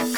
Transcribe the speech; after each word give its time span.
Butter 0.00 0.08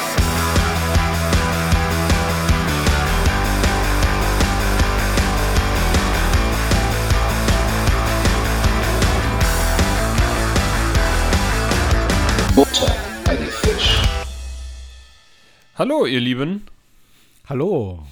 bei 13.25 13.35
die 13.35 13.43
Fisch. 13.43 14.01
Hallo, 15.75 16.05
ihr 16.05 16.21
Lieben. 16.21 16.65
Hallo. 17.49 18.03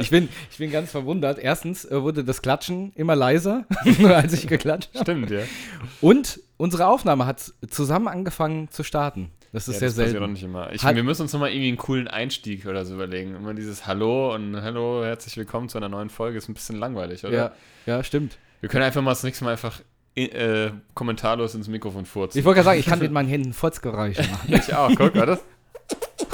ich, 0.00 0.10
bin, 0.10 0.28
ich 0.50 0.58
bin 0.58 0.70
ganz 0.70 0.90
verwundert. 0.90 1.38
Erstens 1.38 1.86
äh, 1.86 2.02
wurde 2.02 2.24
das 2.24 2.42
Klatschen 2.42 2.92
immer 2.94 3.16
leiser, 3.16 3.64
als 4.04 4.34
ich 4.34 4.46
geklatscht 4.46 4.90
habe. 4.92 5.04
Stimmt, 5.04 5.30
ja. 5.30 5.44
Und 6.02 6.40
unsere 6.58 6.88
Aufnahme 6.88 7.24
hat 7.24 7.54
zusammen 7.70 8.08
angefangen 8.08 8.70
zu 8.70 8.82
starten. 8.82 9.30
Das 9.52 9.68
ist 9.68 9.74
ja 9.74 9.80
sehr 9.80 9.88
das 9.88 9.94
selten. 10.12 10.24
auch 10.24 10.28
nicht 10.28 10.42
immer. 10.42 10.72
Ich, 10.72 10.82
Hat- 10.82 10.96
wir 10.96 11.02
müssen 11.04 11.22
uns 11.22 11.32
nochmal 11.34 11.50
irgendwie 11.50 11.68
einen 11.68 11.76
coolen 11.76 12.08
Einstieg 12.08 12.64
oder 12.66 12.86
so 12.86 12.94
überlegen. 12.94 13.34
Immer 13.36 13.52
dieses 13.52 13.86
Hallo 13.86 14.34
und 14.34 14.56
Hallo, 14.62 15.04
herzlich 15.04 15.36
willkommen 15.36 15.68
zu 15.68 15.76
einer 15.76 15.90
neuen 15.90 16.08
Folge 16.08 16.38
ist 16.38 16.48
ein 16.48 16.54
bisschen 16.54 16.76
langweilig, 16.78 17.24
oder? 17.24 17.34
Ja, 17.36 17.52
ja, 17.84 18.02
stimmt. 18.02 18.38
Wir 18.60 18.70
können 18.70 18.84
einfach 18.84 19.02
mal 19.02 19.10
das 19.10 19.22
nächste 19.24 19.44
Mal 19.44 19.52
einfach 19.52 19.80
äh, 20.16 20.70
kommentarlos 20.94 21.54
ins 21.54 21.68
Mikrofon 21.68 22.06
furzen. 22.06 22.38
Ich 22.38 22.44
wollte 22.46 22.56
gerade 22.62 22.64
sagen, 22.66 22.80
ich 22.80 22.86
kann 22.86 22.98
mit 23.00 23.12
meinen 23.12 23.28
Händen 23.28 23.52
Furzgeräusche 23.52 24.22
machen. 24.22 24.48
Ich 24.54 24.74
auch, 24.74 24.90
guck, 24.96 25.14
warte. 25.16 25.38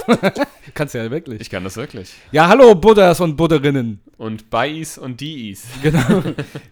Kannst 0.74 0.94
du 0.94 0.98
ja 0.98 1.10
wirklich. 1.10 1.40
Ich 1.40 1.50
kann 1.50 1.64
das 1.64 1.76
wirklich. 1.76 2.14
Ja, 2.30 2.46
hallo 2.48 2.74
Buddhas 2.76 3.20
und 3.20 3.36
Budderinnen. 3.36 4.00
Und 4.16 4.48
Bais 4.48 4.96
und 4.96 5.20
Diis. 5.20 5.66
Genau. 5.82 6.22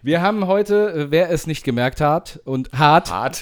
Wir 0.01 0.21
haben 0.21 0.47
heute, 0.47 0.91
äh, 0.93 1.11
wer 1.11 1.29
es 1.29 1.45
nicht 1.45 1.63
gemerkt 1.65 1.99
hat 1.99 2.39
und 2.45 2.71
hat, 2.71 3.11
Hart. 3.11 3.41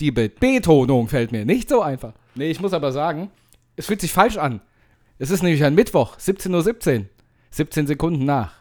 die 0.00 0.10
Be 0.10 0.28
Betonung 0.28 1.08
fällt 1.08 1.30
mir 1.32 1.44
nicht 1.44 1.68
so 1.68 1.80
einfach. 1.80 2.12
Nee, 2.34 2.50
ich 2.50 2.60
muss 2.60 2.72
aber 2.72 2.92
sagen, 2.92 3.30
es 3.76 3.86
fühlt 3.86 4.00
sich 4.00 4.12
falsch 4.12 4.36
an. 4.36 4.60
Es 5.18 5.30
ist 5.30 5.42
nämlich 5.42 5.64
ein 5.64 5.74
Mittwoch, 5.74 6.16
17.17 6.18 6.98
Uhr. 7.00 7.06
17 7.50 7.86
Sekunden 7.86 8.24
nach. 8.24 8.52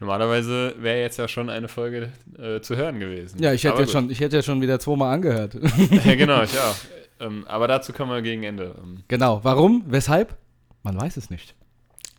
Normalerweise 0.00 0.74
wäre 0.78 1.00
jetzt 1.00 1.16
ja 1.16 1.28
schon 1.28 1.48
eine 1.48 1.68
Folge 1.68 2.10
äh, 2.36 2.60
zu 2.60 2.76
hören 2.76 2.98
gewesen. 2.98 3.40
Ja, 3.40 3.52
ich 3.52 3.62
hätte, 3.62 3.74
Aber 3.74 3.82
jetzt 3.82 3.92
schon, 3.92 4.10
ich 4.10 4.18
hätte 4.18 4.36
ja 4.36 4.42
schon 4.42 4.60
wieder 4.60 4.80
zweimal 4.80 5.14
angehört. 5.14 5.54
ja, 6.04 6.14
genau, 6.16 6.42
ich 6.42 6.58
auch. 6.58 6.74
Ähm, 7.20 7.46
aber 7.46 7.68
dazu 7.68 7.92
kommen 7.92 8.10
wir 8.10 8.20
gegen 8.20 8.42
Ende. 8.42 8.74
Ähm, 8.82 9.04
genau. 9.06 9.40
Warum? 9.44 9.84
Weshalb? 9.86 10.36
Man 10.82 11.00
weiß 11.00 11.16
es 11.16 11.30
nicht. 11.30 11.54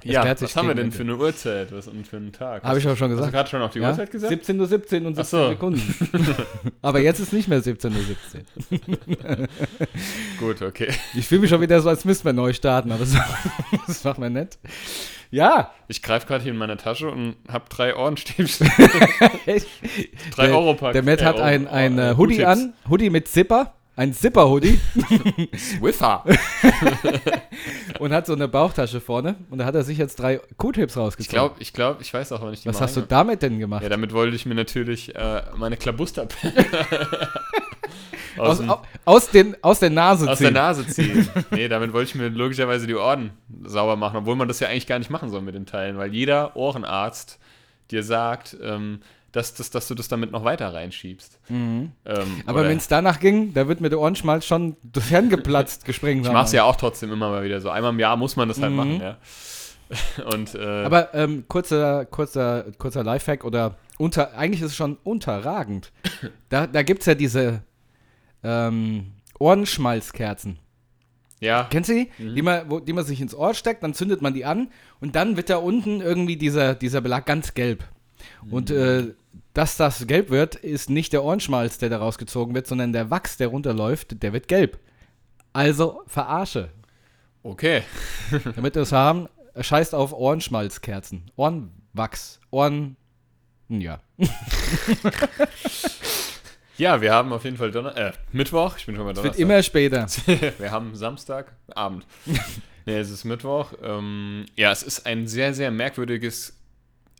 Ja, 0.04 0.42
was 0.42 0.56
haben 0.56 0.68
wir 0.68 0.76
denn 0.76 0.92
für 0.92 1.04
eine 1.04 1.16
Uhrzeit 1.18 1.72
was, 1.72 1.88
und 1.88 2.06
für 2.08 2.18
einen 2.18 2.32
Tag? 2.32 2.64
Habe 2.64 2.80
ich 2.80 2.88
auch 2.88 2.98
schon 2.98 3.10
Hast 3.12 3.18
du 3.20 3.26
gesagt. 3.26 3.34
gerade 3.34 3.50
schon 3.50 3.62
auf 3.62 3.72
die 3.72 3.80
Ja? 3.80 3.90
Uhrzeit 3.90 4.12
gesagt? 4.12 4.34
17.17 4.34 4.60
Uhr 4.60 4.66
17 4.68 5.06
und 5.06 5.16
17 5.16 5.22
Ach 5.22 5.26
so. 5.44 5.50
Sekunden. 5.50 5.96
aber 6.82 7.00
jetzt 7.00 7.20
ist 7.20 7.34
nicht 7.34 7.48
mehr 7.48 7.60
17.17 7.62 7.96
Uhr 7.96 8.78
17. 9.18 9.48
Gut, 10.40 10.62
okay. 10.62 10.90
Ich 11.14 11.28
fühle 11.28 11.42
mich 11.42 11.50
schon 11.50 11.62
wieder 11.62 11.80
so, 11.82 11.90
als 11.90 12.06
müssten 12.06 12.26
wir 12.26 12.34
neu 12.34 12.54
starten, 12.54 12.92
aber 12.92 13.02
das, 13.06 13.16
das 13.88 14.04
macht 14.04 14.20
man 14.20 14.34
nicht. 14.34 14.58
Ja, 15.32 15.72
Ich 15.88 16.04
greife 16.04 16.28
gerade 16.28 16.44
hier 16.44 16.52
in 16.52 16.58
meine 16.60 16.78
Tasche 16.78 17.10
und 17.10 17.36
habe 17.48 17.66
drei 17.70 17.96
Ohrenstäbchen. 17.96 18.70
echt. 19.48 19.68
Drei 20.36 20.48
der, 20.48 20.56
Euro 20.58 20.76
Pack. 20.76 20.94
Der 20.94 21.02
Matt 21.04 21.24
hat 21.24 21.36
Euro- 21.38 21.44
ein, 21.44 21.68
ein 21.68 21.98
äh, 21.98 22.14
Hoodie 22.18 22.46
an, 22.46 22.74
Hoodie 22.88 23.10
mit 23.10 23.28
Zipper, 23.28 23.74
ein 23.96 24.14
Zipper-Hoodie 24.14 24.80
Swiffer. 25.56 26.24
und 28.00 28.14
hat 28.14 28.26
so 28.26 28.34
eine 28.34 28.48
Bauchtasche 28.48 29.02
vorne 29.02 29.36
und 29.50 29.60
da 29.60 29.66
hat 29.66 29.76
er 29.76 29.84
sich 29.84 29.98
jetzt 29.98 30.20
drei 30.20 30.40
Q-Tips 30.58 30.94
Ich 30.94 30.98
rausgezogen. 30.98 31.34
glaube, 31.36 31.56
ich 31.60 31.74
glaube, 31.74 32.02
ich 32.02 32.14
weiß 32.14 32.32
auch, 32.32 32.42
wann 32.42 32.54
ich 32.54 32.62
die 32.62 32.70
Was 32.70 32.78
mal 32.80 32.86
hast 32.88 32.98
du 32.98 33.02
damit 33.02 33.42
denn 33.44 33.60
gemacht? 33.60 33.84
Ja, 33.84 33.90
damit 33.90 34.14
wollte 34.14 34.36
ich 34.36 34.46
mir 34.46 34.56
natürlich 34.56 35.16
äh, 35.16 35.44
meine 35.56 35.78
Klabuster 35.78 36.28
aus, 38.38 38.62
aus, 39.06 39.30
den, 39.30 39.56
aus 39.62 39.80
der 39.80 39.90
Nase 39.92 40.30
aus 40.30 40.40
der 40.40 40.48
ziehen. 40.48 40.54
Nase 40.56 40.88
ziehen. 40.88 41.30
nee, 41.52 41.68
damit 41.68 41.94
wollte 41.94 42.10
ich 42.10 42.16
mir 42.16 42.30
logischerweise 42.30 42.88
die 42.88 42.96
Ohren 42.96 43.32
sauber 43.64 43.96
machen, 43.96 44.18
obwohl 44.18 44.36
man 44.36 44.48
das 44.48 44.60
ja 44.60 44.70
eigentlich 44.70 44.88
gar 44.88 44.98
nicht 45.00 45.12
machen 45.12 45.30
soll 45.30 45.42
mit 45.42 45.54
den 45.56 45.66
Teilen, 45.68 45.98
weil 45.98 46.14
jeder 46.14 46.56
Ohrenarzt 46.56 47.40
dir 47.92 48.02
sagt, 48.04 48.58
ähm, 48.62 49.02
dass, 49.34 49.54
dass, 49.54 49.70
dass 49.70 49.88
du 49.90 49.96
das 49.96 50.08
damit 50.08 50.32
noch 50.32 50.46
weiter 50.46 50.74
reinschiebst. 50.74 51.40
Ähm, 51.50 51.92
Mhm. 52.06 52.44
Aber 52.46 52.62
oder- 52.62 52.70
wenn 52.70 52.78
es 52.78 52.88
danach 52.88 53.20
ging, 53.20 53.54
da 53.54 53.68
wird 53.68 53.82
mir 53.82 53.90
der 53.90 54.00
Ohrenschmalz 54.00 54.46
schon 54.46 54.78
das 54.84 55.10
Hirn 55.10 55.30
geplatzt, 55.30 55.84
gesprengt. 55.86 56.26
Ich 56.26 56.32
mache 56.32 56.46
es 56.46 56.52
ja 56.54 56.64
auch 56.64 56.76
trotzdem 56.78 57.12
immer 57.12 57.30
mal 57.30 57.44
wieder 57.44 57.60
so. 57.60 57.70
Einmal 57.70 57.92
im 57.92 58.00
Jahr 58.00 58.16
muss 58.16 58.36
man 58.38 58.48
das 58.48 58.62
halt 58.62 58.72
Mhm. 58.72 58.78
machen, 58.78 59.02
ja. 59.02 59.18
Und 60.34 60.56
äh, 60.56 60.84
Aber 60.86 61.14
ähm, 61.14 61.44
kurzer, 61.48 62.06
kurzer, 62.06 62.66
kurzer 62.78 63.04
Lifehack 63.04 63.44
oder 63.44 63.76
unter, 64.00 64.36
eigentlich 64.36 64.62
ist 64.62 64.68
es 64.72 64.76
schon 64.76 64.98
unterragend. 65.04 65.92
Da, 66.50 66.66
da 66.68 66.82
gibt 66.84 67.02
es 67.02 67.06
ja 67.08 67.16
diese 67.16 67.62
ähm, 68.44 69.12
Ohrenschmalzkerzen. 69.40 70.60
ja, 71.40 71.68
Kennst 71.70 71.90
du 71.90 71.94
die? 71.96 72.10
Mhm. 72.18 72.36
Die, 72.36 72.42
man, 72.42 72.70
wo, 72.70 72.80
die 72.80 72.94
man 72.94 73.04
sich 73.06 73.20
ins 73.22 73.34
Ohr 73.36 73.54
steckt, 73.54 73.84
dann 73.84 73.94
zündet 73.94 74.22
man 74.22 74.34
die 74.34 74.46
an 74.46 74.70
und 75.02 75.16
dann 75.16 75.38
wird 75.38 75.50
da 75.50 75.58
unten 75.58 76.02
irgendwie 76.02 76.38
dieser, 76.38 76.76
dieser 76.76 77.02
Belag 77.02 77.26
ganz 77.26 77.54
gelb. 77.54 77.84
Und 78.50 78.70
Mhm. 78.70 78.76
äh, 78.76 79.14
dass 79.54 79.78
das 79.78 80.08
gelb 80.08 80.30
wird, 80.30 80.56
ist 80.56 80.90
nicht 80.90 81.14
der 81.14 81.24
Ohrenschmalz, 81.24 81.78
der 81.78 81.90
da 81.90 81.98
rausgezogen 81.98 82.56
wird, 82.56 82.68
sondern 82.68 82.94
der 82.94 83.10
Wachs, 83.10 83.38
der 83.38 83.48
runterläuft, 83.48 84.22
der 84.24 84.34
wird 84.34 84.48
gelb. 84.48 84.80
Also 85.54 86.02
verarsche. 86.08 86.70
okay. 87.44 87.84
Damit 88.56 88.76
wir 88.76 88.82
es 88.82 88.92
haben, 88.92 89.28
scheißt 89.60 89.94
auf 89.94 90.14
Ohrenschmalzkerzen. 90.14 91.30
Ohrenwachs. 91.36 92.40
Ohren. 92.50 92.98
Ja. 93.70 94.00
Ja, 96.78 97.02
wir 97.02 97.14
haben 97.14 97.32
auf 97.34 97.44
jeden 97.44 97.58
Fall 97.58 97.70
Donner 97.72 97.96
äh, 97.96 98.12
Mittwoch. 98.32 98.78
Ich 98.78 98.86
bin 98.88 98.96
schon 98.96 99.06
mal 99.06 99.12
Es 99.12 99.18
wird 99.18 99.40
Donnerstag. 99.40 99.42
immer 99.42 99.62
später. 99.62 100.08
wir 100.60 100.72
haben 100.72 100.96
Samstag, 100.96 101.54
Abend. 101.76 102.06
nee, 102.86 102.98
es 102.98 103.12
ist 103.12 103.26
Mittwoch. 103.26 103.74
Ähm, 103.84 104.48
ja, 104.56 104.72
es 104.72 104.82
ist 104.82 105.06
ein 105.06 105.28
sehr, 105.28 105.54
sehr 105.54 105.70
merkwürdiges, 105.70 106.58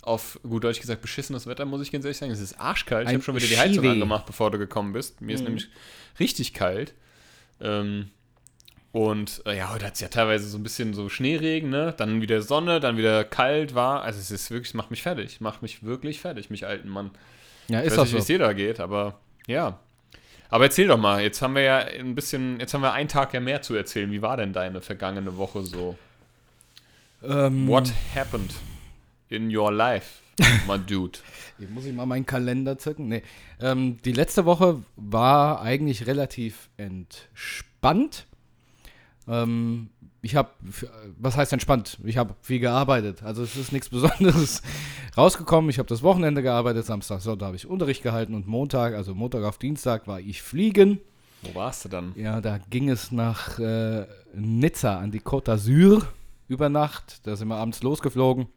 auf 0.04 0.40
gut 0.44 0.64
Deutsch 0.64 0.80
gesagt, 0.82 1.02
beschissenes 1.02 1.48
Wetter, 1.48 1.66
muss 1.66 1.82
ich 1.82 1.92
ganz 1.92 2.06
ehrlich 2.06 2.18
sagen. 2.18 2.32
Es 2.32 2.40
ist 2.40 2.60
arschkalt. 2.60 3.04
Ich 3.06 3.10
Ein 3.10 3.16
habe 3.16 3.24
schon 3.24 3.36
wieder 3.36 3.48
die 3.48 3.58
Heizung 3.58 3.88
angemacht, 3.88 4.26
bevor 4.26 4.52
du 4.52 4.58
gekommen 4.58 4.94
bist. 4.94 5.22
Mir 5.22 5.34
ist 5.34 5.42
Mhm. 5.42 5.46
nämlich 5.48 5.68
richtig 6.20 6.54
kalt. 6.54 6.94
Ähm, 7.62 8.10
und 8.92 9.42
äh, 9.46 9.58
ja, 9.58 9.72
heute 9.74 9.86
hat 9.88 9.94
es 9.96 10.02
ja 10.02 10.08
teilweise 10.10 10.48
so 10.48 10.58
ein 10.58 10.64
bisschen 10.64 10.94
so 10.94 11.10
Schneeregen, 11.10 11.70
ne? 11.70 11.94
Dann 11.98 12.22
wieder 12.22 12.42
Sonne, 12.42 12.80
dann 12.80 12.96
wieder 12.98 13.24
kalt 13.24 13.74
war. 13.74 14.04
Also 14.04 14.20
es 14.20 14.30
ist 14.30 14.52
wirklich, 14.52 14.70
es 14.70 14.74
macht 14.76 14.92
mich 14.92 15.02
fertig. 15.02 15.42
Macht 15.42 15.62
mich 15.64 15.84
wirklich 15.84 16.20
fertig, 16.22 16.50
mich 16.50 16.66
alten 16.68 16.90
Mann. 16.90 17.12
Ja, 17.70 17.80
Ich 17.80 17.88
ist 17.88 17.98
weiß 17.98 18.04
nicht, 18.06 18.14
wie 18.14 18.18
es 18.20 18.28
so. 18.28 18.34
dir 18.34 18.40
da 18.40 18.54
geht, 18.54 18.80
aber 18.80 19.20
ja. 19.48 19.80
Aber 20.50 20.66
erzähl 20.66 20.88
doch 20.88 20.98
mal, 21.00 21.24
jetzt 21.24 21.42
haben 21.42 21.56
wir 21.56 21.64
ja 21.64 21.78
ein 21.80 22.14
bisschen, 22.14 22.60
jetzt 22.60 22.74
haben 22.76 22.82
wir 22.82 22.94
einen 22.94 23.10
Tag 23.10 23.34
ja 23.34 23.40
mehr 23.40 23.64
zu 23.64 23.74
erzählen. 23.74 24.12
Wie 24.12 24.22
war 24.22 24.38
denn 24.38 24.54
deine 24.54 24.82
vergangene 24.82 25.38
Woche 25.38 25.64
so? 25.64 25.98
Ähm, 27.24 27.68
What 27.68 27.92
happened 28.14 28.54
in 29.34 29.56
your 29.56 29.72
life, 29.72 30.22
my 30.68 30.78
dude? 30.78 31.20
Hier 31.58 31.68
muss 31.70 31.86
ich 31.86 31.94
mal 31.94 32.06
meinen 32.06 32.26
Kalender 32.26 32.78
zücken. 32.78 33.08
Nee. 33.08 33.24
Ähm, 33.60 33.98
die 34.06 34.14
letzte 34.14 34.46
Woche 34.46 34.84
war 34.96 35.62
eigentlich 35.62 36.08
relativ 36.08 36.70
entspannt. 36.78 38.26
Ähm, 39.28 39.90
ich 40.22 40.36
habe, 40.36 40.50
was 41.18 41.36
heißt 41.36 41.52
entspannt? 41.52 42.00
Ich 42.06 42.18
habe 42.18 42.36
viel 42.42 42.60
gearbeitet. 42.60 43.24
Also 43.24 43.44
es 43.44 43.58
ist 43.58 43.74
nichts 43.74 43.90
Besonderes 43.90 44.62
rausgekommen. 45.18 45.70
Ich 45.70 45.80
habe 45.80 45.90
das 45.90 46.02
Wochenende 46.02 46.42
gearbeitet. 46.42 46.86
Samstag, 46.86 47.22
Sonntag 47.22 47.48
habe 47.48 47.58
ich 47.58 47.68
Unterricht 47.68 48.04
gehalten 48.04 48.34
und 48.34 48.48
Montag, 48.48 48.94
also 48.94 49.14
Montag 49.14 49.44
auf 49.44 49.58
Dienstag, 49.58 50.08
war 50.08 50.22
ich 50.22 50.42
fliegen. 50.42 51.00
Wo 51.42 51.56
warst 51.56 51.84
du 51.84 51.90
dann? 51.90 52.14
Ja, 52.16 52.40
da 52.40 52.58
ging 52.70 52.90
es 52.90 53.12
nach 53.12 53.60
äh, 53.60 54.08
Nizza 54.34 54.98
an 54.98 55.12
die 55.12 55.20
Côte 55.20 55.52
d'Azur 55.52 56.04
über 56.48 56.70
Nacht. 56.70 57.28
Da 57.28 57.36
sind 57.36 57.50
wir 57.50 57.58
abends 57.58 57.84
losgeflogen, 57.84 58.48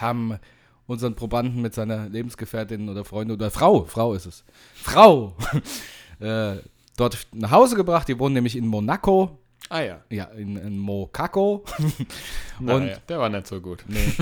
haben 0.00 0.38
unseren 0.86 1.14
Probanden 1.14 1.62
mit 1.62 1.74
seiner 1.74 2.08
Lebensgefährtin 2.08 2.88
oder 2.88 3.04
Freundin 3.04 3.34
oder 3.36 3.50
Frau, 3.50 3.84
Frau 3.84 4.14
ist 4.14 4.26
es, 4.26 4.44
Frau, 4.74 5.34
äh, 6.20 6.56
dort 6.96 7.26
nach 7.32 7.50
Hause 7.50 7.76
gebracht. 7.76 8.08
Die 8.08 8.18
wohnen 8.18 8.34
nämlich 8.34 8.56
in 8.56 8.66
Monaco, 8.66 9.38
Ah 9.68 9.80
ja. 9.80 10.00
ja, 10.10 10.24
in, 10.26 10.56
in 10.56 10.78
Mocaco. 10.78 11.64
Na, 12.60 12.76
Und- 12.76 12.86
ja, 12.86 12.96
der 13.08 13.18
war 13.18 13.28
nicht 13.28 13.48
so 13.48 13.60
gut. 13.60 13.84
Nee. 13.88 14.12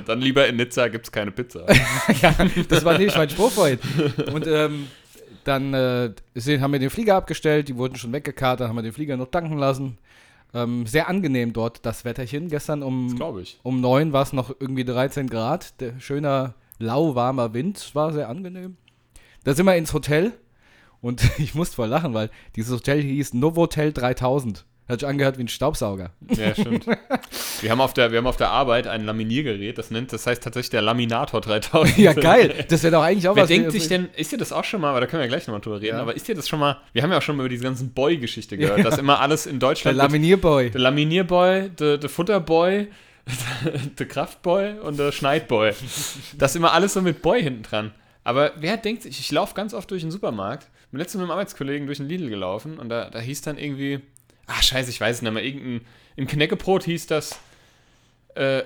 dann 0.06 0.20
lieber 0.20 0.46
in 0.46 0.56
Nizza 0.56 0.88
gibt's 0.88 1.10
keine 1.10 1.30
Pizza. 1.30 1.64
ja, 2.20 2.34
das 2.68 2.84
war 2.84 2.98
nämlich 2.98 3.16
mein 3.16 3.30
Spruch 3.30 3.50
vorhin. 3.52 3.78
Und 4.32 4.46
ähm, 4.46 4.88
dann 5.44 5.72
äh, 5.72 6.10
haben 6.60 6.72
wir 6.72 6.78
den 6.78 6.90
Flieger 6.90 7.16
abgestellt, 7.16 7.68
die 7.68 7.76
wurden 7.76 7.96
schon 7.96 8.12
weggekarrt, 8.12 8.60
dann 8.60 8.68
haben 8.68 8.76
wir 8.76 8.82
den 8.82 8.92
Flieger 8.92 9.16
noch 9.16 9.30
tanken 9.30 9.56
lassen. 9.56 9.96
Ähm, 10.52 10.86
sehr 10.86 11.08
angenehm 11.08 11.52
dort 11.52 11.84
das 11.86 12.04
Wetterchen. 12.04 12.48
Gestern 12.48 12.82
um, 12.82 13.16
um 13.62 13.80
9 13.80 14.12
war 14.12 14.22
es 14.22 14.32
noch 14.32 14.50
irgendwie 14.58 14.84
13 14.84 15.28
Grad. 15.28 15.80
Der 15.80 15.98
schöner, 16.00 16.54
lauwarmer 16.78 17.54
Wind 17.54 17.94
war 17.94 18.12
sehr 18.12 18.28
angenehm. 18.28 18.76
Da 19.44 19.54
sind 19.54 19.66
wir 19.66 19.76
ins 19.76 19.92
Hotel 19.92 20.32
und 21.00 21.22
ich 21.38 21.54
musste 21.54 21.76
voll 21.76 21.88
lachen, 21.88 22.14
weil 22.14 22.30
dieses 22.56 22.72
Hotel 22.72 23.00
hieß 23.02 23.34
Novotel 23.34 23.92
3000. 23.92 24.64
Hat 24.90 25.00
sich 25.00 25.08
angehört 25.08 25.38
wie 25.38 25.44
ein 25.44 25.48
Staubsauger. 25.48 26.10
Ja, 26.28 26.52
stimmt. 26.54 26.86
wir, 26.86 27.70
haben 27.70 27.80
auf 27.80 27.94
der, 27.94 28.10
wir 28.12 28.18
haben 28.18 28.26
auf 28.26 28.36
der 28.36 28.50
Arbeit 28.50 28.86
ein 28.86 29.04
Laminiergerät, 29.04 29.78
das 29.78 29.90
nennt, 29.90 30.12
das 30.12 30.26
heißt 30.26 30.42
tatsächlich 30.42 30.70
der 30.70 30.82
Laminator 30.82 31.40
3000. 31.40 31.96
Ja, 31.98 32.12
geil. 32.12 32.66
Das 32.68 32.82
wäre 32.82 32.92
doch 32.92 33.02
eigentlich 33.02 33.28
auch 33.28 33.36
Wer 33.36 33.44
was. 33.44 33.48
denkt 33.48 33.72
sich 33.72 33.88
denn, 33.88 34.08
ist 34.16 34.32
dir 34.32 34.38
das 34.38 34.52
auch 34.52 34.64
schon 34.64 34.80
mal, 34.80 34.90
aber 34.90 35.00
da 35.00 35.06
können 35.06 35.20
wir 35.20 35.26
ja 35.26 35.30
gleich 35.30 35.46
nochmal 35.46 35.60
drüber 35.60 35.80
reden, 35.80 35.96
Ja. 35.96 36.02
aber 36.02 36.14
ist 36.16 36.26
dir 36.28 36.34
das 36.34 36.48
schon 36.48 36.58
mal, 36.60 36.78
wir 36.92 37.02
haben 37.02 37.10
ja 37.12 37.18
auch 37.18 37.22
schon 37.22 37.36
mal 37.36 37.42
über 37.44 37.48
diese 37.50 37.64
ganzen 37.64 37.90
Boy-Geschichte 37.92 38.58
gehört, 38.58 38.84
dass 38.84 38.98
immer 38.98 39.20
alles 39.20 39.46
in 39.46 39.58
Der 39.60 39.68
Deutschland 39.68 39.96
mit- 39.96 40.02
Laminierboy. 40.04 40.70
der 40.70 40.80
Laminierboy, 40.80 41.70
der, 41.70 41.98
der 41.98 42.10
Futterboy, 42.10 42.88
der 43.98 44.08
Kraftboy 44.08 44.78
und 44.80 44.98
der 44.98 45.12
Schneidboy. 45.12 45.72
Das 46.38 46.50
ist 46.50 46.56
immer 46.56 46.72
alles 46.72 46.94
so 46.94 47.02
mit 47.02 47.22
Boy 47.22 47.42
hinten 47.42 47.62
dran. 47.62 47.92
Aber 48.24 48.52
wer 48.58 48.76
denkt 48.76 49.02
sich, 49.02 49.18
ich 49.18 49.30
laufe 49.32 49.54
ganz 49.54 49.72
oft 49.72 49.90
durch 49.90 50.02
den 50.02 50.10
Supermarkt, 50.10 50.68
bin 50.90 50.98
letztens 50.98 51.20
mit 51.20 51.24
einem 51.24 51.30
Arbeitskollegen 51.32 51.86
durch 51.86 51.98
den 51.98 52.08
Lidl 52.08 52.28
gelaufen 52.28 52.78
und 52.78 52.88
da, 52.88 53.08
da 53.08 53.18
hieß 53.18 53.42
dann 53.42 53.56
irgendwie, 53.56 54.00
ah 54.50 54.62
scheiße, 54.62 54.90
ich 54.90 55.00
weiß 55.00 55.16
es 55.16 55.22
nicht 55.22 55.32
mehr, 55.32 55.44
irgendein, 55.44 55.86
im 56.16 56.26
Knäckebrot 56.26 56.84
hieß 56.84 57.06
das, 57.06 57.38
äh, 58.34 58.62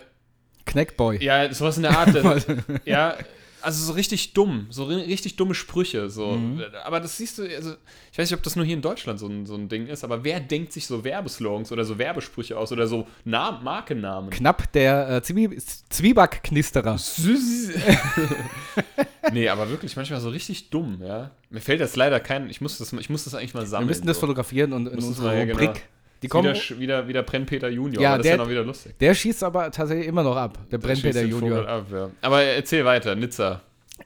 Kneckboy. 0.67 1.23
ja, 1.23 1.53
sowas 1.53 1.77
in 1.77 1.83
der 1.83 1.99
Art. 1.99 2.15
Ja, 2.85 3.17
also 3.65 3.85
so 3.85 3.93
richtig 3.95 4.33
dumm, 4.35 4.67
so 4.71 4.85
ri- 4.85 5.07
richtig 5.07 5.37
dumme 5.37 5.55
Sprüche. 5.55 6.09
So. 6.11 6.33
Mhm. 6.33 6.63
Aber 6.85 7.01
das 7.01 7.17
siehst 7.17 7.39
du, 7.39 7.43
also 7.43 7.75
ich 8.13 8.19
weiß 8.19 8.31
nicht, 8.31 8.37
ob 8.39 8.43
das 8.43 8.57
nur 8.57 8.65
hier 8.65 8.75
in 8.77 8.83
Deutschland 8.83 9.19
so 9.19 9.27
ein, 9.27 9.47
so 9.47 9.55
ein 9.57 9.69
Ding 9.69 9.87
ist, 9.87 10.05
aber 10.05 10.25
wer 10.25 10.41
denkt 10.41 10.73
sich 10.73 10.87
so 10.87 11.05
Werbeslogans 11.05 11.73
oder 11.73 11.85
so 11.85 11.99
Werbesprüche 11.99 12.57
aus 12.59 12.73
oder 12.73 12.87
so 12.87 13.07
Nam 13.25 13.63
Markennamen? 13.65 14.31
Knapp 14.31 14.71
der 14.73 15.09
äh, 15.11 15.23
Zwie 15.23 15.57
Zwieback-Knisterer. 15.91 16.99
nee, 19.33 19.49
aber 19.49 19.69
wirklich 19.71 19.97
manchmal 19.97 20.21
so 20.21 20.29
richtig 20.29 20.71
dumm, 20.71 21.01
ja. 21.03 21.31
Mir 21.51 21.61
fällt 21.61 21.81
jetzt 21.81 21.97
leider 21.97 22.21
kein, 22.21 22.51
ich 22.51 22.61
muss 22.61 22.79
das, 22.79 22.93
ich 22.93 23.11
muss 23.11 23.25
das 23.25 23.35
eigentlich 23.35 23.55
mal 23.55 23.61
Wir 23.63 23.67
sammeln. 23.69 23.89
müssen 23.89 24.07
das 24.07 24.17
so. 24.17 24.21
fotografieren 24.23 24.73
und 24.73 24.87
in 24.89 24.99
unsere 24.99 25.37
ja, 25.39 25.45
genau. 25.45 25.59
Rubrik. 25.59 25.83
Die 26.25 26.29
kommen, 26.29 26.55
wieder, 26.55 26.79
wieder, 26.81 27.09
wieder 27.09 27.23
Brennpeter 27.23 27.69
Junior, 27.69 28.03
Ja, 28.03 28.09
aber 28.15 28.19
das 28.19 28.27
ist 28.27 28.31
der- 28.31 28.37
ja 28.39 28.43
noch 28.43 28.51
wieder 28.51 28.65
lustig. 28.65 28.99
der 28.99 29.15
schießt 29.15 29.45
aber 29.45 29.71
tatsächlich 29.71 30.07
immer 30.07 30.23
noch 30.23 30.37
ab, 30.37 30.59
der 30.71 30.79
Brennpeter 30.79 31.21
den 31.21 31.31
Vogel 31.33 31.49
Junior. 31.51 31.69
Ab, 31.69 31.87
ja. 31.93 32.11
Aber 32.23 32.43
erzähl 32.43 32.85
weiter, 32.85 33.15
Nizza. 33.15 33.61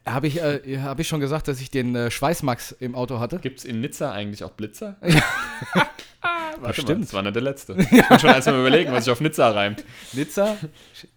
Habe 0.05 0.26
ich, 0.26 0.38
äh, 0.43 0.81
hab 0.82 1.00
ich 1.00 1.09
schon 1.09 1.20
gesagt, 1.20 1.49
dass 1.49 1.61
ich 1.62 1.70
den 1.70 1.94
äh, 1.97 2.11
Schweißmax 2.11 2.73
im 2.73 2.94
Auto 2.94 3.20
hatte? 3.20 3.38
Gibt 3.38 3.61
es 3.61 3.65
in 3.65 3.81
Nizza 3.81 4.12
eigentlich 4.12 4.44
auch 4.44 4.50
Blitzer? 4.50 4.97
Warte 5.00 6.61
mal, 6.61 6.69
Bestimmt. 6.69 7.05
das 7.05 7.15
war 7.15 7.23
nicht 7.23 7.37
der 7.37 7.43
letzte. 7.43 7.75
Ich 7.79 7.88
bin 8.09 8.19
schon 8.19 8.31
erst 8.31 8.49
mal 8.49 8.59
überlegen, 8.61 8.93
was 8.93 9.05
sich 9.05 9.12
auf 9.12 9.20
Nizza 9.20 9.49
reimt. 9.50 9.85
Nizza? 10.12 10.56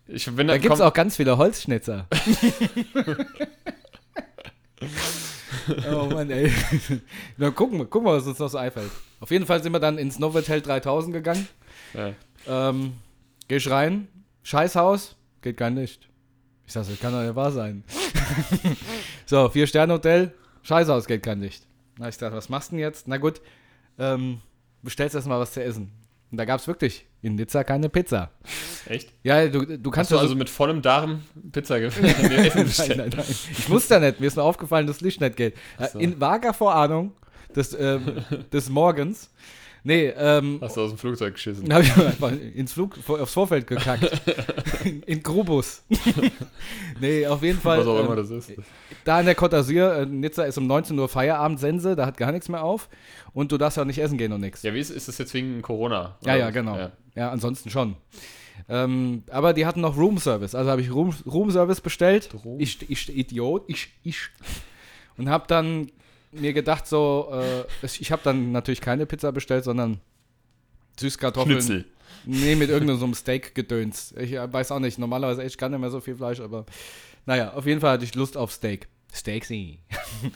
Ich 0.07 0.25
bin 0.27 0.47
Da 0.47 0.57
gibt 0.57 0.73
es 0.75 0.79
auch 0.81 0.93
ganz 0.93 1.15
viele 1.17 1.37
Holzschnitzer. 1.37 2.07
oh 5.93 6.05
Mann, 6.05 6.29
ey. 6.31 6.51
Na, 7.37 7.49
gucken, 7.51 7.79
wir- 7.79 7.85
gucken 7.85 8.07
wir, 8.07 8.13
was 8.17 8.27
uns 8.27 8.39
noch 8.39 8.49
so 8.49 8.57
einfällt. 8.57 8.91
Auf 9.21 9.31
jeden 9.31 9.45
Fall 9.45 9.63
sind 9.63 9.71
wir 9.71 9.79
dann 9.79 9.97
ins 9.97 10.19
Novotel 10.19 10.61
3000 10.61 11.13
gegangen. 11.13 11.47
Ja. 11.93 12.13
Ähm, 12.47 12.93
geh 13.47 13.55
ich 13.57 13.69
rein, 13.69 14.07
Scheißhaus, 14.43 15.15
geht 15.41 15.55
gar 15.57 15.69
nicht. 15.69 16.09
Ich 16.67 16.73
sag, 16.73 16.85
das 16.87 16.99
kann 16.99 17.13
doch 17.13 17.21
nicht 17.21 17.35
wahr 17.35 17.51
sein. 17.51 17.83
so, 19.25 19.49
Vier-Sterne-Hotel, 19.49 20.33
Scheißhaus 20.63 21.05
geht 21.05 21.23
gar 21.23 21.35
nicht. 21.35 21.65
Na, 21.97 22.09
ich 22.09 22.17
dachte, 22.17 22.35
was 22.35 22.49
machst 22.49 22.71
du 22.71 22.75
denn 22.75 22.79
jetzt? 22.81 23.07
Na 23.07 23.17
gut, 23.17 23.41
ähm, 23.99 24.39
bestellst 24.81 25.15
erst 25.15 25.27
mal 25.27 25.39
was 25.39 25.53
zu 25.53 25.63
essen. 25.63 25.91
Und 26.31 26.37
da 26.37 26.45
gab 26.45 26.59
es 26.61 26.67
wirklich 26.67 27.05
in 27.21 27.35
Nizza 27.35 27.63
keine 27.63 27.89
Pizza. 27.89 28.31
Echt? 28.87 29.13
Ja, 29.21 29.47
du, 29.47 29.65
du 29.77 29.89
Hast 29.91 29.95
kannst 29.95 30.11
du 30.11 30.15
ja 30.15 30.19
so- 30.21 30.23
also 30.25 30.35
mit 30.35 30.49
vollem 30.49 30.81
Darm 30.81 31.23
Pizza 31.51 31.79
ge- 31.79 31.91
mir 32.01 32.37
Essen 32.45 32.87
nein, 32.87 32.97
nein, 32.97 33.09
nein. 33.17 33.25
Ich 33.51 33.67
muss 33.69 33.87
da 33.87 33.99
nicht. 33.99 34.19
Mir 34.21 34.27
ist 34.27 34.37
nur 34.37 34.45
aufgefallen, 34.45 34.87
dass 34.87 34.97
das 34.97 35.01
Licht 35.01 35.19
nicht 35.21 35.35
geht. 35.35 35.55
So. 35.91 35.99
In 35.99 36.19
vager 36.21 36.53
Vorahnung 36.53 37.11
des, 37.55 37.77
ähm, 37.79 38.23
des 38.51 38.69
Morgens. 38.69 39.29
Nee, 39.83 40.13
ähm, 40.15 40.59
Hast 40.61 40.77
du 40.77 40.81
aus 40.81 40.91
dem 40.91 40.97
Flugzeug 40.99 41.33
geschissen? 41.33 41.67
dann 41.67 41.77
habe 41.77 41.85
ich 41.85 42.05
einfach 42.05 42.31
ins 42.53 42.73
Flug, 42.73 42.97
aufs 43.09 43.33
Vorfeld 43.33 43.65
gekackt. 43.65 44.21
in, 44.85 45.01
in 45.07 45.23
Grubus. 45.23 45.83
nee, 46.99 47.25
auf 47.25 47.41
jeden 47.41 47.59
Fall. 47.59 47.79
Was 47.79 47.87
auch 47.87 47.99
ähm, 47.99 48.05
immer 48.05 48.15
das 48.15 48.29
ist. 48.29 48.53
Da 49.05 49.19
in 49.19 49.25
der 49.25 49.35
Côte 49.35 49.55
d'Azur, 49.55 50.01
äh, 50.01 50.05
Nizza 50.05 50.43
ist 50.43 50.59
um 50.59 50.67
19 50.67 50.97
Uhr 50.99 51.09
Feierabend, 51.09 51.59
Sense, 51.59 51.95
da 51.95 52.05
hat 52.05 52.17
gar 52.17 52.31
nichts 52.31 52.47
mehr 52.47 52.63
auf. 52.63 52.89
Und 53.33 53.51
du 53.51 53.57
darfst 53.57 53.77
ja 53.77 53.83
auch 53.83 53.87
nicht 53.87 53.97
essen 53.97 54.19
gehen 54.19 54.31
und 54.31 54.41
nichts. 54.41 54.61
Ja, 54.61 54.71
wie 54.73 54.79
ist, 54.79 54.91
ist 54.91 55.07
das 55.07 55.17
jetzt 55.17 55.33
wegen 55.33 55.63
Corona? 55.63 56.15
Ja, 56.23 56.35
ja, 56.35 56.51
genau. 56.51 56.77
Ja. 56.77 56.91
Ja, 57.15 57.31
ansonsten 57.31 57.71
schon. 57.71 57.95
Ähm, 58.69 59.23
aber 59.31 59.53
die 59.53 59.65
hatten 59.65 59.81
noch 59.81 59.97
Room 59.97 60.19
Service. 60.19 60.53
Also 60.53 60.69
habe 60.69 60.81
ich 60.81 60.93
Room, 60.93 61.13
Room 61.25 61.49
Service 61.49 61.81
bestellt. 61.81 62.29
Ich, 62.59 62.89
ich, 62.89 63.17
Idiot, 63.17 63.63
ich, 63.67 63.89
ich. 64.03 64.19
Und 65.17 65.29
habe 65.29 65.45
dann 65.47 65.91
mir 66.31 66.53
gedacht, 66.53 66.87
so, 66.87 67.29
äh, 67.33 67.85
ich 67.85 68.11
habe 68.11 68.21
dann 68.23 68.51
natürlich 68.51 68.81
keine 68.81 69.05
Pizza 69.05 69.31
bestellt, 69.31 69.63
sondern 69.63 69.99
Süßkartoffeln. 70.99 71.61
Schnitzel. 71.61 71.85
Nee, 72.25 72.55
mit 72.55 72.69
irgendeinem 72.69 72.99
so 72.99 73.13
Steak-Gedöns. 73.13 74.13
Ich 74.17 74.33
äh, 74.33 74.51
weiß 74.51 74.71
auch 74.71 74.79
nicht, 74.79 74.99
normalerweise 74.99 75.43
ich 75.43 75.57
kann 75.57 75.71
nicht 75.71 75.81
mehr 75.81 75.89
so 75.89 75.99
viel 75.99 76.15
Fleisch, 76.15 76.39
aber 76.39 76.65
naja, 77.25 77.53
auf 77.53 77.65
jeden 77.65 77.81
Fall 77.81 77.93
hatte 77.93 78.03
ich 78.03 78.15
Lust 78.15 78.37
auf 78.37 78.51
Steak. 78.51 78.87
Steaksy. 79.13 79.79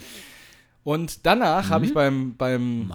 Und 0.83 1.25
danach 1.25 1.69
habe 1.69 1.85
ich 1.85 1.93
beim, 1.93 2.35
beim, 2.35 2.91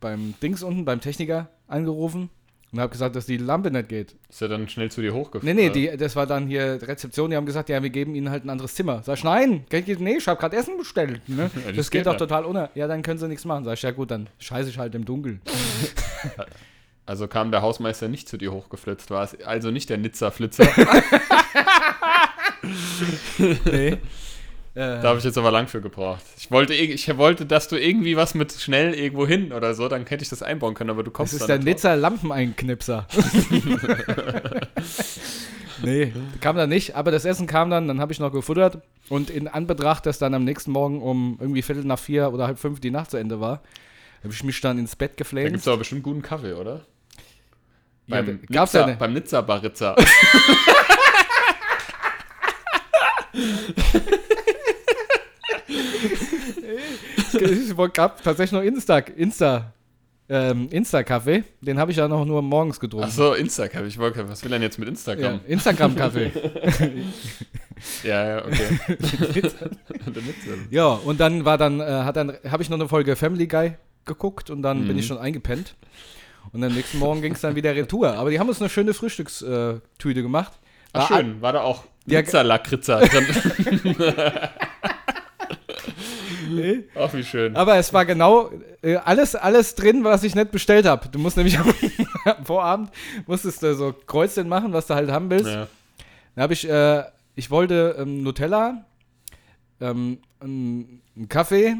beim 0.00 0.34
Dings 0.40 0.62
unten, 0.62 0.84
beim 0.84 1.00
Techniker 1.00 1.48
angerufen 1.66 2.30
und 2.76 2.82
habe 2.82 2.92
gesagt, 2.92 3.16
dass 3.16 3.26
die 3.26 3.38
Lampe 3.38 3.70
nicht 3.70 3.88
geht. 3.88 4.14
Ist 4.28 4.40
ja 4.40 4.48
dann 4.48 4.68
schnell 4.68 4.90
zu 4.90 5.00
dir 5.00 5.12
Nee, 5.12 5.18
hochgefahren. 5.18 5.56
nee, 5.56 5.70
die, 5.70 5.96
das 5.96 6.14
war 6.14 6.26
dann 6.26 6.46
hier 6.46 6.78
Rezeption, 6.82 7.30
die 7.30 7.36
haben 7.36 7.46
gesagt, 7.46 7.70
ja, 7.70 7.82
wir 7.82 7.90
geben 7.90 8.14
ihnen 8.14 8.30
halt 8.30 8.44
ein 8.44 8.50
anderes 8.50 8.74
Zimmer. 8.74 9.02
Sag 9.02 9.16
ich, 9.16 9.24
nein, 9.24 9.64
nee, 9.70 10.16
ich 10.18 10.28
habe 10.28 10.38
gerade 10.38 10.56
Essen 10.56 10.76
bestellt. 10.78 11.20
Ne? 11.26 11.36
Ja, 11.56 11.60
das 11.68 11.76
das, 11.76 11.90
geht 11.90 12.00
geht 12.00 12.06
doch 12.06 12.18
total 12.18 12.44
unter. 12.44 12.70
Ja, 12.74 12.86
dann 12.86 13.02
können 13.02 13.18
sie 13.18 13.28
nichts 13.28 13.46
machen. 13.46 13.64
Sag 13.64 13.74
ich, 13.74 13.82
ja 13.82 13.92
gut, 13.92 14.10
dann 14.10 14.28
scheiße 14.38 14.68
ich 14.68 14.78
halt 14.78 14.94
im 14.94 15.04
Dunkeln. 15.04 15.40
Also 17.08 17.28
kam 17.28 17.52
der 17.52 17.62
Hausmeister 17.62 18.08
nicht 18.08 18.28
zu 18.28 18.36
dir 18.36 18.50
hochgeflitzt, 18.50 19.10
war 19.10 19.22
es 19.22 19.40
also 19.42 19.70
nicht 19.70 19.88
der 19.88 19.96
Nizza-Flitzer. 19.96 20.66
nee. 23.64 23.96
Da 24.76 25.02
habe 25.04 25.18
ich 25.18 25.24
jetzt 25.24 25.38
aber 25.38 25.50
lang 25.50 25.68
für 25.68 25.80
gebraucht. 25.80 26.20
Ich 26.36 26.50
wollte, 26.50 26.74
ich 26.74 27.16
wollte, 27.16 27.46
dass 27.46 27.68
du 27.68 27.76
irgendwie 27.76 28.14
was 28.16 28.34
mit 28.34 28.52
schnell 28.52 28.92
irgendwo 28.92 29.26
hin 29.26 29.52
oder 29.54 29.74
so, 29.74 29.88
dann 29.88 30.04
hätte 30.04 30.22
ich 30.22 30.28
das 30.28 30.42
einbauen 30.42 30.74
können, 30.74 30.90
aber 30.90 31.02
du 31.02 31.10
Das 31.10 31.16
kommst 31.16 31.32
ist 31.32 31.48
da 31.48 31.56
der. 31.56 31.58
Nizza 31.60 31.94
Lampeneinknipser. 31.94 33.06
nee, 35.82 36.12
kam 36.42 36.56
dann 36.56 36.68
nicht, 36.68 36.94
aber 36.94 37.10
das 37.10 37.24
Essen 37.24 37.46
kam 37.46 37.70
dann, 37.70 37.88
dann 37.88 38.00
habe 38.00 38.12
ich 38.12 38.20
noch 38.20 38.32
gefuttert 38.32 38.82
und 39.08 39.30
in 39.30 39.48
Anbetracht, 39.48 40.04
dass 40.04 40.18
dann 40.18 40.34
am 40.34 40.44
nächsten 40.44 40.72
Morgen 40.72 41.00
um 41.00 41.38
irgendwie 41.40 41.62
Viertel 41.62 41.84
nach 41.84 41.98
vier 41.98 42.30
oder 42.30 42.46
halb 42.46 42.58
fünf 42.58 42.80
die 42.80 42.90
Nacht 42.90 43.10
zu 43.10 43.16
Ende 43.16 43.40
war, 43.40 43.62
habe 44.22 44.34
ich 44.34 44.44
mich 44.44 44.60
dann 44.60 44.78
ins 44.78 44.94
Bett 44.94 45.12
Da 45.16 45.24
gibt 45.48 45.56
es 45.56 45.68
aber 45.68 45.78
bestimmt 45.78 46.02
guten 46.02 46.20
Kaffee, 46.20 46.52
oder? 46.52 46.82
Ja, 48.08 48.20
Beim 48.20 48.40
Nizza, 48.48 48.80
ja 48.80 48.86
nicht. 48.86 48.98
Beim 48.98 49.14
es 57.42 57.92
gab 57.92 58.22
tatsächlich 58.22 58.52
noch 58.52 58.62
Insta, 58.62 58.98
Insta, 58.98 59.72
ähm, 60.28 60.68
Insta-Kaffee. 60.70 61.44
Den 61.60 61.78
habe 61.78 61.90
ich 61.90 61.96
ja 61.98 62.08
noch 62.08 62.24
nur 62.24 62.42
morgens 62.42 62.80
getrunken. 62.80 63.06
Achso, 63.06 63.34
Instagram. 63.34 63.86
Ich 63.86 63.98
wollte, 63.98 64.28
was 64.28 64.42
will 64.42 64.50
denn 64.50 64.62
jetzt 64.62 64.78
mit 64.78 64.88
ja, 64.88 64.92
Instagram? 64.92 65.40
Instagram-Kaffee. 65.46 66.32
Ja, 68.02 68.26
ja, 68.38 68.44
okay. 68.44 69.42
Ja, 70.70 70.86
und 70.88 71.20
dann 71.20 71.44
war 71.44 71.58
dann, 71.58 71.80
äh, 71.80 71.84
hat 71.84 72.16
dann, 72.16 72.32
habe 72.48 72.62
ich 72.62 72.70
noch 72.70 72.78
eine 72.78 72.88
Folge 72.88 73.16
Family 73.16 73.46
Guy 73.46 73.74
geguckt 74.06 74.48
und 74.50 74.62
dann 74.62 74.84
bin 74.86 74.92
Mhm. 74.94 74.98
ich 74.98 75.06
schon 75.06 75.18
eingepennt. 75.18 75.74
Und 76.52 76.64
am 76.64 76.72
nächsten 76.72 76.98
Morgen 76.98 77.20
ging 77.22 77.34
es 77.34 77.40
dann 77.42 77.54
wieder 77.54 77.74
retour. 77.74 78.14
Aber 78.14 78.30
die 78.30 78.38
haben 78.38 78.48
uns 78.48 78.60
eine 78.60 78.70
schöne 78.70 78.94
Frühstückstüte 78.94 80.20
äh, 80.20 80.22
gemacht. 80.22 80.52
Ach, 80.92 81.10
War 81.10 81.18
schön. 81.18 81.42
War 81.42 81.52
da 81.52 81.60
auch 81.62 81.84
Ja, 82.06 82.20
Nizza-Lakritza 82.22 83.00
drin? 83.00 83.96
Nee. 86.60 86.84
Ach, 86.94 87.12
wie 87.14 87.24
schön. 87.24 87.56
Aber 87.56 87.76
es 87.76 87.92
war 87.92 88.04
genau 88.04 88.50
äh, 88.82 88.96
alles, 88.96 89.34
alles 89.34 89.74
drin, 89.74 90.04
was 90.04 90.22
ich 90.22 90.34
nicht 90.34 90.50
bestellt 90.50 90.86
habe. 90.86 91.08
Du 91.08 91.18
musst 91.18 91.36
nämlich 91.36 91.58
am, 91.58 91.72
Vorabend 92.44 92.90
musstest 93.26 93.62
du 93.62 93.74
so 93.74 93.94
Kreuzchen 94.06 94.48
machen, 94.48 94.72
was 94.72 94.86
du 94.86 94.94
halt 94.94 95.10
haben 95.10 95.30
willst. 95.30 95.46
Ja. 95.50 95.66
Dann 96.34 96.42
habe 96.42 96.52
ich, 96.52 96.68
äh, 96.68 97.04
ich 97.34 97.50
wollte 97.50 97.96
ähm, 97.98 98.22
Nutella, 98.22 98.84
ähm, 99.80 100.18
einen 100.40 101.02
einen 101.16 101.28
Kaffee 101.28 101.76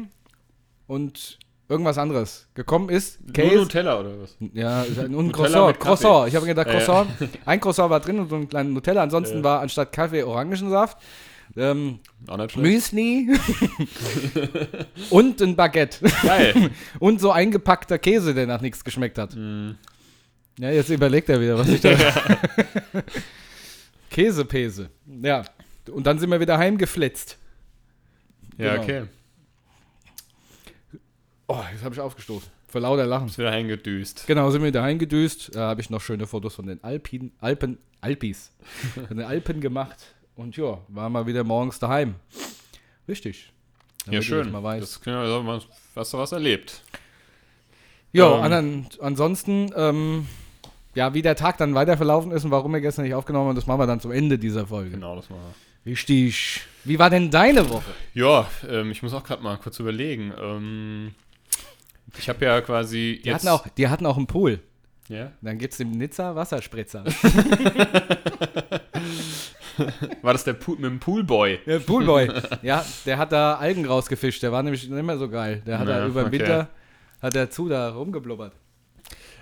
und 0.87 1.37
irgendwas 1.69 1.97
anderes. 1.97 2.47
Gekommen 2.55 2.89
ist 2.89 3.21
Nur 3.21 3.33
Käse. 3.33 3.55
Nutella 3.57 3.99
oder 3.99 4.21
was? 4.21 4.35
Ja, 4.53 4.83
und 4.83 5.27
ein 5.27 5.31
Croissant. 5.31 5.79
Croissant. 5.79 6.27
Ich 6.27 6.35
habe 6.35 6.45
gedacht. 6.45 6.67
Croissant. 6.67 7.09
Ein 7.45 7.59
Croissant 7.59 7.89
war 7.89 7.99
drin 7.99 8.19
und 8.19 8.29
so 8.29 8.35
ein 8.35 8.49
kleiner 8.49 8.69
Nutella. 8.69 9.03
Ansonsten 9.03 9.43
war 9.43 9.61
anstatt 9.61 9.91
Kaffee 9.91 10.23
Orangensaft. 10.23 10.97
Ähm. 11.57 11.99
Müsli 12.55 13.29
und 15.09 15.41
ein 15.41 15.55
Baguette. 15.55 16.05
Geil. 16.23 16.69
Und 16.99 17.19
so 17.19 17.31
eingepackter 17.31 17.97
Käse, 17.97 18.35
der 18.35 18.45
nach 18.45 18.61
nichts 18.61 18.83
geschmeckt 18.83 19.17
hat. 19.17 19.35
Mm. 19.35 19.71
Ja, 20.59 20.69
jetzt 20.69 20.89
überlegt 20.89 21.29
er 21.29 21.41
wieder, 21.41 21.57
was 21.57 21.67
ich 21.69 21.81
da. 21.81 21.95
Käsepese. 24.11 24.89
Ja. 25.23 25.45
Und 25.91 26.05
dann 26.05 26.19
sind 26.19 26.29
wir 26.29 26.39
wieder 26.39 26.57
heimgeflitzt. 26.57 27.37
Ja, 28.57 28.73
Genau. 28.73 28.83
okay. 28.83 29.03
Oh, 31.47 31.63
jetzt 31.71 31.83
habe 31.83 31.95
ich 31.95 32.01
aufgestoßen. 32.01 32.49
Vor 32.67 32.81
lauter 32.81 33.05
Lachen. 33.05 33.27
Ist 33.27 33.37
wieder 33.37 33.51
heimgedüst. 33.51 34.25
Genau, 34.27 34.49
sind 34.51 34.63
wir 34.63 34.71
da 34.71 34.83
eingedüst. 34.83 35.55
Da 35.55 35.69
habe 35.69 35.81
ich 35.81 35.89
noch 35.89 36.01
schöne 36.01 36.27
Fotos 36.27 36.55
von 36.55 36.67
den 36.67 36.83
Alpin, 36.83 37.31
Alpen, 37.39 37.77
Alpis, 38.01 38.51
von 39.07 39.17
den 39.17 39.25
Alpen 39.25 39.61
gemacht. 39.61 40.16
Und 40.37 40.55
ja, 40.55 40.77
war 40.87 41.09
mal 41.09 41.25
wieder 41.27 41.43
morgens 41.43 41.79
daheim. 41.79 42.15
Richtig. 43.07 43.51
Ja, 44.09 44.21
schön. 44.21 44.43
das 44.45 44.51
Mal 44.53 44.63
weißt. 44.63 44.81
Das, 44.83 45.01
ja, 45.05 45.19
also, 45.19 45.43
man- 45.43 45.61
hast 45.95 46.13
du 46.13 46.17
was 46.17 46.31
erlebt. 46.31 46.81
Ja, 48.13 48.37
Ähm. 48.37 48.43
anan- 48.43 48.85
ansonsten, 49.01 49.71
ähm, 49.75 50.27
ja, 50.95 51.13
wie 51.13 51.21
der 51.21 51.35
Tag 51.35 51.57
dann 51.57 51.75
weiter 51.75 51.97
verlaufen 51.97 52.31
ist 52.31 52.45
und 52.45 52.51
warum 52.51 52.71
wir 52.73 52.79
gestern 52.81 53.03
nicht 53.03 53.13
aufgenommen 53.15 53.49
haben, 53.49 53.55
das 53.55 53.67
machen 53.67 53.79
wir 53.79 53.87
dann 53.87 53.99
zum 53.99 54.11
Ende 54.11 54.37
dieser 54.39 54.65
Folge. 54.67 54.91
Genau, 54.91 55.15
das 55.15 55.29
war. 55.29 55.37
Richtig. 55.85 56.61
Wie 56.85 56.99
war 56.99 57.09
denn 57.09 57.29
deine 57.31 57.69
Woche? 57.69 57.91
Ja, 58.13 58.47
ähm, 58.69 58.91
ich 58.91 59.01
muss 59.03 59.13
auch 59.13 59.23
gerade 59.23 59.41
mal 59.43 59.57
kurz 59.57 59.79
überlegen. 59.79 60.33
Ähm, 60.39 61.15
ich 62.17 62.29
habe 62.29 62.45
ja 62.45 62.61
quasi 62.61 63.21
Die 63.23 63.33
hatten, 63.33 63.47
auch, 63.49 63.67
die 63.69 63.87
hatten 63.89 64.05
auch 64.05 64.17
einen 64.17 64.27
Pool. 64.27 64.59
Ja? 65.09 65.31
Dann 65.41 65.57
gibt 65.57 65.73
es 65.73 65.77
den 65.77 65.91
Nizza 65.91 66.35
Wasserspritzer. 66.35 67.03
War 70.21 70.33
das 70.33 70.43
der 70.43 70.53
Pool, 70.53 70.75
mit 70.75 70.85
dem 70.85 70.99
Poolboy? 70.99 71.59
Der 71.65 71.79
Poolboy. 71.79 72.29
ja, 72.61 72.85
der 73.05 73.17
hat 73.17 73.31
da 73.31 73.55
Algen 73.55 73.85
rausgefischt. 73.85 74.43
Der 74.43 74.51
war 74.51 74.63
nämlich 74.63 74.87
nicht 74.87 75.03
mehr 75.03 75.17
so 75.17 75.29
geil. 75.29 75.61
Der 75.65 75.79
hat 75.79 75.87
Ja, 75.87 75.99
da 75.99 76.07
über 76.07 76.21
den 76.23 76.27
okay. 76.27 76.39
Winter 76.39 76.69
hat 77.21 77.35
er 77.35 77.49
zu 77.49 77.67
da 77.69 77.89
rumgeblubbert. 77.89 78.53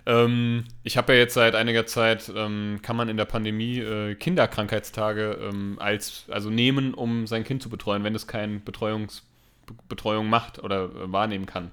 Ähm, 0.05 0.65
ich 0.83 0.97
habe 0.97 1.13
ja 1.13 1.19
jetzt 1.19 1.33
seit 1.33 1.55
einiger 1.55 1.85
Zeit, 1.85 2.31
ähm, 2.35 2.79
kann 2.81 2.95
man 2.95 3.09
in 3.09 3.17
der 3.17 3.25
Pandemie 3.25 3.79
äh, 3.79 4.15
Kinderkrankheitstage 4.15 5.39
ähm, 5.41 5.77
als, 5.79 6.25
also 6.29 6.49
nehmen, 6.49 6.93
um 6.93 7.25
sein 7.25 7.43
Kind 7.43 7.63
zu 7.63 7.69
betreuen, 7.69 8.03
wenn 8.03 8.13
es 8.13 8.27
keine 8.27 8.59
Betreuungs, 8.59 9.23
Betreuung 9.89 10.29
macht 10.29 10.63
oder 10.63 10.85
äh, 10.85 11.11
wahrnehmen 11.11 11.47
kann. 11.47 11.71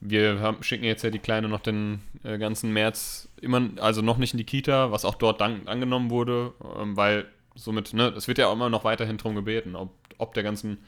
Wir 0.00 0.40
haben, 0.40 0.62
schicken 0.62 0.84
jetzt 0.84 1.02
ja 1.02 1.08
die 1.10 1.18
Kleine 1.18 1.48
noch 1.48 1.60
den 1.60 2.02
äh, 2.22 2.36
ganzen 2.36 2.72
März 2.74 3.30
immer, 3.40 3.70
also 3.80 4.02
noch 4.02 4.18
nicht 4.18 4.34
in 4.34 4.38
die 4.38 4.44
Kita, 4.44 4.92
was 4.92 5.06
auch 5.06 5.14
dort 5.14 5.40
dank, 5.40 5.66
angenommen 5.66 6.10
wurde, 6.10 6.52
ähm, 6.78 6.94
weil 6.98 7.24
somit, 7.56 7.92
ne, 7.94 8.12
es 8.16 8.28
wird 8.28 8.38
ja 8.38 8.46
auch 8.46 8.52
immer 8.52 8.70
noch 8.70 8.84
weiterhin 8.84 9.16
drum 9.16 9.34
gebeten, 9.34 9.74
ob, 9.74 9.90
ob 10.18 10.34
der 10.34 10.42
ganzen 10.42 10.78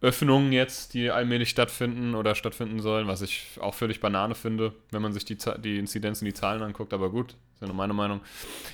Öffnungen 0.00 0.52
jetzt, 0.52 0.94
die 0.94 1.10
allmählich 1.10 1.48
stattfinden 1.48 2.14
oder 2.14 2.34
stattfinden 2.34 2.80
sollen, 2.80 3.06
was 3.06 3.22
ich 3.22 3.46
auch 3.60 3.74
völlig 3.74 4.00
Banane 4.00 4.34
finde, 4.34 4.74
wenn 4.90 5.00
man 5.00 5.12
sich 5.12 5.24
die, 5.24 5.38
die 5.58 5.78
Inzidenzen, 5.78 6.26
die 6.26 6.34
Zahlen 6.34 6.62
anguckt, 6.62 6.92
aber 6.92 7.10
gut, 7.10 7.32
ist 7.32 7.62
ja 7.62 7.66
nur 7.66 7.76
meine 7.76 7.94
Meinung. 7.94 8.20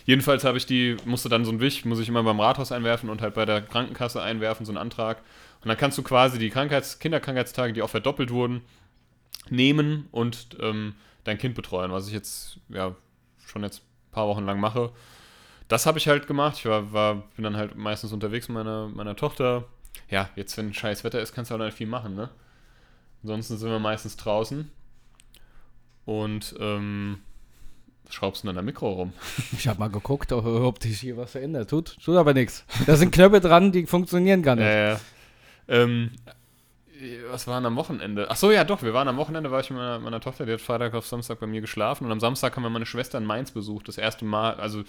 Jedenfalls 0.04 0.42
habe 0.42 0.58
ich 0.58 0.66
die, 0.66 0.96
musste 1.04 1.28
dann 1.28 1.44
so 1.44 1.52
ein 1.52 1.60
Wisch, 1.60 1.84
muss 1.84 2.00
ich 2.00 2.08
immer 2.08 2.24
beim 2.24 2.40
Rathaus 2.40 2.72
einwerfen 2.72 3.08
und 3.08 3.22
halt 3.22 3.34
bei 3.34 3.44
der 3.44 3.62
Krankenkasse 3.62 4.20
einwerfen, 4.20 4.66
so 4.66 4.72
einen 4.72 4.78
Antrag. 4.78 5.18
Und 5.62 5.68
dann 5.68 5.76
kannst 5.76 5.96
du 5.96 6.02
quasi 6.02 6.40
die 6.40 6.50
Krankheits-, 6.50 6.98
Kinderkrankheitstage, 6.98 7.72
die 7.72 7.82
auch 7.82 7.90
verdoppelt 7.90 8.30
wurden, 8.30 8.62
nehmen 9.48 10.08
und 10.10 10.56
ähm, 10.60 10.94
dein 11.22 11.38
Kind 11.38 11.54
betreuen, 11.54 11.92
was 11.92 12.08
ich 12.08 12.12
jetzt 12.12 12.58
ja 12.68 12.96
schon 13.46 13.62
jetzt 13.62 13.82
ein 13.82 14.12
paar 14.12 14.26
Wochen 14.26 14.44
lang 14.44 14.58
mache. 14.58 14.90
Das 15.72 15.86
habe 15.86 15.98
ich 15.98 16.06
halt 16.06 16.26
gemacht. 16.26 16.58
Ich 16.58 16.66
war, 16.66 16.92
war, 16.92 17.14
bin 17.34 17.44
dann 17.44 17.56
halt 17.56 17.76
meistens 17.76 18.12
unterwegs 18.12 18.48
mit 18.48 18.56
meiner, 18.56 18.88
meiner 18.88 19.16
Tochter. 19.16 19.64
Ja, 20.10 20.28
jetzt, 20.36 20.56
wenn 20.58 20.74
scheiß 20.74 21.02
Wetter 21.02 21.20
ist, 21.20 21.32
kannst 21.32 21.50
du 21.50 21.54
auch 21.54 21.58
nicht 21.58 21.76
viel 21.76 21.86
machen, 21.86 22.14
ne? 22.14 22.28
Ansonsten 23.22 23.56
sind 23.56 23.70
wir 23.70 23.78
meistens 23.78 24.18
draußen. 24.18 24.70
Und, 26.04 26.54
ähm, 26.60 27.20
schraubst 28.10 28.44
du 28.44 28.48
an 28.50 28.54
der 28.54 28.62
Mikro 28.62 28.92
rum? 28.92 29.12
Ich 29.52 29.66
habe 29.66 29.78
mal 29.78 29.88
geguckt, 29.88 30.30
ob, 30.32 30.82
sich 30.82 31.00
hier 31.00 31.16
was 31.16 31.30
verändert. 31.30 31.70
Tut, 31.70 31.96
tut 32.04 32.16
aber 32.16 32.34
nichts. 32.34 32.66
Da 32.84 32.96
sind 32.96 33.10
Knöpfe 33.10 33.40
dran, 33.40 33.72
die 33.72 33.86
funktionieren 33.86 34.42
gar 34.42 34.56
nicht. 34.56 34.66
Ja. 34.66 35.00
Ähm, 35.68 36.10
was 37.30 37.46
war 37.46 37.58
denn 37.58 37.66
am 37.66 37.76
Wochenende? 37.76 38.26
Ach 38.28 38.36
so, 38.36 38.50
ja, 38.50 38.64
doch, 38.64 38.82
wir 38.82 38.92
waren 38.92 39.08
am 39.08 39.16
Wochenende, 39.16 39.50
war 39.50 39.60
ich 39.60 39.70
mit 39.70 39.78
meiner, 39.78 39.98
meiner 40.00 40.20
Tochter, 40.20 40.44
die 40.44 40.52
hat 40.52 40.60
Freitag 40.60 40.92
auf 40.92 41.06
Samstag 41.06 41.40
bei 41.40 41.46
mir 41.46 41.62
geschlafen 41.62 42.04
und 42.04 42.12
am 42.12 42.20
Samstag 42.20 42.54
haben 42.56 42.62
wir 42.62 42.68
meine 42.68 42.84
Schwester 42.84 43.16
in 43.16 43.24
Mainz 43.24 43.50
besucht. 43.50 43.88
Das 43.88 43.96
erste 43.96 44.26
Mal, 44.26 44.54
also, 44.54 44.82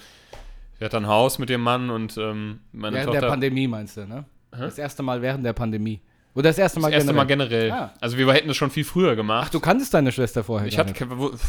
sie 0.80 0.86
hat 0.86 0.96
ein 0.96 1.08
Haus 1.08 1.40
mit 1.40 1.50
ihrem 1.50 1.62
Mann 1.62 1.90
und 1.90 2.18
ähm, 2.18 2.60
meine 2.72 2.96
während 2.98 3.14
der 3.14 3.22
Tochter. 3.22 3.32
Pandemie 3.32 3.68
meinst 3.68 3.98
du, 3.98 4.06
ne? 4.08 4.26
Hä? 4.54 4.62
Das 4.62 4.78
erste 4.78 5.04
Mal 5.04 5.22
während 5.22 5.46
der 5.46 5.54
Pandemie. 5.54 6.02
Oder 6.36 6.50
das 6.50 6.58
erste 6.58 6.80
Mal 6.80 6.90
das 6.90 7.02
erste 7.02 7.14
Mal 7.14 7.26
generell. 7.26 7.68
generell. 7.70 7.72
Ah. 7.90 7.94
Also, 8.02 8.18
wir 8.18 8.32
hätten 8.34 8.48
das 8.48 8.58
schon 8.58 8.72
viel 8.72 8.84
früher 8.84 9.16
gemacht. 9.16 9.46
Ach, 9.48 9.52
du 9.52 9.60
kanntest 9.60 9.94
deine 9.94 10.12
Schwester 10.12 10.44
vorher 10.44 10.68
Ich 10.68 10.80
habe 10.80 10.92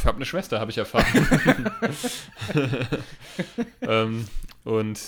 hab 0.05 0.15
eine 0.15 0.25
Schwester, 0.25 0.59
habe 0.59 0.69
ich 0.69 0.77
erfahren. 0.77 1.05
ähm, 3.81 4.27
und 4.63 4.99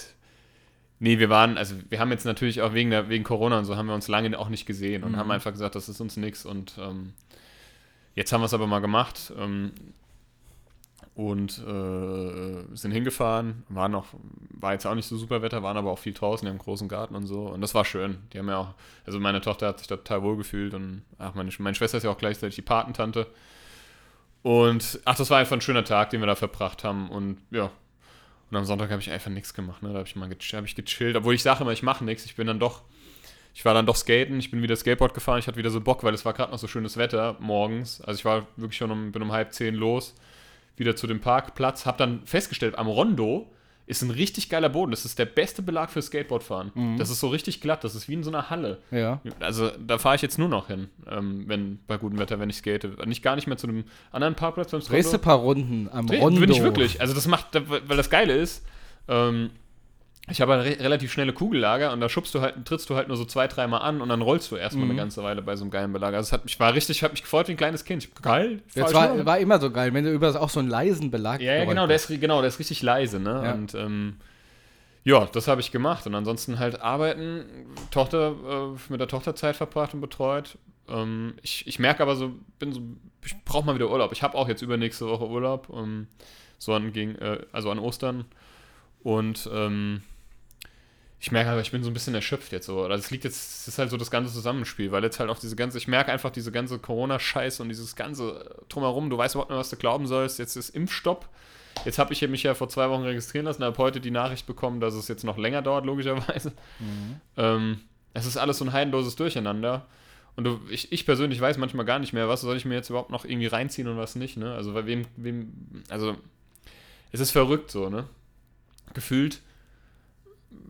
nee, 1.00 1.20
wir 1.20 1.30
waren, 1.30 1.58
also 1.58 1.76
wir 1.90 2.00
haben 2.00 2.12
jetzt 2.12 2.26
natürlich 2.26 2.62
auch 2.62 2.74
wegen, 2.74 2.90
der, 2.90 3.10
wegen 3.10 3.24
Corona 3.24 3.60
und 3.60 3.66
so 3.66 3.76
haben 3.76 3.88
wir 3.88 3.96
uns 3.96 4.08
lange 4.08 4.38
auch 4.38 4.50
nicht 4.50 4.66
gesehen 4.66 5.04
und 5.04 5.12
Mhm. 5.14 5.18
haben 5.18 5.32
einfach 5.32 5.52
gesagt, 5.52 5.76
das 5.76 5.90
ist 5.90 6.02
uns 6.02 6.18
nichts 6.18 6.46
und 6.46 6.74
ähm, 6.80 7.14
jetzt 8.16 8.32
haben 8.34 8.42
wir 8.42 8.46
es 8.46 8.54
aber 8.54 8.68
mal 8.68 8.80
gemacht 8.80 9.32
ähm, 9.40 9.72
und 11.18 11.58
äh, 11.58 12.76
sind 12.76 12.92
hingefahren, 12.92 13.64
waren 13.70 13.92
noch, 13.92 14.06
war 14.52 14.74
jetzt 14.74 14.86
auch 14.86 14.94
nicht 14.94 15.08
so 15.08 15.18
super 15.18 15.42
Wetter, 15.42 15.64
waren 15.64 15.76
aber 15.76 15.90
auch 15.90 15.98
viel 15.98 16.14
draußen, 16.14 16.46
die 16.46 16.50
haben 16.50 16.58
einen 16.58 16.64
großen 16.64 16.88
Garten 16.88 17.16
und 17.16 17.26
so 17.26 17.48
und 17.48 17.62
das 17.62 17.74
war 17.74 17.86
schön. 17.86 18.20
Die 18.32 18.38
haben 18.38 18.48
ja 18.48 18.58
auch, 18.58 18.76
also 19.04 19.20
meine 19.20 19.42
Tochter 19.42 19.70
hat 19.70 19.80
sich 19.80 19.88
da 19.88 19.96
total 19.96 20.22
wohl 20.22 20.38
gefühlt 20.38 20.76
und 20.76 21.02
ach, 21.18 21.34
meine, 21.34 21.50
meine 21.58 21.74
Schwester 21.74 21.98
ist 21.98 22.04
ja 22.04 22.12
auch 22.12 22.20
gleichzeitig 22.20 22.56
die 22.56 22.62
Patentante. 22.62 23.26
Und 24.44 25.00
ach, 25.06 25.16
das 25.16 25.32
war 25.32 25.40
einfach 25.40 25.58
ein 25.58 25.62
schöner 25.62 25.84
Tag, 25.84 26.12
den 26.12 26.22
wir 26.22 26.28
da 26.28 26.36
verbracht 26.36 26.84
haben. 26.84 27.10
Und 27.10 27.40
ja. 27.50 27.72
Und 28.52 28.56
am 28.56 28.66
Sonntag 28.66 28.92
habe 28.92 29.02
ich 29.02 29.10
einfach 29.10 29.32
nichts 29.32 29.56
gemacht. 29.56 29.82
Ne? 29.82 29.90
Da 29.90 29.96
habe 29.96 30.08
ich 30.08 30.16
mal 30.16 30.30
hab 30.30 30.66
ich 30.66 30.76
gechillt. 30.76 31.18
Obwohl 31.18 31.34
ich 31.34 31.42
sage 31.42 31.64
immer, 31.64 31.74
ich 31.74 31.84
mache 31.84 32.06
nichts. 32.06 32.26
Ich 32.26 32.36
bin 32.36 32.48
dann 32.48 32.60
doch. 32.60 32.84
Ich 33.56 33.66
war 33.66 33.74
dann 33.74 33.88
doch 33.88 33.96
skaten. 33.96 34.40
Ich 34.40 34.52
bin 34.52 34.62
wieder 34.62 34.76
Skateboard 34.76 35.16
gefahren. 35.16 35.40
Ich 35.40 35.48
hatte 35.48 35.58
wieder 35.58 35.72
so 35.72 35.82
Bock, 35.82 36.04
weil 36.04 36.14
es 36.14 36.24
war 36.24 36.34
gerade 36.34 36.52
noch 36.52 36.60
so 36.60 36.68
schönes 36.68 36.96
Wetter 36.96 37.36
morgens. 37.40 38.00
Also 38.02 38.20
ich 38.20 38.26
war 38.26 38.48
wirklich 38.56 38.78
schon 38.78 38.92
um, 38.92 39.12
bin 39.12 39.24
um 39.24 39.32
halb 39.32 39.52
zehn 39.52 39.74
los. 39.74 40.14
Wieder 40.77 40.96
zu 40.96 41.05
dem 41.07 41.19
Parkplatz. 41.19 41.86
Habe 41.86 41.98
dann 41.98 42.22
festgestellt, 42.25 42.77
am 42.77 42.88
Rondo 42.88 43.51
ist 43.88 44.01
ein 44.01 44.12
richtig 44.12 44.50
geiler 44.50 44.67
Boden. 44.69 44.91
Das 44.91 45.05
ist 45.05 45.17
der 45.17 45.25
beste 45.25 45.62
Belag 45.62 45.89
für 45.91 46.01
Skateboardfahren. 46.01 46.98
Das 46.98 47.10
ist 47.10 47.19
so 47.22 47.29
richtig 47.29 47.62
glatt. 47.62 47.84
Das 47.86 47.96
ist 47.96 48.10
wie 48.10 48.13
in 48.15 48.24
so 48.24 48.29
einer 48.29 48.50
Halle. 48.50 48.79
Ja. 48.91 49.22
Also 49.39 49.69
da 49.79 49.98
fahre 49.98 50.15
ich 50.17 50.22
jetzt 50.22 50.38
nur 50.38 50.50
noch 50.50 50.67
hin, 50.67 50.89
ähm, 51.10 51.46
wenn 51.48 51.79
bei 51.88 51.98
gutem 51.98 52.19
Wetter, 52.19 52.38
wenn 52.39 52.50
ich 52.50 52.57
skate. 52.57 53.05
Nicht 53.07 53.24
gar 53.24 53.36
nicht 53.38 53.48
mehr 53.48 53.55
zu 53.57 53.65
einem 53.67 53.86
anderen 54.12 54.36
Parkplatz 54.36 54.72
beim 54.72 54.81
Drehst 54.81 55.13
ein 55.13 55.22
paar 55.22 55.38
Runden 55.38 55.89
am 55.91 56.05
Dreh- 56.05 56.19
Rondo? 56.19 56.41
Bin 56.41 56.51
ich 56.51 56.62
wirklich. 56.62 57.00
Also 57.01 57.13
das 57.13 57.27
macht, 57.27 57.48
weil 57.69 57.96
das 57.98 58.10
Geile 58.10 58.34
ist, 58.36 58.65
ähm, 59.07 59.51
ich 60.29 60.41
habe 60.41 60.57
re 60.63 60.77
relativ 60.79 61.12
schnelle 61.12 61.31
Kugellager 61.31 61.93
und 61.93 62.01
da 62.01 62.10
schubst 62.10 62.36
du 62.36 62.41
halt, 62.41 62.65
trittst 62.65 62.89
du 62.89 62.96
halt 62.96 63.07
nur 63.07 63.15
so 63.15 63.24
zwei, 63.25 63.48
dreimal 63.48 63.81
an 63.81 64.01
und 64.01 64.10
dann 64.10 64.22
rollst 64.22 64.51
du 64.51 64.57
erstmal 64.57 64.86
Mhm. 64.86 64.91
eine 64.91 65.00
ganze 65.00 65.24
Weile 65.24 65.41
bei 65.41 65.55
so 65.55 65.63
einem 65.63 65.72
geilen 65.72 65.93
Belager. 65.93 66.17
Also 66.17 66.27
es 66.27 66.34
hat 66.34 66.43
mich, 66.43 66.60
war 66.60 66.74
richtig, 66.74 66.98
ich 66.98 67.03
habe 67.03 67.13
mich 67.13 67.22
gefreut 67.24 67.48
wie 67.48 67.51
ein 67.53 67.57
kleines 67.57 67.86
Kind. 67.86 68.03
Ich, 68.03 68.13
geil. 68.15 68.62
Das 68.75 68.93
war, 68.93 69.25
war 69.25 69.38
immer 69.39 69.60
so 69.60 69.72
geil, 69.72 69.93
wenn 69.93 70.03
du 70.03 70.12
über 70.12 70.39
auch 70.41 70.50
so 70.50 70.60
einen 70.60 70.69
leisen 70.69 71.12
Belag 71.12 71.41
ja, 71.41 71.53
ja, 71.55 71.65
genau, 71.65 71.88
der 71.88 71.96
ist, 71.96 72.07
genau, 72.07 72.41
der 72.41 72.50
ist 72.50 72.60
richtig 72.60 72.81
leise, 72.81 73.19
ne? 73.19 73.41
Ja. 73.46 73.53
Und 73.53 73.74
ähm, 73.75 74.17
ja, 75.05 75.25
das 75.25 75.48
habe 75.48 75.62
ich 75.62 75.72
gemacht. 75.72 76.05
Und 76.05 76.15
ansonsten 76.15 76.60
halt 76.60 76.81
arbeiten, 76.81 77.46
Tochter, 77.91 78.36
äh, 78.75 78.91
mit 78.91 79.00
der 79.00 79.07
Tochter 79.07 79.34
Zeit 79.36 79.55
verbracht 79.55 79.93
und 79.93 80.01
betreut. 80.01 80.57
Ähm, 80.89 81.36
ich, 81.41 81.65
ich 81.67 81.79
merke 81.79 82.03
aber 82.03 82.17
so, 82.17 82.34
bin 82.60 82.74
so, 82.74 82.81
ich 83.25 83.34
brauche 83.46 83.65
mal 83.65 83.75
wieder 83.75 83.89
Urlaub. 83.89 84.12
Ich 84.12 84.24
habe 84.24 84.38
auch 84.38 84.50
jetzt 84.50 84.62
übernächste 84.62 85.07
Woche 85.07 85.25
Urlaub, 85.25 85.69
ähm, 85.74 86.07
so 86.57 86.74
an, 86.74 86.91
gegen, 86.91 87.15
äh, 87.15 87.39
also 87.53 87.72
an 87.72 87.79
Ostern. 87.79 88.25
Und 89.03 89.50
ähm, 89.53 90.01
ich 91.20 91.32
merke 91.32 91.50
aber, 91.50 91.62
ich 91.62 91.72
bin 91.72 91.84
so 91.84 91.90
ein 91.90 91.94
bisschen 91.94 92.14
erschöpft 92.14 92.52
jetzt 92.52 92.68
so. 92.68 92.88
Es 92.88 93.10
liegt 93.10 93.24
jetzt, 93.24 93.62
es 93.62 93.68
ist 93.68 93.80
halt 93.80 93.90
so 93.90 93.98
das 93.98 94.12
ganze 94.12 94.32
Zusammenspiel, 94.32 94.92
weil 94.92 95.04
jetzt 95.04 95.20
halt 95.20 95.30
auch 95.30 95.40
diese 95.40 95.56
ganze, 95.56 95.80
ich 95.80 95.88
merke 95.88 96.12
einfach 96.12 96.30
diese 96.30 96.52
ganze 96.52 96.78
Corona-Scheiße 96.78 97.64
und 97.64 97.70
dieses 97.70 97.96
ganze 97.96 98.56
drumherum, 98.70 99.10
du 99.10 99.18
weißt 99.18 99.36
überhaupt 99.36 99.50
nicht, 99.50 99.60
was 99.60 99.70
du 99.70 99.78
glauben 99.78 100.06
sollst. 100.06 100.38
Jetzt 100.38 100.56
ist 100.56 100.70
Impfstopp. 100.70 101.28
Jetzt 101.86 102.00
habe 102.00 102.14
ich 102.14 102.28
mich 102.28 102.44
ja 102.44 102.54
vor 102.54 102.70
zwei 102.70 102.90
Wochen 102.90 103.04
registrieren 103.04 103.46
lassen, 103.46 103.64
habe 103.64 103.78
heute 103.78 104.00
die 104.00 104.12
Nachricht 104.12 104.46
bekommen, 104.48 104.80
dass 104.80 104.94
es 104.94 105.08
jetzt 105.08 105.24
noch 105.24 105.38
länger 105.38 105.62
dauert, 105.62 105.86
logischerweise. 105.86 106.54
Ähm, 107.36 107.80
es 108.14 108.26
ist 108.26 108.38
alles 108.38 108.60
so 108.60 108.66
ein 108.66 108.74
heidenloses 108.74 109.16
Durcheinander. 109.16 109.86
Und 110.36 110.44
du, 110.44 110.60
ich, 110.70 110.92
ich 110.92 111.06
persönlich 111.06 111.42
weiß 111.42 111.58
manchmal 111.58 111.86
gar 111.86 111.98
nicht 111.98 112.14
mehr, 112.14 112.30
was 112.30 112.42
soll 112.42 112.58
ich 112.58 112.66
mir 112.66 112.76
jetzt 112.76 112.90
überhaupt 112.90 113.10
noch 113.10 113.26
irgendwie 113.26 113.48
reinziehen 113.48 113.88
und 113.88 113.98
was 113.98 114.16
nicht, 114.16 114.38
ne? 114.38 114.54
Also 114.54 114.74
bei 114.74 114.86
wem, 114.86 115.06
wem, 115.16 115.84
also 115.90 116.16
es 117.12 117.20
ist 117.20 117.32
verrückt 117.32 117.72
so, 117.72 117.90
ne? 117.90 118.06
Gefühlt 118.94 119.42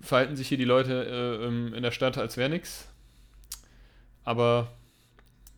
verhalten 0.02 0.36
sich 0.36 0.48
hier 0.48 0.58
die 0.58 0.66
Leute 0.66 1.40
äh, 1.42 1.46
ähm, 1.46 1.74
in 1.74 1.84
der 1.84 1.92
Stadt, 1.92 2.18
als 2.18 2.38
wäre 2.38 2.50
nichts. 2.50 2.88
Aber 4.24 4.68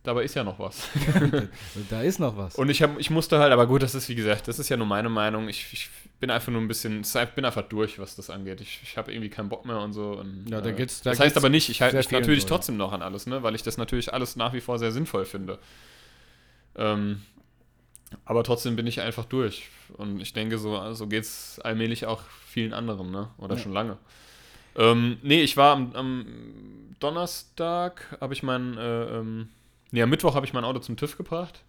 dabei 0.02 0.22
ist 0.24 0.34
ja 0.34 0.44
noch 0.44 0.58
was. 0.58 0.88
Da 1.90 2.02
ist 2.02 2.18
noch 2.20 2.36
was. 2.36 2.56
Und 2.56 2.68
ich, 2.70 2.82
hab, 2.82 2.98
ich 2.98 3.10
musste 3.10 3.38
halt, 3.38 3.52
aber 3.52 3.66
gut, 3.66 3.82
das 3.82 3.94
ist 3.94 4.08
wie 4.08 4.14
gesagt, 4.14 4.48
das 4.48 4.58
ist 4.58 4.68
ja 4.68 4.76
nur 4.76 4.86
meine 4.86 5.08
Meinung. 5.08 5.48
Ich, 5.48 5.72
ich 5.72 5.88
bin 6.20 6.30
einfach 6.30 6.52
nur 6.52 6.60
ein 6.60 6.68
bisschen, 6.68 7.00
ich 7.02 7.28
bin 7.34 7.44
einfach 7.44 7.62
durch, 7.62 7.98
was 7.98 8.16
das 8.16 8.30
angeht. 8.30 8.60
Ich, 8.60 8.80
ich 8.82 8.96
habe 8.96 9.12
irgendwie 9.12 9.30
keinen 9.30 9.48
Bock 9.48 9.64
mehr 9.66 9.78
und 9.80 9.92
so. 9.92 10.12
Und, 10.12 10.46
Ja, 10.48 10.60
da 10.60 10.70
geht's- 10.70 11.02
da 11.02 11.10
das 11.10 11.20
heißt 11.20 11.36
aber 11.36 11.48
nicht, 11.48 11.68
ich 11.68 11.82
halte 11.82 11.96
mich 11.96 12.10
natürlich 12.10 12.42
so, 12.42 12.48
ja. 12.48 12.54
trotzdem 12.56 12.76
noch 12.76 12.92
an 12.92 13.02
alles, 13.02 13.26
ne? 13.26 13.42
weil 13.42 13.54
ich 13.54 13.62
das 13.62 13.76
natürlich 13.78 14.12
alles 14.12 14.36
nach 14.36 14.52
wie 14.52 14.60
vor 14.60 14.78
sehr 14.78 14.92
sinnvoll 14.92 15.24
finde. 15.24 15.58
Ähm, 16.76 17.22
aber 18.24 18.42
trotzdem 18.44 18.76
bin 18.76 18.86
ich 18.86 19.00
einfach 19.00 19.24
durch. 19.24 19.68
Und 19.96 20.20
ich 20.20 20.32
denke, 20.32 20.58
so, 20.58 20.92
so 20.94 21.06
geht 21.06 21.24
es 21.24 21.60
allmählich 21.62 22.06
auch 22.06 22.22
vielen 22.46 22.72
anderen, 22.72 23.10
ne? 23.10 23.28
Oder 23.38 23.56
Ja. 23.56 23.60
schon 23.62 23.72
lange. 23.72 23.96
Ähm, 24.76 25.18
nee, 25.22 25.42
ich 25.42 25.56
war 25.56 25.72
am, 25.74 25.92
am 25.94 26.26
Donnerstag, 27.00 28.16
habe 28.20 28.34
ich 28.34 28.42
mein, 28.42 28.76
äh, 28.76 29.04
ähm, 29.18 29.48
nee, 29.90 30.02
am 30.02 30.10
Mittwoch 30.10 30.34
habe 30.34 30.46
ich 30.46 30.52
mein 30.52 30.64
Auto 30.64 30.78
zum 30.78 30.96
TÜV 30.96 31.16
gebracht. 31.16 31.62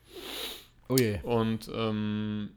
Oh 0.87 0.95
je. 0.97 1.19
Und 1.23 1.69
ähm, 1.73 2.49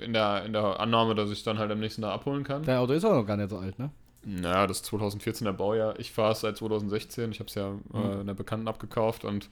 in, 0.00 0.12
der, 0.12 0.44
in 0.44 0.52
der 0.52 0.78
Annahme, 0.80 1.14
dass 1.14 1.30
ich 1.30 1.38
es 1.38 1.44
dann 1.44 1.58
halt 1.58 1.70
am 1.72 1.80
nächsten 1.80 2.02
Tag 2.02 2.12
abholen 2.12 2.44
kann. 2.44 2.62
Dein 2.62 2.78
Auto 2.78 2.92
ist 2.92 3.04
auch 3.04 3.14
noch 3.14 3.26
gar 3.26 3.36
nicht 3.36 3.50
so 3.50 3.58
alt, 3.58 3.78
ne? 3.78 3.90
Naja, 4.24 4.66
das 4.66 4.80
ist 4.80 4.90
2014er 4.92 5.52
Baujahr. 5.52 5.98
Ich 5.98 6.12
fahre 6.12 6.32
es 6.32 6.40
seit 6.40 6.56
2016. 6.56 7.30
Ich 7.32 7.40
habe 7.40 7.48
es 7.48 7.54
ja 7.54 7.72
äh, 7.94 8.20
einer 8.20 8.34
Bekannten 8.34 8.68
abgekauft 8.68 9.24
und 9.24 9.48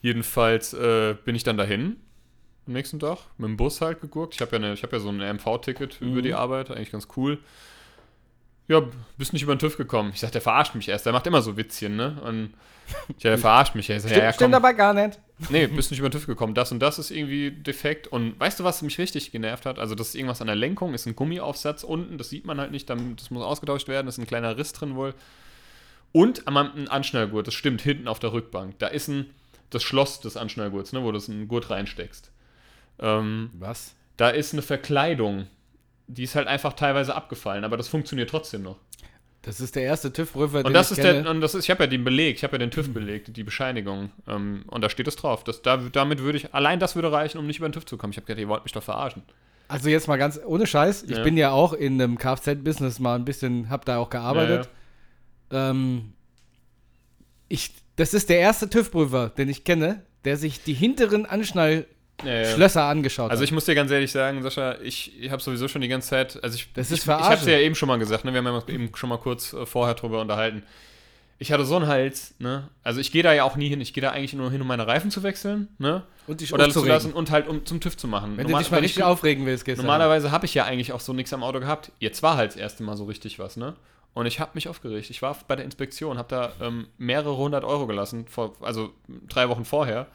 jedenfalls 0.00 0.72
äh, 0.74 1.14
bin 1.24 1.34
ich 1.34 1.44
dann 1.44 1.56
dahin 1.56 1.96
am 2.66 2.72
nächsten 2.74 3.00
Tag 3.00 3.18
mit 3.38 3.48
dem 3.48 3.56
Bus 3.56 3.80
halt 3.80 4.00
geguckt. 4.00 4.34
Ich 4.34 4.40
habe 4.40 4.52
ja, 4.52 4.56
eine- 4.58 4.74
ich 4.74 4.82
hab 4.82 4.92
ja 4.92 5.00
so 5.00 5.08
ein 5.08 5.20
MV-Ticket 5.20 6.00
über 6.00 6.20
die 6.22 6.34
Arbeit, 6.34 6.70
eigentlich 6.70 6.92
ganz 6.92 7.08
cool. 7.16 7.38
Ja, 8.68 8.82
bist 9.16 9.32
nicht 9.32 9.42
über 9.42 9.54
den 9.54 9.60
TÜV 9.60 9.78
gekommen. 9.78 10.10
Ich 10.12 10.20
sag, 10.20 10.30
der 10.32 10.42
verarscht 10.42 10.74
mich 10.74 10.88
erst. 10.90 11.06
Der 11.06 11.14
macht 11.14 11.26
immer 11.26 11.40
so 11.40 11.56
Witzchen, 11.56 11.96
ne? 11.96 12.20
Und 12.22 12.50
ja, 13.20 13.30
der 13.30 13.38
verarscht 13.38 13.74
mich. 13.74 13.88
Ich 13.88 14.02
sag, 14.02 14.10
ja, 14.10 14.18
ja, 14.18 14.24
komm. 14.26 14.34
Stimmt 14.34 14.54
aber 14.54 14.74
gar 14.74 14.92
nicht. 14.92 15.18
Nee, 15.50 15.68
bist 15.68 15.92
nicht 15.92 16.00
über 16.00 16.08
den 16.10 16.12
TÜV 16.18 16.26
gekommen. 16.26 16.52
Das 16.52 16.72
und 16.72 16.80
das 16.80 16.98
ist 16.98 17.10
irgendwie 17.12 17.52
defekt. 17.52 18.08
Und 18.08 18.38
weißt 18.40 18.58
du, 18.60 18.64
was 18.64 18.82
mich 18.82 18.98
richtig 18.98 19.30
genervt 19.30 19.66
hat? 19.66 19.78
Also, 19.78 19.94
das 19.94 20.08
ist 20.08 20.16
irgendwas 20.16 20.40
an 20.40 20.48
der 20.48 20.56
Lenkung, 20.56 20.94
ist 20.94 21.06
ein 21.06 21.14
Gummiaufsatz 21.14 21.84
unten, 21.84 22.18
das 22.18 22.28
sieht 22.28 22.44
man 22.44 22.58
halt 22.58 22.72
nicht, 22.72 22.90
das 22.90 23.30
muss 23.30 23.44
ausgetauscht 23.44 23.86
werden, 23.86 24.08
ist 24.08 24.18
ein 24.18 24.26
kleiner 24.26 24.58
Riss 24.58 24.72
drin 24.72 24.96
wohl. 24.96 25.14
Und 26.10 26.48
am 26.48 26.56
ein 26.56 26.88
Anschnallgurt, 26.88 27.46
das 27.46 27.54
stimmt, 27.54 27.80
hinten 27.82 28.08
auf 28.08 28.18
der 28.18 28.32
Rückbank. 28.32 28.78
Da 28.80 28.88
ist 28.88 29.06
ein, 29.08 29.26
das 29.70 29.82
Schloss 29.82 30.20
des 30.20 30.36
Anschnallgurts, 30.36 30.92
ne, 30.92 31.02
wo 31.02 31.12
du 31.12 31.20
einen 31.28 31.48
Gurt 31.48 31.70
reinsteckst. 31.70 32.30
Ähm, 33.00 33.50
Was? 33.58 33.94
da 34.16 34.30
ist 34.30 34.52
eine 34.52 34.62
Verkleidung. 34.62 35.46
Die 36.08 36.22
ist 36.24 36.34
halt 36.34 36.48
einfach 36.48 36.72
teilweise 36.72 37.14
abgefallen, 37.14 37.64
aber 37.64 37.76
das 37.76 37.86
funktioniert 37.88 38.30
trotzdem 38.30 38.62
noch. 38.62 38.76
Das 39.42 39.60
ist 39.60 39.76
der 39.76 39.84
erste 39.84 40.12
TÜV-Prüfer, 40.12 40.64
Und 40.64 40.72
das 40.72 40.90
ist 40.90 41.02
der, 41.02 41.30
und 41.30 41.40
das 41.40 41.54
ist, 41.54 41.64
ich 41.64 41.70
habe 41.70 41.84
ja 41.84 41.86
den 41.86 42.02
Beleg, 42.02 42.36
ich 42.36 42.42
habe 42.44 42.54
ja 42.54 42.58
den 42.58 42.70
TÜV 42.70 42.92
belegt, 42.92 43.36
die 43.36 43.44
Bescheinigung. 43.44 44.10
Ähm, 44.26 44.64
und 44.66 44.82
da 44.82 44.90
steht 44.90 45.06
es 45.06 45.14
drauf. 45.16 45.44
Das, 45.44 45.62
da, 45.62 45.76
damit 45.76 46.20
würde 46.20 46.38
ich, 46.38 46.52
allein 46.54 46.80
das 46.80 46.96
würde 46.96 47.12
reichen, 47.12 47.38
um 47.38 47.46
nicht 47.46 47.58
über 47.58 47.68
den 47.68 47.72
TÜV 47.72 47.86
zu 47.86 47.96
kommen. 47.96 48.10
Ich 48.10 48.16
habe 48.16 48.26
gedacht, 48.26 48.40
ihr 48.40 48.48
wollt 48.48 48.64
mich 48.64 48.72
doch 48.72 48.82
verarschen. 48.82 49.22
Also 49.68 49.90
jetzt 49.90 50.08
mal 50.08 50.16
ganz 50.16 50.40
ohne 50.44 50.66
Scheiß. 50.66 51.04
Ich 51.04 51.10
Ja. 51.18 51.22
bin 51.22 51.36
ja 51.36 51.50
auch 51.50 51.72
in 51.72 52.00
einem 52.00 52.18
Kfz-Business 52.18 52.98
mal 52.98 53.14
ein 53.14 53.24
bisschen, 53.24 53.70
hab 53.70 53.84
da 53.84 53.98
auch 53.98 54.10
gearbeitet. 54.10 54.68
Ähm, 55.50 56.14
ich, 57.48 57.72
das 57.98 58.14
ist 58.14 58.30
der 58.30 58.38
erste 58.38 58.70
TÜV-Prüfer, 58.70 59.28
den 59.36 59.48
ich 59.50 59.64
kenne, 59.64 60.02
der 60.24 60.36
sich 60.38 60.62
die 60.64 60.72
hinteren 60.74 61.26
Anschnallschlösser 61.26 61.86
Ja, 62.24 62.86
ja. 62.86 62.90
angeschaut 62.90 63.30
Also 63.30 63.44
ich 63.44 63.52
muss 63.52 63.66
dir 63.66 63.74
ganz 63.74 63.90
ehrlich 63.90 64.10
sagen, 64.12 64.42
Sascha, 64.42 64.76
ich, 64.82 65.20
ich 65.20 65.30
habe 65.30 65.42
sowieso 65.42 65.68
schon 65.68 65.80
die 65.82 65.88
ganze 65.88 66.08
Zeit, 66.08 66.42
also 66.42 66.56
ich, 66.56 66.72
Das 66.72 66.86
ich, 66.90 66.98
ist 66.98 67.04
ich 67.04 67.08
habe 67.08 67.22
Verarsche. 67.22 67.42
es 67.44 67.50
ja 67.50 67.58
eben 67.58 67.74
schon 67.74 67.88
mal 67.88 67.98
gesagt, 67.98 68.24
ne? 68.24 68.32
wir 68.32 68.38
haben 68.42 68.46
ja 68.46 68.74
eben 68.74 68.90
schon 68.94 69.08
mal 69.10 69.18
kurz 69.18 69.52
äh, 69.52 69.66
vorher 69.66 69.94
drüber 69.94 70.20
unterhalten. 70.20 70.62
Ich 71.40 71.52
hatte 71.52 71.64
so 71.64 71.76
einen 71.76 71.86
Hals, 71.86 72.34
ne? 72.40 72.68
Also 72.82 72.98
ich 72.98 73.12
gehe 73.12 73.22
da 73.22 73.32
ja 73.32 73.44
auch 73.44 73.54
nie 73.54 73.68
hin, 73.68 73.80
ich 73.80 73.92
gehe 73.92 74.02
da 74.02 74.10
eigentlich 74.10 74.32
nur 74.32 74.50
hin, 74.50 74.60
um 74.60 74.66
meine 74.66 74.88
Reifen 74.88 75.12
zu 75.12 75.22
wechseln, 75.22 75.68
ne? 75.78 76.02
und 76.26 76.40
dich 76.40 76.52
Oder 76.52 76.68
zu 76.68 76.84
lassen 76.84 77.12
und 77.12 77.30
halt 77.30 77.46
um 77.46 77.64
zum 77.64 77.80
TÜV 77.80 77.96
zu 77.96 78.08
machen. 78.08 78.36
Wenn 78.36 78.46
Normal- 78.46 78.62
du 78.62 78.64
dich 78.64 78.70
mal 78.72 78.80
richtig 78.80 78.98
ich, 78.98 79.04
aufregen 79.04 79.46
willst, 79.46 79.64
du 79.66 79.76
Normalerweise 79.76 80.32
habe 80.32 80.46
ich 80.46 80.54
ja 80.54 80.64
eigentlich 80.64 80.92
auch 80.92 80.98
so 81.00 81.12
nichts 81.12 81.32
am 81.32 81.44
Auto 81.44 81.60
gehabt. 81.60 81.92
Jetzt 82.00 82.24
war 82.24 82.36
halt 82.36 82.50
das 82.50 82.56
erste 82.56 82.82
Mal 82.82 82.96
so 82.96 83.04
richtig 83.04 83.38
was, 83.38 83.56
ne? 83.56 83.74
Und 84.14 84.26
ich 84.26 84.40
habe 84.40 84.52
mich 84.54 84.68
aufgeregt. 84.68 85.10
Ich 85.10 85.22
war 85.22 85.36
bei 85.46 85.56
der 85.56 85.64
Inspektion, 85.64 86.18
habe 86.18 86.28
da 86.28 86.52
ähm, 86.60 86.88
mehrere 86.98 87.36
hundert 87.36 87.64
Euro 87.64 87.86
gelassen, 87.86 88.26
vor, 88.26 88.56
also 88.60 88.92
drei 89.28 89.48
Wochen 89.48 89.64
vorher. 89.64 90.06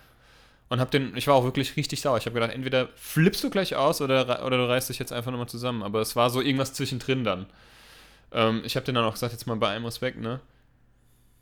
Und 0.70 0.80
habe 0.80 0.92
den, 0.92 1.16
ich 1.16 1.28
war 1.28 1.36
auch 1.36 1.44
wirklich 1.44 1.78
richtig 1.78 2.02
sauer. 2.02 2.18
Ich 2.18 2.26
habe 2.26 2.34
gedacht, 2.34 2.52
entweder 2.52 2.90
flippst 2.96 3.44
du 3.44 3.50
gleich 3.50 3.76
aus 3.76 4.02
oder, 4.02 4.46
oder 4.46 4.58
du 4.58 4.68
reißt 4.68 4.90
dich 4.90 5.00
jetzt 5.00 5.14
einfach 5.14 5.32
nochmal 5.32 5.48
zusammen. 5.48 5.84
Aber 5.84 6.02
es 6.02 6.16
war 6.16 6.30
so 6.30 6.42
irgendwas 6.42 6.74
zwischendrin 6.74 7.24
dann. 7.24 7.46
Ähm, 8.32 8.62
ich 8.66 8.76
habe 8.76 8.86
den 8.86 8.96
dann 8.96 9.06
auch 9.06 9.14
gesagt, 9.14 9.34
jetzt 9.34 9.46
mal 9.46 9.56
bei 9.56 9.70
allem 9.70 9.86
Respekt, 9.86 10.20
ne? 10.20 10.40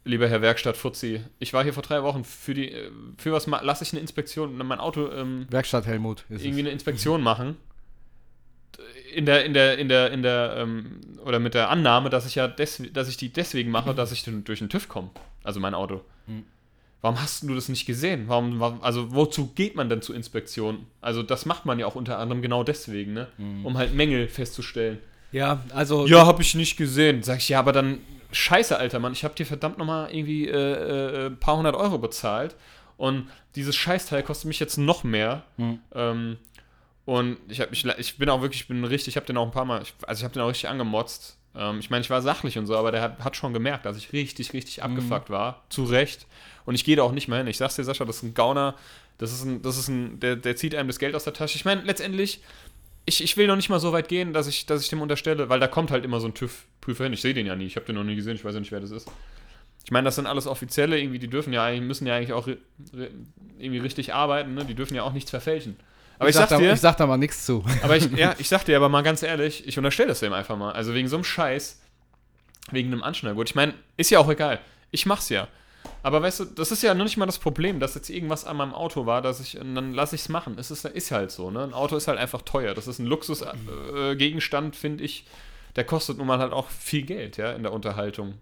Lieber 0.03 0.27
Herr 0.27 0.41
Werkstatt 0.41 0.77
Fuzzi, 0.77 1.23
ich 1.37 1.53
war 1.53 1.63
hier 1.63 1.73
vor 1.73 1.83
drei 1.83 2.01
Wochen 2.01 2.23
für 2.23 2.55
die, 2.55 2.71
äh, 2.71 2.91
für 3.17 3.31
was 3.31 3.45
lasse 3.45 3.83
ich 3.83 3.93
eine 3.93 4.01
Inspektion, 4.01 4.57
mein 4.57 4.79
Auto 4.79 5.11
ähm, 5.11 5.45
Werkstatt 5.49 5.85
Helmut 5.85 6.25
ist 6.29 6.43
irgendwie 6.43 6.61
eine 6.61 6.71
Inspektion 6.71 7.21
machen. 7.21 7.55
In 9.13 9.25
der, 9.25 9.45
in 9.45 9.53
der, 9.53 9.77
in 9.77 9.89
der, 9.89 10.11
in 10.11 10.23
der, 10.23 10.55
ähm, 10.57 11.01
oder 11.25 11.39
mit 11.39 11.53
der 11.53 11.69
Annahme, 11.69 12.09
dass 12.09 12.25
ich 12.25 12.35
ja 12.35 12.47
des, 12.47 12.81
dass 12.93 13.09
ich 13.09 13.17
die 13.17 13.29
deswegen 13.29 13.71
mache, 13.71 13.93
dass 13.93 14.11
ich 14.11 14.23
durch 14.23 14.59
den 14.59 14.69
TÜV 14.69 14.87
komme. 14.87 15.09
Also 15.43 15.59
mein 15.59 15.73
Auto. 15.73 16.01
Mhm. 16.27 16.43
Warum 17.01 17.19
hast 17.19 17.43
du 17.43 17.55
das 17.55 17.67
nicht 17.67 17.85
gesehen? 17.87 18.25
Warum, 18.27 18.59
warum, 18.59 18.83
also 18.83 19.13
wozu 19.13 19.47
geht 19.55 19.75
man 19.75 19.89
denn 19.89 20.03
zur 20.03 20.15
Inspektion? 20.15 20.85
Also 21.01 21.23
das 21.23 21.45
macht 21.47 21.65
man 21.65 21.79
ja 21.79 21.87
auch 21.87 21.95
unter 21.95 22.19
anderem 22.19 22.43
genau 22.43 22.63
deswegen, 22.63 23.13
ne? 23.13 23.27
Um 23.63 23.77
halt 23.77 23.95
Mängel 23.95 24.27
festzustellen. 24.27 24.99
Ja, 25.31 25.63
also 25.73 26.05
Ja, 26.05 26.27
habe 26.27 26.43
ich 26.43 26.53
nicht 26.53 26.77
gesehen. 26.77 27.23
Sag 27.23 27.39
ich, 27.39 27.49
ja, 27.49 27.57
aber 27.57 27.71
dann, 27.71 27.99
scheiße, 28.31 28.77
alter 28.77 28.99
Mann, 28.99 29.13
ich 29.13 29.23
habe 29.23 29.33
dir 29.33 29.47
verdammt 29.47 29.79
nochmal 29.79 30.13
irgendwie 30.13 30.47
äh, 30.47 30.53
äh, 30.53 31.25
ein 31.27 31.37
paar 31.37 31.57
hundert 31.57 31.75
Euro 31.75 31.97
bezahlt 31.97 32.55
und 32.97 33.27
dieses 33.55 33.75
Scheißteil 33.75 34.21
kostet 34.21 34.47
mich 34.47 34.59
jetzt 34.59 34.77
noch 34.77 35.03
mehr. 35.03 35.43
Hm. 35.57 35.79
Ähm, 35.95 36.37
und 37.05 37.37
ich, 37.47 37.61
hab, 37.61 37.71
ich, 37.71 37.85
ich 37.85 38.17
bin 38.17 38.29
auch 38.29 38.41
wirklich, 38.41 38.61
ich 38.61 38.67
bin 38.67 38.83
richtig, 38.83 39.09
ich 39.09 39.15
habe 39.15 39.25
den 39.25 39.37
auch 39.37 39.45
ein 39.45 39.51
paar 39.51 39.65
Mal, 39.65 39.81
ich, 39.81 39.93
also 40.05 40.19
ich 40.19 40.23
habe 40.23 40.33
den 40.33 40.43
auch 40.43 40.49
richtig 40.49 40.69
angemotzt. 40.69 41.37
Ähm, 41.55 41.79
ich 41.79 41.89
meine, 41.89 42.01
ich 42.01 42.09
war 42.09 42.21
sachlich 42.21 42.57
und 42.57 42.67
so, 42.67 42.77
aber 42.77 42.91
der 42.91 43.01
hat, 43.01 43.19
hat 43.19 43.35
schon 43.35 43.53
gemerkt, 43.53 43.85
dass 43.85 43.97
ich 43.97 44.13
richtig, 44.13 44.53
richtig 44.53 44.83
abgefuckt 44.83 45.29
war. 45.29 45.63
Zu 45.69 45.83
Recht. 45.83 46.27
Und 46.65 46.75
ich 46.75 46.83
gehe 46.83 46.95
da 46.95 47.03
auch 47.03 47.11
nicht 47.11 47.27
mehr 47.27 47.39
hin. 47.39 47.47
Ich 47.47 47.57
sag's 47.57 47.75
dir, 47.75 47.83
Sascha, 47.83 48.05
das 48.05 48.17
ist 48.17 48.23
ein 48.23 48.33
Gauner, 48.33 48.75
das 49.17 49.33
ist 49.33 49.43
ein, 49.43 49.61
das 49.61 49.77
ist 49.77 49.87
ein, 49.87 50.19
der, 50.19 50.35
der 50.35 50.55
zieht 50.55 50.75
einem 50.75 50.87
das 50.87 50.99
Geld 50.99 51.15
aus 51.15 51.23
der 51.23 51.33
Tasche. 51.33 51.55
Ich 51.55 51.65
meine, 51.65 51.81
letztendlich, 51.81 52.41
ich, 53.05 53.23
ich 53.23 53.35
will 53.35 53.47
noch 53.47 53.55
nicht 53.55 53.69
mal 53.69 53.79
so 53.79 53.91
weit 53.91 54.07
gehen, 54.07 54.31
dass 54.31 54.47
ich, 54.47 54.67
dass 54.67 54.81
ich 54.81 54.89
dem 54.89 55.01
unterstelle, 55.01 55.49
weil 55.49 55.59
da 55.59 55.67
kommt 55.67 55.91
halt 55.91 56.05
immer 56.05 56.19
so 56.19 56.27
ein 56.27 56.33
TÜV-Prüfer 56.33 57.05
hin. 57.05 57.13
Ich 57.13 57.21
sehe 57.21 57.33
den 57.33 57.47
ja 57.47 57.55
nie, 57.55 57.65
ich 57.65 57.75
habe 57.75 57.85
den 57.85 57.95
noch 57.95 58.03
nie 58.03 58.15
gesehen, 58.15 58.35
ich 58.35 58.45
weiß 58.45 58.53
ja 58.53 58.59
nicht, 58.59 58.71
wer 58.71 58.79
das 58.79 58.91
ist. 58.91 59.11
Ich 59.83 59.91
meine, 59.91 60.05
das 60.05 60.15
sind 60.15 60.27
alles 60.27 60.45
Offizielle, 60.45 60.99
irgendwie, 60.99 61.17
die 61.17 61.27
dürfen 61.27 61.51
ja 61.51 61.65
eigentlich, 61.65 61.81
müssen 61.81 62.05
ja 62.05 62.15
eigentlich 62.15 62.33
auch 62.33 62.47
irgendwie 63.57 63.79
richtig 63.79 64.13
arbeiten, 64.13 64.53
ne? 64.53 64.63
Die 64.63 64.75
dürfen 64.75 64.93
ja 64.93 65.01
auch 65.03 65.13
nichts 65.13 65.31
verfälschen. 65.31 65.75
Aber 66.21 66.29
ich, 66.29 66.35
sag 66.35 66.49
sag 66.49 66.59
da, 66.59 66.63
dir, 66.63 66.73
ich 66.73 66.79
sag 66.79 66.97
da 66.97 67.07
mal 67.07 67.17
nichts 67.17 67.47
zu. 67.47 67.65
aber 67.81 67.97
ich, 67.97 68.11
ja, 68.11 68.35
ich 68.37 68.47
sag 68.47 68.63
dir 68.63 68.77
aber 68.77 68.89
mal 68.89 69.01
ganz 69.01 69.23
ehrlich, 69.23 69.67
ich 69.67 69.75
unterstelle 69.77 70.09
das 70.09 70.19
dem 70.19 70.33
einfach 70.33 70.55
mal. 70.55 70.71
Also 70.71 70.93
wegen 70.93 71.07
so 71.07 71.15
einem 71.15 71.23
Scheiß, 71.23 71.81
wegen 72.69 72.91
einem 72.91 73.01
Anschnallgurt. 73.01 73.49
Ich 73.49 73.55
meine, 73.55 73.73
ist 73.97 74.11
ja 74.11 74.19
auch 74.19 74.29
egal. 74.29 74.59
Ich 74.91 75.07
mach's 75.07 75.29
ja. 75.29 75.47
Aber 76.03 76.21
weißt 76.21 76.41
du, 76.41 76.45
das 76.45 76.71
ist 76.71 76.83
ja 76.83 76.93
noch 76.93 77.05
nicht 77.05 77.17
mal 77.17 77.25
das 77.25 77.39
Problem, 77.39 77.79
dass 77.79 77.95
jetzt 77.95 78.11
irgendwas 78.11 78.45
an 78.45 78.57
meinem 78.57 78.75
Auto 78.75 79.07
war, 79.07 79.23
dass 79.23 79.39
ich, 79.39 79.53
dann 79.53 79.93
lasse 79.93 80.13
ich 80.15 80.21
es 80.21 80.29
machen. 80.29 80.57
Es 80.59 80.69
ist, 80.69 80.85
ist 80.85 81.09
halt 81.09 81.31
so, 81.31 81.49
ne? 81.49 81.63
Ein 81.63 81.73
Auto 81.73 81.95
ist 81.95 82.07
halt 82.07 82.19
einfach 82.19 82.43
teuer. 82.43 82.75
Das 82.75 82.87
ist 82.87 82.99
ein 82.99 83.07
Luxusgegenstand, 83.07 84.75
finde 84.75 85.03
ich. 85.03 85.25
Der 85.75 85.85
kostet 85.85 86.19
nun 86.19 86.27
mal 86.27 86.37
halt 86.37 86.53
auch 86.53 86.69
viel 86.69 87.01
Geld, 87.01 87.37
ja, 87.37 87.51
in 87.53 87.63
der 87.63 87.73
Unterhaltung. 87.73 88.35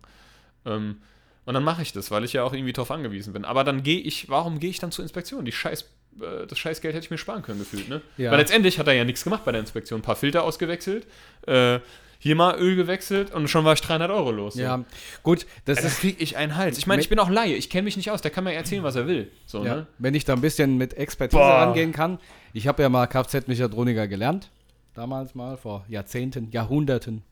Ähm, 0.66 0.98
und 1.46 1.54
dann 1.54 1.64
mache 1.64 1.82
ich 1.82 1.94
das, 1.94 2.12
weil 2.12 2.26
ich 2.26 2.34
ja 2.34 2.44
auch 2.44 2.52
irgendwie 2.52 2.74
drauf 2.74 2.92
angewiesen 2.92 3.32
bin. 3.32 3.46
Aber 3.46 3.64
dann 3.64 3.84
gehe 3.84 4.02
ich, 4.02 4.28
warum 4.28 4.60
gehe 4.60 4.70
ich 4.70 4.80
dann 4.80 4.92
zur 4.92 5.04
Inspektion? 5.04 5.46
Die 5.46 5.54
Scheiß, 5.54 5.86
äh, 6.22 6.48
das 6.48 6.58
Scheißgeld 6.60 6.94
hätte 6.96 7.06
ich 7.06 7.12
mir 7.12 7.18
sparen 7.18 7.42
können, 7.42 7.60
gefühlt, 7.60 7.90
ne? 7.90 8.02
Ja. 8.18 8.32
Weil 8.32 8.40
letztendlich 8.40 8.80
hat 8.80 8.88
er 8.88 8.94
ja 8.94 9.04
nichts 9.04 9.24
gemacht 9.24 9.46
bei 9.46 9.52
der 9.52 9.62
Inspektion. 9.62 10.00
Ein 10.00 10.04
paar 10.04 10.16
Filter 10.16 10.44
ausgewechselt, 10.44 11.08
äh, 11.48 11.80
hier 12.22 12.36
mal 12.36 12.60
Öl 12.60 12.76
gewechselt 12.76 13.34
und 13.34 13.48
schon 13.48 13.64
war 13.64 13.74
ich 13.74 13.82
300 13.82 14.12
Euro 14.12 14.32
los. 14.32 14.56
so. 14.56 14.60
Ja, 14.62 14.84
gut, 15.24 15.46
das 15.66 15.78
Das 15.78 15.86
ist 15.94 16.00
krieg 16.02 16.18
ich 16.20 16.36
einen 16.36 16.58
Hals. 16.58 16.78
Ich 16.78 16.86
meine, 16.86 17.02
ich 17.02 17.08
bin 17.08 17.18
auch 17.20 17.30
Laie, 17.30 17.54
ich 17.56 17.70
kenne 17.70 17.84
mich 17.84 17.96
nicht 17.96 18.12
aus, 18.12 18.22
der 18.22 18.30
kann 18.32 18.44
mir 18.44 18.54
erzählen, 18.54 18.84
was 18.84 18.96
er 18.98 19.08
will. 19.08 19.32
So, 19.46 19.64
Ja, 19.66 19.76
ne? 19.78 19.88
wenn 20.00 20.14
ich 20.14 20.26
da 20.26 20.34
ein 20.34 20.42
bisschen 20.42 20.78
mit 20.78 20.96
Expertise 20.96 21.38
Boah. 21.40 21.62
rangehen 21.62 21.94
kann. 21.94 22.20
Ich 22.52 22.68
habe 22.68 22.82
ja 22.82 22.90
mal 22.90 23.08
Kfz-Mechatroniker 23.08 24.08
gelernt. 24.08 24.50
Damals 24.96 25.34
mal, 25.34 25.56
vor 25.56 25.86
Jahrzehnten, 25.88 26.50
Jahrhunderten. 26.52 27.24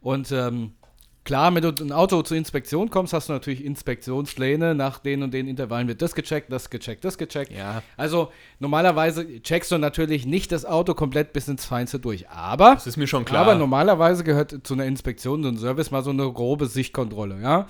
Und 0.00 0.32
ähm, 0.32 0.72
klar, 1.24 1.54
wenn 1.54 1.62
du 1.62 1.68
ein 1.84 1.92
Auto 1.92 2.22
zur 2.22 2.36
Inspektion 2.36 2.90
kommst, 2.90 3.12
hast 3.12 3.28
du 3.28 3.32
natürlich 3.32 3.64
Inspektionspläne. 3.64 4.74
Nach 4.74 4.98
den 4.98 5.22
und 5.22 5.32
den 5.32 5.48
Intervallen 5.48 5.88
wird 5.88 6.02
das 6.02 6.14
gecheckt, 6.14 6.52
das 6.52 6.70
gecheckt, 6.70 7.04
das 7.04 7.18
gecheckt. 7.18 7.52
Ja. 7.52 7.82
Also 7.96 8.30
normalerweise 8.60 9.42
checkst 9.42 9.70
du 9.72 9.78
natürlich 9.78 10.26
nicht 10.26 10.52
das 10.52 10.64
Auto 10.64 10.94
komplett 10.94 11.32
bis 11.32 11.48
ins 11.48 11.64
Feinste 11.64 11.98
durch. 11.98 12.28
Aber 12.28 12.74
Das 12.74 12.86
ist 12.86 12.96
mir 12.96 13.06
schon 13.06 13.24
klar. 13.24 13.42
aber 13.42 13.54
normalerweise 13.54 14.24
gehört 14.24 14.54
zu 14.64 14.74
einer 14.74 14.84
Inspektion, 14.84 15.42
so 15.42 15.48
ein 15.48 15.58
Service 15.58 15.90
mal 15.90 16.02
so 16.02 16.10
eine 16.10 16.30
grobe 16.32 16.66
Sichtkontrolle, 16.66 17.40
ja? 17.42 17.66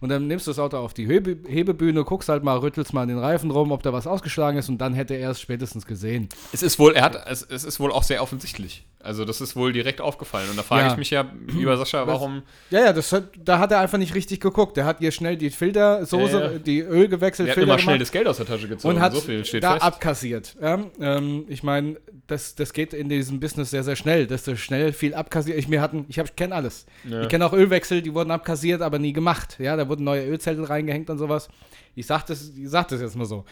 Und 0.00 0.08
dann 0.08 0.26
nimmst 0.26 0.46
du 0.46 0.50
das 0.50 0.58
Auto 0.58 0.76
auf 0.78 0.94
die 0.94 1.06
Hebe 1.06 1.36
Hebebühne, 1.48 2.04
guckst 2.04 2.28
halt 2.28 2.42
mal, 2.42 2.58
rüttelst 2.58 2.92
mal 2.92 3.02
an 3.02 3.08
den 3.08 3.18
Reifen 3.18 3.50
rum, 3.50 3.72
ob 3.72 3.82
da 3.82 3.92
was 3.92 4.06
ausgeschlagen 4.06 4.58
ist 4.58 4.68
und 4.68 4.78
dann 4.78 4.94
hätte 4.94 5.14
er 5.14 5.30
es 5.30 5.40
spätestens 5.40 5.86
gesehen. 5.86 6.28
es 6.52 6.62
ist 6.62 6.78
wohl, 6.78 6.94
er 6.94 7.02
hat, 7.04 7.26
es, 7.28 7.42
es 7.42 7.64
ist 7.64 7.80
wohl 7.80 7.92
auch 7.92 8.02
sehr 8.02 8.22
offensichtlich. 8.22 8.84
Also 9.06 9.24
das 9.24 9.40
ist 9.40 9.56
wohl 9.56 9.72
direkt 9.72 10.00
aufgefallen. 10.00 10.50
Und 10.50 10.58
da 10.58 10.62
frage 10.62 10.86
Ja. 10.86 10.92
ich 10.92 10.98
mich 10.98 11.10
ja, 11.10 11.24
lieber 11.48 11.76
Sascha, 11.76 12.06
warum. 12.06 12.42
Ja, 12.70 12.80
ja, 12.86 12.92
das 12.92 13.12
hat, 13.12 13.30
da 13.38 13.58
hat 13.58 13.70
er 13.72 13.80
einfach 13.80 13.98
nicht 13.98 14.14
richtig 14.14 14.40
geguckt. 14.40 14.76
Der 14.76 14.84
hat 14.84 14.98
hier 14.98 15.12
schnell 15.12 15.36
die 15.36 15.50
Filtersoße, 15.50 16.38
Ja, 16.38 16.50
ja. 16.52 16.58
die 16.58 16.80
Öl 16.80 17.08
gewechselt, 17.08 17.48
Er 17.48 17.52
hat 17.52 17.54
Filter 17.54 17.72
immer 17.72 17.78
schnell 17.78 17.94
gemacht 17.94 18.02
das 18.02 18.12
Geld 18.12 18.26
aus 18.26 18.36
der 18.36 18.46
Tasche 18.46 18.68
gezogen. 18.68 18.96
und 18.96 19.00
hat 19.00 19.12
so 19.14 19.20
viel 19.20 19.44
steht 19.44 19.62
da 19.64 19.72
fest. 19.74 19.82
abkassiert. 19.84 20.56
Ähm, 20.60 21.44
ich 21.48 21.62
meine, 21.62 21.96
das, 22.26 22.54
das 22.56 22.72
geht 22.72 22.92
in 22.92 23.08
diesem 23.08 23.38
Business 23.40 23.70
sehr, 23.70 23.84
sehr 23.84 23.96
schnell, 23.96 24.26
dass 24.26 24.42
du 24.44 24.56
schnell 24.56 24.92
viel 24.92 25.14
abkassiert. 25.14 25.56
Ich, 25.58 25.68
mir 25.68 25.80
hatten, 25.80 26.04
ich, 26.08 26.18
hab- 26.18 26.26
ich 26.26 26.36
kenne 26.36 26.54
alles. 26.54 26.86
Ich 27.04 27.28
kenne 27.28 27.46
auch 27.46 27.52
Ölwechsel, 27.52 28.02
die 28.02 28.12
wurden 28.14 28.30
abkassiert, 28.32 28.82
aber 28.82 28.98
nie 28.98 29.12
gemacht. 29.12 29.56
Ja, 29.60 29.76
da 29.76 29.88
wurden 29.88 30.04
neue 30.04 30.26
Ölzettel 30.26 30.64
reingehängt 30.64 31.08
und 31.10 31.18
sowas. 31.18 31.48
Ich 31.94 32.06
sag 32.06 32.26
das, 32.26 32.50
ich 32.56 32.68
sag 32.68 32.88
das 32.88 33.00
jetzt 33.00 33.16
mal 33.16 33.24
so. 33.24 33.44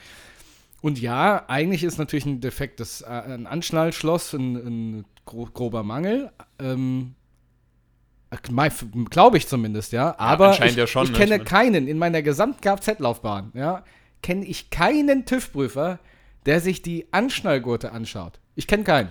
Und 0.84 1.00
ja, 1.00 1.44
eigentlich 1.48 1.82
ist 1.82 1.96
natürlich 1.96 2.26
ein 2.26 2.42
defektes, 2.42 3.00
äh, 3.00 3.06
ein 3.06 3.46
Anschnallschloss, 3.46 4.34
ein, 4.34 4.54
ein 4.56 5.04
gro 5.24 5.46
grober 5.46 5.82
Mangel. 5.82 6.30
Ähm, 6.58 7.14
Glaube 9.10 9.38
ich 9.38 9.46
zumindest, 9.48 9.92
ja. 9.92 10.14
Aber 10.18 10.48
anscheinend 10.48 10.72
ich, 10.72 10.76
ja 10.78 10.86
schon, 10.86 11.04
ich 11.04 11.12
ne? 11.12 11.16
kenne 11.16 11.40
keinen 11.40 11.88
in 11.88 11.96
meiner 11.96 12.20
gesamten 12.20 12.60
Kfz-Laufbahn, 12.60 13.52
ja, 13.54 13.82
kenne 14.22 14.44
ich 14.44 14.68
keinen 14.68 15.24
TÜV-Prüfer, 15.24 16.00
der 16.44 16.60
sich 16.60 16.82
die 16.82 17.06
Anschnallgurte 17.12 17.92
anschaut. 17.92 18.40
Ich 18.54 18.66
kenne 18.66 18.84
keinen. 18.84 19.10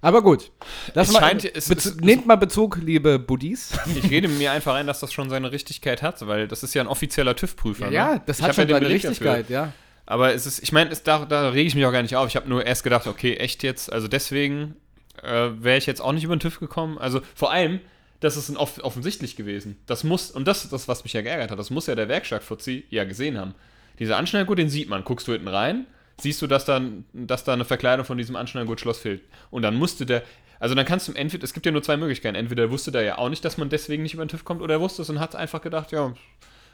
Aber 0.00 0.22
gut. 0.22 0.50
Das 0.92 1.12
mal, 1.12 1.20
scheint- 1.20 1.44
es- 1.54 1.70
es- 1.70 1.96
nehmt 1.96 2.26
mal 2.26 2.36
Bezug, 2.36 2.78
liebe 2.82 3.20
Buddies. 3.20 3.78
Ich 3.94 4.10
rede 4.10 4.26
mir 4.26 4.50
einfach 4.50 4.74
ein, 4.74 4.88
dass 4.88 4.98
das 5.00 5.12
schon 5.12 5.30
seine 5.30 5.52
Richtigkeit 5.52 6.02
hat, 6.02 6.26
weil 6.26 6.48
das 6.48 6.62
ist 6.64 6.74
ja 6.74 6.82
ein 6.82 6.88
offizieller 6.88 7.36
TÜV-Prüfer. 7.36 7.90
ja, 7.92 8.14
ne? 8.14 8.22
das 8.26 8.40
Ich 8.40 8.44
hat 8.44 8.54
schon 8.56 8.68
ja 8.68 8.74
seine 8.74 8.86
Beleg 8.86 9.02
dafür. 9.02 9.10
Richtigkeit, 9.10 9.50
ja. 9.50 9.72
Aber 10.06 10.34
es 10.34 10.46
ist, 10.46 10.62
ich 10.62 10.72
meine, 10.72 10.90
da, 11.04 11.24
da 11.24 11.48
rege 11.50 11.66
ich 11.66 11.74
mich 11.74 11.86
auch 11.86 11.92
gar 11.92 12.02
nicht 12.02 12.16
auf. 12.16 12.28
Ich 12.28 12.36
habe 12.36 12.48
nur 12.48 12.64
erst 12.66 12.84
gedacht, 12.84 13.06
okay, 13.06 13.36
echt 13.36 13.62
jetzt, 13.62 13.92
also 13.92 14.08
deswegen 14.08 14.76
äh, 15.22 15.50
wäre 15.58 15.78
ich 15.78 15.86
jetzt 15.86 16.00
auch 16.00 16.12
nicht 16.12 16.24
über 16.24 16.36
den 16.36 16.40
TÜV 16.40 16.60
gekommen. 16.60 16.98
Also 16.98 17.20
vor 17.34 17.50
allem, 17.50 17.80
das 18.20 18.36
ist 18.36 18.54
off 18.56 18.82
offensichtlich 18.82 19.36
gewesen. 19.36 19.76
Das 19.86 20.04
muss, 20.04 20.30
und 20.30 20.46
das 20.46 20.64
ist 20.64 20.72
das, 20.72 20.88
was 20.88 21.04
mich 21.04 21.12
ja 21.12 21.22
geärgert 21.22 21.50
hat, 21.50 21.58
das 21.58 21.70
muss 21.70 21.86
ja 21.86 21.94
der 21.94 22.08
Werkstattfuzzi 22.08 22.84
ja 22.90 23.04
gesehen 23.04 23.38
haben. 23.38 23.54
Dieser 23.98 24.16
Anschnallgurt, 24.16 24.58
den 24.58 24.68
sieht 24.68 24.88
man. 24.88 25.04
Guckst 25.04 25.28
du 25.28 25.32
hinten 25.32 25.48
rein, 25.48 25.86
siehst 26.20 26.42
du, 26.42 26.46
dass 26.46 26.64
da, 26.64 26.80
dass 27.12 27.44
da 27.44 27.52
eine 27.52 27.64
Verkleidung 27.64 28.04
von 28.04 28.18
diesem 28.18 28.36
Anschnallgurtschloss 28.36 28.98
fehlt. 28.98 29.22
Und 29.50 29.62
dann 29.62 29.74
musste 29.74 30.04
der, 30.04 30.22
also 30.58 30.74
dann 30.74 30.84
kannst 30.84 31.08
du 31.08 31.12
entweder, 31.12 31.44
es 31.44 31.54
gibt 31.54 31.64
ja 31.66 31.72
nur 31.72 31.82
zwei 31.82 31.96
Möglichkeiten. 31.96 32.34
Entweder 32.34 32.70
wusste 32.70 32.92
der 32.92 33.02
ja 33.02 33.18
auch 33.18 33.28
nicht, 33.28 33.44
dass 33.44 33.56
man 33.56 33.68
deswegen 33.68 34.02
nicht 34.02 34.14
über 34.14 34.24
den 34.24 34.28
TÜV 34.28 34.44
kommt, 34.44 34.62
oder 34.62 34.74
er 34.74 34.80
wusste 34.80 35.02
es 35.02 35.10
und 35.10 35.20
hat 35.20 35.36
einfach 35.36 35.62
gedacht, 35.62 35.92
ja, 35.92 36.14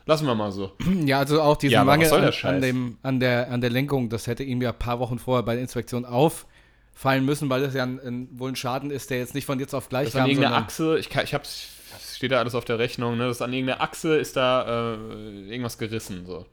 lassen 0.06 0.26
wir 0.26 0.34
mal 0.34 0.50
so. 0.52 0.72
Ja, 1.06 1.18
also 1.18 1.40
auch 1.42 1.56
diesen 1.56 1.74
Ja, 1.74 1.84
Mangel 1.84 2.12
an, 2.12 2.32
an, 2.42 2.60
dem, 2.60 2.98
an, 3.02 3.20
der, 3.20 3.50
an 3.50 3.60
der 3.60 3.70
Lenkung, 3.70 4.08
das 4.08 4.26
hätte 4.26 4.42
ihm 4.44 4.60
ja 4.62 4.70
ein 4.70 4.78
paar 4.78 4.98
Wochen 5.00 5.18
vorher 5.18 5.42
bei 5.42 5.54
der 5.54 5.62
Inspektion 5.62 6.04
auffallen 6.04 7.24
müssen, 7.24 7.48
weil 7.50 7.62
das 7.62 7.74
ja 7.74 7.82
ein, 7.84 7.98
ein, 8.00 8.28
wohl 8.32 8.50
ein 8.50 8.56
Schaden 8.56 8.90
ist, 8.90 9.10
der 9.10 9.18
jetzt 9.18 9.34
nicht 9.34 9.46
von 9.46 9.58
jetzt 9.60 9.74
auf 9.74 9.88
gleich 9.88 10.06
Das 10.06 10.16
an 10.16 10.20
kam, 10.22 10.30
irgendeiner 10.30 10.54
sondern 10.54 10.64
Achse, 10.66 10.98
ich, 10.98 11.08
kann- 11.10 11.24
ich 11.24 11.34
hab's, 11.34 11.68
steht 12.16 12.32
da 12.32 12.38
alles 12.38 12.54
auf 12.54 12.64
der 12.64 12.78
Rechnung, 12.78 13.16
ne? 13.16 13.26
Das 13.28 13.42
an 13.42 13.52
irgendeiner 13.52 13.80
Achse 13.80 14.16
ist 14.16 14.36
da 14.36 14.94
äh, 14.94 15.50
irgendwas 15.50 15.78
gerissen. 15.78 16.26
So. 16.26 16.46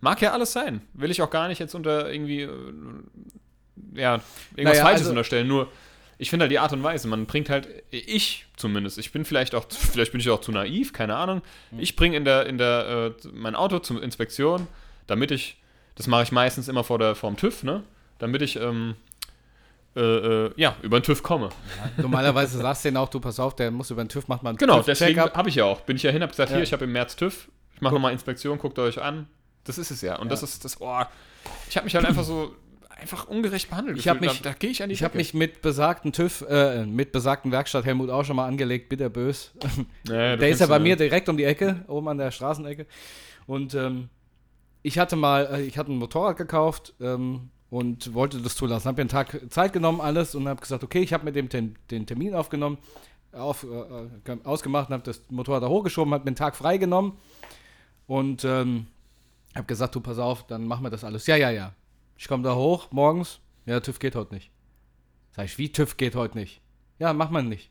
Mag 0.00 0.20
ja 0.22 0.32
alles 0.32 0.52
sein. 0.52 0.80
Will 0.94 1.10
ich 1.10 1.20
auch 1.22 1.30
gar 1.30 1.48
nicht 1.48 1.58
jetzt 1.58 1.74
unter 1.74 2.10
irgendwie, 2.10 2.42
äh, 2.42 2.48
ja, 3.94 4.20
irgendwas 4.56 4.76
Naja, 4.78 4.82
Falsches 4.82 5.00
also- 5.02 5.10
unterstellen. 5.10 5.46
Nur, 5.48 5.68
ich 6.20 6.28
finde 6.28 6.44
halt 6.44 6.52
die 6.52 6.58
Art 6.58 6.72
und 6.74 6.82
Weise, 6.82 7.08
man 7.08 7.24
bringt 7.24 7.48
halt, 7.48 7.66
ich 7.90 8.44
zumindest, 8.56 8.98
ich 8.98 9.10
bin 9.10 9.24
vielleicht 9.24 9.54
auch, 9.54 9.64
vielleicht 9.70 10.12
bin 10.12 10.20
ich 10.20 10.28
auch 10.28 10.42
zu 10.42 10.52
naiv, 10.52 10.92
keine 10.92 11.16
Ahnung. 11.16 11.40
Hm. 11.70 11.80
Ich 11.80 11.96
bringe 11.96 12.16
in 12.16 12.24
der, 12.26 12.44
in 12.46 12.58
der, 12.58 13.14
äh, 13.24 13.28
mein 13.32 13.54
Auto 13.54 13.78
zur 13.78 14.02
Inspektion, 14.02 14.66
damit 15.06 15.30
ich, 15.30 15.56
das 15.94 16.06
mache 16.06 16.22
ich 16.24 16.30
meistens 16.32 16.68
immer 16.68 16.84
vor 16.84 16.98
der, 16.98 17.14
vorm 17.14 17.36
TÜV, 17.36 17.62
ne? 17.62 17.82
Damit 18.18 18.42
ich, 18.42 18.56
ähm, 18.56 18.96
äh, 19.96 20.00
äh, 20.00 20.50
ja, 20.56 20.76
über 20.82 21.00
den 21.00 21.04
TÜV 21.04 21.22
komme. 21.22 21.48
normalerweise 21.96 22.58
sagst 22.58 22.84
du 22.84 22.88
denen 22.88 22.98
auch, 22.98 23.08
du 23.08 23.18
pass 23.18 23.40
auf, 23.40 23.56
der 23.56 23.70
muss 23.70 23.90
über 23.90 24.04
den 24.04 24.08
TÜV, 24.10 24.28
macht 24.28 24.42
mal 24.42 24.50
einen 24.50 24.58
Genau, 24.58 24.76
TÜV-Check 24.76 24.98
deswegen 24.98 25.20
ab. 25.20 25.36
habe 25.36 25.48
ich 25.48 25.54
ja 25.54 25.64
auch. 25.64 25.80
Bin 25.80 25.96
ich 25.96 26.02
ja 26.02 26.10
hin, 26.10 26.20
habe 26.22 26.30
gesagt, 26.30 26.50
Ja. 26.50 26.56
hier, 26.56 26.62
ich 26.64 26.72
habe 26.74 26.84
im 26.84 26.92
März 26.92 27.16
TÜV, 27.16 27.48
ich 27.74 27.80
mache 27.80 27.94
nochmal 27.94 28.12
Inspektion, 28.12 28.58
guckt 28.58 28.78
euch 28.78 29.00
an. 29.00 29.26
Das 29.64 29.78
ist 29.78 29.90
es 29.90 30.02
ja. 30.02 30.16
Und 30.16 30.30
das 30.30 30.42
Ja. 30.42 30.44
ist 30.48 30.64
das, 30.64 30.80
oh, 30.80 31.00
ich 31.68 31.76
habe 31.76 31.84
mich 31.84 31.94
halt 31.94 32.04
einfach 32.04 32.24
so, 32.24 32.54
einfach 33.00 33.26
ungerecht 33.28 33.70
behandelt. 33.70 33.98
Ich 33.98 34.08
hab 34.08 34.18
gefühlt. 34.18 34.32
mich- 34.32 34.42
da, 34.42 34.50
da 34.50 34.54
gehe 34.58 34.70
ich 34.70 34.82
an 34.82 34.88
die 34.88 34.94
Ich 34.94 35.02
habe 35.02 35.16
mich 35.16 35.34
mit 35.34 35.62
besagten 35.62 36.12
TÜV, 36.12 36.42
äh, 36.48 36.84
mit 36.86 37.12
besagten 37.12 37.50
Werkstatt 37.52 37.84
Helmut 37.84 38.10
auch 38.10 38.24
schon 38.24 38.36
mal 38.36 38.46
angelegt, 38.46 38.88
bitterbös. 38.88 39.52
Ja, 40.08 40.36
Der 40.36 40.48
ist 40.48 40.60
ja 40.60 40.66
bei 40.66 40.78
mir 40.78 40.96
direkt 40.96 41.28
um 41.28 41.36
die 41.36 41.44
Ecke, 41.44 41.84
oben 41.88 42.08
an 42.08 42.18
der 42.18 42.30
Straßenecke. 42.30 42.86
Und 43.46 43.74
ähm, 43.74 44.08
ich 44.82 44.98
hatte 44.98 45.16
mal, 45.16 45.46
äh, 45.52 45.62
ich 45.62 45.76
hatte 45.78 45.92
ein 45.92 45.98
Motorrad 45.98 46.36
gekauft 46.36 46.94
ähm, 47.00 47.50
und 47.70 48.14
wollte 48.14 48.38
das 48.38 48.54
zulassen. 48.56 48.86
Habe 48.88 48.96
mir 48.96 49.02
einen 49.02 49.08
Tag 49.10 49.40
Zeit 49.50 49.72
genommen, 49.72 50.00
alles 50.00 50.34
und 50.34 50.48
habe 50.48 50.60
gesagt, 50.60 50.82
okay, 50.84 51.00
ich 51.00 51.12
habe 51.12 51.24
mit 51.24 51.36
dem 51.36 51.48
den, 51.48 51.76
den 51.90 52.06
Termin 52.06 52.34
aufgenommen, 52.34 52.78
auf, 53.32 53.64
äh, 53.64 54.32
äh, 54.32 54.38
ausgemacht 54.44 54.88
und 54.88 54.94
habe 54.94 55.04
das 55.04 55.22
Motorrad 55.30 55.62
da 55.62 55.68
hochgeschoben, 55.68 56.12
habe 56.14 56.24
mir 56.24 56.28
einen 56.28 56.36
Tag 56.36 56.56
freigenommen 56.56 57.12
und 58.06 58.44
ähm, 58.44 58.86
habe 59.54 59.66
gesagt, 59.66 59.94
du 59.94 60.00
pass 60.00 60.18
auf, 60.18 60.46
dann 60.46 60.64
machen 60.66 60.82
wir 60.84 60.90
das 60.90 61.04
alles. 61.04 61.26
Ja, 61.26 61.36
ja, 61.36 61.50
ja. 61.50 61.72
Ich 62.20 62.28
komme 62.28 62.42
da 62.42 62.54
hoch 62.54 62.88
morgens. 62.90 63.40
Ja, 63.64 63.80
TÜV 63.80 63.98
geht 63.98 64.14
heute 64.14 64.34
nicht. 64.34 64.50
Sag 65.34 65.46
ich, 65.46 65.56
wie 65.56 65.72
TÜV 65.72 65.96
geht 65.96 66.14
heute 66.14 66.36
nicht? 66.36 66.60
Ja, 66.98 67.14
macht 67.14 67.30
man 67.30 67.48
nicht. 67.48 67.70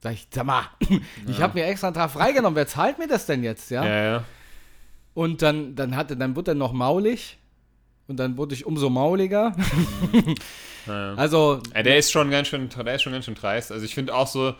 Sag 0.00 0.14
ich, 0.14 0.26
sag 0.28 0.44
mal, 0.44 0.64
ich 1.28 1.40
habe 1.40 1.56
mir 1.56 1.66
extra 1.66 1.86
einen 1.86 1.94
Tag 1.94 2.10
freigenommen. 2.10 2.56
Wer 2.56 2.66
zahlt 2.66 2.98
mir 2.98 3.06
das 3.06 3.26
denn 3.26 3.44
jetzt, 3.44 3.70
ja? 3.70 3.84
Ja, 3.84 4.02
ja. 4.02 4.24
Und 5.14 5.42
dann, 5.42 5.76
dann 5.76 5.94
hatte, 5.94 6.16
dann 6.16 6.34
wurde 6.34 6.50
er 6.50 6.54
noch 6.56 6.72
maulig. 6.72 7.38
Und 8.08 8.16
dann 8.16 8.36
wurde 8.36 8.56
ich 8.56 8.66
umso 8.66 8.90
mauliger. 8.90 9.54
ja, 10.88 11.12
ja. 11.12 11.14
Also, 11.14 11.62
Ja, 11.72 11.84
der 11.84 11.96
ist 11.96 12.10
schon 12.10 12.28
ganz 12.28 12.48
schön, 12.48 12.68
der 12.68 12.94
ist 12.96 13.02
schon 13.02 13.12
ganz 13.12 13.26
schön 13.26 13.36
dreist. 13.36 13.70
Also 13.70 13.84
ich 13.84 13.94
finde 13.94 14.16
auch 14.16 14.26
so, 14.26 14.52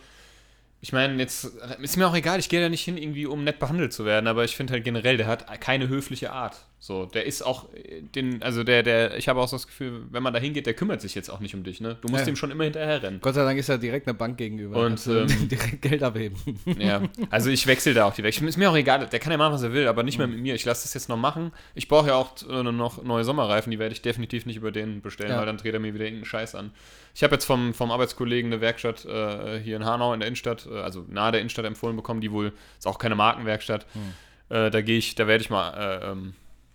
ich 0.81 0.93
meine, 0.93 1.17
jetzt 1.17 1.51
ist 1.81 1.97
mir 1.97 2.07
auch 2.07 2.15
egal, 2.15 2.39
ich 2.39 2.49
gehe 2.49 2.61
da 2.61 2.69
nicht 2.69 2.85
hin, 2.85 2.97
irgendwie 2.97 3.27
um 3.27 3.43
nett 3.43 3.59
behandelt 3.59 3.93
zu 3.93 4.05
werden, 4.05 4.29
aber 4.29 4.45
ich 4.45 4.55
finde 4.55 4.75
halt 4.75 4.85
generell, 4.85 5.17
der 5.17 5.27
hat 5.27 5.61
keine 5.61 5.89
höfliche 5.89 6.31
Art. 6.31 6.65
So, 6.83 7.05
der 7.05 7.27
ist 7.27 7.43
auch 7.43 7.71
äh, 7.75 8.01
den, 8.01 8.43
also 8.43 8.65
der, 8.65 8.83
der, 8.83 9.19
ich 9.19 9.29
habe 9.29 9.39
auch 9.39 9.49
so 9.49 9.57
das 9.57 9.67
Gefühl, 9.67 10.01
wenn 10.11 10.23
man 10.23 10.33
da 10.33 10.41
hingeht, 10.41 10.65
der 10.65 10.73
kümmert 10.73 11.03
sich 11.03 11.15
jetzt 11.15 11.29
auch 11.29 11.39
nicht 11.41 11.55
um 11.55 11.63
dich, 11.63 11.83
ne? 11.83 11.99
Du 12.01 12.09
musst 12.09 12.25
Ja. 12.25 12.33
ihm 12.33 12.37
schon 12.37 12.51
immer 12.51 12.65
hinterher 12.65 13.03
rennen. 13.03 13.19
Gott 13.21 13.35
sei 13.35 13.45
Dank 13.45 13.59
ist 13.59 13.69
er 13.69 13.77
direkt 13.77 14.09
eine 14.09 14.15
Bank 14.15 14.39
gegenüber. 14.39 14.79
Und, 14.87 15.07
ähm, 15.07 15.27
direkt 15.51 15.83
Geld 15.83 16.03
abheben. 16.03 16.37
Ja, 16.79 17.03
also 17.29 17.51
ich 17.51 17.67
wechsle 17.67 17.93
da 17.93 18.07
auch 18.07 18.15
die 18.15 18.23
Weg. 18.23 18.41
Ist 18.41 18.57
mir 18.57 18.71
auch 18.71 18.77
egal, 18.77 19.07
der 19.07 19.19
kann 19.21 19.31
ja 19.31 19.37
machen, 19.37 19.53
was 19.53 19.63
er 19.63 19.75
will, 19.75 19.87
aber 19.89 20.03
nicht 20.03 20.17
mehr 20.17 20.27
mit 20.27 20.41
mir. 20.41 20.55
Ich 20.55 20.65
lasse 20.65 20.85
das 20.85 20.95
jetzt 20.95 21.11
noch 21.11 21.19
machen. 21.19 21.53
Ich 21.75 21.87
brauche 21.87 22.07
ja 22.09 22.15
auch 22.15 22.35
äh, 22.49 22.63
noch 22.63 23.03
neue 23.03 23.25
Sommerreifen, 23.25 23.71
die 23.71 23.79
werde 23.79 23.93
ich 23.93 24.01
definitiv 24.01 24.47
nicht 24.47 24.57
über 24.57 24.73
den 24.73 25.03
bestellen, 25.03 25.33
Ja. 25.33 25.39
weil 25.39 25.47
dann 25.47 25.59
dreht 25.59 25.75
er 25.75 25.81
mir 25.81 25.93
wieder 25.93 26.05
irgendeinen 26.07 26.25
Scheiß 26.25 26.55
an. 26.55 26.73
Ich 27.15 27.23
habe 27.23 27.35
jetzt 27.35 27.45
vom, 27.45 27.75
vom 27.75 27.91
Arbeitskollegen 27.91 28.51
eine 28.51 28.63
Werkstatt 28.63 29.05
äh, 29.05 29.61
hier 29.61 29.77
in 29.77 29.85
Hanau 29.85 30.15
in 30.15 30.21
der 30.21 30.29
Innenstadt, 30.29 30.67
äh, 30.67 30.79
also 30.79 31.05
nahe 31.09 31.33
der 31.33 31.43
Innenstadt 31.43 31.67
empfohlen 31.67 31.95
bekommen, 31.97 32.23
die 32.23 32.33
wohl, 32.33 32.55
ist 32.79 32.87
auch 32.87 32.99
keine 32.99 33.17
Markenwerkstatt. 33.17 33.85
Hm. 33.93 34.57
Äh, 34.57 34.71
da 34.71 34.81
gehe 34.81 34.97
ich, 34.97 35.15
da 35.17 35.27
werde 35.27 35.43
ich 35.43 35.51
mal, 35.51 35.73
äh, 35.75 36.11
ähm, 36.13 36.33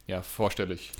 ja, 0.07 0.21
vorstellig. 0.21 0.91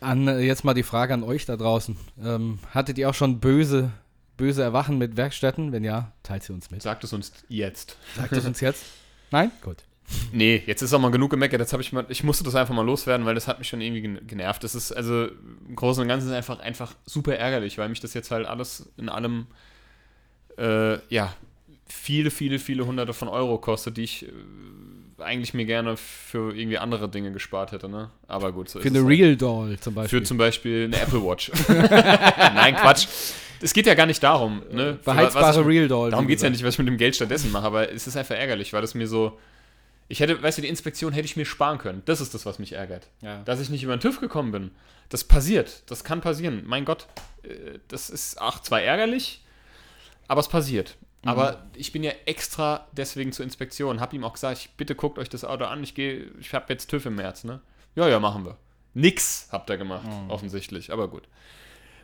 An, 0.00 0.28
äh, 0.28 0.40
jetzt 0.40 0.64
mal 0.64 0.74
die 0.74 0.82
Frage 0.82 1.14
an 1.14 1.22
euch 1.22 1.46
da 1.46 1.56
draußen. 1.56 1.96
Ähm, 2.22 2.58
hattet 2.72 2.98
ihr 2.98 3.08
auch 3.10 3.14
schon 3.14 3.40
böse, 3.40 3.90
böse 4.36 4.62
Erwachen 4.62 4.98
mit 4.98 5.16
Werkstätten? 5.16 5.72
Wenn 5.72 5.84
ja, 5.84 6.12
teilt 6.22 6.42
sie 6.42 6.52
uns 6.52 6.70
mit. 6.70 6.82
Sagt 6.82 7.04
es 7.04 7.12
uns 7.12 7.32
jetzt. 7.48 7.96
Sagt 8.16 8.32
es 8.32 8.44
uns 8.44 8.60
jetzt? 8.60 8.84
Nein? 9.30 9.50
Gut. 9.62 9.78
Nee, 10.32 10.62
jetzt 10.66 10.82
ist 10.82 10.94
auch 10.94 11.00
mal 11.00 11.10
genug 11.10 11.30
gemeckert. 11.32 11.58
Jetzt 11.58 11.72
habe 11.72 11.82
ich 11.82 11.92
mal, 11.92 12.06
ich 12.08 12.22
musste 12.22 12.44
das 12.44 12.54
einfach 12.54 12.72
mal 12.72 12.86
loswerden, 12.86 13.26
weil 13.26 13.34
das 13.34 13.48
hat 13.48 13.58
mich 13.58 13.66
schon 13.66 13.80
irgendwie 13.80 14.02
gen- 14.02 14.24
genervt. 14.28 14.62
Das 14.62 14.76
ist 14.76 14.92
also 14.92 15.26
im 15.26 15.74
Großen 15.74 16.00
und 16.00 16.06
Ganzen 16.06 16.30
einfach, 16.32 16.60
einfach 16.60 16.94
super 17.06 17.34
ärgerlich, 17.34 17.76
weil 17.76 17.88
mich 17.88 17.98
das 17.98 18.14
jetzt 18.14 18.30
halt 18.30 18.46
alles 18.46 18.88
in 18.96 19.08
allem, 19.08 19.48
äh, 20.58 20.98
ja, 21.12 21.34
viele, 21.86 22.30
viele, 22.30 22.60
viele 22.60 22.86
hunderte 22.86 23.14
von 23.14 23.26
Euro 23.26 23.58
kostet, 23.58 23.96
die 23.96 24.02
ich 24.04 24.26
äh, 24.28 24.32
eigentlich 25.18 25.54
mir 25.54 25.64
gerne 25.64 25.96
für 25.96 26.54
irgendwie 26.56 26.78
andere 26.78 27.08
Dinge 27.08 27.32
gespart 27.32 27.72
hätte, 27.72 27.88
ne? 27.88 28.10
Aber 28.28 28.52
gut, 28.52 28.68
so 28.68 28.78
Für 28.80 28.88
ist 28.88 28.92
eine 28.94 28.98
es 28.98 29.04
halt. 29.04 29.18
Real 29.18 29.36
Doll 29.36 29.78
zum 29.80 29.94
Beispiel. 29.94 30.18
Für 30.20 30.24
zum 30.24 30.38
Beispiel 30.38 30.84
eine 30.84 31.00
Apple 31.00 31.22
Watch. 31.24 31.50
Nein, 31.68 32.76
Quatsch. 32.76 33.06
Es 33.62 33.72
geht 33.72 33.86
ja 33.86 33.94
gar 33.94 34.06
nicht 34.06 34.22
darum, 34.22 34.62
ne? 34.70 34.98
Was 35.04 35.14
Beheizbare 35.14 35.60
ich- 35.62 35.66
Real 35.66 35.88
Doll. 35.88 36.10
Darum 36.10 36.26
geht 36.26 36.36
es 36.36 36.42
ja 36.42 36.50
nicht, 36.50 36.62
was 36.62 36.74
ich 36.74 36.78
mit 36.78 36.88
dem 36.88 36.98
Geld 36.98 37.16
stattdessen 37.16 37.50
mache, 37.52 37.64
aber 37.66 37.90
es 37.92 38.06
ist 38.06 38.16
einfach 38.16 38.34
ärgerlich, 38.36 38.72
weil 38.72 38.82
das 38.82 38.94
mir 38.94 39.08
so. 39.08 39.38
Ich 40.08 40.20
hätte, 40.20 40.40
weißt 40.40 40.58
du, 40.58 40.62
die 40.62 40.68
Inspektion 40.68 41.12
hätte 41.12 41.24
ich 41.24 41.36
mir 41.36 41.44
sparen 41.46 41.78
können. 41.78 42.02
Das 42.04 42.20
ist 42.20 42.32
das, 42.34 42.46
was 42.46 42.58
mich 42.60 42.74
ärgert. 42.74 43.08
Ja. 43.22 43.42
Dass 43.44 43.58
ich 43.60 43.70
nicht 43.70 43.82
über 43.82 43.96
den 43.96 44.00
TÜV 44.00 44.20
gekommen 44.20 44.52
bin. 44.52 44.70
Das 45.08 45.24
passiert. 45.24 45.82
Das 45.90 46.04
kann 46.04 46.20
passieren. 46.20 46.62
Mein 46.66 46.84
Gott. 46.84 47.06
äh, 47.42 47.78
Das 47.88 48.08
ist 48.10 48.40
auch 48.40 48.60
zwar 48.60 48.82
ärgerlich, 48.82 49.42
aber 50.28 50.40
es 50.40 50.48
passiert. 50.48 50.96
Mhm. 51.22 51.28
Aber 51.28 51.62
ich 51.74 51.92
bin 51.92 52.02
ja 52.04 52.12
extra 52.26 52.86
deswegen 52.92 53.32
zur 53.32 53.44
Inspektion. 53.44 54.00
Hab 54.00 54.12
ihm 54.12 54.24
auch 54.24 54.34
gesagt, 54.34 54.58
ich, 54.58 54.70
bitte 54.70 54.94
guckt 54.94 55.18
euch 55.18 55.28
das 55.28 55.44
Auto 55.44 55.64
an. 55.64 55.82
Ich 55.82 55.94
gehe, 55.94 56.26
ich 56.40 56.54
habe 56.54 56.66
jetzt 56.68 56.88
TÜV 56.88 57.06
im 57.06 57.16
März, 57.16 57.44
ne? 57.44 57.60
Ja, 57.94 58.08
ja, 58.08 58.20
machen 58.20 58.44
wir. 58.44 58.56
Nix 58.94 59.48
habt 59.52 59.68
ihr 59.70 59.76
gemacht, 59.76 60.06
Mhm. 60.06 60.30
offensichtlich. 60.30 60.92
Aber 60.92 61.08
gut. 61.08 61.24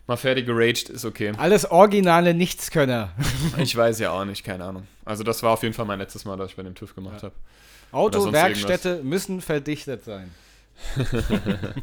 Mal 0.09 0.17
fertig 0.17 0.47
geraged, 0.47 0.89
ist 0.89 1.05
okay. 1.05 1.33
Alles 1.39 1.71
originale 1.71 2.35
Nichtskönner. 2.35 3.13
Ich 3.59 3.77
weiß 3.77 3.99
ja 4.01 4.11
auch 4.11 4.25
nicht, 4.25 4.43
keine 4.45 4.65
Ahnung. 4.65 4.87
Also 5.05 5.23
das 5.23 5.43
war 5.43 5.53
auf 5.53 5.63
jeden 5.63 5.75
Fall 5.75 5.85
mein 5.87 5.99
letztes 6.01 6.25
Mal, 6.25 6.37
dass 6.37 6.51
ich 6.51 6.57
bei 6.57 6.63
dem 6.65 6.75
TÜV 6.75 6.95
gemacht 6.95 7.23
habe. 7.23 7.35
Autowerkstätte 7.93 9.03
müssen 9.05 9.41
verdichtet 9.41 10.05
sein. 10.05 10.33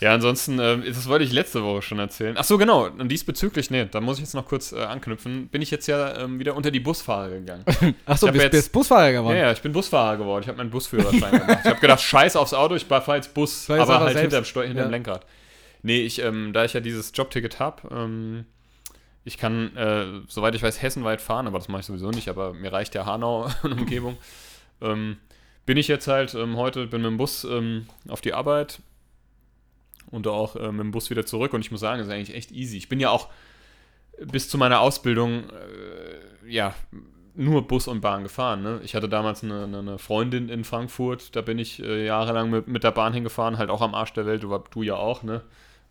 Ja, 0.00 0.14
ansonsten, 0.14 0.58
ähm, 0.58 0.82
das 0.86 1.06
wollte 1.08 1.26
ich 1.26 1.32
letzte 1.32 1.62
Woche 1.62 1.82
schon 1.82 1.98
erzählen. 1.98 2.34
Ach 2.38 2.44
so, 2.44 2.56
genau. 2.56 2.86
Und 2.86 3.08
diesbezüglich, 3.10 3.70
nee, 3.70 3.84
da 3.84 4.00
muss 4.00 4.16
ich 4.16 4.22
jetzt 4.24 4.32
noch 4.34 4.46
kurz 4.46 4.72
äh, 4.72 4.80
anknüpfen. 4.82 5.48
Bin 5.48 5.60
ich 5.60 5.70
jetzt 5.70 5.86
ja 5.88 6.16
ähm, 6.20 6.38
wieder 6.38 6.56
unter 6.56 6.70
die 6.70 6.80
Busfahrer 6.80 7.28
gegangen. 7.28 7.64
Achso, 8.06 8.24
Ich 8.26 8.28
hab 8.28 8.32
bist, 8.32 8.44
jetzt- 8.44 8.52
bist 8.52 8.72
Busfahrer 8.72 9.12
geworden. 9.12 9.36
Ja, 9.36 9.42
ja, 9.42 9.52
ich 9.52 9.60
bin 9.60 9.72
Busfahrer 9.72 10.16
geworden. 10.16 10.42
Ich 10.42 10.48
habe 10.48 10.56
meinen 10.56 10.70
Busführerschein 10.70 11.32
gemacht. 11.40 11.58
Ich 11.64 11.70
habe 11.70 11.80
gedacht, 11.80 12.00
scheiß 12.00 12.36
aufs 12.36 12.54
Auto, 12.54 12.76
ich 12.76 12.86
fahre 12.86 13.16
jetzt 13.16 13.34
Bus, 13.34 13.66
Scheiß 13.66 13.78
aber 13.80 14.00
halt 14.00 14.18
hinterm, 14.18 14.44
Steu 14.46 14.66
hinterm 14.66 14.86
Ja. 14.86 14.90
Lenkrad. 14.90 15.26
Nee, 15.82 16.00
ich, 16.00 16.18
ähm, 16.22 16.54
da 16.54 16.64
ich 16.64 16.72
ja 16.72 16.80
dieses 16.80 17.12
Jobticket 17.14 17.58
habe, 17.58 17.82
ähm, 17.94 18.46
ich 19.24 19.36
kann, 19.36 19.76
äh, 19.76 20.06
soweit 20.28 20.54
ich 20.54 20.62
weiß, 20.62 20.80
hessenweit 20.80 21.20
fahren, 21.20 21.46
aber 21.46 21.58
das 21.58 21.68
mache 21.68 21.80
ich 21.80 21.86
sowieso 21.86 22.08
nicht, 22.10 22.28
aber 22.30 22.54
mir 22.54 22.72
reicht 22.72 22.94
ja 22.94 23.04
Hanau 23.04 23.50
und 23.64 23.72
Umgebung. 23.72 24.16
ähm, 24.80 25.18
bin 25.70 25.76
ich 25.76 25.86
jetzt 25.86 26.08
halt 26.08 26.34
ähm, 26.34 26.56
heute, 26.56 26.88
bin 26.88 27.00
mit 27.00 27.12
dem 27.12 27.16
Bus 27.16 27.44
ähm, 27.44 27.86
auf 28.08 28.20
die 28.20 28.34
Arbeit 28.34 28.80
und 30.10 30.26
auch 30.26 30.56
äh, 30.56 30.72
mit 30.72 30.80
dem 30.80 30.90
Bus 30.90 31.10
wieder 31.10 31.24
zurück 31.24 31.52
und 31.52 31.60
ich 31.60 31.70
muss 31.70 31.78
sagen, 31.78 31.98
das 31.98 32.08
ist 32.08 32.12
eigentlich 32.12 32.36
echt 32.36 32.50
easy. 32.50 32.76
Ich 32.76 32.88
bin 32.88 32.98
ja 32.98 33.10
auch 33.10 33.28
bis 34.20 34.48
zu 34.48 34.58
meiner 34.58 34.80
Ausbildung, 34.80 35.44
äh, 35.48 36.50
ja, 36.50 36.74
nur 37.36 37.68
Bus 37.68 37.86
und 37.86 38.00
Bahn 38.00 38.24
gefahren. 38.24 38.64
Ne? 38.64 38.80
Ich 38.82 38.96
hatte 38.96 39.08
damals 39.08 39.44
eine, 39.44 39.62
eine- 39.62 39.98
Freundin 40.00 40.48
in 40.48 40.64
Frankfurt, 40.64 41.36
da 41.36 41.40
bin 41.40 41.60
ich 41.60 41.80
äh, 41.80 42.04
jahrelang 42.04 42.50
mit, 42.50 42.66
mit 42.66 42.82
der 42.82 42.90
Bahn 42.90 43.12
hingefahren, 43.12 43.56
halt 43.56 43.70
auch 43.70 43.80
am 43.80 43.94
Arsch 43.94 44.12
der 44.14 44.26
Welt, 44.26 44.42
du, 44.42 44.58
du 44.72 44.82
ja 44.82 44.96
auch, 44.96 45.22
ne? 45.22 45.42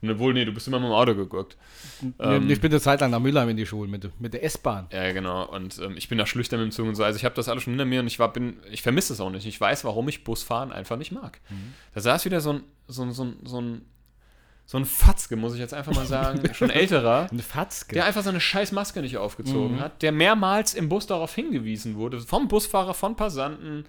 Ne, 0.01 0.17
wohl, 0.17 0.33
nee, 0.33 0.45
du 0.45 0.53
bist 0.53 0.65
immer 0.67 0.79
mit 0.79 0.87
dem 0.87 0.93
Auto 0.93 1.13
geguckt. 1.13 1.57
Ähm, 2.19 2.49
ich 2.49 2.61
bin 2.61 2.71
eine 2.71 2.79
Zeit 2.79 3.01
lang 3.01 3.11
nach 3.11 3.19
Mülheim 3.19 3.49
in 3.49 3.57
die 3.57 3.65
Schule 3.65 3.89
mit, 3.89 4.09
mit 4.21 4.33
der 4.33 4.43
S-Bahn. 4.45 4.87
Ja, 4.93 5.11
genau. 5.11 5.45
Und 5.45 5.77
ähm, 5.79 5.97
ich 5.97 6.07
bin 6.07 6.17
nach 6.17 6.27
Schlüchtern 6.27 6.59
mit 6.61 6.69
dem 6.69 6.71
Zug 6.71 6.87
und 6.87 6.95
so. 6.95 7.03
Also 7.03 7.17
ich 7.17 7.25
habe 7.25 7.35
das 7.35 7.49
alles 7.49 7.63
schon 7.63 7.71
hinter 7.73 7.83
mir 7.85 7.99
und 7.99 8.07
ich 8.07 8.17
war, 8.17 8.31
bin, 8.31 8.57
ich 8.71 8.81
vermisse 8.81 9.11
es 9.13 9.19
auch 9.19 9.29
nicht. 9.29 9.45
Ich 9.45 9.59
weiß, 9.59 9.83
warum 9.83 10.07
ich 10.07 10.23
Busfahren 10.23 10.71
einfach 10.71 10.95
nicht 10.95 11.11
mag. 11.11 11.41
Mhm. 11.49 11.73
Da 11.93 11.99
saß 12.01 12.23
wieder 12.23 12.39
so 12.39 12.53
ein, 12.53 12.63
so 12.87 13.03
ein, 13.03 13.11
so 13.11 13.23
ein, 13.25 13.35
so 13.43 13.59
ein, 13.61 13.81
so 14.65 14.77
ein 14.77 14.85
Fatzke, 14.85 15.35
muss 15.35 15.53
ich 15.55 15.59
jetzt 15.59 15.73
einfach 15.73 15.93
mal 15.93 16.05
sagen, 16.05 16.41
schon 16.53 16.69
älterer, 16.69 17.27
Eine 17.29 17.41
Fatzke. 17.41 17.95
der 17.95 18.05
einfach 18.05 18.21
seine 18.23 18.39
scheiß 18.39 18.71
Maske 18.71 19.01
nicht 19.01 19.17
aufgezogen 19.17 19.77
Mhm. 19.77 19.79
hat, 19.81 20.01
der 20.01 20.11
mehrmals 20.13 20.75
im 20.75 20.87
Bus 20.89 21.07
darauf 21.07 21.33
hingewiesen 21.35 21.95
wurde, 21.95 22.19
vom 22.21 22.47
Busfahrer, 22.47 22.93
von 22.93 23.15
Passanten, 23.17 23.85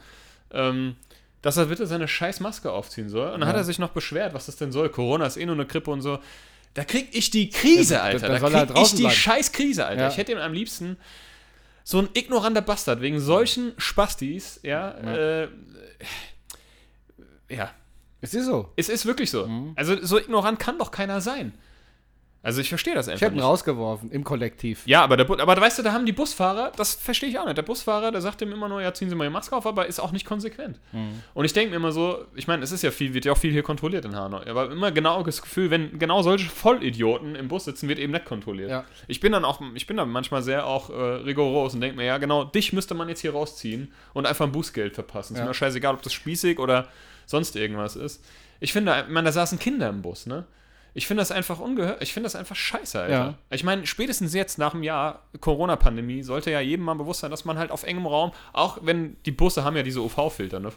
ähm, 0.53 0.97
dass 1.43 1.57
er 1.57 1.67
bitte 1.67 1.87
seine 1.87 2.07
scheiß 2.09 2.41
Maske 2.41 2.71
aufziehen 2.71 3.09
soll. 3.09 3.31
Und 3.33 3.41
dann 3.41 3.49
hat 3.49 3.57
Ja. 3.57 3.63
er 3.63 3.65
sich 3.65 3.79
noch 3.79 3.91
beschwert, 3.91 4.35
was 4.35 4.47
das 4.47 4.57
denn 4.57 4.73
soll. 4.73 4.89
Corona 4.91 5.27
ist 5.27 5.37
eh 5.37 5.47
nur 5.47 5.55
eine 5.55 5.67
Grippe 5.67 5.91
und 5.91 6.03
so. 6.03 6.19
Da 6.75 6.85
krieg 6.85 7.09
ich 7.13 7.31
die 7.31 7.51
Krise, 7.51 7.95
da- 7.95 8.03
Alter. 8.03 8.29
da 8.29 8.35
Da, 8.35 8.39
soll 8.41 8.53
er 8.55 8.61
krieg 8.61 8.69
ich 8.71 8.75
draußen 8.77 8.97
die 8.97 9.03
bleiben. 9.05 9.17
scheiß 9.17 9.53
Krise, 9.53 9.87
Alter. 9.87 10.03
Ja. 10.03 10.09
Ich 10.09 10.17
hätte 10.19 10.33
ihm 10.33 10.39
am 10.39 10.53
liebsten 10.53 10.97
so 11.83 11.99
ein 11.99 12.09
ignoranter 12.15 12.61
Bastard 12.61 13.01
wegen 13.01 13.19
solchen 13.21 13.73
Spastis, 13.79 14.61
ja, 14.63 14.95
Ja. 15.03 15.17
äh, 15.43 15.49
ja, 17.49 17.71
Es 18.21 18.35
ist 18.35 18.47
so. 18.47 18.73
es 18.77 18.89
ist 18.89 19.07
wirklich 19.07 19.31
so. 19.31 19.47
Mhm. 19.47 19.73
Also 19.77 19.97
so 20.05 20.19
ignorant 20.19 20.59
kann 20.59 20.79
doch 20.79 20.91
keiner 20.91 21.21
sein. 21.21 21.53
Also 22.43 22.63
ich 22.63 22.71
verstehe 22.71 22.95
das 22.95 23.07
Ich 23.07 23.13
einfach 23.13 23.27
habe 23.27 23.35
ihn 23.35 23.37
nicht. 23.37 23.45
rausgeworfen 23.45 24.11
im 24.11 24.25
Kollektiv. 24.25 24.83
Ja, 24.87 25.03
aber, 25.03 25.19
der, 25.19 25.25
Bu- 25.25 25.35
aber 25.39 25.61
weißt 25.61 25.79
du, 25.79 25.83
da 25.83 25.93
haben 25.93 26.07
die 26.07 26.13
Busfahrer, 26.13 26.73
das 26.75 26.95
verstehe 26.95 27.29
ich 27.29 27.39
auch 27.39 27.45
nicht. 27.45 27.59
Der 27.59 27.63
Busfahrer, 27.63 28.11
der 28.13 28.23
sagt 28.23 28.41
ihm 28.41 28.51
immer 28.51 28.67
nur, 28.67 28.81
ja, 28.81 28.95
ziehen 28.95 29.11
Sie 29.11 29.15
mal 29.15 29.25
Ihre 29.25 29.33
Maske 29.33 29.55
auf, 29.55 29.67
aber 29.67 29.85
ist 29.87 30.01
auch 30.01 30.11
nicht 30.11 30.25
konsequent. 30.25 30.81
Mhm. 30.93 31.21
Und 31.35 31.45
ich 31.45 31.53
denke 31.53 31.69
mir 31.71 31.77
immer 31.77 31.93
so, 31.93 32.25
ich 32.35 32.47
meine, 32.49 32.63
es 32.65 32.73
ist 32.73 32.81
ja 32.83 32.91
viel, 32.93 33.13
wird 33.13 33.27
ja 33.27 33.33
auch 33.33 33.37
viel 33.37 33.53
hier 33.53 33.63
kontrolliert 33.63 34.07
in 34.07 34.17
Hanau. 34.17 34.41
Aber 34.49 34.71
immer 34.73 34.91
genau 34.91 35.23
das 35.23 35.43
Gefühl, 35.43 35.71
wenn 35.71 35.99
genau 35.99 36.23
solche 36.23 36.49
Vollidioten 36.49 37.35
im 37.35 37.49
Bus 37.49 37.67
sitzen, 37.67 37.89
wird 37.91 37.99
eben 37.99 38.13
nicht 38.15 38.25
kontrolliert. 38.25 38.71
Ja. 38.71 38.85
Ich 39.07 39.21
bin 39.21 39.33
dann 39.33 39.45
auch, 39.45 39.61
ich 39.75 39.87
bin 39.87 39.99
dann 39.99 40.09
manchmal 40.09 40.43
sehr 40.43 40.67
auch 40.67 40.89
äh, 40.89 40.95
rigoros 40.95 41.75
und 41.75 41.83
denke 41.83 41.97
mir, 41.99 42.05
ja, 42.07 42.17
genau, 42.17 42.45
dich 42.45 42.73
müsste 42.73 42.95
man 42.95 43.11
jetzt 43.11 43.21
hier 43.21 43.33
rausziehen 43.33 43.93
und 44.15 44.27
einfach 44.27 44.47
ein 44.47 44.53
Bußgeld 44.53 44.95
verpassen. 44.95 45.35
Ist 45.35 45.41
Ja. 45.41 45.47
mir 45.47 45.53
scheißegal, 45.53 45.93
ob 45.95 46.01
das 46.01 46.15
spießig 46.15 46.59
oder 46.59 46.89
sonst 47.27 47.55
irgendwas 47.55 47.97
ist. 47.97 48.25
Ich 48.61 48.73
finde, 48.73 49.05
ich 49.07 49.13
meine, 49.13 49.27
da 49.27 49.33
saßen 49.33 49.59
Kinder 49.59 49.91
im 49.91 50.01
Bus, 50.01 50.25
ne? 50.27 50.47
Ich 50.95 51.07
finde 51.07 51.21
das 51.21 51.31
einfach 51.31 51.61
ungehört. 51.61 52.03
Ich 52.03 52.13
finde 52.13 52.27
das 52.27 52.37
einfach 52.37 52.57
scheiße, 52.57 53.01
Alter. 53.01 53.13
Ja. 53.13 53.35
Ich 53.51 53.65
meine, 53.65 53.87
spätestens 53.87 54.35
jetzt 54.35 54.59
nach 54.59 54.75
einem 54.75 54.83
Jahr 54.83 55.23
Corona-Pandemie 55.41 56.23
sollte 56.23 56.51
ja 56.51 56.61
jedem 56.61 56.85
mal 56.85 56.95
bewusst 56.95 57.21
sein, 57.21 57.31
dass 57.31 57.45
man 57.45 57.59
halt 57.59 57.71
auf 57.71 57.85
engem 57.85 58.07
Raum, 58.07 58.33
auch 58.53 58.79
wenn 58.83 59.17
die 59.25 59.31
Busse 59.31 59.65
haben 59.65 59.77
ja 59.77 59.83
diese 59.83 60.01
UV-Filter, 60.01 60.61
ne? 60.61 60.73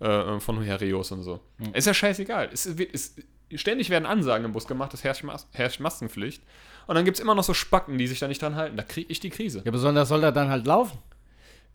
Äh, 0.00 0.40
von 0.40 0.60
Herios 0.62 1.10
und 1.12 1.22
so. 1.22 1.40
Ist 1.72 1.86
ja 1.86 1.94
scheißegal. 1.94 2.50
Es 2.52 2.76
wird, 2.76 2.92
es, 2.92 3.14
ständig 3.54 3.90
werden 3.90 4.06
Ansagen 4.06 4.44
im 4.44 4.52
Bus 4.52 4.66
gemacht, 4.66 4.92
es 4.94 5.04
herrscht, 5.04 5.22
Mas 5.22 5.46
herrscht 5.52 5.80
Maskenpflicht. 5.80 6.42
Und 6.86 6.94
dann 6.94 7.04
gibt 7.04 7.16
es 7.16 7.20
immer 7.20 7.34
noch 7.34 7.44
so 7.44 7.54
Spacken, 7.54 7.98
die 7.98 8.06
sich 8.06 8.18
da 8.18 8.28
nicht 8.28 8.42
dran 8.42 8.56
halten. 8.56 8.76
Da 8.76 8.82
kriege 8.82 9.10
ich 9.10 9.20
die 9.20 9.30
Krise. 9.30 9.60
Ja, 9.64 9.68
aber 9.68 9.78
soll, 9.78 9.94
das 9.94 10.08
soll 10.08 10.22
er 10.22 10.32
dann 10.32 10.50
halt 10.50 10.66
laufen? 10.66 10.98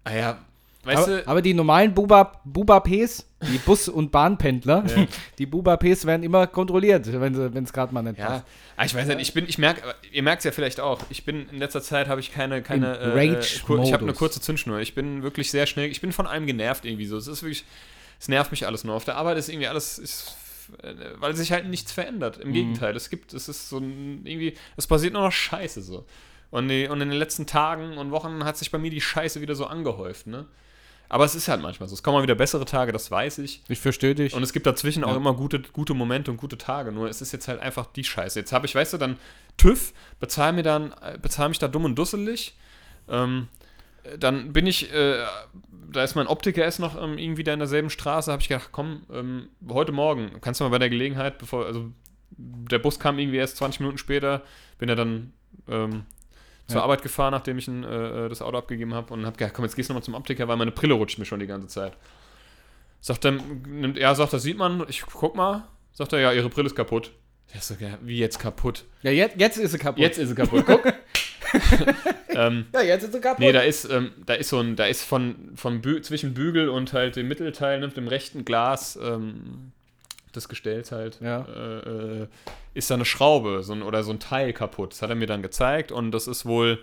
Ah 0.04 0.14
ja, 0.14 0.46
weißt 0.84 0.98
aber, 1.08 1.18
du, 1.18 1.28
aber 1.28 1.42
die 1.42 1.54
normalen 1.54 1.94
Buba, 1.94 2.42
Buba-Ps, 2.44 3.26
die 3.42 3.58
Bus- 3.60 3.88
und 3.90 4.12
Bahnpendler, 4.12 4.84
Ja. 4.88 5.08
die 5.38 5.46
Buba-Ps 5.46 6.06
werden 6.06 6.24
immer 6.24 6.48
kontrolliert, 6.48 7.06
wenn 7.12 7.64
es 7.64 7.74
gerade 7.74 7.94
mal 7.94 8.02
nicht 8.02 8.18
Ja, 8.20 8.28
passt. 8.28 8.46
ah, 8.78 8.86
ich 8.86 8.96
weiß 8.96 9.08
nicht, 9.08 9.20
ich 9.22 9.34
bin, 9.34 9.46
ich 9.48 9.58
merke, 9.58 9.82
ihr 10.12 10.24
merkt 10.24 10.40
es 10.42 10.46
ja 10.46 10.52
vielleicht 10.52 10.80
auch, 10.80 11.00
ich 11.10 11.24
bin 11.26 11.48
in 11.50 11.60
letzter 11.60 11.82
Zeit 11.82 12.08
habe 12.08 12.20
ich 12.20 12.32
keine, 12.32 12.62
keine, 12.62 12.96
Im 12.96 13.18
äh, 13.18 13.40
kur- 13.66 13.84
ich 13.84 13.94
habe 13.94 14.04
eine 14.04 14.14
kurze 14.14 14.42
Zündschnur. 14.42 14.80
Ich 14.80 14.96
bin 14.96 15.22
wirklich 15.24 15.52
sehr 15.52 15.66
schnell, 15.68 15.90
ich 15.90 16.02
bin 16.02 16.12
von 16.12 16.26
allem 16.28 16.46
genervt 16.48 16.86
irgendwie 16.86 17.06
so. 17.06 17.18
Es 17.18 17.28
ist 17.28 17.44
wirklich, 17.44 17.64
es 18.20 18.28
nervt 18.28 18.52
mich 18.52 18.66
alles 18.66 18.84
nur. 18.84 18.96
Auf 18.96 19.06
der 19.06 19.18
Arbeit 19.18 19.38
ist 19.38 19.50
irgendwie 19.50 19.68
alles, 19.68 20.00
ist, 20.00 20.36
äh, 20.84 20.94
weil 21.20 21.36
sich 21.36 21.52
halt 21.52 21.68
nichts 21.68 21.92
verändert. 21.92 22.38
Mhm. 22.40 22.44
Im 22.48 22.54
Gegenteil, 22.54 22.96
es 22.96 23.10
gibt, 23.10 23.34
es 23.34 23.48
ist 23.50 23.70
so 23.70 23.78
ein, 23.78 24.22
irgendwie, 24.26 24.56
es 24.78 24.88
passiert 24.88 25.14
nur 25.14 25.24
noch 25.24 25.32
Scheiße 25.32 25.82
so. 25.82 26.06
Und, 26.50 26.68
die, 26.68 26.88
und 26.88 27.00
in 27.02 27.10
den 27.10 27.18
letzten 27.18 27.46
Tagen 27.48 27.98
und 27.98 28.12
Wochen 28.12 28.44
hat 28.44 28.58
sich 28.58 28.72
bei 28.72 28.78
mir 28.78 28.92
die 28.92 29.00
Scheiße 29.00 29.40
wieder 29.42 29.56
so 29.56 29.68
angehäuft, 29.68 30.28
ne? 30.28 30.46
Aber 31.14 31.26
es 31.26 31.36
ist 31.36 31.50
halt 31.50 31.62
manchmal 31.62 31.90
so. 31.90 31.94
Es 31.94 32.04
kommen 32.04 32.16
mal 32.16 32.24
wieder 32.24 32.36
bessere 32.36 32.64
Tage, 32.64 32.94
das 32.94 33.12
weiß 33.12 33.40
ich. 33.40 33.62
Ich 33.68 33.82
verstehe 33.82 34.16
dich. 34.16 34.34
Und 34.34 34.44
es 34.44 34.54
gibt 34.54 34.66
dazwischen 34.66 35.04
auch 35.04 35.10
Ja. 35.10 35.18
immer 35.18 35.34
gute, 35.34 35.60
gute 35.60 35.94
Momente 35.94 36.32
und 36.32 36.38
gute 36.38 36.58
Tage. 36.58 36.94
Nur 36.94 37.10
es 37.10 37.22
ist 37.22 37.34
jetzt 37.34 37.50
halt 37.50 37.60
einfach 37.60 37.86
die 37.88 38.06
Scheiße. 38.06 38.40
Jetzt 38.40 38.54
habe 38.54 38.66
ich, 38.66 38.76
weißt 38.76 38.94
du, 38.94 38.98
dann 38.98 39.18
TÜV, 39.58 39.92
bezahl 40.22 40.54
mir 40.54 40.64
dann, 40.64 40.94
äh, 41.02 41.18
bezahl 41.22 41.50
mich 41.50 41.60
da 41.60 41.68
dumm 41.68 41.84
und 41.84 41.96
dusselig. 41.96 42.56
Ähm, 43.10 43.50
äh, 44.04 44.18
dann 44.18 44.54
bin 44.54 44.66
ich, 44.66 44.94
äh, 44.94 45.18
da 45.92 46.02
ist 46.02 46.16
mein 46.16 46.28
Optiker 46.28 46.66
ist 46.66 46.80
noch 46.80 46.96
ähm, 46.96 47.18
irgendwie 47.18 47.44
da 47.44 47.52
in 47.52 47.60
derselben 47.60 47.90
Straße, 47.90 48.32
habe 48.32 48.42
ich 48.42 48.48
gedacht, 48.48 48.70
komm, 48.72 49.04
ähm, 49.12 49.50
heute 49.68 49.92
Morgen, 49.92 50.40
kannst 50.40 50.62
du 50.62 50.64
mal 50.64 50.70
bei 50.70 50.80
der 50.80 50.90
Gelegenheit, 50.90 51.40
bevor, 51.40 51.66
also 51.66 51.92
der 52.38 52.80
Bus 52.80 53.00
kam 53.02 53.20
irgendwie 53.20 53.38
erst 53.40 53.58
20 53.58 53.82
Minuten 53.82 53.98
später, 53.98 54.44
bin 54.80 54.88
ja 54.88 54.96
dann 54.96 55.34
ähm, 55.68 56.06
zur 56.72 56.80
Ja. 56.80 56.84
Arbeit 56.84 57.02
gefahren, 57.04 57.32
nachdem 57.32 57.58
ich 57.58 57.68
ein, 57.68 57.84
äh, 57.84 58.30
das 58.30 58.42
Auto 58.42 58.58
abgegeben 58.58 58.94
habe 58.94 59.14
und 59.14 59.26
habe 59.26 59.38
gedacht, 59.38 59.54
komm, 59.54 59.66
jetzt 59.66 59.76
gehst 59.76 59.90
du 59.90 59.94
nochmal 59.94 60.04
zum 60.04 60.16
Optiker, 60.16 60.48
weil 60.48 60.58
meine 60.58 60.72
Brille 60.72 60.94
rutscht 60.96 61.18
mir 61.20 61.26
schon 61.26 61.40
die 61.40 61.48
ganze 61.48 61.68
Zeit. 61.68 61.94
Sagt 63.00 63.26
er, 63.26 63.32
nimmt 63.32 63.98
er, 63.98 64.14
sagt, 64.16 64.34
das 64.34 64.44
sieht 64.44 64.58
man, 64.58 64.86
ich 64.88 65.02
guck 65.04 65.36
mal, 65.36 65.64
sagt 65.94 66.14
er, 66.14 66.20
ja, 66.20 66.32
ihre 66.34 66.50
Brille 66.50 66.68
ist 66.68 66.76
kaputt. 66.76 67.12
Ich 67.54 67.62
so, 67.64 67.74
ja, 67.80 67.98
wie 68.02 68.18
jetzt 68.18 68.40
kaputt? 68.40 68.86
ja, 69.02 69.12
jetzt, 69.12 69.36
jetzt 69.40 69.58
ist 69.58 69.72
sie 69.72 69.78
kaputt. 69.78 70.00
Jetzt 70.00 70.18
ist 70.18 70.30
sie 70.30 70.36
kaputt, 70.36 70.64
guck. 70.66 70.86
ähm, 72.30 72.66
Ja, 72.74 72.82
jetzt 72.82 73.04
ist 73.04 73.14
sie 73.14 73.20
kaputt. 73.20 73.40
nee, 73.40 73.52
da 73.52 73.62
ist, 73.62 73.86
ähm, 73.90 74.12
da 74.26 74.36
ist 74.36 74.50
so 74.50 74.60
ein, 74.60 74.76
da 74.76 74.86
ist 74.86 75.04
von, 75.04 75.52
von 75.56 75.82
Bü 75.82 76.02
zwischen 76.02 76.34
Bügel 76.34 76.70
und 76.70 76.94
halt 76.94 77.16
dem 77.18 77.28
Mittelteil, 77.28 77.80
ne, 77.80 77.90
dem 77.90 78.08
rechten 78.08 78.46
Glas 78.46 78.98
ähm, 79.02 79.72
des 80.36 80.50
Gestells 80.50 80.92
halt, 80.92 81.20
Ja. 81.22 81.42
äh, 81.46 82.22
äh, 82.24 82.28
ist 82.74 82.90
da 82.90 82.96
eine 82.96 83.06
Schraube 83.06 83.64
so 83.64 83.74
ein, 83.74 83.82
oder 83.84 84.04
so 84.04 84.12
ein 84.12 84.20
Teil 84.20 84.54
kaputt. 84.54 84.92
Das 84.94 85.02
hat 85.02 85.10
er 85.10 85.16
mir 85.16 85.28
dann 85.28 85.42
gezeigt 85.42 85.92
und 85.92 86.12
das 86.12 86.28
ist 86.28 86.46
wohl, 86.46 86.80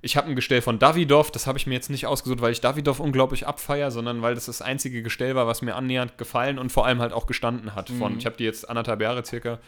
ich 0.00 0.16
habe 0.16 0.28
ein 0.28 0.36
Gestell 0.36 0.62
von 0.62 0.78
Davidoff, 0.78 1.30
das 1.32 1.46
habe 1.46 1.58
ich 1.58 1.66
mir 1.66 1.74
jetzt 1.74 1.90
nicht 1.90 2.06
ausgesucht, 2.06 2.40
weil 2.40 2.52
ich 2.52 2.60
Davidoff 2.60 3.00
unglaublich 3.00 3.46
abfeier, 3.46 3.90
sondern 3.90 4.22
weil 4.22 4.34
das 4.34 4.46
das 4.46 4.62
einzige 4.62 5.02
Gestell 5.02 5.34
war, 5.34 5.46
was 5.46 5.60
mir 5.62 5.74
annähernd 5.74 6.18
gefallen 6.18 6.58
und 6.58 6.70
vor 6.70 6.86
allem 6.86 7.00
halt 7.00 7.12
auch 7.12 7.26
gestanden 7.26 7.74
hat. 7.74 7.90
Von, 7.90 8.12
Mhm. 8.12 8.18
Ich 8.18 8.26
habe 8.26 8.36
die 8.36 8.44
jetzt 8.44 8.68
anderthalb 8.68 9.00
Jahre 9.02 9.24
circa 9.24 9.58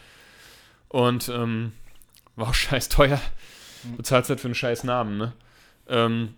und 0.89 1.29
ähm, 1.29 1.73
war 2.37 2.49
auch 2.49 2.55
scheiß 2.55 2.89
teuer. 2.89 3.21
Bezahlst 3.97 4.29
halt 4.31 4.41
für 4.41 4.47
einen 4.49 4.55
scheiß 4.55 4.85
Namen, 4.85 5.17
ne? 5.17 5.33
Ähm, 5.89 6.35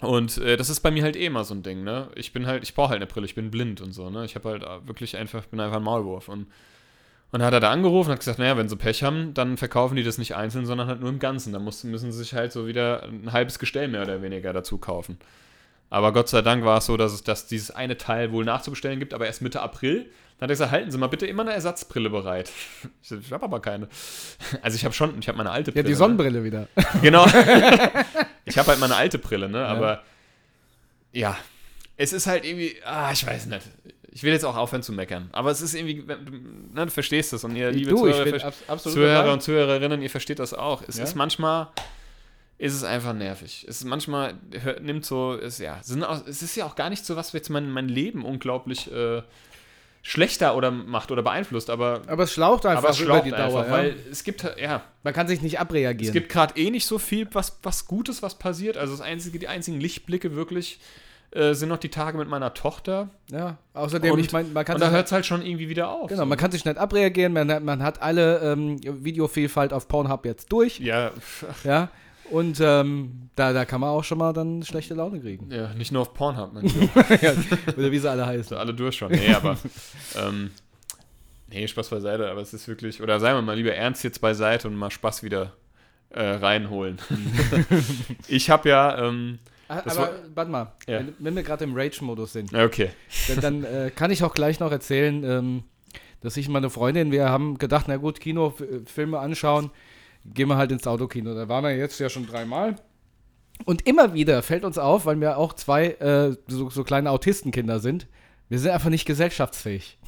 und 0.00 0.38
äh, 0.38 0.56
das 0.56 0.70
ist 0.70 0.80
bei 0.80 0.90
mir 0.90 1.02
halt 1.02 1.16
eh 1.16 1.26
immer 1.26 1.44
so 1.44 1.54
ein 1.54 1.62
Ding, 1.62 1.82
ne? 1.82 2.08
Ich 2.14 2.32
bin 2.32 2.46
halt, 2.46 2.62
ich 2.62 2.74
brauche 2.74 2.90
halt 2.90 2.98
eine 2.98 3.06
Brille, 3.06 3.26
ich 3.26 3.34
bin 3.34 3.50
blind 3.50 3.80
und 3.80 3.92
so, 3.92 4.10
ne? 4.10 4.24
Ich 4.24 4.36
habe 4.36 4.48
halt 4.48 4.62
äh, 4.62 4.86
wirklich 4.86 5.16
einfach, 5.16 5.44
bin 5.46 5.58
einfach 5.58 5.78
ein 5.78 5.82
Maulwurf. 5.82 6.28
Und, 6.28 6.46
und 7.32 7.42
hat 7.42 7.52
er 7.52 7.60
da 7.60 7.70
angerufen 7.70 8.08
und 8.08 8.12
hat 8.12 8.20
gesagt, 8.20 8.38
naja, 8.38 8.56
wenn 8.56 8.68
sie 8.68 8.76
Pech 8.76 9.02
haben, 9.02 9.34
dann 9.34 9.56
verkaufen 9.56 9.96
die 9.96 10.04
das 10.04 10.16
nicht 10.18 10.36
einzeln, 10.36 10.66
sondern 10.66 10.86
halt 10.86 11.00
nur 11.00 11.10
im 11.10 11.18
Ganzen. 11.18 11.52
Dann 11.52 11.64
muss, 11.64 11.82
müssen 11.84 12.12
sie 12.12 12.18
sich 12.18 12.32
halt 12.34 12.52
so 12.52 12.66
wieder 12.66 13.02
ein 13.04 13.32
halbes 13.32 13.58
Gestell 13.58 13.88
mehr 13.88 14.02
oder 14.02 14.22
weniger 14.22 14.52
dazu 14.52 14.78
kaufen. 14.78 15.18
Aber 15.90 16.12
Gott 16.12 16.28
sei 16.28 16.42
Dank 16.42 16.64
war 16.64 16.78
es 16.78 16.86
so, 16.86 16.96
dass 16.96 17.12
es 17.12 17.24
dass 17.24 17.46
dieses 17.46 17.70
eine 17.70 17.96
Teil 17.96 18.32
wohl 18.32 18.44
nachzubestellen 18.44 18.98
gibt, 18.98 19.14
aber 19.14 19.26
erst 19.26 19.42
Mitte 19.42 19.60
April. 19.60 20.10
Dann 20.38 20.44
hat 20.46 20.50
er 20.50 20.54
gesagt, 20.54 20.70
halten 20.70 20.90
Sie 20.90 20.98
mal 20.98 21.08
bitte 21.08 21.26
immer 21.26 21.42
eine 21.42 21.52
Ersatzbrille 21.52 22.10
bereit. 22.10 22.50
Ich, 23.02 23.10
ich 23.10 23.32
habe 23.32 23.44
aber 23.44 23.60
keine. 23.60 23.88
Also 24.62 24.76
ich 24.76 24.84
habe 24.84 24.94
schon, 24.94 25.18
ich 25.18 25.28
habe 25.28 25.38
meine 25.38 25.50
alte 25.50 25.70
ja, 25.70 25.74
Brille. 25.74 25.84
die 25.84 25.90
ne? 25.92 25.96
Sonnenbrille 25.96 26.44
wieder. 26.44 26.68
Genau. 27.02 27.24
ich 28.44 28.58
habe 28.58 28.68
halt 28.68 28.80
meine 28.80 28.96
alte 28.96 29.18
Brille, 29.18 29.48
ne? 29.48 29.64
Aber 29.66 30.02
ja, 31.12 31.36
es 31.96 32.12
ist 32.12 32.26
halt 32.26 32.44
irgendwie, 32.44 32.76
ah, 32.84 33.10
ich 33.12 33.26
weiß 33.26 33.46
nicht. 33.46 33.62
Ich 34.10 34.22
will 34.22 34.32
jetzt 34.32 34.44
auch 34.44 34.56
aufhören 34.56 34.82
zu 34.82 34.92
meckern. 34.92 35.28
Aber 35.32 35.50
es 35.50 35.60
ist 35.60 35.74
irgendwie, 35.74 36.04
ne, 36.04 36.86
du 36.86 36.90
verstehst 36.90 37.32
das 37.32 37.44
und 37.44 37.56
ihr, 37.56 37.70
liebe 37.70 37.90
du, 37.90 37.98
Zuhörer, 37.98 38.52
Zuhörer 38.78 39.32
und 39.32 39.42
Zuhörerinnen, 39.42 40.02
ihr 40.02 40.10
versteht 40.10 40.38
das 40.38 40.54
auch. 40.54 40.82
Es 40.86 40.96
Ja. 40.98 41.04
ist 41.04 41.14
manchmal, 41.14 41.68
ist 42.58 42.74
es 42.74 42.82
einfach 42.84 43.12
nervig. 43.14 43.64
Es 43.68 43.76
ist 43.78 43.84
manchmal, 43.84 44.34
hör- 44.62 44.80
nimmt 44.80 45.04
so, 45.04 45.34
es, 45.34 45.58
ja, 45.58 45.78
es, 45.80 45.86
sind 45.86 46.02
auch, 46.04 46.26
es 46.26 46.42
ist 46.42 46.56
ja 46.56 46.66
auch 46.66 46.74
gar 46.74 46.90
nicht 46.90 47.06
so, 47.06 47.14
was 47.16 47.32
jetzt 47.32 47.50
mein, 47.50 47.70
mein 47.70 47.88
Leben 47.88 48.24
unglaublich 48.24 48.90
äh, 48.92 49.22
schlechter 50.02 50.56
oder 50.56 50.70
macht 50.70 51.10
oder 51.10 51.22
beeinflusst, 51.22 51.70
aber, 51.70 52.02
Aber 52.06 52.22
es 52.24 52.32
schlaucht 52.32 52.64
einfach 52.66 52.82
aber 52.84 52.90
es 52.90 53.00
über 53.00 53.12
schlaucht 53.14 53.26
die 53.26 53.30
Dauer. 53.30 53.42
einfach, 53.60 53.64
ja. 53.66 53.70
weil 53.70 53.96
es 54.10 54.24
gibt, 54.24 54.44
ja, 54.60 54.82
Man 55.02 55.12
kann 55.12 55.28
sich 55.28 55.42
nicht 55.42 55.60
abreagieren. 55.60 56.08
es 56.08 56.12
gibt 56.12 56.30
gerade 56.30 56.58
eh 56.58 56.70
nicht 56.70 56.86
so 56.86 56.98
viel, 56.98 57.28
was, 57.32 57.58
was 57.62 57.86
Gutes, 57.86 58.22
was 58.22 58.36
passiert. 58.36 58.76
Also 58.76 58.92
das 58.92 59.00
einzige, 59.02 59.38
die 59.38 59.48
einzigen 59.48 59.80
Lichtblicke 59.80 60.34
wirklich 60.34 60.80
äh, 61.32 61.52
sind 61.52 61.68
noch 61.68 61.76
die 61.78 61.90
Tage 61.90 62.16
mit 62.16 62.28
meiner 62.28 62.54
Tochter. 62.54 63.10
ja, 63.30 63.58
außerdem, 63.74 64.12
Und- 64.12 64.20
ich 64.20 64.32
meine, 64.32 64.48
man 64.48 64.64
kann 64.64 64.76
Und 64.76 64.80
da 64.80 64.90
hört 64.90 65.06
es 65.06 65.12
halt 65.12 65.26
schon 65.26 65.42
irgendwie 65.44 65.68
wieder 65.68 65.90
auf. 65.90 66.08
Genau, 66.08 66.22
so. 66.22 66.26
man 66.26 66.38
kann 66.38 66.50
sich 66.52 66.64
nicht 66.64 66.78
abreagieren, 66.78 67.34
man, 67.34 67.52
hat- 67.52 67.62
man 67.62 67.82
hat 67.82 68.00
alle 68.00 68.38
ähm, 68.52 68.80
Videovielfalt 69.04 69.72
auf 69.74 69.88
Pornhub 69.88 70.24
jetzt 70.24 70.50
durch, 70.52 70.80
ja, 70.80 71.10
ja, 71.64 71.90
und 72.30 72.58
ähm, 72.60 73.30
da, 73.36 73.52
da 73.52 73.64
kann 73.64 73.80
man 73.80 73.90
auch 73.90 74.04
schon 74.04 74.18
mal 74.18 74.32
dann 74.32 74.62
schlechte 74.62 74.94
Laune 74.94 75.20
kriegen. 75.20 75.50
ja, 75.50 75.72
nicht 75.74 75.92
nur 75.92 76.02
auf 76.02 76.14
Pornhub, 76.14 76.52
man. 76.52 76.64
Ja, 77.22 77.32
Oder 77.76 77.90
wie 77.92 77.98
sie 77.98 78.10
alle 78.10 78.26
heißen. 78.26 78.56
alle 78.56 78.74
durch 78.74 78.96
schon. 78.96 79.10
Nee, 79.12 79.32
aber 79.34 79.56
ähm, 80.16 80.50
nee, 81.50 81.66
Spaß 81.68 81.88
beiseite, 81.88 82.30
aber 82.30 82.40
es 82.40 82.52
ist 82.54 82.66
wirklich, 82.68 83.00
oder 83.02 83.20
sagen 83.20 83.38
wir 83.38 83.42
mal 83.42 83.56
lieber 83.56 83.74
ernst 83.74 84.02
jetzt 84.04 84.20
beiseite 84.20 84.68
und 84.68 84.74
mal 84.76 84.90
Spaß 84.90 85.22
wieder 85.22 85.52
äh, 86.10 86.22
reinholen. 86.22 86.98
ich 88.28 88.50
habe 88.50 88.68
ja, 88.68 89.06
ähm, 89.08 89.38
Ah, 89.70 89.82
Aber 89.84 90.12
warte 90.34 90.50
mal, 90.50 90.72
Ja. 90.86 91.00
wenn, 91.00 91.12
wenn 91.18 91.36
wir 91.36 91.42
gerade 91.42 91.62
im 91.64 91.74
Rage-Modus 91.76 92.32
sind, 92.32 92.54
okay. 92.54 92.88
dann, 93.28 93.40
dann 93.42 93.64
äh, 93.64 93.90
kann 93.94 94.10
ich 94.10 94.24
auch 94.24 94.32
gleich 94.32 94.60
noch 94.60 94.72
erzählen, 94.72 95.22
ähm, 95.24 95.62
dass 96.22 96.38
ich 96.38 96.46
und 96.46 96.54
meine 96.54 96.70
Freundin, 96.70 97.12
wir 97.12 97.28
haben 97.28 97.58
gedacht, 97.58 97.84
na 97.86 97.98
gut, 97.98 98.18
Kinofilme 98.18 99.18
anschauen, 99.18 99.70
gehen 100.34 100.48
wir 100.48 100.56
halt 100.56 100.72
ins 100.72 100.86
Autokino. 100.86 101.34
Da 101.34 101.48
waren 101.48 101.64
wir 101.64 101.76
jetzt 101.76 101.98
ja 101.98 102.08
schon 102.08 102.26
dreimal. 102.26 102.76
Und 103.64 103.86
immer 103.86 104.14
wieder 104.14 104.42
fällt 104.42 104.64
uns 104.64 104.78
auf, 104.78 105.06
weil 105.06 105.20
wir 105.20 105.36
auch 105.36 105.52
zwei 105.52 105.86
äh, 105.86 106.36
so, 106.46 106.70
so 106.70 106.84
kleine 106.84 107.10
Autistenkinder 107.10 107.80
sind, 107.80 108.06
wir 108.48 108.58
sind 108.58 108.70
einfach 108.70 108.90
nicht 108.90 109.04
gesellschaftsfähig. 109.04 109.98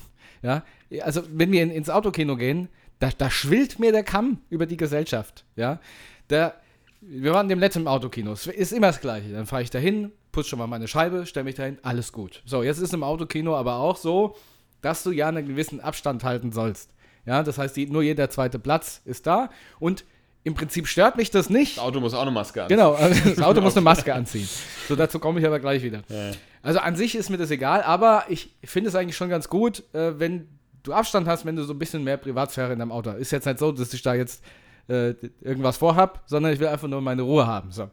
Ja, 0.42 0.64
also 1.02 1.22
wenn 1.30 1.52
wir 1.52 1.62
in, 1.62 1.70
ins 1.70 1.90
Autokino 1.90 2.37
gehen, 2.37 2.68
da, 2.98 3.11
da 3.16 3.30
schwillt 3.30 3.78
mir 3.78 3.92
der 3.92 4.04
Kamm 4.04 4.38
über 4.48 4.66
die 4.66 4.78
Gesellschaft. 4.78 5.44
Ja, 5.56 5.80
da, 6.28 6.54
wir 7.00 7.33
waren 7.33 7.48
dem 7.48 7.59
letzten 7.59 7.87
Autokino. 7.87 8.33
Es 8.33 8.46
ist 8.46 8.72
immer 8.72 8.87
das 8.87 9.00
Gleiche. 9.00 9.33
Dann 9.33 9.46
fahre 9.46 9.62
ich 9.62 9.70
dahin, 9.70 10.12
putze 10.33 10.50
schon 10.50 10.59
mal 10.59 10.66
meine 10.66 10.88
Scheibe, 10.88 11.26
stelle 11.26 11.44
mich 11.44 11.56
dahin, 11.56 11.78
alles 11.83 12.12
gut. 12.12 12.42
So, 12.46 12.62
jetzt 12.62 12.78
ist 12.78 12.94
im 12.94 13.02
Autokino 13.02 13.56
aber 13.56 13.76
auch 13.76 13.96
so, 13.96 14.37
dass 14.80 15.02
du 15.02 15.11
ja 15.11 15.28
einen 15.28 15.46
gewissen 15.46 15.80
Abstand 15.80 16.24
halten 16.24 16.52
sollst. 16.52 16.90
Ja, 17.26 17.42
das 17.42 17.59
heißt, 17.59 17.76
nur 17.76 18.02
jeder 18.02 18.30
zweite 18.30 18.59
Platz 18.59 19.02
ist 19.04 19.26
da 19.26 19.50
und 19.78 20.04
im 20.42 20.54
Prinzip 20.54 20.87
stört 20.87 21.16
mich 21.16 21.30
das 21.30 21.50
nicht. 21.50 21.76
Das 21.76 21.85
Auto 21.85 22.00
muss 22.00 22.14
auch 22.14 22.22
eine 22.22 22.30
Maske 22.30 22.62
anziehen. 22.62 22.78
Genau, 22.78 22.94
also 22.94 23.28
das 23.35 23.42
Auto 23.42 23.61
muss 23.61 23.76
eine 23.76 23.85
Maske 23.85 24.14
anziehen. 24.14 24.48
So, 24.88 24.96
dazu 24.96 25.18
komme 25.18 25.38
ich 25.40 25.46
aber 25.46 25.61
gleich 25.61 25.83
wieder. 25.83 26.02
Ja. 26.09 26.33
Also 26.62 26.78
an 26.78 26.96
sich 26.96 27.14
ist 27.14 27.30
mir 27.30 27.37
das 27.37 27.50
egal, 27.50 27.83
aber 27.83 28.24
ich 28.28 28.54
finde 28.64 28.88
es 28.88 28.94
eigentlich 28.94 29.16
schon 29.16 29.28
ganz 29.28 29.48
gut, 29.48 29.83
äh, 29.92 30.18
wenn 30.18 30.48
du 30.83 30.92
Abstand 30.92 31.26
hast, 31.26 31.44
wenn 31.44 31.56
du 31.56 31.64
so 31.64 31.74
ein 31.74 31.78
bisschen 31.78 32.04
mehr 32.04 32.16
Privatsphäre 32.16 32.72
in 32.72 32.78
deinem 32.78 32.92
Auto. 32.92 33.11
Ist 33.11 33.33
jetzt 33.33 33.46
nicht 33.46 33.59
so, 33.59 33.72
dass 33.72 33.92
ich 33.92 34.02
da 34.02 34.14
jetzt 34.14 34.42
äh, 34.88 35.14
irgendwas 35.40 35.76
vorhab, 35.76 36.22
sondern 36.26 36.52
ich 36.52 36.61
will 36.61 36.68
einfach 36.68 36.88
nur 36.88 37.00
meine 37.00 37.22
Ruhe 37.22 37.46
haben. 37.46 37.70
So. 37.70 37.90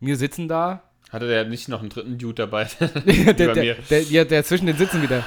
Wir 0.00 0.16
sitzen 0.16 0.48
da. 0.48 0.82
Hatte 1.10 1.28
der 1.28 1.44
nicht 1.44 1.68
noch 1.68 1.80
einen 1.80 1.90
dritten 1.90 2.18
Dude 2.18 2.34
dabei? 2.34 2.64
der, 3.06 3.34
der, 3.34 3.54
der, 3.54 4.02
der, 4.02 4.24
der 4.24 4.44
zwischen 4.44 4.66
den 4.66 4.76
Sitzen 4.76 5.02
wieder. 5.02 5.24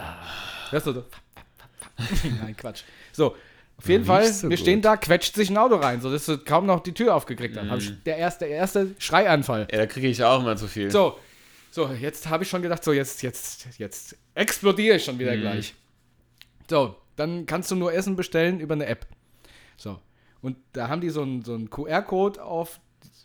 Hörst 0.70 0.86
du 0.86 0.92
so? 0.92 1.04
Nein, 2.42 2.56
Quatsch. 2.56 2.82
So, 3.12 3.36
auf 3.76 3.88
jeden 3.88 4.04
Fall, 4.04 4.24
so 4.32 4.48
wir 4.48 4.56
gut. 4.56 4.62
stehen 4.62 4.82
da, 4.82 4.96
quetscht 4.96 5.34
sich 5.34 5.50
ein 5.50 5.56
Auto 5.58 5.76
rein, 5.76 6.00
so 6.00 6.10
dass 6.10 6.26
du 6.26 6.38
kaum 6.38 6.66
noch 6.66 6.80
die 6.80 6.92
Tür 6.92 7.14
aufgekriegt 7.14 7.56
hast. 7.56 7.82
Ich- 7.82 8.02
Der 8.04 8.16
erste, 8.18 8.46
der 8.46 8.56
erste 8.56 8.94
Schreianfall. 8.98 9.66
Ja, 9.70 9.78
da 9.78 9.86
kriege 9.86 10.08
ich 10.08 10.22
auch 10.22 10.40
immer 10.40 10.56
zu 10.56 10.66
viel. 10.68 10.90
So, 10.90 11.18
so, 11.70 11.88
jetzt 11.88 12.28
habe 12.28 12.44
ich 12.44 12.50
schon 12.50 12.62
gedacht, 12.62 12.84
so, 12.84 12.92
jetzt, 12.92 13.22
jetzt, 13.22 13.66
jetzt 13.78 14.16
explodiere 14.34 14.96
ich 14.96 15.04
schon 15.04 15.18
wieder 15.18 15.36
Mhm. 15.36 15.40
gleich. 15.40 15.74
So, 16.70 16.96
dann 17.16 17.46
kannst 17.46 17.70
du 17.70 17.76
nur 17.76 17.92
Essen 17.92 18.16
bestellen 18.16 18.60
über 18.60 18.74
eine 18.74 18.86
App. 18.86 19.06
So, 19.76 19.98
und 20.40 20.56
da 20.72 20.88
haben 20.88 21.00
die 21.00 21.10
so 21.10 21.22
einen 21.22 21.42
so 21.44 21.58
QR-Code 21.58 22.42
auf. 22.44 22.80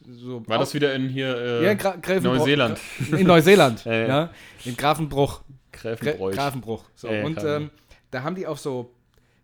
So 0.08 0.42
War 0.48 0.58
das 0.58 0.70
auf, 0.70 0.74
wieder 0.74 0.94
in 0.96 1.10
hier 1.10 1.38
äh, 1.38 1.66
ja, 1.66 1.72
in 1.72 1.78
Gra 1.78 2.20
Neuseeland? 2.20 2.80
In 3.12 3.28
Neuseeland, 3.28 3.84
Ja, 3.86 3.94
ja. 4.08 4.30
In 4.66 4.76
Grafenbruch. 4.76 5.42
Gra 5.72 5.94
Gräfenbräuch? 5.96 6.36
Grafenbruch. 6.36 6.84
So, 6.96 7.08
Ja, 7.10 7.24
und 7.24 7.44
ähm, 7.44 7.70
da 8.12 8.24
haben 8.24 8.36
die 8.36 8.48
auch 8.48 8.58
so, 8.58 8.92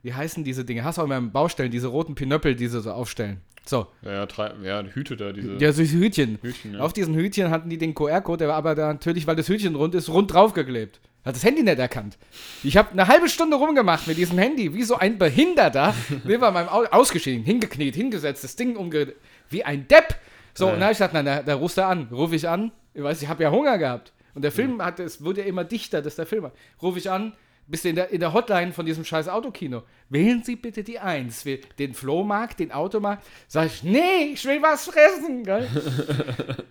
wie 0.04 0.13
heißen 0.13 0.43
diese 0.43 0.65
Dinge? 0.65 0.84
Hast 0.84 0.97
du 0.97 1.01
auch 1.01 1.06
immer 1.06 1.17
im 1.17 1.32
Baustellen, 1.32 1.71
diese 1.71 1.88
roten 1.88 2.15
Pinöppel, 2.15 2.56
die 2.56 2.67
sie 2.67 2.82
so 2.82 2.91
aufstellen. 2.91 3.41
So, 3.67 3.88
Ja, 4.04 4.12
ja, 4.12 4.25
drei, 4.28 4.51
ja, 4.63 4.84
Hüte 4.84 5.15
da, 5.17 5.32
diese 5.34 5.56
ja, 5.56 5.71
so 5.71 5.82
Hütchen. 5.82 6.38
Hütchen. 6.41 6.73
Ja. 6.75 6.82
Auf 6.82 6.93
diesen 6.93 7.15
Hütchen 7.15 7.49
hatten 7.49 7.67
die 7.69 7.80
den 7.80 7.95
QR-Code, 7.95 8.38
der 8.39 8.47
war 8.49 8.56
aber 8.58 8.75
da 8.75 8.93
natürlich, 8.93 9.25
weil 9.25 9.36
das 9.36 9.49
Hütchen 9.49 9.73
rund 9.75 9.95
ist, 9.95 10.08
rund 10.10 10.32
draufgeklebt. 10.32 10.99
Hat 11.25 11.36
das 11.36 11.43
Handy 11.43 11.63
nicht 11.63 11.80
erkannt. 11.80 12.19
Ich 12.63 12.78
habe 12.78 12.91
eine 12.91 13.08
halbe 13.08 13.28
Stunde 13.28 13.56
rumgemacht 13.58 14.06
mit 14.06 14.17
diesem 14.17 14.38
Handy, 14.38 14.75
wie 14.75 14.84
so 14.84 14.97
ein 14.97 15.17
Behinderter. 15.17 15.95
Bin 16.23 16.39
bei 16.39 16.51
meinem 16.51 16.69
Au 16.69 16.84
ausgeschieden, 16.91 17.43
hingekniet, 17.43 17.95
hingesetzt, 17.95 18.43
das 18.43 18.56
Ding 18.56 18.75
umge... 18.75 19.13
Wie 19.49 19.63
ein 19.63 19.88
Depp. 19.88 20.15
So, 20.54 20.65
Ja. 20.67 20.73
und 20.73 20.80
dann 20.80 20.84
habe 20.84 20.91
ich 20.91 20.97
gesagt, 20.99 21.13
na, 21.15 21.23
da, 21.23 21.41
da 21.41 21.56
rufst 21.56 21.78
du 21.80 21.86
an. 21.86 22.08
Ruf 22.12 22.32
ich 22.34 22.47
an. 22.47 22.71
Ich 22.93 23.01
weiß, 23.01 23.21
ich 23.23 23.28
habe 23.28 23.41
ja 23.41 23.49
Hunger 23.51 23.80
gehabt. 23.80 24.13
Und 24.36 24.43
der 24.43 24.51
Film 24.51 24.84
hat, 24.84 24.99
es 24.99 25.23
wurde 25.23 25.41
ja 25.41 25.47
immer 25.47 25.63
dichter, 25.63 26.04
dass 26.04 26.15
der 26.15 26.28
Film 26.28 26.43
war. 26.43 26.51
Ruf 26.82 26.97
ich 26.97 27.10
an, 27.10 27.34
bist 27.67 27.86
du 27.86 27.89
in 27.89 27.95
der, 27.95 28.10
in 28.10 28.19
der 28.19 28.34
Hotline 28.34 28.73
von 28.73 28.86
diesem 28.86 29.04
scheiß 29.04 29.28
Autokino. 29.28 29.84
Wählen 30.10 30.43
Sie 30.43 30.56
bitte 30.56 30.84
die 30.84 30.99
Eins. 30.99 31.45
Den 31.80 31.93
Flohmarkt, 31.93 32.60
den 32.60 32.71
Automarkt. 32.71 33.25
Sag 33.47 33.67
ich, 33.67 33.84
nee, 33.84 34.34
ich 34.34 34.45
will 34.45 34.62
was 34.62 34.86
fressen. 34.86 35.43
Gell? 35.43 35.67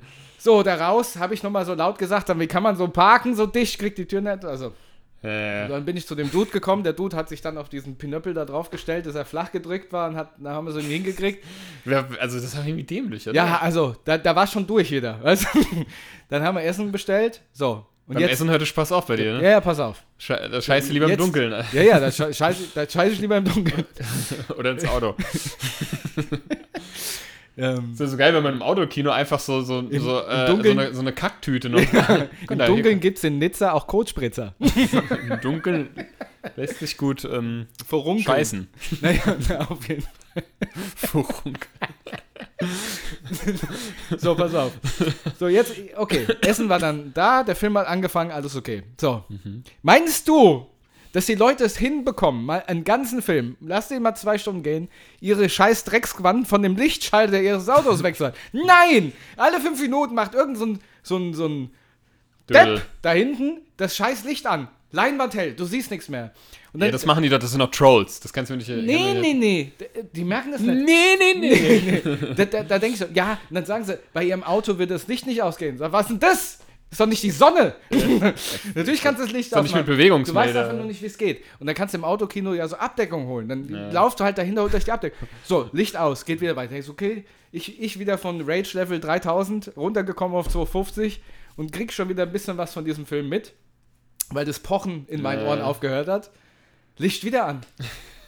So, 0.44 0.62
da 0.62 0.74
raus 0.74 1.16
habe 1.16 1.32
ich 1.32 1.42
nochmal 1.42 1.64
so 1.64 1.72
laut 1.72 1.96
gesagt, 1.96 2.28
dann, 2.28 2.38
wie 2.38 2.46
kann 2.46 2.62
man 2.62 2.76
so 2.76 2.86
parken, 2.86 3.34
so 3.34 3.46
dicht, 3.46 3.78
kriegt 3.78 3.96
die 3.96 4.04
Tür 4.04 4.20
nicht. 4.20 4.44
Also, 4.44 4.74
ja. 5.22 5.68
dann 5.68 5.86
bin 5.86 5.96
ich 5.96 6.06
zu 6.06 6.14
dem 6.14 6.30
Dude 6.30 6.50
gekommen. 6.50 6.84
Der 6.84 6.92
Dude 6.92 7.16
hat 7.16 7.30
sich 7.30 7.40
dann 7.40 7.56
auf 7.56 7.70
diesen 7.70 7.96
Pinöppel 7.96 8.34
da 8.34 8.44
drauf 8.44 8.68
gestellt, 8.68 9.06
dass 9.06 9.14
er 9.14 9.24
flach 9.24 9.52
gedrückt 9.52 9.90
war 9.94 10.10
und 10.10 10.16
hat, 10.16 10.32
dann 10.36 10.52
haben 10.52 10.66
wir 10.66 10.72
so 10.72 10.80
ihn 10.80 10.84
hingekriegt. 10.84 11.42
Also, 12.20 12.38
das 12.38 12.54
war 12.58 12.66
irgendwie 12.66 12.84
dämlich, 12.84 13.26
oder? 13.26 13.34
Ja, 13.34 13.58
also, 13.58 13.96
da, 14.04 14.18
da 14.18 14.36
war 14.36 14.46
schon 14.46 14.66
durch 14.66 14.90
wieder. 14.90 15.18
Also, 15.24 15.48
dann 16.28 16.42
haben 16.42 16.56
wir 16.56 16.64
Essen 16.64 16.92
bestellt. 16.92 17.40
So, 17.54 17.86
und 18.06 18.14
Beim 18.14 18.22
jetzt. 18.22 18.32
Essen 18.32 18.50
hörte 18.50 18.66
Spaß 18.66 18.92
auf 18.92 19.06
bei 19.06 19.16
dir, 19.16 19.26
Ja, 19.26 19.38
ne? 19.40 19.50
ja, 19.50 19.60
pass 19.60 19.78
auf. 19.80 20.02
Sche 20.18 20.48
das 20.50 20.64
scheiße 20.66 20.92
lieber 20.92 21.06
im 21.06 21.12
Jetzt- 21.12 21.20
Dunkeln 21.20 21.52
äh, 21.52 21.64
Ja, 21.72 21.82
ja, 21.82 22.00
da 22.00 22.08
sche- 22.08 22.32
scheiße, 22.34 22.64
da 22.74 22.88
scheiße 22.88 23.12
ich 23.14 23.20
lieber 23.20 23.36
im 23.38 23.44
Dunkeln. 23.44 23.84
oder 24.58 24.70
ins 24.72 24.84
Auto. 24.86 25.14
Ähm, 27.56 27.94
Das 27.96 28.06
ist 28.06 28.10
so 28.10 28.16
geil, 28.16 28.34
wenn 28.34 28.42
man 28.42 28.54
im 28.54 28.62
Autokino 28.62 29.12
einfach 29.12 29.38
so, 29.38 29.60
so, 29.60 29.82
so, 29.82 29.88
im 29.88 29.92
äh, 29.92 29.98
so, 30.00 30.24
Dunkeln- 30.48 30.76
eine, 30.76 30.92
so 30.92 31.00
eine 31.02 31.12
Kacktüte 31.12 31.68
noch. 31.68 31.80
Im 32.50 32.58
Dunkeln 32.58 32.98
gibt 32.98 33.18
es 33.18 33.22
in 33.24 33.38
Nizza 33.38 33.70
auch 33.72 33.86
Kotspritzer. 33.86 34.54
Im 34.58 35.40
Dunkeln 35.40 35.88
lässt 36.56 36.80
sich 36.80 36.96
gut 36.96 37.24
ähm, 37.24 37.66
Verunkeln. 37.86 38.24
scheißen. 38.24 38.68
Naja, 39.02 39.36
na, 39.48 39.58
auf 39.70 39.88
jeden 39.88 40.04
Furunk. 40.96 41.68
So, 44.18 44.34
pass 44.34 44.54
auf. 44.54 44.72
So, 45.38 45.48
jetzt, 45.48 45.74
okay, 45.96 46.26
Essen 46.42 46.68
war 46.68 46.78
dann 46.78 47.12
da, 47.14 47.42
der 47.42 47.56
Film 47.56 47.76
hat 47.78 47.86
angefangen, 47.86 48.30
alles 48.30 48.56
okay. 48.56 48.82
So. 49.00 49.24
Meinst 49.82 50.28
du, 50.28 50.66
dass 51.12 51.26
die 51.26 51.36
Leute 51.36 51.64
es 51.64 51.76
hinbekommen, 51.76 52.44
mal 52.44 52.64
einen 52.66 52.82
ganzen 52.82 53.22
Film, 53.22 53.56
lass 53.60 53.88
den 53.88 54.02
mal 54.02 54.16
zwei 54.16 54.36
Stunden 54.36 54.62
gehen, 54.62 54.88
ihre 55.20 55.48
scheiß 55.48 55.84
Dreckswand 55.84 56.48
von 56.48 56.62
dem 56.62 56.76
Lichtschalter 56.76 57.40
ihres 57.40 57.68
Autos 57.68 58.02
wechseln? 58.02 58.32
Nein! 58.52 59.12
Alle 59.36 59.60
fünf 59.60 59.80
Minuten 59.80 60.14
macht 60.14 60.34
irgend 60.34 60.58
so 60.58 60.66
ein, 60.66 60.80
so 61.02 61.16
ein, 61.16 61.34
so 61.34 61.46
ein. 61.46 61.70
Depp 62.48 62.82
da 63.00 63.12
hinten 63.12 63.62
das 63.76 63.96
scheiß 63.96 64.24
Licht 64.24 64.46
an. 64.46 64.68
Leinwand 64.90 65.34
hält, 65.34 65.58
du 65.60 65.64
siehst 65.64 65.90
nichts 65.90 66.08
mehr. 66.08 66.32
Und 66.74 66.82
Ja, 66.82 66.90
das 66.90 67.06
machen 67.06 67.22
die 67.22 67.28
doch, 67.28 67.38
das 67.38 67.50
sind 67.52 67.60
doch 67.60 67.70
Trolls. 67.70 68.18
Das 68.20 68.32
kannst 68.32 68.50
du 68.50 68.54
mir 68.54 68.58
nicht 68.58 68.68
Nee, 68.68 69.14
nee, 69.20 69.32
nee. 69.32 69.72
Die 70.12 70.24
merken 70.24 70.50
das 70.52 70.60
nicht. 70.60 70.84
Nee, 70.84 71.16
nee, 71.18 71.34
nee. 71.38 71.54
Nee, 71.54 72.02
nee. 72.04 72.34
Da, 72.36 72.44
da, 72.44 72.62
da 72.64 72.78
denke 72.80 72.94
ich 72.94 72.98
so, 72.98 73.06
ja, 73.14 73.38
und 73.48 73.54
dann 73.54 73.64
sagen 73.64 73.84
sie, 73.84 73.96
bei 74.12 74.24
ihrem 74.24 74.42
Auto 74.42 74.76
wird 74.76 74.90
das 74.90 75.06
Licht 75.06 75.26
nicht 75.26 75.40
ausgehen. 75.40 75.78
Sag, 75.78 75.92
was 75.92 76.02
ist 76.02 76.10
denn 76.10 76.18
das? 76.20 76.58
Ist 76.90 77.00
doch 77.00 77.06
nicht 77.06 77.22
die 77.22 77.30
Sonne. 77.30 77.74
Natürlich 78.74 79.02
kannst 79.02 79.20
du 79.20 79.24
das 79.24 79.32
Licht 79.32 79.52
doch 79.52 79.62
nicht 79.62 79.74
mit 79.74 79.82
ausmachen. 79.82 79.86
Du 79.86 79.92
weißt 79.92 79.98
Bewegungsmelder. 79.98 80.60
einfach 80.64 80.76
nur 80.76 80.86
nicht, 80.86 81.00
wie 81.02 81.06
es 81.06 81.18
geht. 81.18 81.42
Und 81.58 81.66
dann 81.66 81.74
kannst 81.74 81.94
du 81.94 81.98
im 81.98 82.04
Autokino 82.04 82.54
ja 82.54 82.68
so 82.68 82.76
Abdeckung 82.76 83.26
holen. 83.26 83.48
Dann 83.48 83.68
Ja. 83.68 83.90
laufst 83.90 84.20
du 84.20 84.24
halt 84.24 84.38
dahinter, 84.38 84.62
holt 84.62 84.74
euch 84.74 84.84
die 84.84 84.92
Abdeckung. 84.92 85.28
So, 85.44 85.68
Licht 85.72 85.96
aus, 85.96 86.24
geht 86.24 86.40
wieder 86.40 86.56
weiter. 86.56 86.72
Denkst, 86.72 86.88
okay, 86.88 87.24
ich, 87.52 87.80
ich 87.80 87.98
wieder 87.98 88.18
von 88.18 88.40
Rage 88.42 88.76
Level 88.78 89.00
3000 89.00 89.72
runtergekommen 89.76 90.36
auf 90.36 90.48
250 90.48 91.20
und 91.56 91.72
krieg 91.72 91.92
schon 91.92 92.08
wieder 92.08 92.24
ein 92.24 92.32
bisschen 92.32 92.58
was 92.58 92.72
von 92.72 92.84
diesem 92.84 93.06
Film 93.06 93.28
mit, 93.28 93.52
weil 94.30 94.44
das 94.44 94.58
Pochen 94.60 95.06
in 95.08 95.22
meinen 95.22 95.42
Ja. 95.42 95.48
Ohren 95.48 95.60
aufgehört 95.62 96.08
hat. 96.08 96.30
Licht 96.98 97.24
wieder 97.24 97.46
an. 97.46 97.60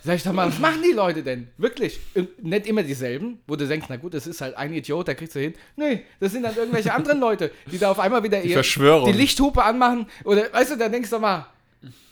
Sag 0.03 0.17
ich 0.17 0.23
doch 0.23 0.33
mal, 0.33 0.47
was 0.47 0.61
machen 0.61 0.83
die 0.89 0.93
Leute 0.93 1.23
denn? 1.25 1.49
Wirklich? 1.59 1.99
Nicht 2.41 2.67
immer 2.67 2.85
dieselben, 2.85 3.41
wo 3.49 3.57
du 3.57 3.67
denkst, 3.67 3.87
na 3.89 3.97
gut, 3.97 4.15
das 4.15 4.29
ist 4.29 4.41
halt 4.41 4.57
ein 4.57 4.73
Idiot, 4.73 5.09
der 5.09 5.17
kriegst 5.17 5.35
du 5.35 5.41
hin. 5.41 5.55
Nee, 5.75 6.05
das 6.21 6.31
sind 6.31 6.45
dann 6.45 6.55
irgendwelche 6.55 6.95
anderen 6.95 7.19
Leute, 7.19 7.51
die 7.71 7.79
da 7.79 7.91
auf 7.91 7.99
einmal 7.99 8.23
wieder 8.23 8.41
Die 8.41 8.55
die 8.55 9.13
Lichthupe 9.19 9.65
anmachen. 9.65 10.07
Oder, 10.23 10.53
weißt 10.53 10.73
du, 10.73 10.77
da 10.77 10.89
denkst 10.89 11.11
du 11.11 11.17
doch 11.17 11.21
mal, 11.23 11.47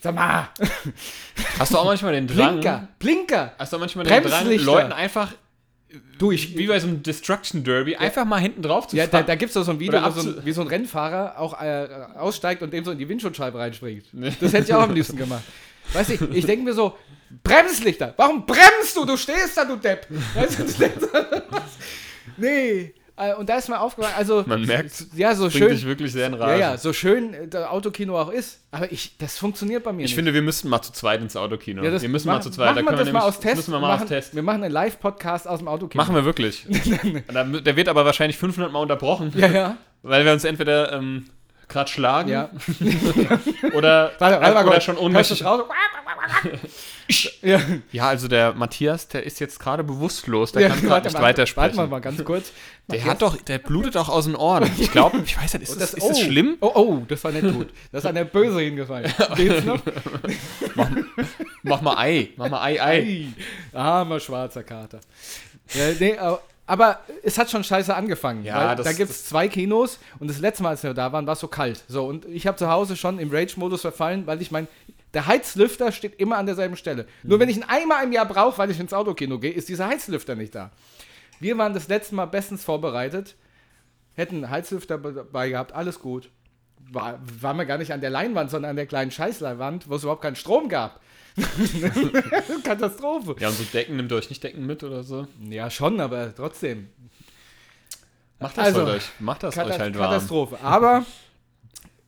sag 0.00 0.14
mal, 0.14 0.48
Hast 1.58 1.72
du 1.72 1.78
auch 1.78 1.84
manchmal 1.84 2.14
den 2.14 2.26
Drang? 2.26 2.54
Blinker, 2.54 2.88
Blinker. 2.98 3.52
Hast 3.58 3.72
du 3.72 3.76
auch 3.76 3.80
manchmal 3.80 4.04
den 4.04 4.22
Drang. 4.24 4.56
Leuten 4.58 4.92
einfach, 4.92 5.32
Du, 6.18 6.32
ich, 6.32 6.56
wie 6.58 6.66
bei 6.66 6.80
so 6.80 6.88
einem 6.88 7.02
Destruction 7.02 7.62
Derby, 7.62 7.94
einfach 7.96 8.24
mal 8.24 8.40
hinten 8.40 8.62
drauf 8.62 8.88
zu 8.88 8.96
ja, 8.96 9.06
da, 9.06 9.18
fahren? 9.18 9.26
da 9.26 9.34
gibt 9.36 9.50
es 9.50 9.54
doch 9.54 9.62
so 9.62 9.70
ein 9.70 9.78
Video, 9.78 10.10
so 10.10 10.28
ein, 10.28 10.44
wie 10.44 10.52
so 10.52 10.60
ein 10.62 10.66
Rennfahrer 10.66 11.38
auch 11.38 11.60
äh, 11.60 11.86
aussteigt 12.16 12.62
und 12.62 12.72
dem 12.72 12.84
so 12.84 12.90
in 12.90 12.98
die 12.98 13.08
Windschutzscheibe 13.08 13.58
reinspringt. 13.58 14.06
Das 14.40 14.52
hätte 14.52 14.64
ich 14.64 14.74
auch 14.74 14.82
am 14.82 14.94
liebsten 14.94 15.16
gemacht. 15.16 15.44
Weißt 15.92 16.10
du, 16.10 16.28
ich 16.32 16.46
denke 16.46 16.64
mir 16.64 16.72
so, 16.74 16.96
Bremslichter, 17.42 18.14
warum 18.16 18.46
bremst 18.46 18.96
du? 18.96 19.04
Du 19.04 19.16
stehst 19.16 19.56
da, 19.56 19.64
du 19.64 19.76
Depp. 19.76 20.06
Weißt 20.34 20.58
du, 20.58 20.64
nee. 22.36 22.94
Äh, 23.16 23.32
Und 23.34 23.48
da 23.48 23.58
ist 23.58 23.68
mir 23.68 23.80
aufgefallen, 23.80 24.14
also, 24.18 24.42
Man 24.44 24.64
merkt, 24.66 25.06
ja, 25.14 25.36
so 25.36 25.48
schön, 25.48 25.68
dich 25.68 25.86
wirklich 25.86 26.10
sehr 26.10 26.26
in 26.26 26.32
ja, 26.32 26.38
Rage. 26.40 26.60
ja, 26.60 26.76
so 26.76 26.92
schön 26.92 27.32
äh, 27.32 27.46
das 27.46 27.68
Autokino 27.68 28.20
auch 28.20 28.28
ist, 28.30 28.60
aber 28.72 28.90
ich, 28.90 29.16
das 29.18 29.38
funktioniert 29.38 29.84
bei 29.84 29.92
mir 29.92 30.00
Ich 30.02 30.06
nicht. 30.10 30.14
finde, 30.16 30.34
wir 30.34 30.42
müssten 30.42 30.68
mal 30.68 30.82
zu 30.82 30.92
zweit 30.92 31.20
ins 31.20 31.36
Autokino. 31.36 31.84
ja, 31.84 31.92
das 31.92 32.02
wir 32.02 32.08
müssen 32.08 32.26
mach- 32.26 32.34
mal 32.36 32.40
zu 32.42 32.50
zweit. 32.50 32.74
Machen 32.74 32.86
Da 32.86 32.90
wir 32.92 32.96
das 32.96 32.98
mal 33.12 33.20
nämlich- 33.20 33.22
aus 33.22 33.38
Test. 33.38 33.56
Müssen 33.56 33.72
wir 33.72 33.78
mal 33.78 33.88
machen, 33.88 34.02
aus 34.02 34.08
Test. 34.08 34.34
Wir 34.34 34.42
machen 34.42 34.64
einen 34.64 34.72
Live-Podcast 34.72 35.46
aus 35.46 35.60
dem 35.60 35.68
Autokino. 35.68 36.02
Machen 36.02 36.16
wir 36.16 36.24
wirklich. 36.24 36.66
der 37.32 37.76
wird 37.76 37.88
aber 37.88 38.04
wahrscheinlich 38.04 38.36
500 38.36 38.72
Mal 38.72 38.80
unterbrochen, 38.80 39.32
Ja, 39.36 39.46
ja. 39.46 39.76
weil 40.02 40.24
wir 40.24 40.32
uns 40.32 40.42
entweder 40.42 40.92
ähm, 40.92 41.26
gerade 41.68 41.90
schlagen 41.90 42.30
Ja. 42.30 42.50
oder, 43.74 44.12
Warte, 44.18 44.40
warte 44.40 44.54
mal 44.54 44.66
oder 44.66 44.80
schon 44.80 44.96
Hörst 44.96 45.04
ohnmächtig. 45.04 45.44
ja. 47.42 47.60
Ja, 47.92 48.08
also 48.08 48.28
der 48.28 48.54
Matthias, 48.54 49.08
der 49.08 49.24
ist 49.24 49.40
jetzt 49.40 49.58
gerade 49.60 49.84
bewusstlos, 49.84 50.52
der 50.52 50.62
ja, 50.62 50.68
kann 50.68 50.80
gerade 50.82 51.06
nicht 51.06 51.14
mal, 51.14 51.22
weitersprechen. 51.22 51.76
Warte 51.76 51.90
mal, 51.90 51.96
mal 51.96 52.00
ganz 52.00 52.24
kurz. 52.24 52.52
Der 52.88 53.04
hat 53.04 53.22
doch, 53.22 53.36
der 53.36 53.58
blutet 53.58 53.96
auch 53.96 54.08
aus 54.08 54.24
den 54.24 54.36
Ohren. 54.36 54.70
Ich 54.78 54.90
glaube, 54.90 55.22
ich 55.24 55.36
weiß 55.36 55.54
nicht, 55.54 55.64
ist, 55.64 55.80
das, 55.80 55.94
ist 55.94 56.06
das 56.06 56.20
schlimm? 56.20 56.56
Oh, 56.60 56.72
oh, 56.74 57.02
das 57.08 57.22
war 57.24 57.32
nicht 57.32 57.54
gut. 57.54 57.68
Das 57.92 58.04
ist 58.04 58.08
an 58.08 58.14
der 58.14 58.24
Böse 58.24 58.60
hingefallen. 58.60 59.12
Geht's 59.36 59.64
noch? 59.64 59.80
Mach 61.62 61.80
mal 61.80 61.96
Ei, 61.96 62.30
mach 62.36 62.48
mal 62.50 62.62
Ei, 62.62 62.82
Ei. 62.82 62.98
Ei, 62.98 63.28
armer 63.72 64.20
schwarzer 64.20 64.62
Kater. 64.62 65.00
Ja, 65.74 65.92
nee, 65.98 66.18
aber, 66.18 66.42
aber 66.66 67.00
es 67.22 67.36
hat 67.38 67.50
schon 67.50 67.62
scheiße 67.64 67.94
angefangen. 67.94 68.44
Ja, 68.44 68.68
weil 68.68 68.76
das- 68.76 68.84
da 68.86 68.92
gibt 68.92 69.10
es 69.10 69.26
zwei 69.26 69.48
Kinos 69.48 69.98
und 70.18 70.28
das 70.28 70.38
letzte 70.38 70.62
Mal, 70.62 70.70
als 70.70 70.82
wir 70.82 70.94
da 70.94 71.12
waren, 71.12 71.26
war 71.26 71.34
es 71.34 71.40
so 71.40 71.48
kalt. 71.48 71.84
So, 71.88 72.06
und 72.06 72.24
ich 72.26 72.46
habe 72.46 72.56
zu 72.56 72.68
Hause 72.70 72.96
schon 72.96 73.18
im 73.18 73.30
Rage-Modus 73.30 73.82
verfallen, 73.82 74.26
weil 74.26 74.40
ich 74.40 74.50
mein, 74.50 74.66
der 75.12 75.26
Heizlüfter 75.26 75.92
steht 75.92 76.18
immer 76.20 76.38
an 76.38 76.46
derselben 76.46 76.76
Stelle. 76.76 77.06
Nur 77.22 77.38
wenn 77.38 77.48
ich 77.48 77.56
ihn 77.56 77.64
einmal 77.64 78.02
im 78.04 78.12
Jahr 78.12 78.26
brauche, 78.26 78.58
weil 78.58 78.70
ich 78.70 78.80
ins 78.80 78.92
Autokino 78.92 79.38
gehe, 79.38 79.52
ist 79.52 79.68
dieser 79.68 79.86
Heizlüfter 79.88 80.34
nicht 80.34 80.54
da. 80.54 80.70
Wir 81.40 81.58
waren 81.58 81.74
das 81.74 81.88
letzte 81.88 82.14
Mal 82.14 82.26
bestens 82.26 82.64
vorbereitet, 82.64 83.36
hätten 84.14 84.48
Heizlüfter 84.48 84.98
dabei 84.98 85.50
gehabt, 85.50 85.72
alles 85.72 85.98
gut. 86.00 86.30
War, 86.90 87.18
waren 87.40 87.56
wir 87.56 87.64
gar 87.64 87.78
nicht 87.78 87.92
an 87.92 88.00
der 88.00 88.10
Leinwand, 88.10 88.50
sondern 88.50 88.70
an 88.70 88.76
der 88.76 88.86
kleinen 88.86 89.10
Scheißleinwand, 89.10 89.88
wo 89.88 89.94
es 89.96 90.02
überhaupt 90.02 90.22
keinen 90.22 90.36
Strom 90.36 90.68
gab. 90.68 91.00
Katastrophe. 92.64 93.36
Ja, 93.40 93.48
und 93.48 93.56
so 93.56 93.64
Decken, 93.64 93.96
nimmt 93.96 94.12
ihr 94.12 94.16
euch 94.16 94.28
nicht 94.30 94.42
Decken 94.42 94.66
mit 94.66 94.82
oder 94.84 95.02
so? 95.02 95.26
Ja, 95.48 95.68
schon, 95.70 96.00
aber 96.00 96.34
trotzdem. 96.34 96.88
Macht 98.38 98.58
das 98.58 98.66
Also, 98.66 98.84
euch, 98.84 99.04
macht 99.18 99.42
das 99.42 99.54
Kata 99.54 99.68
euch 99.70 99.78
halt 99.78 99.98
warm. 99.98 100.10
Katastrophe. 100.10 100.58
Aber 100.62 101.04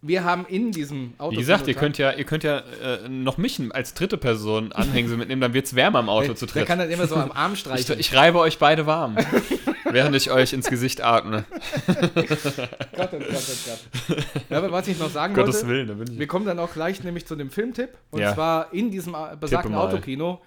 wir 0.02 0.24
haben 0.24 0.44
in 0.46 0.70
diesem 0.72 1.14
Auto. 1.18 1.32
Wie 1.32 1.36
gesagt, 1.40 1.66
ihr 1.68 1.74
könnt 1.74 1.98
ja, 1.98 2.12
ihr 2.12 2.24
könnt 2.24 2.44
ja 2.44 2.58
äh, 2.82 3.08
noch 3.08 3.38
mich 3.38 3.60
als 3.70 3.94
dritte 3.94 4.16
Person 4.18 4.72
Anhängsel 4.72 5.16
mitnehmen, 5.16 5.40
dann 5.40 5.54
wird's 5.54 5.74
wärmer 5.74 6.00
im 6.00 6.08
Auto 6.08 6.34
zu 6.34 6.46
Der 6.46 6.52
dritt. 6.54 6.66
kann 6.66 6.78
dann 6.78 6.90
immer 6.90 7.06
so 7.06 7.16
am 7.16 7.32
Arm 7.32 7.54
Ich, 7.54 7.60
streicheln. 7.60 7.98
ich 7.98 8.14
reibe 8.14 8.38
euch 8.38 8.58
beide 8.58 8.86
warm, 8.86 9.16
während 9.90 10.14
ich 10.16 10.30
euch 10.30 10.52
ins 10.52 10.68
Gesicht 10.68 11.00
atme. 11.02 11.44
Gott, 11.86 11.98
oh 12.02 12.96
Gott, 12.96 13.10
oh 13.18 14.08
Gott. 14.08 14.18
Ja, 14.50 14.58
aber 14.58 14.72
was 14.72 14.88
ich 14.88 14.98
noch 14.98 15.10
sagen 15.10 15.34
Gottes 15.34 15.56
wollte, 15.56 15.68
Willen, 15.68 15.88
da 15.88 15.94
bin 15.94 16.14
wir 16.14 16.20
ich. 16.22 16.28
kommen 16.28 16.46
dann 16.46 16.58
auch 16.58 16.72
gleich 16.72 17.02
nämlich 17.02 17.26
zu 17.26 17.36
dem 17.36 17.50
Filmtipp. 17.50 17.90
Und 18.10 18.20
Ja. 18.20 18.34
zwar 18.34 18.72
in 18.72 18.90
diesem 18.90 19.14
äh, 19.14 19.36
besagten. 19.38 19.74
Autokino. 19.74 20.40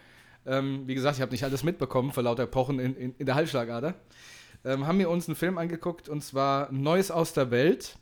Ähm, 0.46 0.84
wie 0.86 0.96
gesagt, 0.96 1.18
ich 1.18 1.22
habe 1.22 1.32
nicht 1.32 1.44
alles 1.44 1.64
mitbekommen 1.64 2.12
vor 2.12 2.24
lauter 2.24 2.48
Pochen 2.48 2.80
in, 2.80 2.96
in, 2.96 3.16
in 3.18 3.26
der 3.26 3.36
Halsschlagader. 3.36 3.94
Ähm, 4.66 4.88
haben 4.88 5.00
wir 5.00 5.10
uns 5.10 5.28
einen 5.28 5.36
Film 5.36 5.58
angeguckt 5.58 6.10
und 6.10 6.24
zwar 6.24 6.72
Neues 6.72 7.12
aus 7.12 7.34
der 7.34 7.52
Welt. 7.52 7.96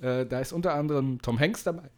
Äh, 0.00 0.26
da 0.26 0.40
ist 0.40 0.52
unter 0.52 0.74
anderem 0.74 1.20
Tom 1.22 1.38
Hanks 1.38 1.64
dabei. 1.64 1.90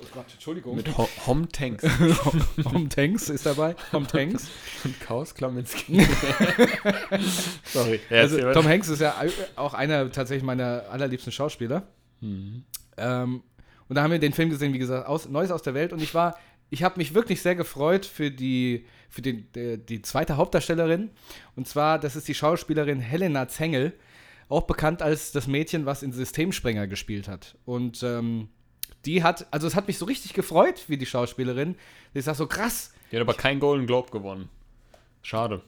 Oh 0.00 0.04
Gott, 0.14 0.26
Entschuldigung. 0.32 0.76
Mit 0.76 0.96
Ho 0.96 1.08
Hom 1.26 1.48
Tanks 1.50 1.82
Tom 2.62 2.88
Hanks 2.96 3.28
ist 3.28 3.44
dabei. 3.46 3.74
Tom 3.90 4.06
Hanks. 4.12 4.48
und 4.84 4.98
Chaos 5.00 5.34
Klaminski. 5.34 6.00
Sorry. 7.64 8.00
Ja, 8.10 8.18
Also, 8.20 8.52
Tom. 8.52 8.66
Hanks 8.66 8.88
ist 8.88 9.00
ja 9.00 9.14
auch 9.56 9.74
einer 9.74 10.10
tatsächlich 10.10 10.44
meiner 10.44 10.84
allerliebsten 10.90 11.32
Schauspieler. 11.32 11.88
Mhm. 12.20 12.64
Ähm, 12.96 13.42
und 13.88 13.96
da 13.96 14.02
haben 14.02 14.10
wir 14.12 14.18
den 14.18 14.32
Film 14.32 14.50
gesehen, 14.50 14.72
wie 14.72 14.78
gesagt, 14.78 15.06
aus, 15.06 15.28
Neues 15.28 15.50
aus 15.50 15.62
der 15.62 15.74
Welt. 15.74 15.92
Und 15.92 16.02
ich 16.02 16.14
war, 16.14 16.36
ich 16.70 16.82
habe 16.82 16.98
mich 16.98 17.14
wirklich 17.14 17.42
sehr 17.42 17.54
gefreut 17.54 18.06
für 18.06 18.30
die, 18.30 18.86
für 19.08 19.22
die, 19.22 19.46
die 19.78 20.02
zweite 20.02 20.36
Hauptdarstellerin. 20.36 21.10
Und 21.56 21.66
zwar, 21.66 21.98
das 21.98 22.14
ist 22.16 22.28
die 22.28 22.34
Schauspielerin 22.34 23.00
Helena 23.00 23.48
Zengel, 23.48 23.94
auch 24.48 24.62
bekannt 24.62 25.02
als 25.02 25.32
das 25.32 25.46
Mädchen, 25.46 25.86
was 25.86 26.02
in 26.02 26.12
Systemsprenger 26.12 26.86
gespielt 26.86 27.28
hat. 27.28 27.56
Und 27.64 28.02
ähm, 28.02 28.48
die 29.04 29.22
hat, 29.22 29.46
also 29.50 29.66
es 29.66 29.74
hat 29.74 29.86
mich 29.88 29.98
so 29.98 30.04
richtig 30.06 30.32
gefreut, 30.34 30.84
wie 30.88 30.96
die 30.96 31.06
Schauspielerin. 31.06 31.76
Ich 32.14 32.24
sag 32.24 32.34
so 32.36 32.46
krass. 32.46 32.92
Die 33.12 33.16
hat 33.16 33.22
aber 33.22 33.34
keinen 33.34 33.60
Golden 33.60 33.86
Globe 33.86 34.10
gewonnen. 34.10 34.48
Schade. 35.22 35.62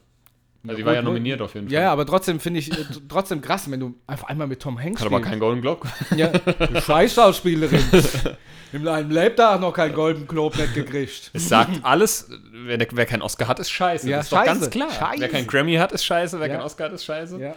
Also 0.63 0.77
die 0.77 0.85
war 0.85 0.93
ja 0.93 1.01
nominiert 1.01 1.41
auf 1.41 1.55
jeden 1.55 1.67
Fall. 1.67 1.73
Ja, 1.73 1.91
aber 1.91 2.05
trotzdem 2.05 2.39
finde 2.39 2.59
ich 2.59 2.71
äh, 2.71 2.85
trotzdem 3.09 3.41
krass, 3.41 3.69
wenn 3.71 3.79
du 3.79 3.95
einfach 4.05 4.27
einmal 4.27 4.45
mit 4.45 4.61
Tom 4.61 4.79
Hanks 4.79 5.01
Hat 5.01 5.07
aber 5.07 5.19
keinen 5.21 5.39
Golden 5.39 5.61
Globe. 5.61 5.87
Ja, 6.15 6.27
du 6.27 6.79
Scheißschauspielerin. 6.81 7.83
Im 8.73 8.87
einem 8.87 9.09
Lebtag 9.09 9.59
noch 9.59 9.73
keinen 9.73 9.93
Golden 9.95 10.27
Globe 10.27 10.57
nicht 10.57 10.73
gekriegt. 10.75 11.31
Es 11.33 11.49
sagt 11.49 11.83
alles, 11.83 12.29
wer, 12.53 12.77
wer 12.91 13.05
keinen 13.05 13.21
Oscar 13.23 13.47
hat, 13.47 13.59
ist 13.59 13.71
scheiße. 13.71 14.07
Ja, 14.09 14.17
das 14.17 14.27
ist 14.27 14.31
doch 14.33 14.37
scheiße. 14.37 14.59
ganz 14.59 14.69
klar. 14.69 14.91
Scheiße. 14.91 15.19
Wer 15.21 15.29
keinen 15.29 15.47
Grammy 15.47 15.75
hat, 15.75 15.91
ist 15.91 16.05
scheiße. 16.05 16.39
Wer 16.39 16.47
Ja. 16.47 16.53
keinen 16.55 16.63
Oscar 16.63 16.85
hat, 16.85 16.93
ist 16.93 17.03
scheiße. 17.05 17.39
Ja. 17.39 17.55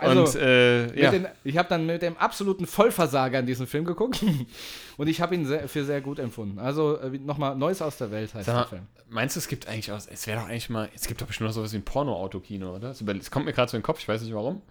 Also, 0.00 0.38
Und 0.38 0.42
äh, 0.42 1.00
ja. 1.00 1.10
den, 1.10 1.26
ich 1.44 1.58
habe 1.58 1.68
dann 1.68 1.84
mit 1.84 2.00
dem 2.00 2.16
absoluten 2.16 2.66
Vollversager 2.66 3.38
in 3.38 3.46
diesen 3.46 3.66
Film 3.66 3.84
geguckt 3.84 4.24
und 4.96 5.06
ich 5.06 5.20
habe 5.20 5.34
ihn 5.34 5.44
sehr, 5.44 5.68
für 5.68 5.84
sehr 5.84 6.00
gut 6.00 6.18
empfunden. 6.18 6.58
Also 6.58 6.96
äh, 6.98 7.10
nochmal 7.18 7.54
Neues 7.56 7.82
aus 7.82 7.98
der 7.98 8.10
Welt 8.10 8.32
heißt 8.32 8.46
Sag 8.46 8.54
der 8.54 8.60
mal, 8.60 8.66
Film. 8.68 8.86
meinst 9.10 9.36
du, 9.36 9.40
es 9.40 9.48
gibt 9.48 9.68
eigentlich 9.68 9.92
aus, 9.92 10.06
es 10.06 10.26
wäre 10.26 10.40
doch 10.40 10.48
eigentlich 10.48 10.70
mal, 10.70 10.88
es 10.94 11.06
gibt 11.06 11.20
doch 11.20 11.26
bestimmt 11.26 11.48
noch 11.48 11.54
sowas 11.54 11.72
wie 11.72 11.76
ein 11.76 11.84
Porno-Autokino, 11.84 12.74
oder? 12.74 12.90
Es 12.90 13.30
kommt 13.30 13.44
mir 13.44 13.52
gerade 13.52 13.70
so 13.70 13.76
in 13.76 13.82
den 13.82 13.86
Kopf, 13.86 13.98
ich 14.00 14.08
weiß 14.08 14.22
nicht 14.22 14.34
warum. 14.34 14.62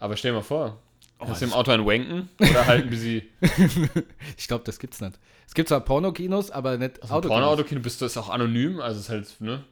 Aber 0.00 0.16
stell 0.16 0.32
dir 0.32 0.38
mal 0.38 0.42
vor, 0.42 0.78
hast 1.20 1.42
du 1.42 1.46
im 1.46 1.52
Auto 1.52 1.70
ein 1.70 1.86
Wanken 1.86 2.28
oder 2.40 2.66
halt 2.66 2.84
ein 2.84 2.90
bisschen 2.90 3.22
Ich 4.36 4.48
glaube, 4.48 4.64
das 4.64 4.78
gibt's 4.78 5.00
nicht. 5.00 5.18
Es 5.46 5.54
gibt 5.54 5.68
zwar 5.68 5.80
Pornokinos, 5.80 6.50
aber 6.50 6.76
nicht 6.76 7.02
also 7.02 7.14
Autokinos. 7.14 7.40
Porno-Autokino, 7.40 7.80
bist 7.80 8.00
du 8.00 8.06
ist 8.06 8.16
auch 8.16 8.30
anonym, 8.30 8.80
also 8.80 8.98
es 8.98 9.04
ist 9.04 9.10
halt, 9.10 9.40
ne? 9.40 9.64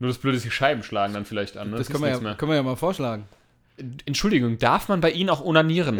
Nur 0.00 0.08
das 0.08 0.18
Blöde 0.18 0.36
ist, 0.36 0.44
die 0.44 0.50
Scheiben 0.50 0.82
schlagen 0.82 1.14
dann 1.14 1.24
vielleicht 1.24 1.56
an, 1.56 1.70
ne? 1.70 1.78
Das 1.78 1.88
Ist 1.88 1.92
können 1.92 2.04
wir, 2.04 2.10
ja, 2.10 2.34
können 2.34 2.50
wir 2.50 2.56
ja 2.56 2.62
mal 2.62 2.76
vorschlagen. 2.76 3.26
Entschuldigung, 4.06 4.58
darf 4.58 4.88
man 4.88 5.00
bei 5.00 5.10
Ihnen 5.10 5.30
auch 5.30 5.44
onanieren? 5.44 5.98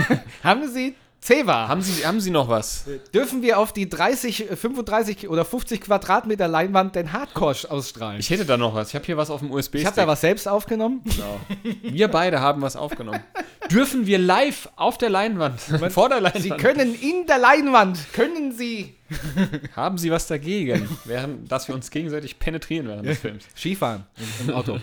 Haben 0.42 0.68
Sie 0.68 0.94
Ceva? 1.26 1.66
haben, 1.66 1.82
Sie, 1.82 2.06
haben 2.06 2.20
Sie 2.20 2.30
noch 2.30 2.48
was? 2.48 2.84
Dürfen 3.12 3.42
wir 3.42 3.58
auf 3.58 3.72
die 3.72 3.88
30, 3.88 4.50
äh, 4.50 4.56
35 4.56 5.28
oder 5.28 5.44
50 5.44 5.80
Quadratmeter 5.80 6.46
Leinwand 6.46 6.94
den 6.94 7.12
Hardcore 7.12 7.56
ausstrahlen? 7.68 8.20
Ich 8.20 8.30
hätte 8.30 8.44
da 8.44 8.56
noch 8.56 8.74
was. 8.74 8.90
Ich 8.90 8.94
habe 8.94 9.04
hier 9.04 9.16
was 9.16 9.30
auf 9.30 9.40
dem 9.40 9.50
USB-Stick. 9.50 9.80
Ich 9.80 9.86
habe 9.86 9.96
da 9.96 10.06
was 10.06 10.20
selbst 10.20 10.46
aufgenommen. 10.46 11.00
Genau. 11.04 11.40
Wir 11.82 12.08
beide 12.08 12.40
haben 12.40 12.62
was 12.62 12.76
aufgenommen. 12.76 13.24
Dürfen 13.72 14.06
wir 14.06 14.18
live 14.18 14.68
auf 14.76 14.98
der 14.98 15.10
Leinwand, 15.10 15.60
vor 15.90 16.08
der 16.08 16.20
Leinwand, 16.20 16.44
Sie 16.44 16.50
können 16.50 16.94
in 16.94 17.26
der 17.26 17.38
Leinwand, 17.38 17.98
können 18.12 18.52
Sie 18.52 18.94
haben 19.76 19.98
Sie 19.98 20.10
was 20.10 20.26
dagegen, 20.26 20.88
während, 21.04 21.50
dass 21.50 21.68
wir 21.68 21.74
uns 21.74 21.90
gegenseitig 21.90 22.38
penetrieren 22.38 22.86
während 22.88 23.06
des 23.06 23.18
Films? 23.18 23.44
Skifahren 23.56 24.04
im 24.46 24.54
Auto. 24.54 24.78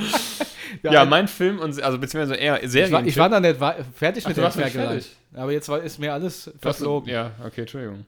Ja, 0.84 1.04
mein 1.04 1.26
Film, 1.26 1.58
und, 1.58 1.82
also 1.82 1.98
beziehungsweise 1.98 2.36
eher 2.40 2.62
ich, 2.62 2.70
Serien. 2.70 2.92
war, 2.92 3.04
ich 3.04 3.16
war 3.16 3.28
noch 3.28 3.40
nicht 3.40 3.58
wa- 3.58 3.74
fertig 3.94 4.24
Ach, 4.24 4.28
mit 4.28 4.36
dem 4.36 4.50
Vergleich. 4.52 4.72
fertig? 4.72 5.16
Aber 5.34 5.50
jetzt 5.52 5.68
war, 5.68 5.80
ist 5.82 5.98
mir 5.98 6.12
alles 6.12 6.50
verflogen. 6.60 7.10
Ja, 7.10 7.32
okay, 7.44 7.62
Entschuldigung. 7.62 8.06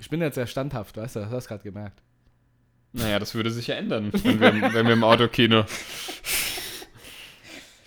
Ich 0.00 0.10
bin 0.10 0.20
jetzt 0.20 0.34
sehr 0.34 0.48
standhaft, 0.48 0.96
weißt 0.96 1.16
du, 1.16 1.20
das 1.20 1.30
hast 1.30 1.44
du 1.44 1.48
gerade 1.50 1.62
gemerkt. 1.62 2.00
Naja, 2.92 3.18
das 3.20 3.34
würde 3.34 3.50
sich 3.50 3.68
ja 3.68 3.76
ändern, 3.76 4.10
wenn 4.12 4.40
wir, 4.40 4.74
wenn 4.74 4.86
wir 4.86 4.92
im 4.94 5.04
Autokino. 5.04 5.64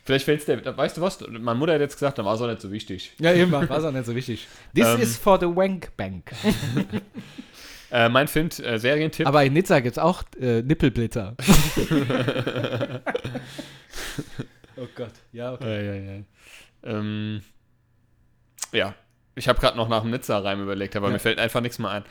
Vielleicht 0.04 0.26
fällt's 0.26 0.46
der. 0.46 0.78
Weißt 0.78 0.98
du 0.98 1.02
was? 1.02 1.20
Meine 1.28 1.60
Mutter 1.60 1.74
hat 1.74 1.82
jetzt 1.82 1.94
gesagt, 1.96 2.18
dann 2.18 2.26
war 2.26 2.36
es 2.36 2.42
auch 2.42 2.48
nicht 2.48 2.62
so 2.62 2.72
wichtig. 2.72 3.14
Ja, 3.20 3.34
eben, 3.34 3.52
war 3.52 3.70
es 3.70 3.84
auch 3.84 3.92
nicht 3.92 4.06
so 4.06 4.16
wichtig. 4.16 4.48
This 4.76 4.88
Ähm. 4.88 5.00
is 5.02 5.18
for 5.18 5.40
the 5.40 5.46
Wank 5.48 5.96
Bank. 5.98 6.32
Äh, 7.92 8.10
mein 8.10 8.28
Film, 8.28 8.50
äh, 8.64 8.80
Serientipp. 8.80 9.28
Aber 9.28 9.44
in 9.44 9.54
Nizza 9.54 9.80
gibt 9.82 9.98
es 9.98 10.00
auch 10.00 10.24
äh, 10.40 10.62
Nippelblitzer. 10.62 11.36
oh 14.78 14.88
Gott, 14.96 15.12
ja, 15.34 15.54
okay. 15.54 15.86
Ja, 15.86 15.94
ja, 15.94 16.12
ja. 16.14 16.24
Ähm, 16.84 17.42
ja, 18.72 18.96
ich 19.36 19.48
habe 19.48 19.60
gerade 19.60 19.78
noch 19.78 19.90
nach 19.90 20.02
dem 20.02 20.12
Nizza-Reim 20.12 20.62
überlegt, 20.62 20.96
aber 20.96 21.08
Ja. 21.08 21.14
mir 21.14 21.20
fällt 21.20 21.40
einfach 21.40 21.62
nichts 21.62 21.80
mehr 21.80 21.90
ein. 21.90 22.04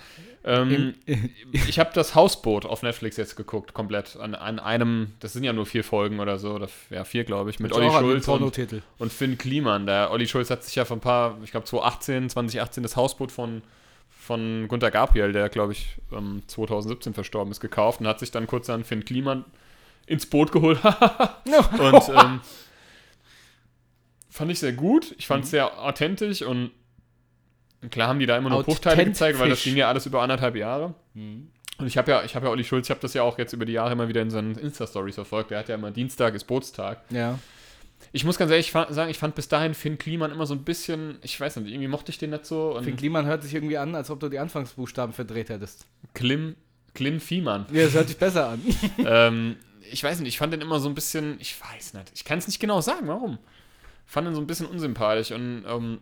Ähm, 0.43 0.95
ich 1.53 1.79
habe 1.79 1.91
das 1.95 2.15
Hausboot 2.15 2.65
auf 2.65 2.83
Netflix 2.83 3.17
jetzt 3.17 3.37
geguckt, 3.37 3.75
komplett. 3.75 4.17
An, 4.17 4.35
an 4.35 4.59
einem, 4.59 5.13
das 5.21 5.35
sind 5.35 5.45
ja 5.45 5.53
nur 5.53 5.67
vier 5.67 5.85
Folgen 5.85 6.21
oder 6.21 6.39
so, 6.39 6.53
oder 6.53 6.69
ja, 6.89 7.05
vier, 7.05 7.25
glaube 7.25 7.51
ich, 7.51 7.61
mit 7.61 7.73
Olli 7.73 7.91
Schulz 7.91 8.27
und, 8.29 8.83
und 8.99 9.13
Finn 9.13 9.37
Kliman. 9.37 9.87
Der 9.87 10.11
Olli 10.11 10.27
Schulz 10.27 10.51
hat 10.51 10.65
sich 10.65 10.75
ja 10.75 10.85
vor 10.85 10.97
ein 10.97 11.01
paar, 11.01 11.39
ich 11.45 11.51
glaube 11.51 11.67
2018, 11.67 12.31
2018 12.31 12.83
das 12.83 12.97
Hausboot 12.97 13.33
von, 13.33 13.63
von 14.21 14.69
Gunter 14.69 14.91
Gabriel, 14.91 15.33
der, 15.33 15.49
glaube 15.49 15.73
ich, 15.73 15.97
ähm, 16.13 16.43
2017 16.47 17.15
verstorben 17.15 17.51
ist, 17.51 17.61
gekauft 17.61 18.01
und 18.01 18.07
hat 18.07 18.21
sich 18.21 18.31
dann 18.31 18.47
kurz 18.47 18.69
an 18.69 18.85
Finn 18.85 19.05
Kliman 19.05 19.47
ins 20.07 20.27
Boot 20.27 20.53
geholt. 20.53 20.79
und 20.85 22.09
ähm, 22.09 22.41
fand 24.29 24.51
ich 24.51 24.59
sehr 24.59 24.75
gut. 24.75 25.15
Ich 25.19 25.27
fand 25.27 25.45
es 25.45 25.51
sehr 25.51 25.83
authentisch 25.83 26.43
und 26.43 26.71
klar 27.91 28.09
haben 28.09 28.19
die 28.19 28.27
da 28.27 28.37
immer 28.37 28.51
nur 28.51 28.63
Bruchteile 28.63 29.07
gezeigt, 29.07 29.39
weil 29.39 29.49
das 29.49 29.63
ging 29.63 29.77
ja 29.77 29.89
alles 29.89 30.05
über 30.05 30.21
anderthalb 30.21 30.55
Jahre. 30.55 30.95
Und 31.15 31.87
ich 31.87 31.97
habe 31.97 32.11
ja, 32.11 32.23
ich 32.23 32.37
habe 32.37 32.47
ja 32.47 32.53
Olli 32.53 32.65
Schulz, 32.65 32.87
ich 32.87 32.91
habe 32.91 33.01
das 33.01 33.15
ja 33.15 33.23
auch 33.23 33.39
jetzt 33.39 33.55
über 33.55 33.65
die 33.65 33.73
Jahre 33.73 33.93
immer 33.93 34.07
wieder 34.07 34.21
in 34.21 34.31
seinen 34.31 34.55
Insta-Stories 34.57 35.15
verfolgt. 35.15 35.51
Der 35.51 35.61
hat 35.61 35.71
ja 35.71 35.77
immer 35.77 35.91
Dienstag 35.91 36.35
ist 36.35 36.45
Bootstag. 36.45 37.01
Ja. 37.09 37.39
Ich 38.13 38.25
muss 38.25 38.39
ganz 38.39 38.51
ehrlich 38.51 38.71
sagen, 38.71 39.11
ich 39.11 39.19
fand 39.19 39.35
bis 39.35 39.49
dahin 39.49 39.75
Finn 39.75 39.99
Kliman 39.99 40.33
immer 40.33 40.47
so 40.47 40.55
ein 40.55 40.65
bisschen, 40.65 41.19
ich 41.23 41.39
weiß 41.39 41.57
nicht, 41.57 41.71
irgendwie 41.71 41.89
mochte 41.89 42.11
ich 42.11 42.19
den 42.19 42.31
nicht 42.31 42.47
so. 42.47 42.79
Finn 42.83 42.97
Kliman 42.97 43.27
hört 43.27 43.43
sich 43.43 43.55
irgendwie 43.55 43.79
an, 43.79 43.95
als 43.95 44.11
ob 44.11 44.21
du 44.21 44.29
die 44.29 44.39
Anfangsbuchstaben 44.39 45.13
verdreht 45.13 45.49
hättest. 45.49 45.87
Klim, 46.15 46.57
Klim 46.95 47.21
Fiemann. 47.21 47.67
Ja, 47.73 47.85
das 47.85 47.95
hört 47.95 48.09
sich 48.09 48.17
besser 48.17 48.49
an. 48.49 48.63
ähm, 48.99 49.57
ich 49.91 50.03
weiß 50.03 50.21
nicht, 50.21 50.29
ich 50.29 50.39
fand 50.39 50.53
den 50.53 50.61
immer 50.61 50.81
so 50.81 50.89
ein 50.89 50.95
bisschen, 50.95 51.37
ich 51.41 51.55
weiß 51.61 51.95
nicht, 51.95 52.13
ich 52.15 52.25
kann 52.25 52.39
es 52.39 52.47
nicht 52.47 52.61
genau 52.61 52.81
sagen, 52.81 53.07
warum. 53.07 53.39
fand 54.07 54.29
ihn 54.29 54.35
so 54.35 54.41
ein 54.41 54.47
bisschen 54.47 54.67
unsympathisch 54.67 55.33
und 55.33 55.65
ähm, 55.69 55.99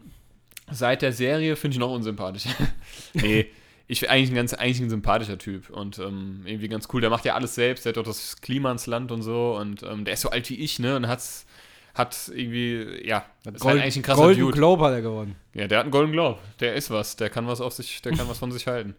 seit 0.71 1.03
der 1.03 1.13
Serie 1.13 1.57
finde 1.57 1.75
ich 1.75 1.79
ihn 1.79 1.81
noch 1.81 1.95
unsympathisch. 1.95 2.45
nee, 3.15 3.47
ich 3.87 4.01
bin 4.01 4.11
eigentlich 4.11 4.31
ein 4.31 4.35
ganz 4.35 4.55
eigentlich 4.55 4.81
ein 4.81 4.91
sympathischer 4.91 5.39
Typ 5.39 5.71
und 5.71 5.99
ähm, 5.99 6.43
irgendwie 6.45 6.69
ganz 6.69 6.89
cool. 6.93 7.01
Der 7.01 7.11
macht 7.11 7.25
ja 7.25 7.35
alles 7.35 7.55
selbst, 7.55 7.85
der 7.85 7.91
hat 7.91 7.97
doch 7.97 8.05
das 8.05 8.41
Klima 8.41 8.71
ins 8.71 8.87
Land 8.87 9.11
und 9.11 9.23
so 9.23 9.57
und 9.57 9.83
ähm, 9.83 10.05
der 10.05 10.15
ist 10.15 10.21
so 10.21 10.31
alt 10.31 10.49
wie 10.51 10.57
ich, 10.57 10.79
ne? 10.79 10.97
Und 10.97 11.09
hat's 11.09 11.47
hat 11.99 12.31
irgendwie, 12.35 13.07
ja, 13.07 13.25
Hat 13.45 13.55
ist 13.55 13.61
Gold, 13.61 13.75
halt 13.75 13.83
eigentlich 13.83 13.97
ein 13.97 14.03
krasser 14.03 14.23
Golden 14.23 14.41
Dude. 14.41 14.53
Globe 14.57 14.85
hat 14.87 14.93
er 14.93 15.03
gewonnen. 15.03 15.37
Ja, 15.53 15.67
der 15.67 15.79
hat 15.79 15.85
einen 15.85 15.91
Golden 15.91 16.13
Globe. 16.13 16.39
Der 16.61 16.75
ist 16.75 16.91
was. 16.91 17.17
Der 17.17 17.29
kann 17.29 17.47
was 17.47 17.61
auf 17.61 17.73
sich, 17.75 18.01
der 18.03 18.13
kann 18.13 18.29
was 18.29 18.39
von 18.39 18.51
sich 18.53 18.67
halten. 18.67 18.95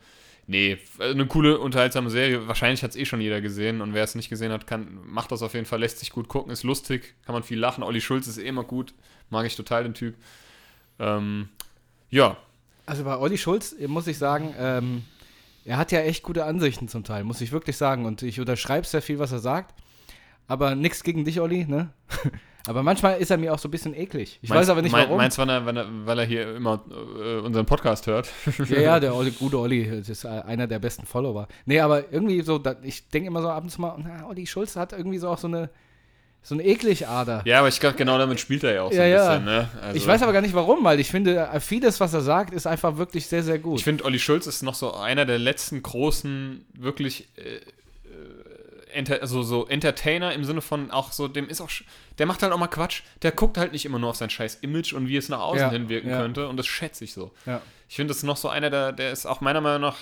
Nee, 0.47 0.74
f- 0.74 1.00
eine 1.00 1.26
coole, 1.28 1.60
unterhaltsame 1.60 2.10
Serie. 2.10 2.47
Wahrscheinlich 2.47 2.84
hat 2.84 2.91
es 2.91 2.95
eh 2.97 3.06
schon 3.06 3.22
jeder 3.22 3.39
gesehen 3.41 3.82
und 3.82 3.93
wer 3.93 4.04
es 4.04 4.16
nicht 4.16 4.30
gesehen 4.30 4.52
hat, 4.52 4.68
kann, 4.68 5.00
macht 5.06 5.32
das 5.32 5.41
auf 5.43 5.54
jeden 5.54 5.66
Fall, 5.66 5.80
lässt 5.80 6.00
sich 6.00 6.10
gut 6.12 6.28
gucken, 6.28 6.52
ist 6.52 6.64
lustig, 6.64 7.14
kann 7.26 7.34
man 7.34 7.43
viel 7.43 7.60
lachen. 7.60 7.84
Olli 7.84 8.02
Schulz 8.02 8.28
ist 8.28 8.38
eh 8.39 8.47
immer 8.47 8.64
gut, 8.64 8.93
mag 9.30 9.45
ich 9.45 9.56
total 9.56 9.84
den 9.84 9.93
Typ. 9.93 10.16
Ähm, 11.00 11.50
ja, 12.10 12.36
Also 12.88 13.04
bei 13.04 13.16
Olli 13.18 13.38
Schulz 13.38 13.74
äh, 13.74 13.88
muss 13.88 14.08
ich 14.08 14.18
sagen, 14.18 14.54
ähm, 14.58 15.04
er 15.66 15.78
hat 15.78 15.91
ja 15.91 16.00
echt 16.02 16.24
gute 16.24 16.45
Ansichten 16.45 16.88
zum 16.88 17.04
Teil, 17.04 17.24
muss 17.24 17.41
ich 17.41 17.52
wirklich 17.52 17.78
sagen. 17.78 18.06
Und 18.06 18.24
ich 18.24 18.39
unterschreibe 18.39 18.88
sehr 18.88 19.04
viel, 19.04 19.20
was 19.20 19.32
er 19.32 19.39
sagt. 19.39 19.76
Aber 20.47 20.74
nichts 20.74 21.04
gegen 21.04 21.26
dich, 21.26 21.39
Olli, 21.39 21.66
ne? 21.66 21.93
aber 22.68 22.84
manchmal 22.84 23.20
ist 23.20 23.32
er 23.32 23.38
mir 23.38 23.53
auch 23.53 23.60
so 23.60 23.68
ein 23.68 23.72
bisschen 23.72 23.93
eklig. 23.95 24.39
Ich 24.41 24.49
weiß 24.49 24.70
aber 24.70 24.82
nicht 24.82 24.91
mein, 24.91 25.05
warum. 25.05 25.18
Meinst 25.18 25.38
du, 25.38 25.41
weil 25.41 25.49
er, 25.49 25.66
weil 26.05 26.20
er, 26.20 26.24
er 26.24 26.28
hier 26.28 26.55
immer 26.55 26.84
äh, 26.89 27.39
unseren 27.39 27.66
Podcast 27.66 28.07
hört? 28.07 28.30
Ja, 28.70 28.80
ja, 28.80 28.99
der 28.99 29.16
Olli, 29.16 29.32
gute 29.32 29.57
Olli, 29.57 29.89
das 29.99 30.10
ist 30.10 30.26
einer 30.26 30.68
der 30.68 30.80
besten 30.80 31.05
Follower. 31.05 31.47
Nee, 31.66 31.80
aber 31.80 32.12
irgendwie 32.12 32.41
so, 32.41 32.62
ich 32.84 33.07
denke 33.10 33.28
immer 33.28 33.41
so 33.41 33.49
ab 33.49 33.64
und 33.64 33.70
zu 33.70 33.82
mal, 33.82 33.95
na, 34.03 34.28
Olli 34.28 34.45
Schulz 34.45 34.76
hat 34.76 34.93
irgendwie 34.93 35.18
so 35.20 35.30
auch 35.30 35.38
so 35.38 35.47
eine, 35.47 35.70
so 36.41 36.55
eine 36.55 36.64
Eklig-Ader. 36.66 37.41
ja, 37.45 37.60
aber 37.60 37.68
ich 37.68 37.80
glaube, 37.80 37.97
genau 37.97 38.18
damit 38.18 38.39
spielt 38.39 38.64
er 38.64 38.74
ja 38.74 38.82
auch 38.84 38.91
so 38.91 38.97
Ja, 38.97 39.03
ein 39.03 39.12
ja. 39.12 39.28
bisschen. 39.30 39.45
Ne? 39.45 39.70
Also, 39.82 39.97
ich 39.97 40.07
weiß 40.07 40.22
aber 40.24 40.34
gar 40.34 40.41
nicht 40.41 40.53
warum, 40.53 40.84
weil 40.84 40.99
ich 40.99 41.10
finde, 41.10 41.49
vieles, 41.60 41.99
was 41.99 42.14
er 42.14 42.22
sagt, 42.22 42.53
ist 42.53 42.68
einfach 42.68 42.97
wirklich 42.97 43.28
sehr, 43.28 43.43
sehr 43.43 43.60
gut. 43.60 43.78
Ich 43.80 43.84
finde, 43.84 44.05
Olli 44.05 44.20
Schulz 44.20 44.47
ist 44.47 44.64
noch 44.64 44.76
so 44.76 44.93
einer 44.93 45.26
der 45.26 45.38
letzten 45.39 45.82
großen, 45.84 46.66
wirklich, 46.78 47.28
äh, 47.38 47.60
enter, 48.93 49.21
also 49.21 49.43
so 49.43 49.67
Entertainer 49.67 50.33
im 50.33 50.43
Sinne 50.43 50.61
von 50.61 50.91
auch 50.91 51.11
so, 51.11 51.27
dem 51.27 51.47
ist 51.47 51.61
auch, 51.61 51.69
der 52.17 52.25
macht 52.25 52.43
halt 52.43 52.51
auch 52.53 52.57
mal 52.57 52.67
Quatsch. 52.67 53.01
Der 53.21 53.31
guckt 53.31 53.57
halt 53.57 53.71
nicht 53.71 53.85
immer 53.85 53.99
nur 53.99 54.09
auf 54.09 54.15
sein 54.15 54.29
scheiß 54.29 54.55
Image 54.61 54.93
und 54.93 55.07
wie 55.07 55.17
es 55.17 55.29
nach 55.29 55.39
außen 55.41 55.59
Ja, 55.59 55.71
hinwirken 55.71 56.09
ja. 56.09 56.21
könnte 56.21 56.47
und 56.47 56.57
das 56.57 56.67
schätze 56.67 57.03
ich 57.03 57.13
so. 57.13 57.31
ja. 57.45 57.61
Ich 57.87 57.95
finde, 57.95 58.11
das 58.11 58.17
ist 58.17 58.23
noch 58.23 58.37
so 58.37 58.49
einer, 58.49 58.69
der, 58.69 58.91
der 58.91 59.11
ist 59.11 59.25
auch 59.25 59.41
meiner 59.41 59.61
Meinung 59.61 59.81
nach, 59.81 59.97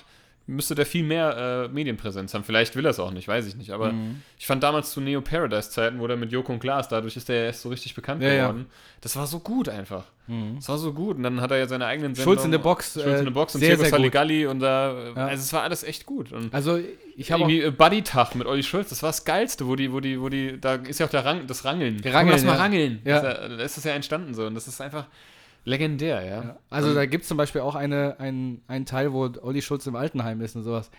müsste 0.47 0.75
der 0.75 0.85
viel 0.85 1.03
mehr 1.03 1.65
äh, 1.65 1.73
Medienpräsenz 1.73 2.33
haben. 2.33 2.43
Vielleicht 2.43 2.75
will 2.75 2.85
er 2.85 2.91
es 2.91 2.99
auch 2.99 3.11
nicht, 3.11 3.27
weiß 3.27 3.45
ich 3.47 3.55
nicht. 3.55 3.71
Aber 3.71 3.91
Mhm. 3.91 4.21
ich 4.39 4.47
fand 4.47 4.63
damals 4.63 4.91
zu 4.91 5.01
Neo 5.01 5.21
Paradise 5.21 5.69
Zeiten, 5.69 5.99
wo 5.99 6.07
der 6.07 6.15
mit 6.17 6.31
Joko 6.31 6.53
und 6.53 6.59
Klaas, 6.59 6.87
dadurch 6.87 7.17
ist 7.17 7.27
der 7.29 7.45
erst 7.45 7.61
so 7.61 7.69
richtig 7.69 7.93
bekannt 7.95 8.21
Ja, 8.23 8.29
ja. 8.29 8.47
geworden. 8.47 8.67
Das 9.01 9.15
war 9.15 9.27
so 9.27 9.39
gut 9.39 9.67
einfach. 9.69 10.05
Mhm. 10.27 10.55
Das 10.55 10.69
war 10.69 10.77
so 10.77 10.93
gut. 10.93 11.17
Und 11.17 11.23
dann 11.23 11.41
hat 11.41 11.51
er 11.51 11.57
ja 11.57 11.67
seine 11.67 11.85
eigenen 11.85 12.15
Sendungen. 12.15 12.37
Schulz 12.37 12.45
in 12.45 12.51
der 12.51 12.57
Box, 12.59 12.93
Schulz 12.93 13.05
äh, 13.05 13.19
in 13.19 13.25
der 13.25 13.31
Box 13.31 13.55
und 13.55 13.61
sehr, 13.61 13.77
gut. 13.77 13.91
Halligalli 13.91 14.45
und 14.47 14.59
da, 14.59 14.91
äh, 14.91 15.07
Ja. 15.15 15.25
also 15.27 15.41
es 15.43 15.53
war 15.53 15.63
alles 15.63 15.83
echt 15.83 16.05
gut. 16.05 16.31
Und 16.31 16.53
Also 16.53 16.79
ich 17.17 17.31
habe 17.31 17.43
irgendwie 17.43 17.61
äh, 17.63 17.71
Buddy-Tag 17.71 18.35
mit 18.35 18.47
Olli 18.47 18.63
Schulz, 18.63 18.89
das 18.89 19.03
war 19.03 19.09
das 19.09 19.25
Geilste, 19.25 19.67
wo 19.67 19.75
die, 19.75 19.91
wo 19.91 19.99
die, 19.99 20.19
wo 20.21 20.29
die, 20.29 20.59
da 20.59 20.75
ist 20.75 20.99
ja 20.99 21.05
auch 21.05 21.09
der 21.11 21.25
Rang, 21.25 21.45
das 21.47 21.65
Rangeln. 21.65 21.95
Rangeln, 22.03 22.13
Komm, 22.13 22.29
lass 22.29 22.43
mal 22.45 22.53
ja. 22.53 22.57
rangeln. 22.59 23.01
Ja. 23.05 23.21
Das 23.21 23.33
ist 23.33 23.41
ja, 23.41 23.47
da 23.57 23.63
ist 23.63 23.77
das 23.77 23.83
ja 23.83 23.91
entstanden 23.93 24.33
so 24.33 24.45
und 24.45 24.55
das 24.55 24.67
ist 24.67 24.79
einfach 24.81 25.05
legendär, 25.67 26.23
ja. 26.23 26.43
Ja. 26.43 26.57
Also 26.69 26.93
da 26.93 27.05
gibt 27.05 27.23
es 27.23 27.27
zum 27.27 27.37
Beispiel 27.37 27.61
auch 27.61 27.75
eine, 27.75 28.15
ein, 28.19 28.61
einen 28.67 28.85
Teil, 28.85 29.11
wo 29.13 29.29
Olli 29.41 29.61
Schulz 29.61 29.85
im 29.87 29.95
Altenheim 29.95 30.41
ist 30.41 30.55
und 30.55 30.63
sowas. 30.63 30.89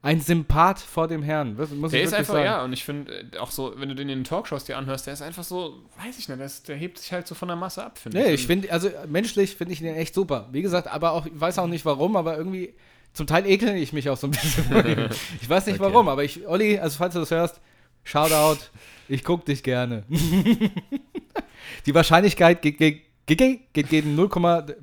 Ein 0.00 0.20
Sympath 0.20 0.78
vor 0.78 1.08
dem 1.08 1.22
Herrn. 1.22 1.56
Muss 1.56 1.90
Der 1.90 2.00
ich 2.00 2.06
ist 2.06 2.14
einfach, 2.14 2.34
sagen. 2.34 2.44
ja, 2.44 2.62
und 2.62 2.72
ich 2.72 2.84
finde 2.84 3.12
äh, 3.32 3.38
auch 3.38 3.50
so, 3.50 3.74
wenn 3.76 3.88
du 3.88 3.94
den 3.96 4.08
in 4.08 4.18
den 4.18 4.24
Talkshows 4.24 4.64
dir 4.64 4.76
anhörst, 4.78 5.06
der 5.06 5.14
ist 5.14 5.22
einfach 5.22 5.42
so, 5.42 5.74
weiß 6.04 6.18
ich 6.18 6.28
nicht, 6.28 6.38
der, 6.38 6.46
ist, 6.46 6.68
der 6.68 6.76
hebt 6.76 6.98
sich 6.98 7.12
halt 7.12 7.26
so 7.26 7.34
von 7.34 7.48
der 7.48 7.56
Masse 7.56 7.84
ab, 7.84 7.98
finde 7.98 8.18
Nee, 8.18 8.26
ich. 8.28 8.40
ich 8.42 8.46
finde, 8.46 8.70
also 8.72 8.90
menschlich 9.08 9.56
finde 9.56 9.72
ich 9.72 9.80
den 9.80 9.94
echt 9.96 10.14
super. 10.14 10.48
Wie 10.52 10.62
gesagt, 10.62 10.86
aber 10.88 11.12
auch, 11.12 11.26
ich 11.26 11.32
weiß 11.40 11.58
auch 11.58 11.66
nicht 11.66 11.84
warum, 11.84 12.14
aber 12.16 12.36
irgendwie, 12.36 12.74
zum 13.12 13.26
Teil 13.26 13.44
ekel 13.46 13.74
ich 13.76 13.92
mich 13.92 14.08
auch 14.08 14.16
so 14.16 14.28
ein 14.28 14.30
bisschen. 14.30 14.64
Ich 15.42 15.48
weiß 15.48 15.66
nicht 15.66 15.80
Okay. 15.80 15.92
warum, 15.92 16.08
aber 16.08 16.22
ich, 16.22 16.46
Olli, 16.46 16.78
also 16.78 16.96
falls 16.98 17.14
du 17.14 17.20
das 17.20 17.30
hörst, 17.32 17.60
Shoutout, 18.04 18.60
ich 19.08 19.24
guck 19.24 19.44
dich 19.46 19.62
gerne. 19.64 20.04
Die 21.86 21.94
Wahrscheinlichkeit 21.94 22.62
geht, 22.62 22.78
geht, 22.78 23.02
geht, 23.36 23.72
geht 23.72 23.88
gegen 23.88 24.14
0, 24.14 24.28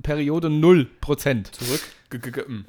Periode 0.02 0.50
0 0.50 0.86
Prozent. 1.02 1.56
Zurück. 1.56 1.82
Mm. 2.48 2.64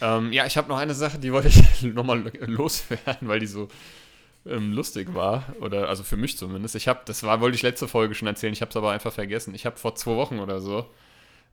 ähm, 0.00 0.32
ja, 0.32 0.46
ich 0.46 0.56
habe 0.56 0.68
noch 0.68 0.78
eine 0.78 0.94
Sache, 0.94 1.18
die 1.18 1.32
wollte 1.32 1.48
ich 1.48 1.82
nochmal 1.94 2.32
loswerden, 2.46 3.28
weil 3.28 3.40
die 3.40 3.46
so 3.46 3.68
ähm, 4.46 4.72
lustig 4.72 5.12
war. 5.12 5.54
Oder, 5.60 5.88
also 5.88 6.02
für 6.02 6.16
mich 6.16 6.38
zumindest. 6.38 6.74
Ich 6.76 6.88
habe, 6.88 7.00
das 7.04 7.24
war, 7.24 7.40
wollte 7.40 7.56
ich 7.56 7.62
letzte 7.62 7.88
Folge 7.88 8.14
schon 8.14 8.28
erzählen, 8.28 8.52
ich 8.52 8.62
habe 8.62 8.70
es 8.70 8.76
aber 8.76 8.92
einfach 8.92 9.12
vergessen. 9.12 9.54
Ich 9.54 9.66
habe 9.66 9.76
vor 9.76 9.96
zwei 9.96 10.16
Wochen 10.16 10.38
oder 10.38 10.60
so, 10.60 10.88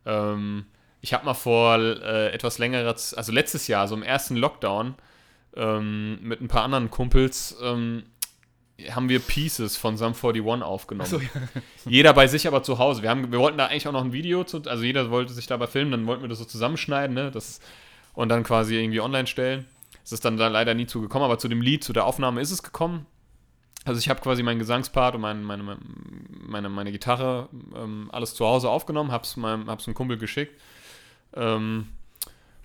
ähm, 0.05 0.65
ich 1.01 1.13
habe 1.13 1.25
mal 1.25 1.33
vor 1.33 1.77
äh, 1.77 2.31
etwas 2.31 2.57
längerer, 2.57 2.89
also 2.89 3.31
letztes 3.31 3.67
Jahr, 3.67 3.87
so 3.87 3.95
im 3.95 4.03
ersten 4.03 4.35
Lockdown, 4.35 4.95
ähm, 5.55 6.19
mit 6.21 6.41
ein 6.41 6.47
paar 6.47 6.63
anderen 6.63 6.89
Kumpels, 6.89 7.57
ähm, 7.61 8.03
haben 8.91 9.09
wir 9.09 9.19
Pieces 9.19 9.77
von 9.77 9.97
Sum 9.97 10.13
41 10.13 10.63
aufgenommen. 10.63 11.05
Achso, 11.05 11.19
ja. 11.19 11.29
Jeder 11.85 12.13
bei 12.13 12.27
sich 12.27 12.47
aber 12.47 12.63
zu 12.63 12.77
Hause. 12.77 13.01
Wir, 13.01 13.09
haben, 13.09 13.31
wir 13.31 13.39
wollten 13.39 13.57
da 13.57 13.67
eigentlich 13.67 13.87
auch 13.87 13.93
noch 13.93 14.03
ein 14.03 14.13
Video, 14.13 14.43
zu, 14.43 14.61
also 14.65 14.83
jeder 14.83 15.09
wollte 15.11 15.33
sich 15.33 15.47
dabei 15.47 15.67
filmen, 15.67 15.91
dann 15.91 16.07
wollten 16.07 16.21
wir 16.21 16.29
das 16.29 16.39
so 16.39 16.45
zusammenschneiden, 16.45 17.13
ne? 17.13 17.31
Das, 17.31 17.59
und 18.13 18.29
dann 18.29 18.43
quasi 18.43 18.75
irgendwie 18.75 19.01
online 19.01 19.27
stellen. 19.27 19.65
Es 20.03 20.11
ist 20.11 20.25
dann 20.25 20.37
da 20.37 20.47
leider 20.47 20.73
nie 20.73 20.87
zugekommen, 20.87 21.25
aber 21.25 21.37
zu 21.37 21.47
dem 21.47 21.61
Lied, 21.61 21.83
zu 21.83 21.93
der 21.93 22.05
Aufnahme 22.05 22.41
ist 22.41 22.51
es 22.51 22.63
gekommen. 22.63 23.05
Also 23.85 23.99
ich 23.99 24.09
habe 24.09 24.21
quasi 24.21 24.43
meinen 24.43 24.59
Gesangspart 24.59 25.15
und 25.15 25.21
mein, 25.21 25.43
meine, 25.43 25.77
meine, 26.29 26.69
meine 26.69 26.91
Gitarre 26.91 27.49
ähm, 27.75 28.09
alles 28.11 28.35
zu 28.35 28.45
Hause 28.45 28.69
aufgenommen, 28.69 29.11
hab's 29.11 29.37
meinem 29.37 29.69
hab's 29.69 29.87
einem 29.87 29.95
Kumpel 29.95 30.17
geschickt. 30.17 30.59
Ähm, 31.33 31.87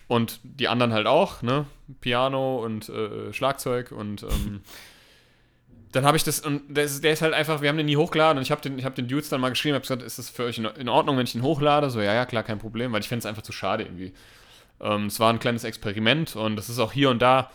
und 0.08 0.40
die 0.42 0.68
anderen 0.68 0.92
halt 0.92 1.06
auch, 1.06 1.42
ne? 1.42 1.66
Piano 2.00 2.64
und 2.64 2.88
äh, 2.88 3.32
Schlagzeug 3.32 3.92
und 3.92 4.22
ähm, 4.22 4.62
dann 5.94 6.04
habe 6.04 6.16
ich 6.16 6.24
das, 6.24 6.40
und 6.40 6.62
der 6.76 6.84
ist, 6.84 7.04
der 7.04 7.12
ist 7.12 7.22
halt 7.22 7.34
einfach, 7.34 7.62
wir 7.62 7.68
haben 7.68 7.76
den 7.76 7.86
nie 7.86 7.96
hochgeladen 7.96 8.38
und 8.38 8.42
ich 8.42 8.50
habe 8.50 8.60
den, 8.60 8.78
ich 8.78 8.84
hab 8.84 8.96
den 8.96 9.06
Dudes 9.06 9.28
dann 9.28 9.40
mal 9.40 9.50
geschrieben, 9.50 9.74
habe 9.74 9.82
gesagt, 9.82 10.02
ist 10.02 10.18
das 10.18 10.28
für 10.28 10.44
euch 10.44 10.58
in, 10.58 10.88
Ordnung, 10.88 11.16
wenn 11.16 11.24
ich 11.24 11.32
den 11.32 11.42
hochlade? 11.42 11.88
So, 11.88 12.00
ja, 12.00 12.12
ja, 12.12 12.26
klar, 12.26 12.42
kein 12.42 12.58
Problem, 12.58 12.92
weil 12.92 13.00
ich 13.00 13.08
finde 13.08 13.20
es 13.20 13.26
einfach 13.26 13.42
zu 13.42 13.52
schade 13.52 13.84
irgendwie. 13.84 14.12
Ähm, 14.80 15.06
es 15.06 15.20
war 15.20 15.32
ein 15.32 15.38
kleines 15.38 15.62
Experiment 15.62 16.34
und 16.34 16.56
das 16.56 16.68
ist 16.68 16.80
auch 16.80 16.92
hier 16.92 17.10
und 17.10 17.22
da, 17.22 17.50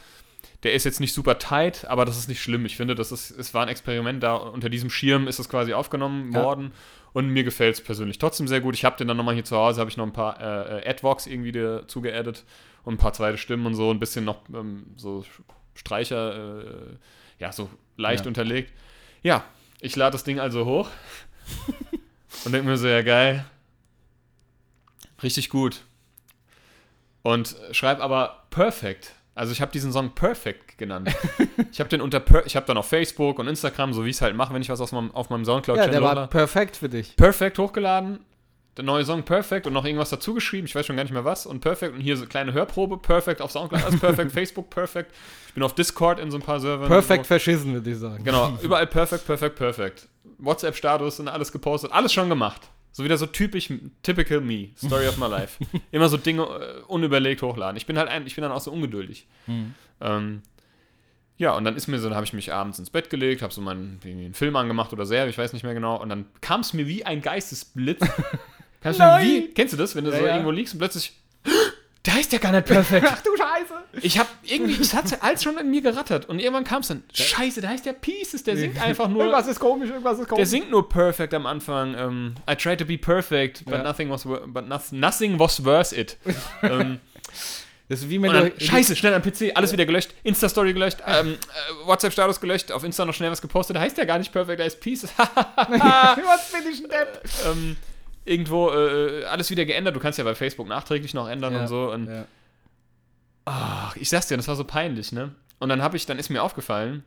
der 0.63 0.73
ist 0.73 0.85
jetzt 0.85 1.01
nicht 1.01 1.13
super 1.13 1.37
tight, 1.37 1.85
aber 1.89 2.05
das 2.05 2.17
ist 2.17 2.29
nicht 2.29 2.41
schlimm. 2.41 2.65
Ich 2.65 2.77
finde, 2.77 2.95
das 2.95 3.11
ist, 3.11 3.31
es 3.31 3.53
war 3.53 3.63
ein 3.63 3.69
Experiment, 3.69 4.23
da 4.23 4.35
unter 4.35 4.69
diesem 4.69 4.89
Schirm 4.89 5.27
ist 5.27 5.39
es 5.39 5.49
quasi 5.49 5.73
aufgenommen 5.73 6.31
Ja. 6.31 6.41
worden 6.41 6.71
und 7.11 7.27
mir 7.27 7.43
gefällt 7.43 7.75
es 7.75 7.81
persönlich 7.81 8.19
trotzdem 8.19 8.47
sehr 8.47 8.61
gut. 8.61 8.73
Ich 8.73 8.85
habe 8.85 8.95
den 8.95 9.09
dann 9.09 9.17
nochmal 9.17 9.33
hier 9.33 9.43
zu 9.43 9.57
Hause, 9.57 9.81
habe 9.81 9.89
ich 9.89 9.97
noch 9.97 10.05
ein 10.05 10.13
paar 10.13 10.39
äh, 10.39 10.79
äh, 10.79 10.89
Advox 10.89 11.27
irgendwie 11.27 11.51
dazu 11.51 11.99
geaddet 11.99 12.45
und 12.85 12.93
ein 12.93 12.97
paar 12.97 13.11
zweite 13.11 13.37
Stimmen 13.37 13.65
und 13.65 13.75
so, 13.75 13.91
ein 13.91 13.99
bisschen 13.99 14.23
noch 14.23 14.37
ähm, 14.53 14.85
so 14.95 15.25
Streicher, 15.75 16.61
äh, 16.61 16.97
ja, 17.39 17.51
so 17.51 17.69
leicht 17.99 18.25
Ja. 18.25 18.29
unterlegt. 18.29 18.71
Ja, 19.21 19.43
ich 19.81 19.95
lade 19.95 20.13
das 20.13 20.23
Ding 20.23 20.39
also 20.39 20.65
hoch 20.65 20.89
und 22.45 22.51
denke 22.51 22.67
mir 22.67 22.77
so, 22.77 22.87
ja 22.87 23.01
geil, 23.01 23.45
richtig 25.23 25.49
gut. 25.49 25.81
Und 27.21 27.55
schreibe 27.71 28.01
aber 28.01 28.43
Perfect. 28.49 29.13
Also 29.35 29.51
ich 29.53 29.61
habe 29.61 29.71
diesen 29.71 29.91
Song 29.93 30.11
Perfect 30.15 30.77
genannt. 30.77 31.09
ich 31.71 31.79
habe 31.79 31.89
den 31.89 32.01
unter, 32.01 32.19
per 32.19 32.45
ich 32.45 32.55
habe 32.55 32.65
dann 32.65 32.77
auf 32.77 32.87
Facebook 32.89 33.39
und 33.39 33.47
Instagram, 33.47 33.93
so 33.93 34.03
wie 34.03 34.09
ich 34.09 34.15
es 34.17 34.21
halt 34.21 34.35
mache, 34.35 34.53
wenn 34.53 34.61
ich 34.61 34.69
was 34.69 34.81
aus 34.81 34.91
meinem, 34.91 35.11
auf 35.11 35.29
meinem 35.29 35.41
Ja, 35.41 35.45
Soundcloud-Channel 35.45 35.91
der 35.91 36.01
war 36.01 36.27
perfekt 36.27 36.75
für 36.77 36.89
dich. 36.89 37.15
Perfect 37.15 37.57
hochgeladen, 37.57 38.19
der 38.77 38.85
neue 38.85 39.03
Song 39.03 39.23
Perfect 39.23 39.67
und 39.67 39.73
noch 39.73 39.85
irgendwas 39.85 40.09
dazu 40.09 40.33
geschrieben, 40.33 40.65
ich 40.65 40.75
weiß 40.75 40.85
schon 40.85 40.95
gar 40.95 41.03
nicht 41.03 41.11
mehr 41.11 41.25
was. 41.25 41.45
Und 41.45 41.59
Perfect 41.59 41.95
und 41.95 42.01
hier 42.01 42.15
so 42.15 42.25
kleine 42.25 42.53
Hörprobe, 42.53 42.97
Perfect 42.97 43.41
auf 43.41 43.51
Soundcloud, 43.51 43.83
alles 43.83 43.99
Perfect, 43.99 44.31
Facebook 44.33 44.69
Perfect. 44.69 45.13
Ich 45.47 45.53
bin 45.53 45.63
auf 45.63 45.75
Discord 45.75 46.19
in 46.19 46.31
so 46.31 46.37
ein 46.37 46.43
paar 46.43 46.59
Servern. 46.59 46.87
Perfekt 46.87 47.27
verschissen, 47.27 47.73
würde 47.73 47.91
ich 47.91 47.97
sagen. 47.97 48.23
Genau, 48.23 48.57
überall 48.61 48.87
Perfect, 48.87 49.25
Perfect, 49.25 49.55
Perfect. 49.55 50.07
WhatsApp-Status 50.37 51.19
und 51.19 51.27
alles 51.27 51.51
gepostet, 51.51 51.91
alles 51.91 52.13
schon 52.13 52.29
gemacht. 52.29 52.69
So 52.91 53.03
wieder 53.03 53.17
so 53.17 53.25
typisch, 53.25 53.71
typical 54.01 54.41
me, 54.41 54.69
Story 54.77 55.07
of 55.07 55.17
my 55.17 55.27
life. 55.27 55.63
Immer 55.91 56.09
so 56.09 56.17
Dinge 56.17 56.43
äh, 56.43 56.81
unüberlegt 56.87 57.41
hochladen. 57.41 57.77
Ich 57.77 57.85
bin 57.85 57.97
halt 57.97 58.09
ein, 58.09 58.25
ich 58.25 58.35
bin 58.35 58.41
dann 58.41 58.51
auch 58.51 58.61
so 58.61 58.71
ungeduldig. 58.71 59.27
Mhm. 59.47 59.75
Ähm, 60.01 60.41
ja, 61.37 61.53
und 61.53 61.63
dann 61.63 61.75
ist 61.75 61.87
mir 61.87 61.99
so, 61.99 62.09
dann 62.09 62.15
habe 62.15 62.25
ich 62.25 62.33
mich 62.33 62.51
abends 62.51 62.79
ins 62.79 62.89
Bett 62.89 63.09
gelegt, 63.09 63.41
habe 63.41 63.53
so 63.53 63.61
meinen 63.61 63.99
einen 64.03 64.33
Film 64.33 64.55
angemacht 64.57 64.91
oder 64.91 65.05
Serie, 65.05 65.29
ich 65.29 65.37
weiß 65.37 65.53
nicht 65.53 65.63
mehr 65.63 65.73
genau, 65.73 65.95
und 66.01 66.09
dann 66.09 66.25
kam 66.41 66.59
es 66.61 66.73
mir 66.73 66.87
wie 66.87 67.05
ein 67.05 67.21
Geistesblitz. 67.21 68.05
Nein! 68.83 69.25
wie, 69.25 69.47
kennst 69.53 69.73
du 69.73 69.77
das, 69.77 69.95
wenn 69.95 70.05
du 70.05 70.11
Ja, 70.11 70.17
so 70.19 70.25
ja. 70.25 70.31
irgendwo 70.33 70.51
liegst 70.51 70.73
und 70.73 70.79
plötzlich, 70.79 71.13
der 72.05 72.13
heißt 72.13 72.31
ja 72.31 72.39
gar 72.39 72.51
nicht 72.51 72.65
perfekt. 72.65 73.05
Ach 73.11 73.21
du 73.21 73.29
Scheiße! 73.35 73.73
Ich 74.01 74.17
habe 74.19 74.29
irgendwie, 74.43 74.79
es 74.81 74.93
hat 74.93 75.21
alles 75.21 75.43
schon 75.43 75.57
in 75.57 75.69
mir 75.69 75.81
gerattert 75.81 76.29
und 76.29 76.39
irgendwann 76.39 76.63
kam 76.63 76.81
es 76.81 76.87
dann, 76.89 77.03
scheiße, 77.13 77.59
der 77.61 77.71
heißt 77.71 77.85
ja 77.85 77.93
Pieces, 77.93 78.43
der 78.43 78.55
singt 78.55 78.81
einfach 78.81 79.07
nur, 79.09 79.23
Irgendwas 79.23 79.47
ist 79.47 79.59
komisch, 79.59 79.89
irgendwas 79.89 80.13
ist 80.13 80.19
der 80.21 80.27
komisch. 80.27 80.47
singt 80.47 80.69
nur 80.71 80.87
perfect 80.87 81.33
am 81.33 81.45
Anfang. 81.45 81.95
Ähm, 81.97 82.35
I 82.49 82.55
tried 82.55 82.79
to 82.79 82.85
be 82.85 82.97
perfect, 82.97 83.65
but 83.65 83.73
Ja. 83.75 83.83
nothing 83.83 84.09
was 84.09 84.23
but 84.23 84.67
noth- 84.69 84.91
nothing 84.93 85.37
was 85.39 85.63
worth 85.65 85.91
it. 85.91 86.17
ähm, 86.63 86.99
Das 87.89 88.01
ist 88.01 88.09
wie 88.09 88.21
wenn 88.21 88.31
dann, 88.31 88.51
du. 88.57 88.63
scheiße, 88.63 88.95
schnell 88.95 89.15
am 89.15 89.23
PC, 89.23 89.51
alles 89.55 89.71
wieder 89.73 89.85
gelöscht, 89.87 90.11
Insta-Story 90.23 90.73
gelöscht, 90.73 90.99
ähm, 91.07 91.33
äh, 91.33 91.87
WhatsApp-Status 91.87 92.39
gelöscht, 92.39 92.71
auf 92.71 92.83
Insta 92.83 93.03
noch 93.03 93.15
schnell 93.15 93.31
was 93.31 93.41
gepostet, 93.41 93.75
da 93.75 93.79
heißt 93.81 93.97
ja 93.97 94.05
gar 94.05 94.19
nicht 94.19 94.31
Perfect 94.31 94.61
Ice 94.61 94.77
Pieces. 94.77 95.11
Was 95.17 96.51
bin 96.51 96.71
ich 96.71 96.83
ein 96.83 96.89
Depp? 96.89 97.23
ähm, 97.47 97.75
irgendwo 98.29 98.69
äh, 98.69 99.25
alles 99.25 99.49
wieder 99.49 99.65
geändert. 99.65 99.95
Du 99.95 99.99
kannst 99.99 100.19
ja 100.19 100.23
bei 100.23 100.35
Facebook 100.35 100.67
nachträglich 100.67 101.13
noch 101.13 101.27
ändern 101.27 101.53
Ja, 101.53 101.61
und 101.61 101.67
so. 101.67 101.91
Und 101.91 102.07
Ja. 102.07 102.25
ach, 103.45 103.95
ich 103.95 104.09
sag's 104.09 104.27
dir, 104.27 104.37
das 104.37 104.47
war 104.47 104.55
so 104.55 104.63
peinlich, 104.63 105.11
ne? 105.11 105.33
Und 105.57 105.69
dann 105.69 105.81
habe 105.81 105.97
ich, 105.97 106.05
dann 106.05 106.19
ist 106.19 106.29
mir 106.29 106.43
aufgefallen, 106.43 107.03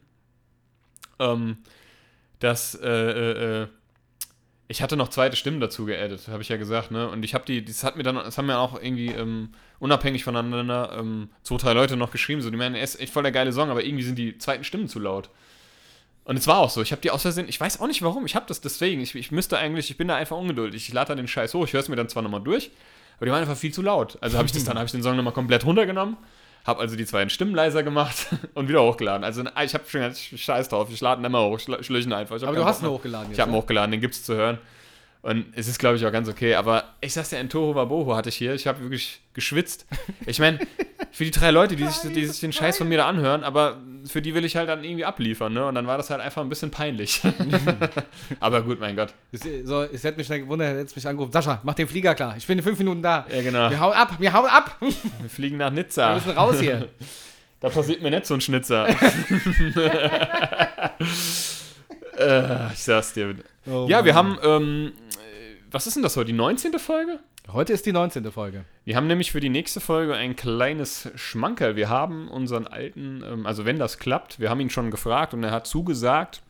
ähm, 1.18 1.59
dass 2.41 2.75
äh, 2.75 2.89
äh, 2.89 3.62
äh, 3.62 3.66
ich 4.68 4.83
hatte 4.83 4.97
noch 4.97 5.09
zweite 5.09 5.37
Stimmen 5.37 5.61
dazu 5.61 5.85
geaddet, 5.85 6.29
habe 6.29 6.43
ich 6.43 6.49
ja 6.49 6.57
gesagt, 6.57 6.91
ne? 6.91 7.09
Und 7.09 7.25
ich 7.25 7.35
habe 7.35 7.45
die, 7.45 7.64
das 7.64 7.85
hat 7.85 7.97
mir 7.97 8.03
dann, 8.03 8.16
das 8.16 8.37
haben 8.37 8.47
mir 8.47 8.59
auch 8.59 8.75
irgendwie 8.75 9.09
ähm, 9.09 9.51
unabhängig 9.79 10.25
voneinander 10.25 10.97
ähm, 10.99 11.31
zwei, 11.43 11.57
drei 11.57 11.73
Leute 11.75 11.97
noch 11.97 12.11
geschrieben, 12.11 12.43
so 12.43 12.51
die 12.51 12.57
meinen, 12.57 12.75
er 12.75 12.83
ist 12.83 12.99
echt 13.01 13.12
voll 13.12 13.23
der 13.23 13.33
geile 13.33 13.53
Song, 13.53 13.70
aber 13.70 13.85
irgendwie 13.85 14.05
sind 14.05 14.16
die 14.16 14.39
zweiten 14.39 14.64
Stimmen 14.64 14.89
zu 14.89 14.99
laut. 14.99 15.31
Und 16.25 16.37
es 16.37 16.47
war 16.47 16.59
auch 16.59 16.70
so, 16.70 16.83
ich 16.83 16.93
habe 16.93 17.03
die 17.03 17.11
aus 17.11 17.23
Versehen, 17.23 17.49
ich 17.49 17.61
weiß 17.61 17.81
auch 17.81 17.87
nicht 17.87 18.03
warum, 18.03 18.25
ich 18.27 18.37
habe 18.37 18.47
das 18.47 18.61
deswegen, 18.61 19.01
ich, 19.01 19.14
ich 19.14 19.33
müsste 19.33 19.59
eigentlich, 19.59 19.91
ich 19.91 19.97
bin 19.97 20.09
da 20.09 20.14
einfach 20.14 20.37
ungeduldig, 20.37 20.87
ich 20.87 20.95
lade 20.95 21.09
da 21.09 21.14
den 21.16 21.27
Scheiß 21.27 21.53
hoch, 21.55 21.64
ich 21.64 21.73
höre 21.73 21.81
es 21.81 21.89
mir 21.89 21.97
dann 21.97 22.09
zwar 22.09 22.23
nochmal 22.23 22.43
durch, 22.43 22.70
aber 23.16 23.27
die 23.27 23.33
waren 23.33 23.41
einfach 23.41 23.57
viel 23.57 23.75
zu 23.75 23.83
laut. 23.83 24.18
Also 24.20 24.39
habe 24.39 24.47
ich 24.47 24.53
das 24.53 24.64
dann, 24.64 24.77
habe 24.77 24.87
ich 24.87 24.93
den 24.93 25.03
Song 25.03 25.16
nochmal 25.16 25.33
komplett 25.33 25.64
runtergenommen, 25.64 26.16
habe 26.64 26.81
also 26.81 26.95
die 26.95 27.07
zweiten 27.07 27.31
Stimmen 27.31 27.55
leiser 27.55 27.83
gemacht 27.83 28.29
und 28.55 28.68
wieder 28.68 28.83
hochgeladen. 28.83 29.25
Also 29.25 29.43
ich 29.43 29.75
habe 29.75 29.85
schon 29.89 30.01
gesagt, 30.03 30.18
scheiß 30.39 30.68
drauf, 30.68 30.89
ich 30.93 31.01
lade 31.01 31.20
ihn 31.20 31.25
immer 31.25 31.45
hoch, 31.45 31.59
ich, 31.59 31.68
ich 31.68 31.89
lösche 31.89 32.09
ihn 32.09 32.12
einfach. 32.12 32.41
Aber 32.41 32.55
du 32.55 32.64
hast 32.64 32.83
ihn 32.83 32.89
hochgeladen 32.89 33.29
jetzt. 33.29 33.39
Ich 33.39 33.41
habe 33.41 33.51
ihn 33.51 33.55
ne? 33.55 33.61
hochgeladen, 33.61 33.91
den 33.91 34.01
gibt's 34.01 34.23
zu 34.23 34.35
hören. 34.35 34.59
Und 35.23 35.47
es 35.55 35.68
ist, 35.68 35.79
glaube 35.79 35.97
ich, 35.97 36.05
auch 36.05 36.11
ganz 36.11 36.29
okay. 36.29 36.57
Aber 36.57 36.85
ich 37.01 37.12
sag's 37.12 37.31
dir, 37.31 37.39
ein 37.39 37.49
Toho 37.49 37.77
Waboho 37.77 38.16
hatte 38.16 38.29
ich 38.29 38.37
hier. 38.37 38.55
Ich 38.55 38.66
habe 38.66 38.81
wirklich 38.81 39.20
geschwitzt. 39.35 39.87
Ich 40.27 40.41
meine, 40.41 40.59
für 41.13 41.25
die 41.25 41.31
drei 41.31 41.51
Leute, 41.51 41.77
die 41.77 41.87
sich, 41.87 42.11
die 42.13 42.25
sich 42.25 42.41
den 42.41 42.53
Scheiß 42.53 42.79
von 42.79 42.89
mir 42.89 42.97
da 42.99 43.07
anhören, 43.07 43.45
aber 43.45 43.77
für 44.07 44.23
die 44.23 44.35
will 44.35 44.47
ich 44.47 44.57
halt 44.57 44.71
dann 44.71 44.83
irgendwie 44.83 45.05
abliefern, 45.05 45.53
ne? 45.53 45.67
Und 45.67 45.75
dann 45.75 45.87
war 45.87 45.99
das 45.99 46.09
halt 46.09 46.23
einfach 46.23 46.41
ein 46.41 46.49
bisschen 46.49 46.71
peinlich. 46.71 47.21
aber 48.41 48.63
gut, 48.63 48.81
mein 48.81 48.97
Gott. 48.97 49.13
Es, 49.31 49.43
so, 49.65 49.83
es 49.83 50.03
hätte 50.05 50.17
mich 50.17 50.27
schnell 50.27 50.41
gewundert, 50.41 50.69
er 50.75 50.81
hätte 50.81 50.95
mich 50.95 51.07
angerufen. 51.07 51.33
Sascha, 51.33 51.61
mach 51.65 51.75
den 51.75 51.87
Flieger 51.87 52.15
klar. 52.15 52.35
Ich 52.39 52.47
bin 52.47 52.57
in 52.57 52.65
fünf 52.65 52.79
Minuten 52.79 53.03
da. 53.03 53.27
Ja, 53.31 53.43
genau. 53.43 53.69
Wir 53.71 53.79
hauen 53.79 53.93
ab, 53.93 54.15
wir 54.19 54.33
hauen 54.33 54.49
ab. 54.49 54.77
Wir 54.81 54.89
Wir 55.21 55.29
fliegen 55.29 55.59
nach 55.59 55.71
Nizza. 55.71 56.15
müssen 56.15 56.31
raus 56.31 56.59
hier. 56.59 56.89
Da 57.61 57.69
passiert 57.69 58.03
mir 58.03 58.11
nicht 58.11 58.27
so 58.27 58.35
ein 58.35 58.41
Schnitzer. 58.41 58.89
äh, 62.19 62.73
ich 62.73 62.83
sag's 62.83 63.13
dir. 63.13 63.37
Oh 63.71 63.87
ja, 63.89 64.05
wir 64.05 64.15
Mann. 64.15 64.37
haben, 64.43 64.63
ähm, 64.65 64.93
was 65.71 65.87
ist 65.87 65.95
denn 65.95 66.03
das 66.03 66.17
heute? 66.17 66.27
Die 66.27 66.33
19. 66.33 66.77
Folge? 66.81 67.21
Heute 67.51 67.72
ist 67.72 67.84
die 67.86 67.93
19. 67.93 68.30
Folge. 68.30 68.64
Wir 68.84 68.97
haben 68.97 69.07
nämlich 69.09 69.32
für 69.32 69.40
die 69.40 69.49
nächste 69.49 69.80
Folge 69.80 70.14
ein 70.14 70.36
kleines 70.36 71.11
Schmankerl. 71.16 71.74
Wir 71.76 71.88
haben 71.88 72.28
unseren 72.28 72.66
alten, 72.66 73.22
ähm, 73.26 73.47
also 73.47 73.64
wenn 73.64 73.78
das 73.78 73.99
klappt, 73.99 74.38
wir 74.38 74.49
haben 74.49 74.61
ihn 74.61 74.70
schon 74.70 74.90
gefragt 74.90 75.34
und 75.34 75.43
er 75.43 75.51
hat 75.51 75.66
zugesagt, 75.66 76.43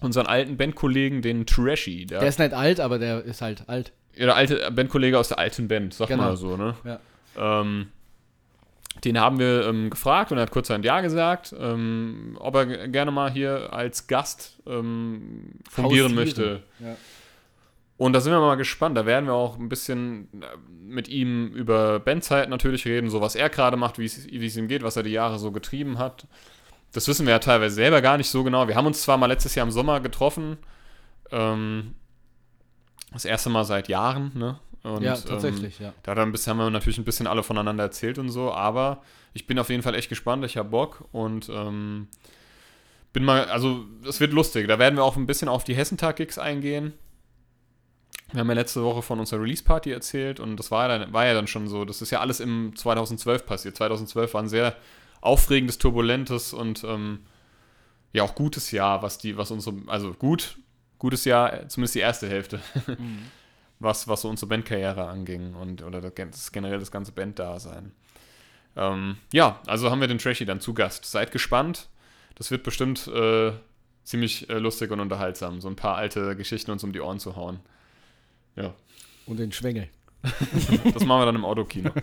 unseren 0.00 0.26
alten 0.26 0.56
Bandkollegen, 0.56 1.22
den 1.22 1.46
Trashy, 1.46 2.04
der, 2.06 2.20
Der 2.20 2.28
ist 2.28 2.38
nicht 2.38 2.52
alt, 2.52 2.80
aber 2.80 2.98
der 2.98 3.24
ist 3.24 3.40
halt 3.42 3.68
alt. 3.68 3.92
der 4.16 4.34
alte 4.34 4.70
Bandkollege 4.72 5.18
aus 5.18 5.28
der 5.28 5.38
alten 5.38 5.68
Band, 5.68 5.94
sag 5.94 6.08
Genau. 6.08 6.24
mal 6.24 6.36
so, 6.36 6.56
ne? 6.56 6.74
Ja. 6.84 7.00
Ähm, 7.60 7.88
den 9.04 9.20
haben 9.20 9.38
wir 9.38 9.66
ähm, 9.68 9.90
gefragt 9.90 10.32
und 10.32 10.38
er 10.38 10.42
hat 10.42 10.50
kurz 10.50 10.70
ein 10.72 10.82
Ja 10.82 11.00
gesagt, 11.00 11.54
ähm, 11.58 12.36
ob 12.40 12.56
er 12.56 12.88
gerne 12.88 13.12
mal 13.12 13.30
hier 13.30 13.72
als 13.72 14.08
Gast 14.08 14.58
ähm, 14.66 15.52
fungieren 15.70 16.06
Hausieren. 16.10 16.14
möchte. 16.16 16.62
Ja. 16.80 16.96
Und 17.98 18.12
da 18.12 18.20
sind 18.20 18.32
wir 18.32 18.40
mal 18.40 18.54
gespannt. 18.54 18.96
Da 18.96 19.04
werden 19.06 19.26
wir 19.26 19.34
auch 19.34 19.58
ein 19.58 19.68
bisschen 19.68 20.28
äh, 20.40 20.46
mit 20.80 21.08
ihm 21.08 21.48
über 21.48 21.98
Bandzeit 21.98 22.48
natürlich 22.48 22.86
reden, 22.86 23.10
so 23.10 23.20
was 23.20 23.34
er 23.34 23.50
gerade 23.50 23.76
macht, 23.76 23.98
wie 23.98 24.06
es 24.06 24.56
ihm 24.56 24.68
geht, 24.68 24.82
was 24.82 24.96
er 24.96 25.02
die 25.02 25.10
Jahre 25.10 25.38
so 25.38 25.50
getrieben 25.50 25.98
hat. 25.98 26.26
Das 26.92 27.08
wissen 27.08 27.26
wir 27.26 27.32
ja 27.32 27.38
teilweise 27.40 27.74
selber 27.74 28.00
gar 28.00 28.16
nicht 28.16 28.30
so 28.30 28.44
genau. 28.44 28.68
Wir 28.68 28.76
haben 28.76 28.86
uns 28.86 29.02
zwar 29.02 29.18
mal 29.18 29.26
letztes 29.26 29.54
Jahr 29.56 29.66
im 29.66 29.72
Sommer 29.72 30.00
getroffen, 30.00 30.56
ähm, 31.32 31.94
das 33.12 33.24
erste 33.24 33.50
Mal 33.50 33.64
seit 33.64 33.88
Jahren, 33.88 34.32
ne? 34.34 34.58
Und, 34.84 35.02
ja, 35.02 35.14
Ähm, 35.14 35.20
tatsächlich, 35.26 35.80
ja. 35.80 35.92
da 36.04 36.14
haben 36.14 36.32
wir 36.32 36.70
natürlich 36.70 36.98
ein 36.98 37.04
bisschen 37.04 37.26
alle 37.26 37.42
voneinander 37.42 37.82
erzählt 37.82 38.18
und 38.18 38.30
so, 38.30 38.52
aber 38.52 39.02
ich 39.34 39.46
bin 39.46 39.58
auf 39.58 39.70
jeden 39.70 39.82
Fall 39.82 39.96
echt 39.96 40.08
gespannt, 40.08 40.44
ich 40.44 40.56
habe 40.56 40.68
Bock 40.68 41.04
und 41.12 41.48
ähm, 41.48 42.06
bin 43.12 43.24
mal, 43.24 43.46
also 43.46 43.84
es 44.06 44.20
wird 44.20 44.32
lustig. 44.32 44.68
Da 44.68 44.78
werden 44.78 44.96
wir 44.96 45.04
auch 45.04 45.16
ein 45.16 45.26
bisschen 45.26 45.48
auf 45.48 45.64
die 45.64 45.74
Hessentag-Gigs 45.74 46.38
eingehen. 46.38 46.94
Wir 48.32 48.40
haben 48.40 48.48
ja 48.48 48.54
letzte 48.54 48.82
Woche 48.82 49.02
von 49.02 49.20
unserer 49.20 49.40
Release-Party 49.40 49.90
erzählt 49.90 50.38
und 50.38 50.56
das 50.56 50.70
war 50.70 50.88
ja, 50.88 50.98
dann, 50.98 51.12
war 51.12 51.26
ja 51.26 51.34
dann 51.34 51.46
schon 51.46 51.68
so. 51.68 51.84
Das 51.84 52.02
ist 52.02 52.10
ja 52.10 52.20
alles 52.20 52.40
im 52.40 52.76
2012 52.76 53.46
passiert. 53.46 53.76
2012 53.76 54.34
war 54.34 54.42
ein 54.42 54.48
sehr 54.48 54.76
aufregendes, 55.20 55.78
turbulentes 55.78 56.52
und 56.52 56.84
ähm, 56.84 57.20
ja 58.12 58.22
auch 58.22 58.34
gutes 58.34 58.70
Jahr, 58.70 59.02
was 59.02 59.18
die, 59.18 59.36
was 59.36 59.50
unsere, 59.50 59.76
also 59.86 60.12
gut, 60.12 60.58
gutes 60.98 61.24
Jahr, 61.24 61.68
zumindest 61.68 61.94
die 61.94 62.00
erste 62.00 62.28
Hälfte 62.28 62.60
was, 63.80 64.08
was 64.08 64.22
so 64.22 64.28
unsere 64.28 64.48
Bandkarriere 64.48 65.06
anging 65.06 65.54
und 65.54 65.82
oder 65.82 66.00
das 66.00 66.52
generell 66.52 66.78
das 66.78 66.90
ganze 66.90 67.12
Banddasein. 67.12 67.92
Ähm, 68.76 69.16
ja, 69.32 69.60
also 69.66 69.90
haben 69.90 70.00
wir 70.00 70.08
den 70.08 70.18
Trashy 70.18 70.44
dann 70.44 70.60
zu 70.60 70.74
Gast. 70.74 71.04
Seid 71.04 71.32
gespannt. 71.32 71.88
Das 72.34 72.50
wird 72.50 72.62
bestimmt 72.62 73.08
äh, 73.08 73.52
ziemlich 74.04 74.48
äh, 74.48 74.58
lustig 74.58 74.90
und 74.90 75.00
unterhaltsam, 75.00 75.60
so 75.60 75.68
ein 75.68 75.76
paar 75.76 75.96
alte 75.96 76.36
Geschichten 76.36 76.70
uns 76.70 76.84
um 76.84 76.92
die 76.92 77.00
Ohren 77.00 77.18
zu 77.18 77.36
hauen. 77.36 77.60
Ja, 78.58 78.74
Und 79.26 79.38
den 79.38 79.52
Schwengel. 79.52 79.88
das 80.22 81.04
machen 81.04 81.20
wir 81.20 81.26
dann 81.26 81.36
im 81.36 81.44
Autokino. 81.44 81.90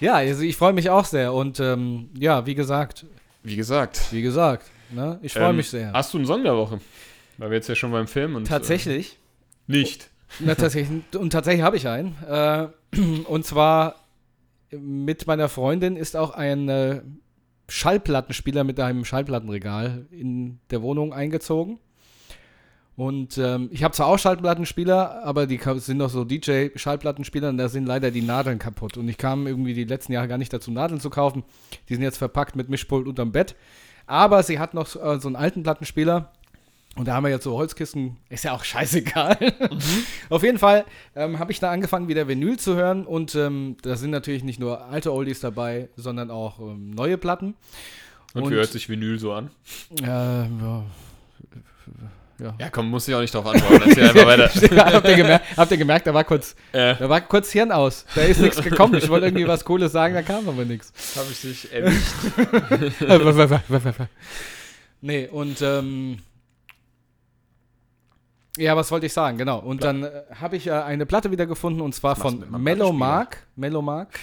Ja, 0.00 0.14
also 0.14 0.42
ich 0.42 0.56
freue 0.56 0.72
mich 0.72 0.88
auch 0.88 1.04
sehr. 1.04 1.34
Und 1.34 1.60
ähm, 1.60 2.08
ja, 2.18 2.46
wie 2.46 2.54
gesagt, 2.54 3.04
Wie 3.42 3.54
gesagt. 3.56 4.00
wie 4.10 4.22
gesagt, 4.22 4.64
ne, 4.90 5.18
ich 5.22 5.34
freue 5.34 5.50
ähm, 5.50 5.56
mich 5.56 5.68
sehr. 5.68 5.92
Hast 5.92 6.14
du 6.14 6.18
einen 6.18 6.26
Song 6.26 6.42
der 6.42 6.56
Woche? 6.56 6.80
Weil 7.36 7.50
wir 7.50 7.56
jetzt 7.56 7.68
ja 7.68 7.74
schon 7.74 7.92
beim 7.92 8.06
Film 8.06 8.34
und. 8.34 8.46
Tatsächlich. 8.46 9.18
Äh, 9.68 9.72
nicht. 9.72 10.10
Na, 10.38 10.54
tatsächlich. 10.54 11.02
Und 11.14 11.30
tatsächlich 11.30 11.62
habe 11.62 11.76
ich 11.76 11.86
einen. 11.86 12.16
Äh, 12.26 12.68
und 13.28 13.44
zwar 13.44 13.96
mit 14.70 15.26
meiner 15.26 15.48
Freundin 15.48 15.96
ist 15.96 16.16
auch 16.16 16.30
ein 16.30 16.68
äh, 16.68 17.02
Schallplattenspieler 17.68 18.64
mit 18.64 18.80
einem 18.80 19.04
Schallplattenregal 19.04 20.06
in 20.10 20.60
der 20.70 20.80
Wohnung 20.82 21.12
eingezogen. 21.12 21.78
Und 23.00 23.38
ähm, 23.38 23.70
ich 23.72 23.82
habe 23.82 23.94
zwar 23.94 24.08
auch 24.08 24.18
Schallplattenspieler, 24.18 25.24
aber 25.24 25.46
die 25.46 25.58
sind 25.76 26.00
doch 26.00 26.10
so 26.10 26.22
DJ-Schallplattenspieler 26.22 27.48
und 27.48 27.56
da 27.56 27.70
sind 27.70 27.86
leider 27.86 28.10
die 28.10 28.20
Nadeln 28.20 28.58
kaputt. 28.58 28.98
Und 28.98 29.08
ich 29.08 29.16
kam 29.16 29.46
irgendwie 29.46 29.72
die 29.72 29.84
letzten 29.84 30.12
Jahre 30.12 30.28
gar 30.28 30.36
nicht 30.36 30.52
dazu, 30.52 30.70
Nadeln 30.70 31.00
zu 31.00 31.08
kaufen. 31.08 31.42
Die 31.88 31.94
sind 31.94 32.02
jetzt 32.02 32.18
verpackt 32.18 32.56
mit 32.56 32.68
Mischpult 32.68 33.08
unterm 33.08 33.32
Bett. 33.32 33.56
Aber 34.06 34.42
sie 34.42 34.58
hat 34.58 34.74
noch 34.74 34.86
so, 34.86 35.00
äh, 35.00 35.18
so 35.18 35.28
einen 35.28 35.36
alten 35.36 35.62
Plattenspieler. 35.62 36.30
Und 36.94 37.08
da 37.08 37.14
haben 37.14 37.24
wir 37.24 37.30
jetzt 37.30 37.44
so 37.44 37.56
Holzkisten. 37.56 38.18
Ist 38.28 38.44
ja 38.44 38.52
auch 38.52 38.64
scheißegal. 38.64 39.38
Auf 40.28 40.42
jeden 40.42 40.58
Fall 40.58 40.84
ähm, 41.16 41.38
habe 41.38 41.52
ich 41.52 41.58
da 41.58 41.70
angefangen, 41.70 42.06
wieder 42.08 42.28
Vinyl 42.28 42.58
zu 42.58 42.74
hören. 42.76 43.06
Und 43.06 43.34
ähm, 43.34 43.78
da 43.80 43.96
sind 43.96 44.10
natürlich 44.10 44.44
nicht 44.44 44.60
nur 44.60 44.84
alte 44.88 45.10
Oldies 45.10 45.40
dabei, 45.40 45.88
sondern 45.96 46.30
auch 46.30 46.58
ähm, 46.60 46.90
neue 46.90 47.16
Platten. 47.16 47.54
Und, 48.34 48.42
Und- 48.42 48.50
wie 48.50 48.56
hört 48.56 48.68
sich 48.68 48.90
Vinyl 48.90 49.18
so 49.18 49.32
an? 49.32 49.48
Äh, 50.02 50.04
ja. 50.06 50.84
Ja, 52.58 52.70
komm, 52.70 52.88
muss 52.88 53.06
ich 53.06 53.14
auch 53.14 53.20
nicht 53.20 53.34
drauf 53.34 53.46
antworten. 53.46 53.88
Erzähl 53.88 54.08
einfach 54.08 54.26
weiter. 54.26 54.48
habt, 54.94 55.08
ihr 55.08 55.16
gemerkt, 55.16 55.56
habt 55.56 55.70
ihr 55.70 55.76
gemerkt, 55.76 56.06
da 56.06 56.14
war 56.14 56.24
kurz, 56.24 56.54
äh, 56.72 56.94
da 56.96 57.08
war 57.08 57.20
kurz 57.20 57.52
Hirn 57.52 57.72
aus. 57.72 58.06
Da 58.14 58.22
ist 58.22 58.40
nichts 58.40 58.62
gekommen. 58.62 58.94
Ich 58.94 59.08
wollte 59.08 59.26
irgendwie 59.26 59.46
was 59.46 59.64
Cooles 59.64 59.92
sagen, 59.92 60.14
da 60.14 60.22
kam 60.22 60.48
aber 60.48 60.64
nichts. 60.64 60.92
habe 61.16 61.28
ich 61.30 61.40
dich 61.40 61.72
erwischt. 61.72 62.14
nee, 65.00 65.28
und 65.28 65.62
ähm, 65.62 66.18
ja, 68.56 68.76
was 68.76 68.90
wollte 68.90 69.06
ich 69.06 69.12
sagen? 69.12 69.38
Genau. 69.38 69.58
Und 69.58 69.84
dann 69.84 70.04
äh, 70.04 70.10
habe 70.40 70.56
ich 70.56 70.66
äh, 70.66 70.72
eine 70.72 71.06
Platte 71.06 71.30
wieder 71.30 71.46
gefunden 71.46 71.80
und 71.80 71.94
zwar 71.94 72.16
von 72.16 72.44
Mellow? 72.50 72.92
Mark. 72.92 73.46
Mellow 73.56 73.82
Mark. 73.82 74.18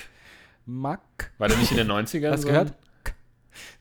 Mark. 0.66 1.32
War 1.38 1.48
der 1.48 1.58
nicht 1.58 1.72
in 1.72 1.78
den 1.78 1.92
90ern? 1.92 2.32
Hast 2.32 2.44
du 2.44 2.48
so? 2.48 2.50
gehört? 2.50 2.74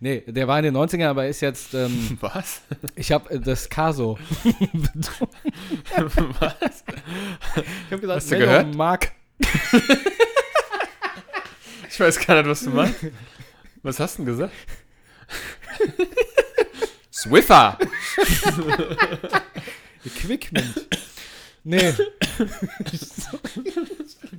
Nee, 0.00 0.22
der 0.26 0.46
war 0.48 0.58
in 0.58 0.64
den 0.64 0.76
90ern, 0.76 1.08
aber 1.08 1.26
ist 1.26 1.40
jetzt, 1.40 1.74
ähm, 1.74 2.18
Was? 2.20 2.62
ich 2.94 3.12
habe 3.12 3.30
äh, 3.30 3.40
das 3.40 3.68
Caso. 3.68 4.18
Was? 5.92 6.84
Ich 7.46 7.92
habe 7.92 8.00
gesagt, 8.00 8.16
Hast 8.16 8.30
du 8.32 8.38
gehört? 8.38 8.74
Mark. 8.74 9.12
Ich 11.88 12.00
weiß 12.00 12.26
gar 12.26 12.36
nicht, 12.42 12.50
was 12.50 12.60
du 12.60 12.68
meinst. 12.68 13.06
Was 13.82 13.98
hast 14.00 14.18
du 14.18 14.24
denn 14.24 14.32
gesagt? 14.32 14.52
Swiffer! 17.10 17.78
Equipment. 20.04 20.86
Nee. 21.64 21.94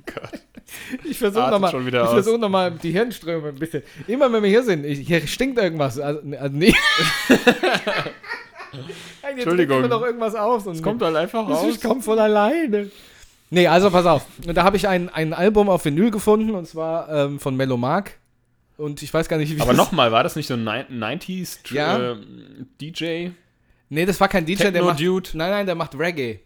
Gott. 0.06 0.40
Ich 1.04 1.18
versuche 1.18 1.50
nochmal 1.50 1.70
versuch 1.70 2.38
noch 2.38 2.48
mal 2.48 2.70
die 2.70 2.90
Hirnströme 2.92 3.48
ein 3.48 3.54
bisschen. 3.54 3.82
Immer 4.06 4.32
wenn 4.32 4.42
wir 4.42 4.50
hier 4.50 4.62
sind, 4.62 4.84
ich, 4.84 5.06
hier 5.06 5.26
stinkt 5.26 5.58
irgendwas. 5.58 5.98
Also, 5.98 6.20
also 6.38 6.56
nee. 6.56 6.74
Entschuldigung. 9.22 9.82
Mir 9.82 9.88
doch 9.88 10.02
irgendwas 10.02 10.34
aus. 10.34 10.66
Und 10.66 10.74
Es 10.76 10.82
kommt 10.82 11.02
halt 11.02 11.16
einfach 11.16 11.48
raus. 11.48 11.66
ich 11.68 11.80
komm 11.80 12.02
von 12.02 12.18
alleine. 12.18 12.90
Nee, 13.50 13.66
also 13.66 13.90
pass 13.90 14.04
auf. 14.06 14.26
Da 14.46 14.62
habe 14.64 14.76
ich 14.76 14.88
ein, 14.88 15.08
ein 15.08 15.32
Album 15.32 15.68
auf 15.68 15.84
Vinyl 15.84 16.10
gefunden 16.10 16.54
und 16.54 16.66
zwar 16.66 17.08
ähm, 17.08 17.40
von 17.40 17.56
Mellow 17.56 17.76
Mark. 17.78 18.12
Und 18.76 19.02
ich 19.02 19.12
weiß 19.12 19.28
gar 19.28 19.38
nicht, 19.38 19.56
wie 19.56 19.60
Aber 19.60 19.72
nochmal, 19.72 20.12
war 20.12 20.22
das 20.22 20.36
nicht 20.36 20.46
so 20.46 20.54
ein 20.54 20.64
Ni- 20.64 21.04
90s 21.04 21.64
tr- 21.64 21.74
Ja. 21.74 22.12
äh, 22.12 22.16
DJ? 22.80 23.30
Nee, 23.88 24.04
das 24.06 24.20
war 24.20 24.28
kein 24.28 24.44
DJ, 24.44 24.64
der 24.70 24.82
macht. 24.84 24.98
Techno-Dude? 24.98 25.30
Nein, 25.34 25.50
nein, 25.50 25.66
der 25.66 25.74
macht 25.74 25.98
Reggae. 25.98 26.40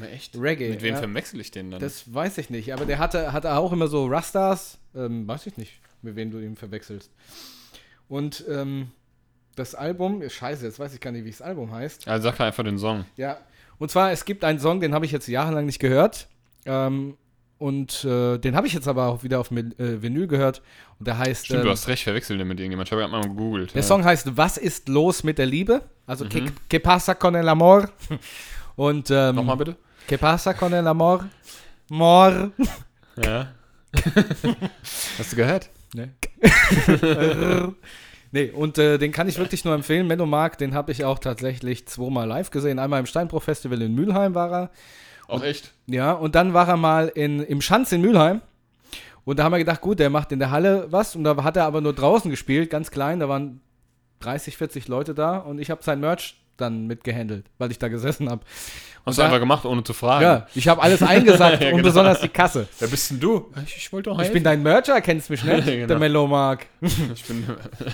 Ach, 0.00 0.02
echt? 0.12 0.36
Reggae. 0.38 0.70
Mit 0.70 0.82
wem 0.82 0.94
ja. 0.94 1.00
verwechsel 1.00 1.40
ich 1.40 1.50
den 1.50 1.70
dann? 1.70 1.80
Das 1.80 2.12
weiß 2.12 2.38
ich 2.38 2.50
nicht, 2.50 2.72
aber 2.72 2.84
der 2.86 2.98
hatte, 2.98 3.32
hatte 3.32 3.54
auch 3.54 3.72
immer 3.72 3.88
so 3.88 4.06
Rastas. 4.06 4.78
Ähm, 4.94 5.26
weiß 5.28 5.46
ich 5.46 5.56
nicht, 5.56 5.80
mit 6.02 6.16
wem 6.16 6.30
du 6.30 6.38
ihn 6.38 6.56
verwechselst. 6.56 7.10
Und 8.08 8.44
ähm, 8.48 8.90
das 9.56 9.74
Album, 9.74 10.22
scheiße, 10.28 10.64
jetzt 10.64 10.78
weiß 10.78 10.94
ich 10.94 11.00
gar 11.00 11.10
nicht, 11.10 11.24
wie 11.24 11.30
das 11.30 11.42
Album 11.42 11.72
heißt. 11.72 12.06
also 12.08 12.28
sag 12.30 12.40
einfach 12.40 12.64
den 12.64 12.78
Song. 12.78 13.04
Ja, 13.16 13.38
und 13.78 13.90
zwar, 13.90 14.10
es 14.12 14.24
gibt 14.24 14.44
einen 14.44 14.58
Song, 14.58 14.80
den 14.80 14.94
habe 14.94 15.04
ich 15.06 15.12
jetzt 15.12 15.28
jahrelang 15.28 15.66
nicht 15.66 15.78
gehört. 15.78 16.28
Ähm, 16.64 17.16
und 17.58 18.04
äh, 18.04 18.38
den 18.38 18.54
habe 18.54 18.68
ich 18.68 18.72
jetzt 18.72 18.86
aber 18.86 19.06
auch 19.08 19.24
wieder 19.24 19.40
auf 19.40 19.50
Mil- 19.50 19.74
äh, 19.80 20.00
Vinyl 20.00 20.28
gehört. 20.28 20.62
Und 21.00 21.08
der 21.08 21.18
heißt. 21.18 21.46
Stimmt, 21.46 21.60
ähm, 21.60 21.66
du 21.66 21.70
hast 21.72 21.88
recht, 21.88 22.04
verwechselt 22.04 22.38
den 22.38 22.46
mit 22.46 22.60
irgendjemand. 22.60 22.88
Ich 22.88 22.92
habe 22.92 23.02
gerade 23.02 23.10
mal 23.12 23.22
gegoogelt. 23.28 23.74
Der 23.74 23.82
ja. 23.82 23.86
Song 23.86 24.04
heißt 24.04 24.36
Was 24.36 24.58
ist 24.58 24.88
los 24.88 25.24
mit 25.24 25.38
der 25.38 25.46
Liebe? 25.46 25.82
Also 26.06 26.24
Mhm. 26.24 26.28
que, 26.28 26.44
que 26.68 26.78
pasa 26.80 27.14
con 27.14 27.34
el 27.34 27.48
amor? 27.48 27.90
Und 28.78 29.10
ähm, 29.10 29.34
Nochmal 29.34 29.56
bitte? 29.56 29.76
Que 30.06 30.16
pasa 30.16 30.54
con 30.54 30.72
el 30.72 30.86
amor? 30.86 31.28
Mor. 31.90 32.52
Ja. 33.16 33.48
hast 35.18 35.32
du 35.32 35.36
gehört? 35.36 35.70
Ne? 35.92 36.14
nee, 38.30 38.50
und 38.50 38.78
äh, 38.78 38.96
den 38.98 39.10
kann 39.10 39.28
ich 39.28 39.38
wirklich 39.38 39.64
nur 39.64 39.74
empfehlen. 39.74 40.06
Menno 40.06 40.24
Mark, 40.24 40.56
den 40.58 40.72
habe 40.72 40.92
ich 40.92 41.04
auch 41.04 41.18
tatsächlich 41.18 41.88
zweimal 41.88 42.28
live 42.28 42.50
gesehen. 42.50 42.78
Einmal 42.78 43.00
im 43.00 43.06
Steinbruch 43.06 43.42
Festival 43.42 43.82
in 43.82 43.96
Mülheim 43.96 44.36
war 44.36 44.52
er. 44.52 44.70
Auch 45.26 45.42
echt? 45.42 45.72
Ja, 45.86 46.12
und 46.12 46.36
dann 46.36 46.54
war 46.54 46.68
er 46.68 46.76
mal 46.76 47.08
in, 47.08 47.42
im 47.42 47.60
Schanz 47.60 47.90
in 47.90 48.02
Mülheim. 48.02 48.40
Und 49.24 49.40
da 49.40 49.42
haben 49.42 49.52
wir 49.52 49.58
gedacht, 49.58 49.80
gut, 49.80 49.98
der 49.98 50.10
macht 50.10 50.30
in 50.30 50.38
der 50.38 50.52
Halle 50.52 50.86
was. 50.92 51.16
Und 51.16 51.24
da 51.24 51.42
hat 51.42 51.56
er 51.56 51.64
aber 51.64 51.80
nur 51.80 51.94
draußen 51.94 52.30
gespielt, 52.30 52.70
ganz 52.70 52.92
klein. 52.92 53.18
Da 53.18 53.28
waren 53.28 53.60
30, 54.20 54.56
40 54.56 54.86
Leute 54.86 55.14
da. 55.14 55.38
Und 55.38 55.58
ich 55.58 55.72
habe 55.72 55.82
sein 55.82 55.98
Merch 55.98 56.36
dann 56.60 56.86
mitgehandelt, 56.86 57.46
weil 57.58 57.70
ich 57.70 57.78
da 57.78 57.88
gesessen 57.88 58.28
habe. 58.30 58.42
Hast 59.06 59.18
da- 59.18 59.22
du 59.22 59.26
einfach 59.26 59.40
gemacht, 59.40 59.64
ohne 59.64 59.82
zu 59.82 59.94
fragen. 59.94 60.22
Ja, 60.22 60.46
ich 60.54 60.68
habe 60.68 60.82
alles 60.82 61.02
eingesackt 61.02 61.60
Ja, 61.62 61.68
und 61.68 61.76
genau. 61.76 61.88
besonders 61.88 62.20
die 62.20 62.28
Kasse. 62.28 62.68
Wer 62.78 62.88
bist 62.88 63.10
denn 63.10 63.20
du? 63.20 63.50
Ich, 63.66 63.76
ich 63.76 63.92
wollte 63.92 64.10
doch 64.10 64.20
Ich 64.20 64.30
bin 64.32 64.44
dein 64.44 64.62
Mercher, 64.62 65.00
kennst 65.00 65.30
mich, 65.30 65.42
ne? 65.44 65.62
Genau. 65.64 65.86
Der 65.86 65.98
Mellow 65.98 66.26
Mark. 66.26 66.66
ich 66.82 67.24
bin 67.24 67.46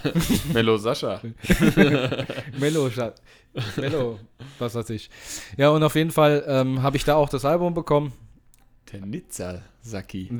Mello 0.53 0.77
Sascha. 0.77 1.21
Mellow, 2.59 2.91
Schatz. 2.91 3.23
Mellow, 3.77 4.19
was 4.59 4.75
weiß 4.75 4.91
ich. 4.91 5.09
Ja, 5.57 5.69
und 5.71 5.83
auf 5.85 5.95
jeden 5.95 6.11
Fall 6.11 6.43
ähm, 6.49 6.83
habe 6.83 6.97
ich 6.97 7.05
da 7.05 7.15
auch 7.15 7.29
das 7.29 7.45
Album 7.45 7.75
bekommen. 7.75 8.12
Der 8.93 9.01
Nizza 9.07 9.62
Saki. 9.83 10.31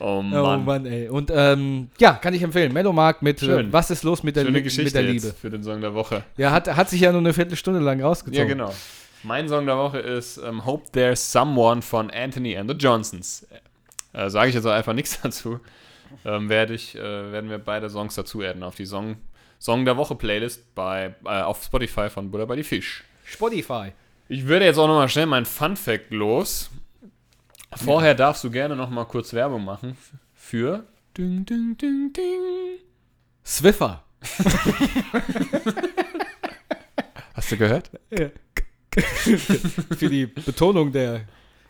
Oh 0.00 0.18
Oh 0.18 0.22
Mann. 0.22 0.64
Mann, 0.64 0.86
ey. 0.86 1.08
Und 1.08 1.30
ähm, 1.34 1.88
ja, 1.98 2.12
kann 2.14 2.34
ich 2.34 2.42
empfehlen. 2.42 2.72
Mellow 2.72 2.92
Mark 2.92 3.22
mit 3.22 3.40
Schön. 3.40 3.68
äh, 3.68 3.72
Was 3.72 3.90
ist 3.90 4.02
los 4.02 4.22
mit 4.22 4.36
der, 4.36 4.44
Schöne 4.44 4.62
Geschichte 4.62 4.84
mit 4.84 4.94
der 4.94 5.02
Liebe? 5.02 5.32
für 5.32 5.50
den 5.50 5.62
Song 5.62 5.80
der 5.80 5.94
Woche. 5.94 6.24
Ja, 6.36 6.50
hat, 6.50 6.74
hat 6.74 6.88
sich 6.90 7.00
ja 7.00 7.12
nur 7.12 7.20
eine 7.20 7.32
Viertelstunde 7.32 7.80
lang 7.80 8.00
rausgezogen. 8.02 8.48
Ja, 8.48 8.52
genau. 8.52 8.74
Mein 9.22 9.48
Song 9.48 9.66
der 9.66 9.76
Woche 9.76 9.98
ist 9.98 10.38
ähm, 10.38 10.64
Hope 10.64 10.90
There's 10.92 11.30
Someone 11.30 11.82
von 11.82 12.10
Anthony 12.10 12.56
and 12.56 12.70
the 12.70 12.76
Johnsons. 12.76 13.46
Äh, 14.12 14.30
Sage 14.30 14.48
ich 14.48 14.54
jetzt 14.54 14.64
auch 14.66 14.70
einfach 14.72 14.94
nichts 14.94 15.20
dazu. 15.22 15.60
Ähm, 16.24 16.48
werde 16.48 16.74
ich, 16.74 16.96
äh, 16.96 17.00
werden 17.32 17.50
wir 17.50 17.58
beide 17.58 17.88
Songs 17.90 18.14
dazu 18.14 18.40
adden 18.40 18.62
auf 18.62 18.74
die 18.74 18.86
Song, 18.86 19.16
Song 19.60 19.84
der 19.84 19.96
Woche 19.96 20.14
Playlist 20.16 20.74
bei, 20.74 21.14
äh, 21.24 21.42
auf 21.42 21.62
Spotify 21.62 22.08
von 22.08 22.30
Buddha 22.30 22.46
bei 22.46 22.56
die 22.56 22.64
Fisch. 22.64 23.04
Spotify. 23.24 23.92
Ich 24.28 24.46
würde 24.46 24.64
jetzt 24.64 24.78
auch 24.78 24.88
nochmal 24.88 25.08
schnell 25.08 25.26
mein 25.26 25.44
Fun 25.44 25.76
Fact 25.76 26.10
los. 26.10 26.70
Vorher 27.76 28.14
darfst 28.14 28.44
du 28.44 28.50
gerne 28.50 28.76
nochmal 28.76 29.06
kurz 29.06 29.32
Werbung 29.32 29.64
machen 29.64 29.96
für. 30.34 30.84
Ding, 31.16 31.44
ding, 31.46 31.76
ding, 31.76 32.12
ding. 32.12 32.80
Swiffer. 33.44 34.04
Hast 37.34 37.52
du 37.52 37.56
gehört? 37.56 37.90
Für 38.90 40.08
die 40.08 40.26
Betonung 40.26 40.92
der 40.92 41.22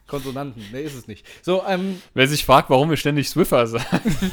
Konsonanten. 0.06 0.64
Nee, 0.72 0.82
ist 0.82 0.94
es 0.94 1.06
nicht. 1.06 1.26
So, 1.42 1.62
ähm, 1.66 2.02
Wer 2.14 2.26
sich 2.26 2.44
fragt, 2.44 2.70
warum 2.70 2.90
wir 2.90 2.96
ständig 2.96 3.28
Swiffer 3.28 3.66
sagen. 3.66 4.32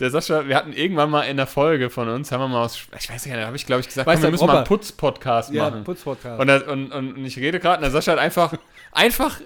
Der 0.00 0.10
Sascha, 0.10 0.46
wir 0.46 0.56
hatten 0.56 0.72
irgendwann 0.72 1.10
mal 1.10 1.22
in 1.22 1.36
der 1.36 1.46
Folge 1.46 1.88
von 1.88 2.08
uns, 2.08 2.30
haben 2.32 2.40
wir 2.40 2.48
mal 2.48 2.64
aus, 2.64 2.86
ich 2.98 3.08
weiß 3.08 3.24
nicht, 3.24 3.36
da 3.36 3.46
habe 3.46 3.56
ich 3.56 3.64
glaube 3.64 3.80
ich 3.80 3.86
gesagt, 3.86 4.06
Weiß 4.06 4.16
komm, 4.16 4.24
wir 4.24 4.30
müssen 4.30 4.46
mal 4.46 4.56
einen. 4.58 4.66
Putz-Podcast 4.66 5.52
ja, 5.52 5.70
machen. 5.70 5.84
Putzpodcast. 5.84 6.40
Und, 6.40 6.50
und, 6.68 6.92
und 6.92 7.24
ich 7.24 7.38
rede 7.38 7.60
gerade 7.60 7.76
und 7.76 7.82
der 7.82 7.90
Sascha 7.90 8.12
hat 8.12 8.18
einfach, 8.18 8.54
einfach 8.92 9.40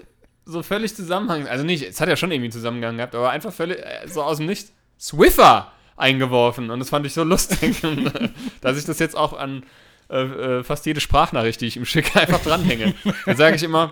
so 0.45 0.63
völlig 0.63 0.95
Zusammenhang, 0.95 1.47
also 1.47 1.63
nicht, 1.63 1.83
es 1.83 2.01
hat 2.01 2.09
ja 2.09 2.15
schon 2.15 2.31
irgendwie 2.31 2.47
einen 2.47 2.51
Zusammenhang 2.51 2.97
gehabt, 2.97 3.15
aber 3.15 3.29
einfach 3.29 3.53
völlig 3.53 3.79
äh, 3.79 4.07
so 4.07 4.23
aus 4.23 4.37
dem 4.37 4.47
Nichts 4.47 4.71
Swiffer 4.99 5.71
eingeworfen 5.97 6.69
und 6.69 6.79
das 6.79 6.89
fand 6.89 7.05
ich 7.05 7.13
so 7.13 7.23
lustig, 7.23 7.83
äh, 7.83 8.29
dass 8.61 8.77
ich 8.77 8.85
das 8.85 8.99
jetzt 8.99 9.15
auch 9.15 9.33
an 9.33 9.63
äh, 10.09 10.59
äh, 10.59 10.63
fast 10.63 10.85
jede 10.85 10.99
Sprachnachricht, 10.99 11.61
die 11.61 11.67
ich 11.67 11.77
ihm 11.77 11.85
schicke, 11.85 12.19
einfach 12.19 12.41
dranhänge. 12.41 12.93
Dann 13.25 13.37
sage 13.37 13.55
ich 13.55 13.63
immer, 13.63 13.89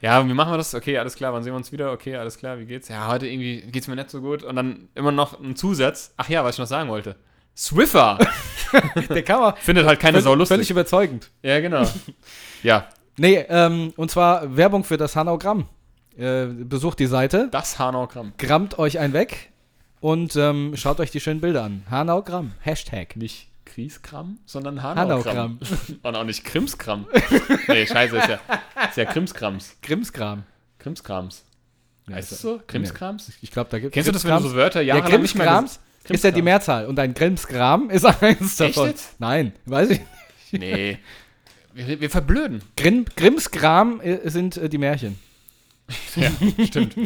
ja, 0.00 0.26
wie 0.26 0.34
machen 0.34 0.52
wir 0.52 0.58
das? 0.58 0.74
Okay, 0.74 0.98
alles 0.98 1.14
klar, 1.14 1.32
wann 1.32 1.42
sehen 1.42 1.52
wir 1.52 1.56
uns 1.56 1.72
wieder? 1.72 1.92
Okay, 1.92 2.16
alles 2.16 2.36
klar, 2.36 2.58
wie 2.58 2.66
geht's? 2.66 2.88
Ja, 2.88 3.08
heute 3.08 3.26
irgendwie 3.26 3.62
geht's 3.62 3.88
mir 3.88 3.96
nicht 3.96 4.10
so 4.10 4.20
gut. 4.20 4.42
Und 4.42 4.56
dann 4.56 4.88
immer 4.94 5.12
noch 5.12 5.40
ein 5.40 5.56
Zusatz. 5.56 6.12
Ach 6.16 6.28
ja, 6.28 6.44
was 6.44 6.56
ich 6.56 6.58
noch 6.58 6.66
sagen 6.66 6.90
wollte. 6.90 7.16
Swiffer 7.56 8.18
der 9.08 9.38
man 9.38 9.56
findet 9.56 9.86
halt 9.86 9.98
keine 9.98 10.20
Sau 10.20 10.34
lustig. 10.34 10.56
völlig 10.56 10.70
überzeugend. 10.70 11.30
Ja, 11.42 11.60
genau. 11.60 11.88
Ja, 12.62 12.88
Nee, 13.18 13.44
ähm, 13.48 13.92
und 13.96 14.10
zwar 14.10 14.56
Werbung 14.56 14.84
für 14.84 14.96
das 14.96 15.16
Hanaugramm. 15.16 15.66
Äh, 16.18 16.46
besucht 16.46 16.98
die 16.98 17.06
Seite, 17.06 17.48
das 17.50 17.78
Hanaugramm. 17.78 18.32
grammt 18.38 18.78
euch 18.78 18.98
ein 18.98 19.12
weg 19.12 19.50
und 20.00 20.34
ähm, 20.36 20.72
schaut 20.74 20.98
euch 21.00 21.10
die 21.10 21.20
schönen 21.20 21.40
Bilder 21.42 21.64
an. 21.64 21.82
Hanaugramm, 21.90 22.52
Hashtag. 22.60 23.16
Nicht 23.16 23.48
Krieskram, 23.66 24.38
sondern 24.46 24.82
Hanaugramm. 24.82 25.58
Hanaugramm. 25.58 25.58
Und 26.02 26.16
auch 26.16 26.24
nicht 26.24 26.44
Krimskram. 26.44 27.06
nee, 27.68 27.86
scheiße, 27.86 28.16
ist 28.16 28.28
ja, 28.28 28.38
ist 28.88 28.96
ja 28.96 29.04
Krimskrams. 29.04 29.76
Grimmskram. 29.82 30.44
Krimskrams. 30.78 31.44
Ja, 32.08 32.14
Heißt 32.16 32.32
es 32.32 32.40
so? 32.40 32.60
Krimskrams? 32.66 33.32
Ich 33.42 33.50
glaube, 33.50 33.68
da 33.70 33.78
gibt 33.78 33.92
Kennst 33.92 34.08
du 34.08 34.12
das, 34.12 34.24
wenn 34.24 34.36
du 34.42 34.48
so 34.48 34.54
Wörter 34.54 34.80
Ja, 34.80 34.96
jahrelang 34.96 35.20
nicht 35.20 35.34
mehr 35.34 35.46
ges- 35.50 35.78
ist 36.08 36.24
ja 36.24 36.30
die. 36.30 36.40
Mehrzahl 36.40 36.86
und 36.86 36.98
ein 36.98 37.12
Grimmskram 37.12 37.90
ist 37.90 38.04
eins 38.22 38.56
davon. 38.56 38.88
jetzt? 38.88 39.20
Nein, 39.20 39.52
weiß 39.66 39.90
ich. 39.90 39.98
nicht. 40.52 40.60
Nee. 40.62 40.98
Wir, 41.76 42.00
wir 42.00 42.10
verblöden. 42.10 42.62
Grimm, 42.76 43.04
Grimmskram 43.16 44.00
äh, 44.00 44.28
sind 44.30 44.56
äh, 44.56 44.68
die 44.68 44.78
Märchen. 44.78 45.18
Ja, 46.16 46.30
stimmt. 46.66 46.96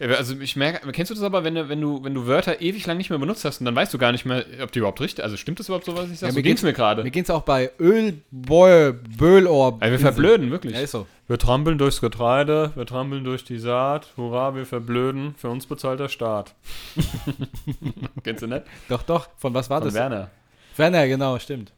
Ja, 0.00 0.06
Also 0.16 0.38
ich 0.40 0.56
merke, 0.56 0.90
kennst 0.92 1.10
du 1.10 1.14
das 1.14 1.22
aber, 1.22 1.44
wenn 1.44 1.54
du, 1.56 1.68
wenn 1.68 1.80
du, 1.80 2.02
wenn 2.02 2.14
du 2.14 2.26
Wörter 2.26 2.60
ewig 2.60 2.86
lang 2.86 2.96
nicht 2.96 3.10
mehr 3.10 3.18
benutzt 3.18 3.44
hast 3.44 3.60
und 3.60 3.66
dann 3.66 3.74
weißt 3.76 3.92
du 3.92 3.98
gar 3.98 4.10
nicht 4.12 4.24
mehr, 4.24 4.44
ob 4.62 4.72
die 4.72 4.78
überhaupt 4.78 5.00
richtig, 5.00 5.24
also 5.24 5.36
stimmt 5.36 5.58
das 5.60 5.66
überhaupt 5.68 5.84
so, 5.84 5.96
was 5.96 6.08
ich 6.10 6.18
sage? 6.18 6.30
Ja, 6.30 6.32
so 6.32 6.38
mir 6.38 6.42
geht's 6.42 6.60
geht's- 6.60 6.62
mir 6.62 6.72
gerade. 6.72 7.02
Mir 7.04 7.10
geht 7.10 7.24
es 7.24 7.30
auch 7.30 7.42
bei 7.42 7.70
Öl, 7.80 8.22
Boy, 8.30 8.92
Böhlohr. 8.92 9.76
Also 9.80 9.92
wir 9.92 9.98
verblöden, 9.98 10.50
wirklich. 10.50 10.74
Ja, 10.74 10.80
ist 10.80 10.92
so. 10.92 11.06
Wir 11.26 11.36
trampeln 11.38 11.78
durchs 11.78 12.00
Getreide, 12.00 12.72
wir 12.74 12.86
trampeln 12.86 13.22
durch 13.24 13.44
die 13.44 13.58
Saat, 13.58 14.08
hurra, 14.16 14.54
wir 14.54 14.64
verblöden, 14.66 15.34
für 15.36 15.50
uns 15.50 15.66
bezahlt 15.66 16.00
der 16.00 16.08
Staat. 16.08 16.54
Kennst 18.24 18.42
du 18.42 18.46
nicht? 18.46 18.62
Doch, 18.88 19.02
doch. 19.02 19.28
Von 19.36 19.52
was 19.54 19.68
war 19.68 19.80
Von 19.80 19.88
das? 19.88 19.94
Werner. 19.94 20.30
Werner, 20.76 21.06
genau, 21.08 21.38
stimmt. 21.38 21.72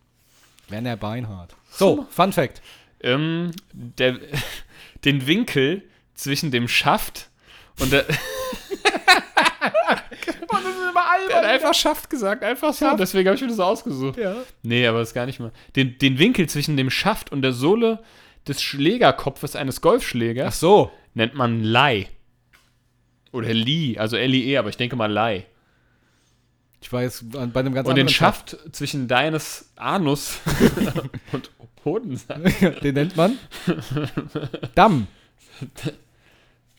Werner 0.69 0.97
Beinhardt. 0.97 1.55
So, 1.71 2.07
Fun 2.11 2.33
Fact. 2.33 2.61
Ähm, 3.03 3.53
der, 3.73 4.19
den 5.05 5.27
Winkel 5.27 5.83
zwischen 6.15 6.51
dem 6.51 6.69
Schaft 6.69 7.31
und 7.79 7.93
der. 7.93 8.05
Der 11.29 11.37
hat 11.39 11.45
einfach 11.45 11.75
Schaft 11.75 12.11
gesagt, 12.11 12.43
einfach 12.43 12.73
so. 12.73 12.97
Deswegen 12.97 13.29
habe 13.29 13.37
ich 13.37 13.43
mir 13.43 13.49
das 13.49 13.61
ausgesucht. 13.61 14.19
Ja. 14.19 14.37
Nee, 14.63 14.87
aber 14.87 14.99
das 14.99 15.09
ist 15.11 15.15
gar 15.15 15.27
nicht 15.27 15.39
mal. 15.39 15.53
Den, 15.77 15.97
den 15.99 16.19
Winkel 16.19 16.49
zwischen 16.49 16.77
dem 16.77 16.91
Schaft 16.91 17.31
und 17.31 17.43
der 17.43 17.53
Sohle 17.53 18.01
des 18.49 18.61
Schlägerkopfes 18.63 19.55
eines 19.57 19.79
Ach 19.79 19.83
Golfschlägers 19.83 20.59
so. 20.59 20.91
nennt 21.15 21.35
man 21.35 21.63
Lei. 21.63 22.09
Oder 23.33 23.55
Li, 23.55 23.97
also 23.97 24.17
L-I-E, 24.17 24.57
aber 24.57 24.71
ich 24.71 24.77
denke 24.77 24.97
mal 24.97 25.11
Lei. 25.11 25.47
Ich 26.83 26.93
weiß, 26.93 27.25
an- 27.37 27.53
bei 27.53 27.61
einem 27.61 27.75
ganz 27.75 27.87
Und 27.89 27.95
den 27.97 28.03
anderen 28.07 28.09
Schaft 28.09 28.57
zwischen 28.73 29.07
deines 29.07 29.71
Anus 29.77 30.39
und 31.33 31.51
Hodensack. 31.85 32.81
Den 32.83 32.95
nennt 32.95 33.17
man 33.17 33.39
Damm. 34.75 35.07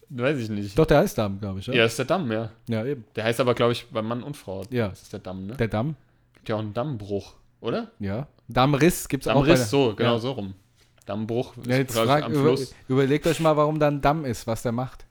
weiß 0.10 0.38
ich 0.39 0.49
nicht. 0.49 0.78
Doch, 0.78 0.86
der 0.86 0.99
heißt 0.99 1.18
Damm, 1.18 1.39
glaube 1.39 1.60
ich. 1.60 1.68
Ja, 1.68 1.74
Ja, 1.74 1.86
ist 1.86 1.97
der 1.97 2.06
Damm, 2.06 2.32
ja. 2.32 2.52
ja 2.68 2.86
eben. 2.86 3.06
Der 3.16 3.24
heißt 3.26 3.39
aber, 3.39 3.54
glaube 3.54 3.74
ich, 3.74 3.88
bei 3.89 4.02
Mann 4.02 4.24
und 4.24 4.36
Frau. 4.38 4.64
Ja. 4.70 4.89
Das 4.89 5.04
ist 5.04 5.14
der 5.14 5.20
Damm, 5.20 5.45
ne? 5.47 5.56
Der 5.56 5.68
Damm. 5.68 5.95
Gibt 6.36 6.49
ja 6.49 6.56
auch 6.56 6.60
einen 6.60 6.74
Dammbruch, 6.74 7.34
oder? 7.62 7.91
Ja. 7.99 8.28
Dammriss 8.47 9.08
gibt 9.08 9.24
es 9.24 9.28
auch 9.28 9.45
Dammriss, 9.45 9.70
so, 9.70 9.93
genau 9.95 10.14
ja. 10.14 10.20
so 10.20 10.32
rum. 10.32 10.54
Dammbruch 11.06 11.54
Ja, 11.68 11.78
jetzt 11.78 11.95
frag, 11.97 12.24
am 12.24 12.32
über, 12.34 12.41
Fluss. 12.41 12.74
überlegt 12.88 13.26
euch 13.28 13.39
mal, 13.39 13.56
warum 13.56 13.80
da 13.80 13.88
ein 13.88 14.02
Damm 14.02 14.26
ist, 14.26 14.45
was 14.47 14.62
der 14.64 14.72
macht. 14.72 15.06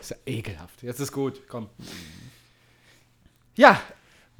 Ist 0.00 0.10
ja 0.10 0.16
ekelhaft. 0.26 0.82
Jetzt 0.82 1.00
ist 1.00 1.12
gut, 1.12 1.40
komm. 1.48 1.68
Ja, 3.56 3.80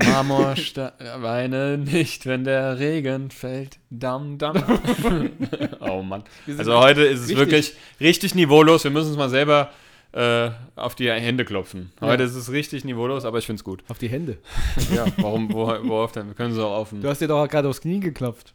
Marmorsteine 0.02 1.78
nicht, 1.78 2.26
wenn 2.26 2.44
der 2.44 2.78
Regen 2.78 3.30
fällt. 3.30 3.78
Dam, 3.90 4.38
dam. 4.38 4.56
oh 5.80 6.02
Mann. 6.02 6.24
Also 6.58 6.78
heute 6.78 7.02
ist 7.02 7.20
es 7.20 7.28
richtig- 7.28 7.38
wirklich 7.38 7.74
richtig 8.00 8.34
niveaulos. 8.34 8.84
Wir 8.84 8.90
müssen 8.90 9.08
uns 9.08 9.16
mal 9.18 9.28
selber 9.30 9.70
äh, 10.12 10.50
auf 10.76 10.94
die 10.94 11.10
Hände 11.10 11.44
klopfen. 11.44 11.92
Heute 12.00 12.22
Ja. 12.24 12.28
ist 12.28 12.34
es 12.34 12.50
richtig 12.50 12.84
niveaulos, 12.84 13.24
aber 13.24 13.38
ich 13.38 13.46
finde 13.46 13.60
es 13.60 13.64
gut. 13.64 13.82
Auf 13.88 13.98
die 13.98 14.08
Hände. 14.08 14.38
Ja, 14.94 15.06
warum, 15.18 15.52
wo, 15.52 15.66
worauf 15.84 16.12
denn? 16.12 16.26
Wir 16.28 16.34
können 16.34 16.52
sie 16.54 16.62
auch 16.64 16.76
auf 16.76 16.90
den. 16.90 17.00
Du 17.00 17.08
hast 17.08 17.20
dir 17.20 17.28
doch 17.28 17.46
gerade 17.48 17.68
aufs 17.68 17.80
Knie 17.80 18.00
geklopft. 18.00 18.54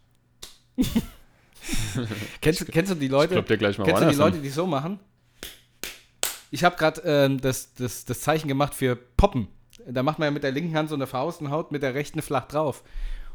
kennst, 2.41 2.61
du- 2.61 2.65
kennst 2.65 2.91
du 2.91 2.95
die 2.95 3.05
Ich 3.05 3.11
Leute? 3.11 3.33
klopp 3.33 3.47
dir 3.47 3.57
gleich 3.57 3.77
mal 3.77 3.85
Kennst 3.85 4.03
du 4.03 4.09
die 4.09 4.15
Leute, 4.15 4.38
die 4.39 4.49
so 4.49 4.67
machen? 4.67 4.99
Ich 6.51 6.63
habe 6.63 6.77
gerade 6.77 7.01
ähm, 7.03 7.41
das, 7.41 7.73
das, 7.73 8.05
das 8.05 8.21
Zeichen 8.21 8.47
gemacht 8.47 8.73
für 8.73 8.95
Poppen. 8.95 9.47
Da 9.89 10.03
macht 10.03 10.19
man 10.19 10.27
ja 10.27 10.31
mit 10.31 10.43
der 10.43 10.51
linken 10.51 10.75
Hand 10.75 10.89
so 10.89 10.95
eine 10.95 11.07
Faust 11.07 11.41
und 11.41 11.49
haut 11.49 11.71
mit 11.71 11.81
der 11.81 11.93
rechten 11.93 12.21
flach 12.21 12.47
drauf. 12.47 12.83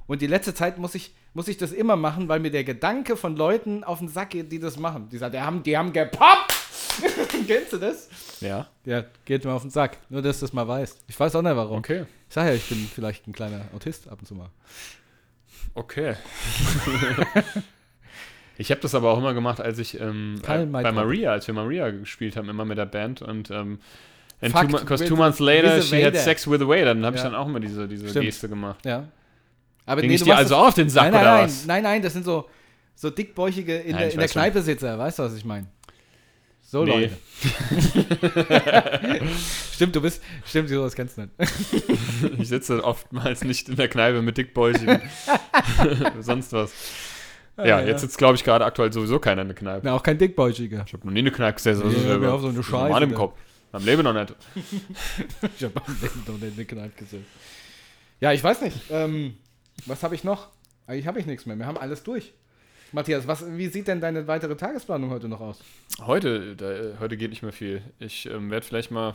Und 0.07 0.21
die 0.21 0.27
letzte 0.27 0.55
Zeit 0.55 0.79
muss 0.79 0.95
ich, 0.95 1.15
muss 1.33 1.49
ich 1.49 1.57
das 1.57 1.73
immer 1.73 1.97
machen, 1.97 2.29
weil 2.29 2.41
mir 2.41 2.51
der 2.51 2.65
Gedanke 2.65 3.17
von 3.17 3.37
Leuten 3.37 3.85
auf 3.85 4.01
den 4.01 4.09
Sack 4.09 4.31
geht, 4.31 4.53
die 4.53 4.59
das 4.59 4.79
machen. 4.79 5.09
Die 5.11 5.19
sagen, 5.19 5.33
die 5.33 5.41
haben, 5.41 5.63
die 5.63 5.77
haben 5.77 5.93
gepoppt! 5.93 6.53
Kennst 7.47 7.73
du 7.73 7.79
das? 7.79 8.09
Ja, 8.41 8.67
Ja, 8.85 9.05
geht 9.25 9.45
mir 9.45 9.53
auf 9.53 9.63
den 9.63 9.71
Sack. 9.71 9.99
Nur, 10.11 10.21
dass 10.21 10.41
du 10.41 10.47
das 10.47 10.53
mal 10.53 10.67
weißt. 10.67 11.05
Ich 11.07 11.19
weiß 11.19 11.35
auch 11.37 11.43
nicht 11.43 11.57
warum. 11.57 11.79
okay. 11.79 12.05
Ich 12.29 12.35
sag 12.35 12.47
ja, 12.47 12.55
ich 12.55 12.69
bin 12.69 12.79
vielleicht 12.93 13.27
ein 13.27 13.33
kleiner 13.33 13.63
Autist 13.75 14.09
ab 14.09 14.19
und 14.21 14.27
zu 14.27 14.35
mal. 14.35 14.51
Okay. 15.75 16.17
ich 18.59 18.71
habe 18.71 18.81
das 18.81 18.95
aber 18.95 19.11
auch 19.11 19.19
immer 19.19 19.33
gemacht, 19.33 19.61
als 19.61 19.79
ich 19.79 19.99
ähm, 19.99 20.41
äh, 20.47 20.67
bei. 20.67 20.93
Maria, 20.93 21.33
als 21.33 21.47
wir 21.47 21.55
Maria 21.55 21.91
gespielt 21.91 22.37
haben, 22.37 22.49
immer 22.49 22.65
mit 22.65 22.77
der 22.79 22.87
Band 22.87 23.23
und 23.23 23.51
ähm, 23.51 23.81
and 24.43 24.53
Fucked 24.53 24.71
two, 24.71 24.79
because 24.79 25.05
two 25.05 25.17
months 25.17 25.39
later 25.39 25.81
she 25.83 26.05
had 26.05 26.17
sex 26.17 26.47
with 26.47 26.61
a 26.61 26.67
waiter. 26.69 26.87
Dann 26.95 27.05
habe 27.07 27.17
ich 27.17 27.23
Ja. 27.23 27.31
dann 27.31 27.39
auch 27.39 27.47
immer 27.47 27.61
diese, 27.61 27.87
diese 27.89 28.09
Stimmt. 28.09 28.27
Geste 28.27 28.49
gemacht. 28.49 28.85
Ja. 28.85 29.09
Aber 29.87 30.01
Ging 30.03 30.11
ich 30.11 30.21
du 30.21 30.27
dir 30.27 30.37
also 30.37 30.57
auf 30.57 30.75
den 30.75 30.89
Sack 30.89 31.05
nein, 31.05 31.13
nein, 31.13 31.23
oder 31.23 31.33
nein, 31.37 31.45
was? 31.47 31.67
nein, 31.67 31.83
nein, 31.83 32.03
das 32.03 32.13
sind 32.13 32.25
so, 32.25 32.49
so 32.95 33.11
dickbäuchige 33.11 33.77
in, 33.79 33.93
Nein, 33.93 33.99
der, 33.99 34.09
ich 34.09 34.15
in 34.15 34.21
der. 34.21 34.29
Kneipe 34.29 34.63
Sitzer, 34.63 34.99
weißt 34.99 35.19
du, 35.19 35.23
was 35.25 35.35
ich 35.35 35.45
meine? 35.45 35.67
So 36.63 36.85
Nee. 36.85 37.11
Leute. 37.11 37.11
stimmt, 39.75 39.95
du 39.97 40.01
bist, 40.01 40.23
stimmt, 40.47 40.69
sowas 40.69 40.95
kennst 40.95 41.19
du 41.19 41.23
nicht. 41.23 41.33
Ich 42.39 42.49
sitze 42.49 42.83
oftmals 42.85 43.43
nicht 43.45 43.69
in 43.69 43.77
der 43.77 43.89
Kneipe 43.89 44.23
mit 44.23 44.39
Dickbäuchigen. 44.39 45.01
Sonst 46.21 46.53
was. 46.53 46.73
Ja, 47.59 47.81
jetzt 47.81 48.01
sitzt, 48.01 48.17
glaube 48.17 48.37
ich, 48.37 48.45
gerade 48.45 48.65
aktuell 48.65 48.93
sowieso 48.93 49.19
keiner 49.19 49.43
in 49.43 49.49
der 49.49 49.57
Kneipe. 49.57 49.81
Na, 49.85 49.93
auch 49.95 50.03
kein 50.03 50.17
dickbäuchiger. 50.19 50.85
Ich 50.87 50.93
habe 50.95 51.05
noch 51.07 51.13
nie 51.13 51.19
eine 51.21 51.31
Kneipe 51.33 51.57
gesessen. 51.57 51.87
Nee, 51.89 51.95
ist 51.97 52.05
ja 52.07 52.15
über- 52.17 52.33
auf, 52.33 52.41
so 52.41 52.49
eine 52.49 52.63
Scheiße 52.63 52.73
normal 52.85 53.03
im. 53.03 53.15
Kopf. 53.15 53.37
Am 53.73 53.85
Leben 53.85 54.03
noch 54.03 54.13
nicht. 54.13 54.35
Ich 55.57 55.65
habe 55.65 55.83
am 55.85 55.97
Leben 56.01 56.23
noch 56.27 56.39
nicht 56.39 56.51
in 56.51 56.57
der 56.57 56.65
Kneipe 56.67 57.05
gesehen. 57.05 57.27
Ja, 58.21 58.33
ich 58.33 58.45
weiß 58.45 58.61
nicht. 58.61 58.77
Ähm, 58.91 59.37
was 59.87 60.03
habe 60.03 60.15
ich 60.15 60.25
noch? 60.25 60.49
Eigentlich 60.87 61.07
habe 61.07 61.19
ich 61.19 61.27
nichts 61.27 61.47
mehr. 61.47 61.57
Wir 61.57 61.67
haben 61.67 61.79
alles 61.79 62.03
durch. 62.03 62.33
Matthias, 62.93 63.27
was, 63.27 63.45
wie 63.57 63.69
sieht 63.69 63.89
denn 63.89 64.01
deine 64.01 64.27
weitere 64.27 64.55
Tagesplanung 64.55 65.11
heute 65.11 65.27
noch 65.27 65.41
aus? 65.41 65.61
Heute, 66.01 66.55
da, 66.55 66.71
äh, 66.71 66.95
heute 67.01 67.17
geht 67.17 67.31
nicht 67.31 67.43
mehr 67.43 67.53
viel. 67.53 67.83
Ich 67.99 68.27
ähm, 68.27 68.51
werde 68.51 68.67
vielleicht 68.67 68.91
mal 68.91 69.15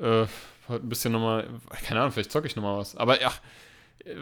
äh, 0.00 0.22
ein 0.68 0.88
bisschen 0.88 1.12
nochmal, 1.12 1.46
keine 1.86 2.00
Ahnung, 2.00 2.12
vielleicht 2.12 2.32
zocke 2.32 2.48
ich 2.48 2.56
nochmal 2.56 2.78
was. 2.78 2.96
Aber 2.96 3.20
ja, 3.20 3.32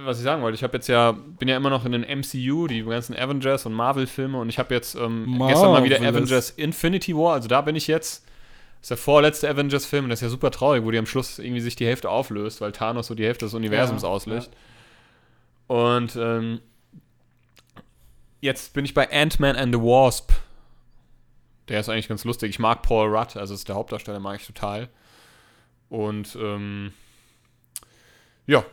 was 0.05 0.19
ich 0.19 0.25
sagen 0.25 0.43
wollte, 0.43 0.57
ich 0.57 0.63
habe 0.63 0.77
jetzt 0.77 0.89
ja, 0.89 1.13
bin 1.13 1.49
ja 1.49 1.57
immer 1.57 1.71
noch 1.71 1.87
in 1.87 1.93
den 1.93 2.03
MCU, 2.03 2.67
die 2.67 2.85
ganzen 2.85 3.17
Avengers 3.17 3.65
und 3.65 3.73
Marvel-Filme 3.73 4.39
und 4.39 4.49
ich 4.51 4.59
habe 4.59 4.75
jetzt 4.75 4.95
ähm, 4.97 5.43
gestern 5.49 5.73
mal 5.73 5.85
wieder. 5.85 5.97
Avengers 6.01 6.51
Infinity 6.51 7.17
War, 7.17 7.35
also 7.35 7.49
da 7.49 7.63
bin 7.63 7.77
ich 7.77 7.87
jetzt. 7.87 8.25
Das 8.81 8.85
ist 8.87 8.91
der 8.91 8.97
vorletzte 8.97 9.49
Avengers-Film 9.49 10.05
und 10.05 10.11
das 10.11 10.21
ist 10.21 10.25
ja 10.25 10.29
super 10.29 10.51
traurig, 10.51 10.85
wo 10.85 10.91
die 10.91 10.99
am 10.99 11.07
Schluss 11.07 11.39
irgendwie 11.39 11.61
sich 11.61 11.77
die 11.77 11.87
Hälfte 11.87 12.09
auflöst, 12.11 12.61
weil 12.61 12.73
Thanos 12.73 13.09
so 13.09 13.15
die 13.15 13.25
Hälfte 13.25 13.45
des 13.47 13.55
Universums 13.55 14.03
Ja, 14.03 14.09
auslöst. 14.09 14.51
Und 15.67 16.17
ähm, 16.17 16.61
jetzt 18.41 18.73
bin 18.75 18.85
ich 18.85 18.95
bei 18.95 19.11
Ant-Man 19.11 19.57
and 19.57 19.75
the 19.75 19.81
Wasp. 19.81 20.33
Der 21.69 21.81
ist 21.81 21.89
eigentlich 21.89 22.09
ganz 22.09 22.25
lustig. 22.25 22.51
Ich 22.51 22.59
mag 22.59 22.83
Paul 22.83 23.15
Rudd, 23.15 23.37
also 23.37 23.53
ist 23.53 23.69
der 23.69 23.75
Hauptdarsteller, 23.75 24.21
mag 24.21 24.41
ich 24.41 24.47
total. 24.47 24.89
Und 25.91 26.37
ähm, 26.41 26.93
ja, 28.47 28.65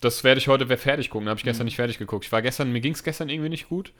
das 0.00 0.24
werde 0.24 0.38
ich 0.38 0.48
heute 0.48 0.66
fertig 0.76 1.08
gucken. 1.08 1.28
Habe 1.28 1.38
ich 1.38 1.44
gestern 1.44 1.64
Mhm. 1.64 1.66
nicht 1.66 1.76
fertig 1.76 1.98
geguckt. 1.98 2.26
Ich 2.26 2.32
war 2.32 2.42
gestern, 2.42 2.72
mir 2.72 2.80
ging 2.80 2.92
es 2.92 3.02
gestern 3.04 3.28
irgendwie 3.28 3.48
nicht 3.48 3.68
gut. 3.68 3.92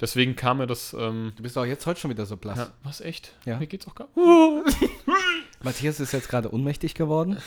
Deswegen 0.00 0.36
kam 0.36 0.58
mir 0.58 0.66
das. 0.66 0.94
Ähm, 0.98 1.32
Du 1.36 1.42
bist 1.42 1.58
auch 1.58 1.64
jetzt 1.64 1.84
heute 1.86 1.98
schon 2.00 2.10
wieder 2.10 2.24
so 2.26 2.36
blass. 2.36 2.58
ja, 2.58 2.70
was 2.84 3.00
echt? 3.00 3.32
Ja. 3.44 3.58
Mir 3.58 3.66
geht's 3.66 3.86
auch 3.88 3.94
gar. 3.96 4.08
Matthias 5.62 5.98
ist 5.98 6.12
jetzt 6.12 6.28
gerade 6.28 6.52
ohnmächtig 6.54 6.94
geworden. 6.94 7.38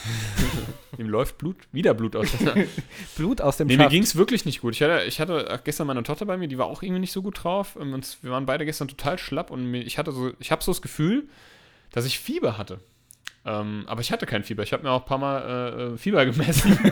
Ihm 0.97 1.07
läuft 1.07 1.37
Blut, 1.37 1.55
wieder 1.71 1.93
Blut 1.93 2.15
aus. 2.15 2.27
Blut 3.15 3.39
aus 3.41 3.57
dem 3.57 3.67
Nee, 3.67 3.77
mir 3.77 3.83
Schaft. 3.83 3.91
ging 3.93 4.03
es 4.03 4.15
wirklich 4.17 4.43
nicht 4.45 4.59
gut. 4.61 4.73
Ich 4.75 4.81
hatte, 4.81 5.05
ich 5.07 5.19
hatte 5.21 5.61
gestern 5.63 5.87
meine 5.87 6.03
Tochter 6.03 6.25
bei 6.25 6.35
mir, 6.37 6.49
die 6.49 6.57
war 6.57 6.65
auch 6.65 6.83
irgendwie 6.83 6.99
nicht 6.99 7.13
so 7.13 7.21
gut 7.21 7.41
drauf. 7.43 7.77
Ähm, 7.79 7.93
Und 7.93 8.17
wir 8.21 8.31
waren 8.31 8.45
beide 8.45 8.65
gestern 8.65 8.89
total 8.89 9.17
schlapp 9.17 9.49
und 9.49 9.65
mir, 9.65 9.81
ich 9.83 9.97
hatte 9.97 10.11
so, 10.11 10.31
ich 10.39 10.51
habe 10.51 10.61
so 10.61 10.71
das 10.71 10.81
Gefühl, 10.81 11.29
dass 11.91 12.05
ich 12.05 12.19
Fieber 12.19 12.57
hatte. 12.57 12.79
Ähm, 13.43 13.85
aber 13.87 14.01
ich 14.01 14.11
hatte 14.11 14.27
kein 14.27 14.43
Fieber. 14.43 14.61
Ich 14.61 14.71
habe 14.71 14.83
mir 14.83 14.91
auch 14.91 15.01
ein 15.01 15.05
paar 15.05 15.17
Mal 15.17 15.41
äh, 15.41 15.83
äh, 15.93 15.97
Fieber 15.97 16.25
gemessen. 16.25 16.77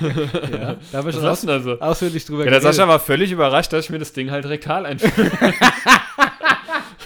Ja, 0.00 0.76
da 0.92 1.04
wir 1.04 1.06
Was 1.06 1.14
schon 1.14 1.24
aus, 1.26 1.46
also? 1.48 1.80
ausführlich 1.80 2.24
drüber 2.24 2.44
Ja, 2.44 2.50
der 2.50 2.60
Sascha 2.60 2.86
war 2.86 3.00
völlig 3.00 3.32
überrascht, 3.32 3.72
dass 3.72 3.86
ich 3.86 3.90
mir 3.90 3.98
das 3.98 4.12
Ding 4.12 4.30
halt 4.30 4.46
rektal 4.46 4.86
einführe. 4.86 5.30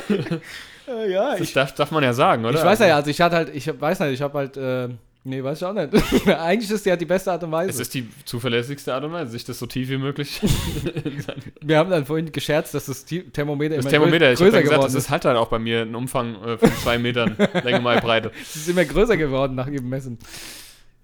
Äh, 0.08 1.10
ja, 1.10 1.30
Das 1.32 1.40
ich, 1.40 1.52
darf, 1.52 1.74
darf 1.74 1.90
man 1.90 2.02
ja 2.02 2.12
sagen, 2.12 2.44
oder? 2.44 2.58
ich 2.58 2.64
weiß 2.64 2.80
ja, 2.80 2.96
also 2.96 3.10
ich 3.10 3.20
hatte 3.20 3.36
halt, 3.36 3.54
ich 3.54 3.80
weiß 3.80 4.00
nicht, 4.00 4.12
ich 4.12 4.22
habe 4.22 4.38
halt, 4.38 4.56
äh, 4.56 4.88
nee, 5.24 5.42
weiß 5.42 5.58
ich 5.58 5.64
auch 5.64 5.72
nicht. 5.72 5.92
Eigentlich 6.28 6.70
ist 6.70 6.84
die 6.86 6.90
halt 6.90 7.00
die 7.00 7.06
beste 7.06 7.30
Art 7.32 7.42
und 7.44 7.52
Weise. 7.52 7.70
Es 7.70 7.78
ist 7.80 7.94
die 7.94 8.08
zuverlässigste 8.24 8.94
Art 8.94 9.04
und 9.04 9.12
Weise, 9.12 9.30
sich 9.32 9.44
das 9.44 9.58
so 9.58 9.66
tief 9.66 9.88
wie 9.88 9.98
möglich. 9.98 10.40
wir 11.62 11.78
haben 11.78 11.90
dann 11.90 12.06
vorhin 12.06 12.32
gescherzt, 12.32 12.74
dass 12.74 12.86
das 12.86 13.04
Thermometer 13.04 13.76
Das 13.76 13.84
immer 13.84 13.90
Thermometer, 13.90 14.26
grö- 14.26 14.32
ich 14.32 14.38
größer 14.38 14.56
ja 14.56 14.62
gesagt, 14.62 14.76
geworden 14.80 14.92
das 14.94 15.02
ist 15.04 15.10
halt 15.10 15.24
halt 15.24 15.36
auch 15.36 15.48
bei 15.48 15.58
mir 15.58 15.82
ein 15.82 15.94
Umfang 15.94 16.34
äh, 16.42 16.58
von 16.58 16.72
zwei 16.76 16.98
Metern 16.98 17.36
Länge 17.64 17.80
mal 17.80 18.00
Breite. 18.00 18.32
Es 18.40 18.56
ist 18.56 18.68
immer 18.68 18.84
größer 18.84 19.16
geworden 19.16 19.54
nach 19.54 19.68
jedem 19.68 19.88
Messen. 19.88 20.18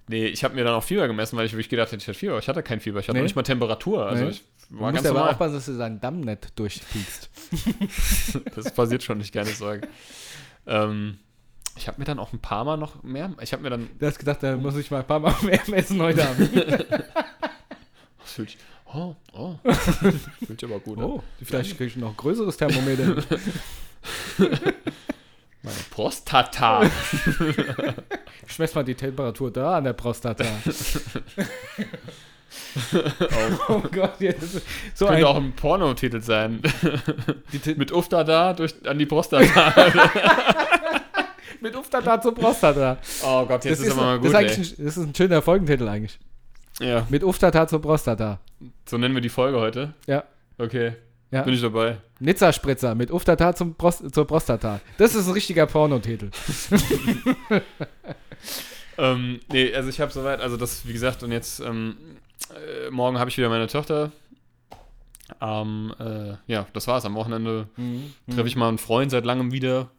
Nee, 0.09 0.27
ich 0.27 0.45
habe 0.45 0.55
mir 0.55 0.63
dann 0.63 0.75
auch 0.75 0.85
Fieber 0.85 1.09
gemessen, 1.09 1.37
weil 1.37 1.47
ich 1.47 1.53
wirklich 1.53 1.69
gedacht 1.69 1.89
hätte, 1.91 2.01
ich 2.01 2.07
hätte 2.07 2.17
Fieber. 2.19 2.39
Ich 2.39 2.47
hatte 2.49 2.63
kein 2.63 2.79
Fieber, 2.81 3.01
ich 3.01 3.09
hatte 3.09 3.15
Nee. 3.15 3.23
noch 3.23 3.25
nicht 3.25 3.35
mal 3.35 3.43
Temperatur. 3.43 4.07
Also 4.07 4.25
Nee. 4.25 4.31
ich 4.31 4.45
Du 4.71 4.81
war 4.81 4.91
musst 4.93 5.05
ganz 5.05 5.17
aber 5.17 5.31
aufpassen, 5.31 5.55
dass 5.55 5.67
du 5.67 5.77
deinen 5.79 6.01
Damm 6.01 6.21
nicht 6.21 6.59
durchfliegst. 6.59 7.31
Das 8.57 8.73
passiert 8.73 9.03
schon 9.03 9.19
nicht, 9.19 9.33
keine 9.33 9.51
Sorge. 9.51 9.87
ähm, 10.67 11.19
ich 11.77 11.89
habe 11.89 11.99
mir 11.99 12.05
dann 12.05 12.19
auch 12.19 12.33
ein 12.33 12.39
paar 12.39 12.65
Mal 12.65 12.77
noch 12.77 13.03
mehr. 13.03 13.31
Ich 13.41 13.53
habe 13.53 13.63
mir 13.63 13.71
dann. 13.71 13.89
Du 13.99 14.07
hast 14.07 14.19
gedacht, 14.19 14.43
da 14.43 14.57
muss 14.57 14.77
ich 14.77 14.91
mal 14.91 15.01
ein 15.01 15.07
paar 15.07 15.21
Mal 15.21 15.35
mehr 15.43 15.61
messen 15.69 16.01
heute 16.01 16.27
Abend. 16.27 16.51
Das 18.19 18.33
fühlt 18.33 18.51
sich, 18.51 18.59
oh, 18.93 19.15
oh. 19.35 19.55
fühlt 20.45 20.61
sich 20.61 20.69
aber 20.69 20.81
gut 20.81 20.99
an. 20.99 21.05
Oh, 21.05 21.23
vielleicht 21.41 21.77
kriege 21.77 21.87
ich 21.87 21.97
noch 21.97 22.11
ein 22.11 22.17
größeres 22.17 22.57
Thermometer. 22.57 23.23
Meine 25.63 25.77
Prostata. 25.91 26.83
Ich 28.49 28.59
messe 28.59 28.75
mal 28.75 28.83
die 28.83 28.97
Temperatur 28.97 29.53
da 29.53 29.77
an 29.77 29.85
der 29.85 29.93
Prostata. 29.93 30.45
oh 33.69 33.81
Gott, 33.93 34.21
jetzt 34.21 34.43
ist 34.43 34.67
so 34.95 35.07
ein, 35.07 35.13
Könnte 35.13 35.29
auch 35.29 35.37
ein 35.37 35.53
Pornotitel 35.53 36.21
sein. 36.21 36.61
Mit 37.77 37.93
Ufta 37.93 38.25
da 38.25 38.55
durch, 38.55 38.75
an 38.87 38.99
die 38.99 39.07
Prostata. 39.07 39.73
Mit 41.63 41.75
Uftata 41.77 42.21
zur 42.21 42.35
Prostata. 42.35 42.99
oh 43.25 43.45
Gott, 43.47 43.65
jetzt 43.65 43.81
ist, 43.81 43.93
aber 43.93 44.03
mal 44.03 44.19
das, 44.21 44.21
gut, 44.21 44.29
ist 44.29 44.35
ey. 44.35 44.41
eigentlich 44.45 44.79
ein, 44.79 44.85
das 44.85 44.97
ist 44.97 45.05
ein 45.05 45.15
schöner 45.15 45.43
Folgentitel 45.43 45.89
eigentlich. 45.89 46.19
Ja, 46.81 47.07
Mit 47.09 47.25
Uftata 47.25 47.67
zur 47.67 47.81
Prostata. 47.81 48.39
so 48.87 48.99
nennen 48.99 49.15
wir 49.15 49.23
die 49.23 49.31
Folge 49.31 49.59
heute. 49.59 49.95
Ja. 50.07 50.25
Okay, 50.59 50.93
Ja. 51.31 51.43
bin 51.43 51.55
ich 51.55 51.61
dabei. 51.63 51.97
Nizza-Spritzer 52.21 52.95
mit 52.95 53.11
Uftata 53.11 53.55
zum 53.55 53.75
Prost 53.75 54.15
zur 54.15 54.27
Prostata. 54.27 54.81
Das 54.99 55.15
ist 55.15 55.27
ein 55.27 55.33
richtiger 55.33 55.67
Pornotitel. 55.67 56.31
Ähm, 58.99 59.41
nee, 59.53 59.75
also 59.75 59.91
ich 59.91 60.01
habe 60.01 60.11
soweit, 60.11 60.41
also 60.41 60.57
das, 60.57 60.87
wie 60.87 60.93
gesagt, 60.95 61.23
und 61.23 61.31
jetzt, 61.31 61.61
ähm, 61.61 61.97
äh, 62.55 62.91
morgen 62.91 63.19
habe 63.19 63.29
ich 63.29 63.37
wieder 63.37 63.51
meine 63.51 63.67
Tochter. 63.67 64.11
Ähm, 65.41 65.93
äh, 65.99 66.35
ja, 66.47 66.67
das 66.73 66.87
war's. 66.87 67.05
Am 67.05 67.15
Wochenende 67.15 67.69
treffe 68.31 68.49
ich 68.49 68.57
mal 68.57 68.69
einen 68.69 68.79
Freund 68.79 69.11
seit 69.11 69.27
langem 69.27 69.53
wieder. 69.53 69.91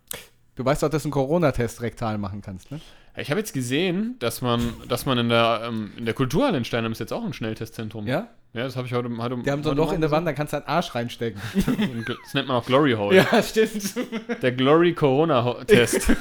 Du 0.57 0.65
weißt 0.65 0.83
doch, 0.83 0.89
dass 0.89 1.03
du 1.03 1.07
einen 1.07 1.11
Corona-Test 1.13 1.81
rektal 1.81 2.17
machen 2.17 2.41
kannst, 2.41 2.71
ne? 2.71 2.81
Ich 3.15 3.31
habe 3.31 3.39
jetzt 3.39 3.53
gesehen, 3.53 4.15
dass 4.19 4.41
man, 4.41 4.73
dass 4.89 5.05
man 5.07 5.17
in 5.17 5.29
der, 5.29 5.61
ähm, 5.67 5.91
in 5.97 6.05
der 6.05 6.13
Kulturhalle 6.13 6.57
in 6.57 6.65
Steinheim 6.65 6.91
ist 6.91 6.99
jetzt 6.99 7.13
auch 7.13 7.23
ein 7.23 7.33
Schnelltestzentrum. 7.33 8.05
Ja? 8.05 8.27
Ja, 8.53 8.63
das 8.63 8.75
habe 8.75 8.85
ich 8.87 8.93
heute, 8.93 9.09
heute 9.17 9.37
Die 9.43 9.49
haben 9.51 9.63
so 9.63 9.71
ein 9.71 9.77
Loch 9.77 9.91
in 9.91 10.01
der 10.01 10.11
Wand, 10.11 10.27
da 10.27 10.33
kannst 10.33 10.53
du 10.53 10.57
deinen 10.57 10.67
Arsch 10.67 10.93
reinstecken. 10.93 11.41
Das 12.23 12.33
nennt 12.33 12.47
man 12.47 12.57
auch 12.57 12.65
Glory 12.65 12.93
Hole. 12.93 13.15
ja, 13.15 13.41
stimmt. 13.43 13.95
Der 14.41 14.51
Glory 14.51 14.93
Corona 14.93 15.43
Ho- 15.43 15.63
Test. 15.63 16.11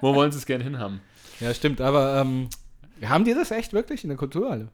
Wo 0.00 0.14
wollen 0.14 0.32
sie 0.32 0.38
es 0.38 0.46
gerne 0.46 0.64
hinhaben? 0.64 1.00
Ja, 1.40 1.52
stimmt, 1.54 1.80
aber 1.80 2.20
ähm, 2.20 2.48
haben 3.04 3.24
die 3.24 3.34
das 3.34 3.50
echt 3.50 3.72
wirklich 3.72 4.04
in 4.04 4.08
der 4.08 4.16
Kulturhalle? 4.18 4.68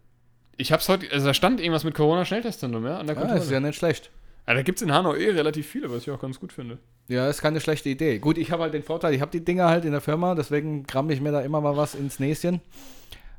Ich 0.56 0.72
hab's 0.72 0.88
heute, 0.88 1.06
also 1.12 1.26
da 1.26 1.34
stand 1.34 1.60
irgendwas 1.60 1.84
mit 1.84 1.94
Corona 1.94 2.24
Schnelltestzentrum, 2.24 2.84
ja, 2.84 2.98
an 2.98 3.06
der 3.06 3.14
Kulturhalle. 3.14 3.40
Ah, 3.40 3.44
ist 3.44 3.50
ja 3.50 3.60
nicht 3.60 3.76
schlecht. 3.78 4.10
Ja, 4.48 4.54
da 4.54 4.62
gibt 4.62 4.78
es 4.78 4.82
in 4.82 4.92
Hanau 4.92 5.14
eh 5.14 5.30
relativ 5.30 5.66
viele, 5.68 5.90
was 5.92 6.02
ich 6.02 6.10
auch 6.10 6.20
ganz 6.20 6.40
gut 6.40 6.52
finde. 6.52 6.78
Ja, 7.08 7.28
ist 7.28 7.42
keine 7.42 7.60
schlechte 7.60 7.88
Idee. 7.90 8.18
Gut, 8.18 8.38
ich 8.38 8.50
habe 8.50 8.62
halt 8.62 8.72
den 8.74 8.82
Vorteil, 8.82 9.12
ich 9.14 9.20
habe 9.20 9.30
die 9.30 9.44
Dinger 9.44 9.68
halt 9.68 9.84
in 9.84 9.92
der 9.92 10.00
Firma, 10.00 10.34
deswegen 10.34 10.86
kramme 10.86 11.12
ich 11.12 11.20
mir 11.20 11.32
da 11.32 11.42
immer 11.42 11.60
mal 11.60 11.76
was 11.76 11.94
ins 11.94 12.18
Näschen. 12.18 12.60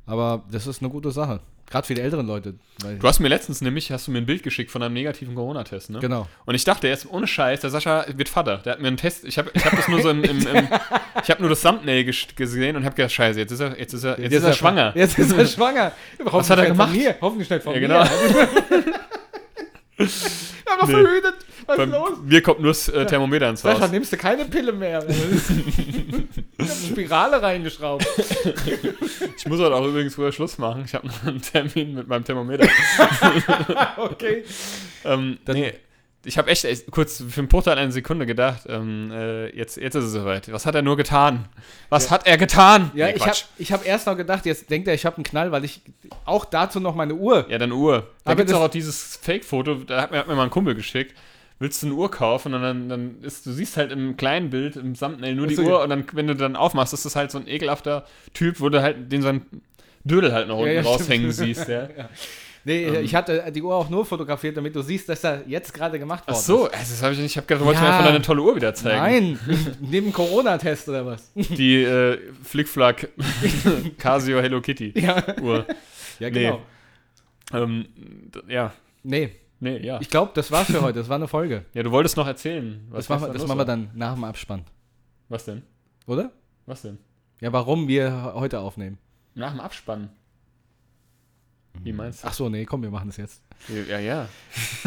aber 0.05 0.43
das 0.51 0.67
ist 0.67 0.81
eine 0.81 0.89
gute 0.91 1.11
Sache. 1.11 1.39
Gerade 1.69 1.85
für 1.85 1.93
die 1.93 2.01
älteren 2.01 2.25
Leute. 2.25 2.55
Du 2.99 3.07
hast 3.07 3.19
mir 3.19 3.27
letztens 3.27 3.61
nämlich, 3.61 3.91
hast 3.91 4.07
du 4.07 4.11
mir 4.11 4.17
ein 4.17 4.25
Bild 4.25 4.41
geschickt 4.41 4.71
von 4.71 4.81
einem 4.81 4.95
negativen 4.95 5.35
Corona-Test, 5.35 5.91
ne? 5.91 5.99
genau. 5.99 6.27
Und 6.47 6.55
ich 6.55 6.63
dachte 6.63 6.87
jetzt, 6.87 7.07
ohne 7.11 7.27
Scheiß, 7.27 7.59
der 7.61 7.69
Sascha 7.69 8.05
wird 8.15 8.27
Vater. 8.27 8.57
Der 8.57 8.73
hat 8.73 8.81
mir 8.81 8.87
einen 8.87 8.97
Test, 8.97 9.23
ich 9.23 9.37
habe 9.37 9.51
ich 9.53 9.63
hab 9.63 9.75
das 9.75 9.87
nur 9.87 10.01
so 10.01 10.09
im, 10.09 10.23
im, 10.23 10.39
im 10.47 10.67
ich 11.23 11.29
habe 11.29 11.41
nur 11.41 11.49
das 11.49 11.61
Thumbnail 11.61 12.03
ges- 12.07 12.35
gesehen 12.35 12.75
und 12.75 12.85
habe 12.85 12.95
gedacht, 12.95 13.11
scheiße, 13.11 13.39
jetzt 13.39 13.51
ist 13.51 13.59
er, 13.59 13.77
jetzt 13.79 13.93
ist 13.93 14.03
er, 14.03 14.19
jetzt, 14.19 14.33
ist 14.33 14.43
er 14.43 14.53
schwanger. 14.53 14.93
Jetzt 14.95 15.19
ist 15.19 15.31
er 15.31 15.45
schwanger. 15.45 15.91
Was 16.23 16.49
hat 16.49 16.57
er 16.57 16.65
gemacht? 16.67 16.89
Von 16.89 16.97
mir. 16.97 17.15
Hoffentlich 17.21 17.45
schnell 17.47 17.61
von 17.61 17.79
Ja, 17.79 17.87
mir. 17.87 18.09
Aber 20.79 20.87
Nee. 20.87 21.03
verhütet. 21.03 21.33
Was 21.65 21.77
Bei 21.77 21.83
ist 21.83 21.89
los? 21.91 22.09
mir 22.25 22.41
kommt 22.41 22.59
nur 22.61 22.69
das 22.71 22.87
äh, 22.89 23.05
Thermometer 23.05 23.49
ins 23.49 23.61
Sascha, 23.61 23.81
Haus. 23.81 23.91
nimmst 23.91 24.11
du 24.13 24.17
keine 24.17 24.45
Pille 24.45 24.71
mehr? 24.71 25.05
ich 25.07 25.15
hab 25.17 26.57
eine 26.57 26.67
Spirale 26.69 27.41
reingeschraubt. 27.41 28.07
Ich 29.37 29.45
muss 29.45 29.59
heute 29.59 29.75
auch 29.75 29.85
übrigens 29.85 30.15
früher 30.15 30.31
Schluss 30.31 30.57
machen. 30.57 30.83
Ich 30.85 30.93
habe 30.95 31.07
noch 31.07 31.23
einen 31.25 31.41
Termin 31.41 31.93
mit 31.95 32.07
meinem 32.07 32.23
Thermometer. 32.23 32.67
Okay. 33.97 34.43
ähm, 35.05 35.37
Dann- 35.45 35.55
nee, 35.55 35.73
ich 36.29 36.37
habe 36.37 36.49
echt, 36.51 36.63
echt 36.63 36.91
kurz 36.91 37.23
für 37.27 37.39
einen 37.41 37.47
Bruchteil 37.47 37.77
einer 37.77 37.91
Sekunde 37.91 38.27
gedacht, 38.27 38.61
ähm, 38.67 39.11
äh, 39.11 39.47
jetzt, 39.55 39.77
jetzt 39.77 39.95
ist 39.95 40.05
es 40.05 40.11
soweit. 40.11 40.51
Was 40.51 40.65
hat 40.67 40.75
er 40.75 40.83
nur 40.83 40.95
getan? 40.95 41.45
Was 41.89 42.05
Ja. 42.05 42.11
hat 42.11 42.27
er 42.27 42.37
getan? 42.37 42.91
Ja, 42.93 43.07
Nee, 43.07 43.13
ich 43.15 43.25
habe 43.25 43.37
ich 43.57 43.71
hab 43.71 43.85
erst 43.85 44.05
noch 44.05 44.15
gedacht, 44.15 44.45
jetzt 44.45 44.69
denkt 44.69 44.87
er, 44.87 44.93
ich 44.93 45.05
habe 45.07 45.17
einen 45.17 45.23
Knall, 45.23 45.51
weil 45.51 45.65
ich 45.65 45.81
auch 46.25 46.45
dazu 46.45 46.79
noch 46.79 46.93
meine 46.93 47.15
Uhr. 47.15 47.47
Ja, 47.49 47.57
dann 47.57 47.71
Uhr. 47.71 48.07
Da 48.25 48.35
gibt 48.35 48.49
es 48.49 48.55
auch 48.55 48.67
dieses 48.69 49.17
Fake-Foto, 49.21 49.75
da 49.75 50.03
hat 50.03 50.11
mir, 50.11 50.19
hat 50.19 50.27
mir 50.27 50.35
mal 50.35 50.43
ein 50.43 50.49
Kumpel 50.51 50.75
geschickt. 50.75 51.15
Willst 51.57 51.81
du 51.81 51.87
eine 51.87 51.95
Uhr 51.95 52.09
kaufen 52.11 52.53
und 52.53 52.61
dann, 52.61 52.87
dann 52.87 53.21
ist, 53.23 53.45
du 53.47 53.51
siehst 53.51 53.75
halt 53.75 53.91
im 53.91 54.15
kleinen 54.15 54.51
Bild, 54.51 54.75
im 54.77 54.93
Thumbnail 54.93 55.35
nur 55.35 55.47
die 55.47 55.55
so, 55.55 55.63
Uhr 55.63 55.69
ja. 55.79 55.83
und 55.83 55.89
dann, 55.89 56.05
wenn 56.13 56.27
du 56.27 56.35
dann 56.35 56.55
aufmachst, 56.55 56.93
ist 56.93 57.03
das 57.05 57.15
halt 57.15 57.31
so 57.31 57.39
ein 57.39 57.47
ekelhafter 57.47 58.05
Typ, 58.33 58.61
wo 58.61 58.69
du 58.69 58.81
halt 58.81 59.11
den 59.11 59.21
sein 59.23 59.45
Dödel 60.03 60.31
halt 60.31 60.47
noch 60.47 60.59
unten 60.59 60.75
ja, 60.75 60.81
raushängen 60.83 61.33
stimmt. 61.33 61.47
siehst, 61.57 61.67
ja. 61.67 61.89
Nee, 62.69 62.83
Ähm. 62.85 63.03
ich 63.03 63.15
hatte 63.15 63.51
die 63.51 63.61
Uhr 63.63 63.73
auch 63.75 63.89
nur 63.89 64.05
fotografiert, 64.05 64.55
damit 64.57 64.75
du 64.75 64.81
siehst, 64.81 65.09
dass 65.09 65.23
er 65.23 65.41
jetzt 65.47 65.73
gerade 65.73 65.97
gemacht 65.97 66.23
Ach 66.27 66.33
worden 66.33 66.43
so, 66.43 66.67
ist. 66.67 66.73
also 66.75 66.91
das 66.93 67.03
habe 67.03 67.13
ich 67.13 67.19
nicht, 67.19 67.31
ich 67.31 67.37
habe 67.37 67.47
gedacht, 67.47 67.61
du 67.61 67.65
wolltest 67.65 67.83
Ja. 67.83 67.89
mir 67.89 67.95
einfach 67.95 68.11
deine 68.11 68.21
tolle 68.21 68.41
Uhr 68.41 68.55
wieder 68.55 68.73
zeigen. 68.73 69.37
Nein, 69.47 69.77
neben 69.81 70.13
Corona-Test 70.13 70.87
oder 70.89 71.05
was? 71.05 71.31
Die 71.33 71.81
äh, 71.83 72.19
Flickflack 72.43 73.09
Casio 73.97 74.39
Hello 74.41 74.61
Kitty 74.61 74.93
Ja, 74.99 75.23
Uhr. 75.41 75.65
ja 76.19 76.29
Nee. 76.29 76.43
genau. 76.43 76.61
Ähm, 77.53 77.85
d- 77.95 78.41
ja, 78.53 78.71
Nee, 79.03 79.31
nee, 79.59 79.77
ja. 79.77 79.99
ich 80.01 80.09
glaube, 80.09 80.31
das 80.35 80.51
war's 80.51 80.67
für 80.69 80.81
heute. 80.81 80.99
Das 80.99 81.09
war 81.09 81.15
eine 81.15 81.27
Folge. 81.27 81.65
Ja, 81.73 81.81
du 81.83 81.91
wolltest 81.91 82.17
noch 82.17 82.27
erzählen. 82.27 82.87
Das, 82.93 83.09
machen, 83.09 83.31
das 83.33 83.47
machen 83.47 83.57
wir 83.57 83.65
dann 83.65 83.89
nach 83.95 84.13
dem 84.13 84.23
Abspann. 84.25 84.63
Was 85.29 85.45
denn? 85.45 85.63
Oder? 86.05 86.31
Was 86.65 86.81
denn? 86.83 86.97
Ja, 87.41 87.51
warum 87.53 87.87
wir 87.87 88.33
heute 88.35 88.59
aufnehmen. 88.59 88.97
Nach 89.35 89.51
dem 89.51 89.59
Abspann. 89.61 90.09
Wie 91.81 91.93
meinst 91.93 92.23
du? 92.23 92.27
Ach 92.27 92.33
so, 92.33 92.49
nee, 92.49 92.65
komm, 92.65 92.83
wir 92.83 92.89
machen 92.91 93.07
das 93.07 93.17
jetzt. 93.17 93.41
Ja, 93.89 93.99
ja. 93.99 94.27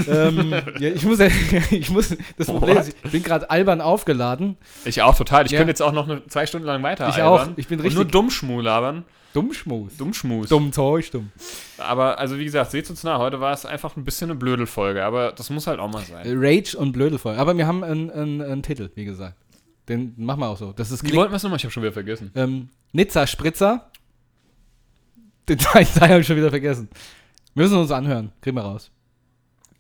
ähm, 0.09 0.53
ja, 0.79 0.89
ich 0.91 1.05
muss, 1.05 1.19
ich 1.71 1.91
muss, 1.91 2.17
das 2.37 2.47
Problem 2.47 2.77
What? 2.77 2.89
ist, 2.89 2.97
ich 3.05 3.11
bin 3.11 3.23
gerade 3.23 3.49
albern 3.51 3.81
aufgeladen. 3.81 4.57
Ich 4.85 5.01
auch 5.03 5.17
total. 5.17 5.47
Ich 5.47 5.53
Ja. 5.53 5.59
könnte 5.59 5.71
jetzt 5.71 5.83
auch 5.83 5.93
noch 5.93 6.09
eine, 6.09 6.27
zwei 6.27 6.47
Stunden 6.47 6.67
lang 6.67 6.83
weiter 6.83 7.09
Ich 7.09 7.17
albern 7.23 7.53
auch. 7.53 7.59
Ich 7.59 7.69
bin 7.69 7.79
und 7.79 7.85
richtig- 7.85 7.97
nur 7.97 8.05
Dummschmu 8.05 8.61
labern. 8.61 9.05
Dummschmus. 9.35 9.97
Dummschmus. 9.97 10.49
Dumm 10.51 10.73
Zeug, 10.73 11.11
dumm. 11.11 11.33
Aber, 11.79 12.19
also 12.19 12.39
wie 12.39 12.45
gesagt, 12.45 12.71
seht 12.71 12.91
uns 12.91 13.03
nach. 13.03 13.19
Heute 13.19 13.41
war 13.41 13.55
es 13.55 13.65
einfach 13.65 13.97
ein 13.97 14.05
bisschen 14.05 14.31
eine 14.31 14.39
Blödelfolge, 14.39 15.03
aber 15.05 15.33
das 15.33 15.49
muss 15.49 15.67
halt 15.67 15.81
auch 15.81 15.91
mal 15.91 16.05
sein. 16.05 16.27
Rage 16.37 16.77
und 16.77 16.93
Blödelvoll. 16.93 17.37
Aber 17.37 17.57
wir 17.57 17.67
haben 17.67 17.83
einen, 17.83 18.11
einen, 18.11 18.43
einen 18.43 18.63
Titel, 18.63 18.91
wie 18.95 19.07
gesagt. 19.07 19.37
Den 19.89 20.13
machen 20.19 20.41
wir 20.41 20.49
auch 20.49 20.59
so. 20.59 20.73
Das 20.73 20.91
ist 20.91 21.03
Wie 21.03 21.15
wollten 21.17 21.33
wir 21.33 21.37
es 21.37 21.43
nochmal? 21.43 21.57
Ich 21.57 21.65
habe 21.65 21.73
schon 21.73 21.83
wieder 21.83 21.93
vergessen. 21.95 22.31
ähm, 22.35 22.69
Nizza 22.93 23.27
Spritzer. 23.27 23.91
Den 25.53 25.59
Teil 25.59 25.85
habe 26.01 26.21
ich 26.21 26.27
schon 26.27 26.37
wieder 26.37 26.49
vergessen. 26.49 26.89
Wir 27.53 27.65
müssen 27.65 27.77
uns 27.77 27.91
anhören. 27.91 28.33
Kriegen 28.41 28.57
wir 28.57 28.63
raus. 28.63 28.91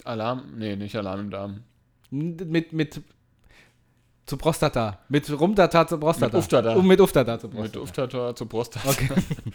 Alarm? 0.04 0.42
Nee, 0.58 0.76
nicht 0.76 0.94
Alarm 0.94 1.20
im 1.20 1.30
Darm. 1.30 1.60
Mit, 2.10 2.74
mit 2.74 3.00
zu 4.26 4.36
Prostata. 4.36 4.98
Mit 5.08 5.30
Rumdata 5.30 5.86
zu 5.86 5.96
Prostata. 5.96 6.36
Mit 6.36 6.44
Uftata. 6.44 6.74
Und 6.74 6.86
mit 6.86 7.00
Uftata 7.00 7.38
zu 7.38 7.46
Mit 7.46 7.56
Prostata. 7.56 7.80
Uftator 7.80 8.36
zur 8.36 8.48
Brust. 8.48 8.78
Okay. 8.84 9.08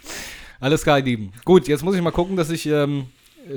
Alles 0.60 0.82
klar, 0.82 0.98
ihr 0.98 1.06
Lieben. 1.06 1.34
Gut, 1.46 1.68
jetzt 1.68 1.84
muss 1.84 1.96
ich 1.96 2.02
mal 2.02 2.10
gucken, 2.10 2.36
dass 2.36 2.50
ich 2.50 2.66
ähm, 2.66 3.06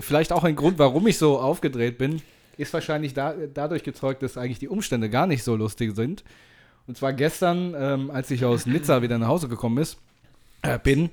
vielleicht 0.00 0.30
auch 0.30 0.44
ein 0.44 0.54
Grund, 0.54 0.78
warum 0.78 1.06
ich 1.06 1.16
so 1.16 1.38
aufgedreht 1.38 1.96
bin, 1.96 2.20
ist 2.58 2.74
wahrscheinlich 2.74 3.14
da, 3.14 3.32
dadurch 3.54 3.84
gezeugt, 3.84 4.22
dass 4.22 4.36
eigentlich 4.36 4.58
die 4.58 4.68
Umstände 4.68 5.08
gar 5.08 5.26
nicht 5.26 5.44
so 5.44 5.56
lustig 5.56 5.96
sind. 5.96 6.24
Und 6.86 6.98
zwar 6.98 7.14
gestern, 7.14 7.74
ähm, 7.74 8.10
als 8.10 8.30
ich 8.30 8.44
aus 8.44 8.66
Nizza 8.66 9.00
wieder 9.00 9.16
nach 9.16 9.28
Hause 9.28 9.48
gekommen 9.48 9.78
ist, 9.78 9.96
äh, 10.60 10.78
bin, 10.78 11.08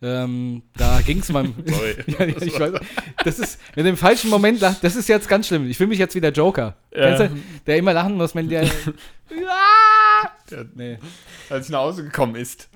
ähm, 0.00 0.62
da 0.76 1.00
ging 1.00 1.18
es 1.18 1.28
meinem. 1.30 1.54
Sorry. 1.66 1.96
ja, 2.06 2.24
ja, 2.24 2.42
ich 2.42 2.58
weiß, 2.58 2.72
das 3.24 3.38
ist, 3.38 3.60
wenn 3.74 3.84
du 3.84 3.90
im 3.90 3.96
falschen 3.96 4.30
Moment 4.30 4.60
lachst, 4.60 4.84
das 4.84 4.94
ist 4.94 5.08
jetzt 5.08 5.28
ganz 5.28 5.48
schlimm. 5.48 5.68
Ich 5.68 5.76
fühle 5.76 5.88
mich 5.88 5.98
jetzt 5.98 6.14
wie 6.14 6.20
der 6.20 6.30
Joker. 6.30 6.76
Ja. 6.94 7.16
Du, 7.16 7.30
der 7.66 7.76
immer 7.76 7.92
lachen 7.92 8.14
muss, 8.14 8.34
wenn 8.34 8.48
der. 8.48 8.68
Der, 10.50 10.66
nee. 10.74 10.98
als 11.50 11.66
ich 11.66 11.70
nach 11.70 11.80
Hause 11.80 12.02
gekommen 12.02 12.34
ist. 12.34 12.68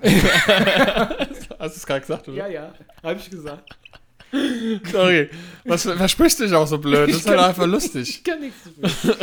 Hast 1.59 1.75
du 1.75 1.77
es 1.77 1.85
gerade 1.85 2.01
gesagt, 2.01 2.27
oder? 2.29 2.37
Ja, 2.37 2.47
ja, 2.47 2.73
habe 3.01 3.19
ich 3.19 3.29
gesagt. 3.29 3.75
Sorry. 4.91 5.29
Was 5.65 5.83
versprichst 5.83 6.39
du 6.39 6.43
dich 6.43 6.53
auch 6.53 6.67
so 6.67 6.77
blöd? 6.77 7.09
Das 7.09 7.17
ist 7.17 7.27
halt 7.27 7.39
einfach 7.39 7.65
lustig. 7.65 8.09
Ich 8.09 8.23
kann 8.23 8.39
nichts 8.39 8.69
dafür. 8.79 9.17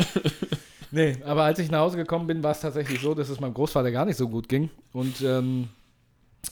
nee, 0.91 1.17
aber 1.25 1.45
als 1.45 1.61
ich 1.61 1.71
nach 1.71 1.79
Hause 1.79 1.97
gekommen 1.97 2.27
bin, 2.27 2.43
war 2.43 2.51
es 2.51 2.61
tatsächlich 2.61 3.01
so, 3.01 3.15
dass 3.15 3.29
es 3.29 3.41
meinem 3.41 3.55
Großvater 3.55 3.93
gar 3.93 4.05
nicht 4.05 4.17
so 4.17 4.29
gut 4.29 4.49
ging. 4.49 4.69
Und 4.93 5.23
ähm, 5.23 5.69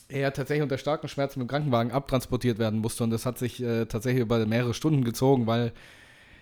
er 0.08 0.32
tatsächlich 0.32 0.62
unter 0.62 0.78
starken 0.78 1.08
Schmerzen 1.08 1.38
mit 1.38 1.48
dem 1.48 1.50
Krankenwagen 1.50 1.92
abtransportiert 1.92 2.58
werden 2.58 2.80
musste. 2.80 3.04
Und 3.04 3.10
das 3.10 3.26
hat 3.26 3.38
sich 3.38 3.62
äh, 3.62 3.86
tatsächlich 3.86 4.22
über 4.22 4.44
mehrere 4.46 4.74
Stunden 4.74 5.04
gezogen, 5.04 5.46
weil 5.46 5.72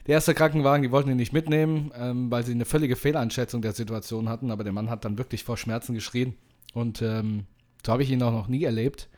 der 0.07 0.15
erste 0.15 0.35
Krankenwagen, 0.35 0.83
die 0.83 0.93
wollten 0.93 1.11
ihn 1.11 1.17
nicht 1.17 1.33
mitnehmen, 1.33 1.91
ähm, 1.97 2.31
weil 2.31 2.45
sie 2.45 2.53
eine 2.53 2.65
völlige 2.65 2.97
Fehleinschätzung 2.97 3.63
der 3.63 3.73
Situation 3.73 4.29
hatten. 4.29 4.51
Aber 4.51 4.65
der 4.65 4.73
Mann 4.73 4.91
hat 4.91 5.05
dann 5.05 5.19
wirklich 5.19 5.45
vor 5.45 5.57
Schmerzen 5.57 5.95
geschrien. 5.95 6.35
Und 6.75 7.03
ähm, 7.03 7.45
so 7.85 7.93
habe 7.93 8.03
ich 8.03 8.11
ihn 8.11 8.23
auch 8.23 8.33
noch 8.33 8.49
nie 8.49 8.65
erlebt. 8.65 9.09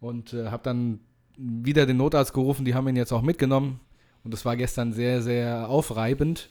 Und 0.00 0.32
äh, 0.32 0.46
habe 0.46 0.62
dann 0.62 1.00
wieder 1.36 1.84
den 1.84 1.98
Notarzt 1.98 2.32
gerufen, 2.32 2.64
die 2.64 2.74
haben 2.74 2.88
ihn 2.88 2.96
jetzt 2.96 3.12
auch 3.12 3.22
mitgenommen. 3.22 3.80
Und 4.24 4.32
das 4.32 4.44
war 4.44 4.56
gestern 4.56 4.92
sehr, 4.92 5.22
sehr 5.22 5.68
aufreibend. 5.68 6.50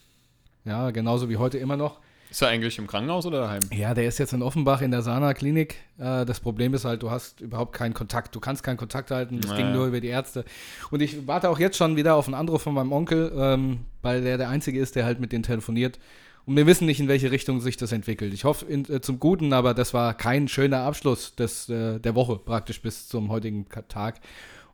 Ja, 0.64 0.91
genauso 0.91 1.30
wie 1.30 1.38
heute 1.38 1.58
immer 1.58 1.78
noch. 1.78 1.99
Ist 2.36 2.41
er 2.41 2.49
eigentlich 2.49 2.77
im 2.79 2.88
Krankenhaus 2.88 3.25
oder 3.25 3.43
daheim? 3.43 3.61
Ja, 3.73 3.93
der 3.93 4.09
ist 4.09 4.17
jetzt 4.17 4.33
in 4.33 4.41
Offenbach 4.41 4.81
in 4.81 4.91
der 4.91 5.01
Sana-Klinik. 5.01 5.77
Äh, 5.97 6.25
das 6.25 6.41
Problem 6.41 6.73
ist 6.73 6.83
halt, 6.83 7.01
du 7.01 7.09
hast 7.09 7.39
überhaupt 7.39 7.71
keinen 7.71 7.93
Kontakt. 7.93 8.36
Du 8.36 8.41
kannst 8.41 8.61
keinen 8.61 8.75
Kontakt 8.75 9.09
halten. 9.09 9.39
Das 9.39 9.55
ging 9.55 9.67
Naja. 9.67 9.73
nur 9.77 9.88
über 9.88 10.01
die 10.01 10.09
Ärzte. 10.09 10.43
Und 10.91 11.01
ich 11.01 11.27
warte 11.27 11.49
auch 11.49 11.59
jetzt 11.59 11.77
schon 11.77 11.95
wieder 11.95 12.15
auf 12.15 12.27
einen 12.27 12.33
Anruf 12.33 12.63
von 12.63 12.73
meinem 12.73 12.91
Onkel, 12.91 13.31
ähm, 13.38 13.86
weil 14.01 14.21
der 14.21 14.38
der 14.38 14.49
Einzige 14.49 14.81
ist, 14.81 14.97
der 14.97 15.05
halt 15.05 15.21
mit 15.21 15.31
denen 15.31 15.43
telefoniert. 15.43 15.97
Und 16.45 16.57
wir 16.57 16.67
wissen 16.67 16.86
nicht, 16.86 16.99
in 16.99 17.07
welche 17.07 17.31
Richtung 17.31 17.61
sich 17.61 17.77
das 17.77 17.93
entwickelt. 17.93 18.33
Ich 18.33 18.43
hoffe 18.43 18.65
in, 18.65 18.83
äh, 18.93 18.99
zum 18.99 19.21
Guten, 19.21 19.53
aber 19.53 19.73
das 19.73 19.93
war 19.93 20.13
kein 20.13 20.49
schöner 20.49 20.79
Abschluss 20.81 21.38
des, 21.38 21.69
äh, 21.69 22.01
der 22.01 22.15
Woche 22.15 22.36
praktisch 22.36 22.81
bis 22.81 23.07
zum 23.07 23.29
heutigen 23.31 23.65
Tag. 23.88 24.19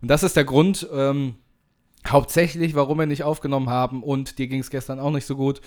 Und 0.02 0.08
das 0.08 0.24
ist 0.24 0.36
der 0.36 0.46
Grund, 0.46 0.88
ähm, 0.92 1.36
hauptsächlich, 2.08 2.74
warum 2.74 2.98
wir 2.98 3.06
nicht 3.06 3.22
aufgenommen 3.22 3.70
haben. 3.70 4.02
Und 4.02 4.40
dir 4.40 4.48
ging 4.48 4.62
es 4.62 4.72
gestern 4.72 5.00
auch 5.00 5.12
nicht 5.12 5.28
so 5.28 5.36
gut. 5.36 5.62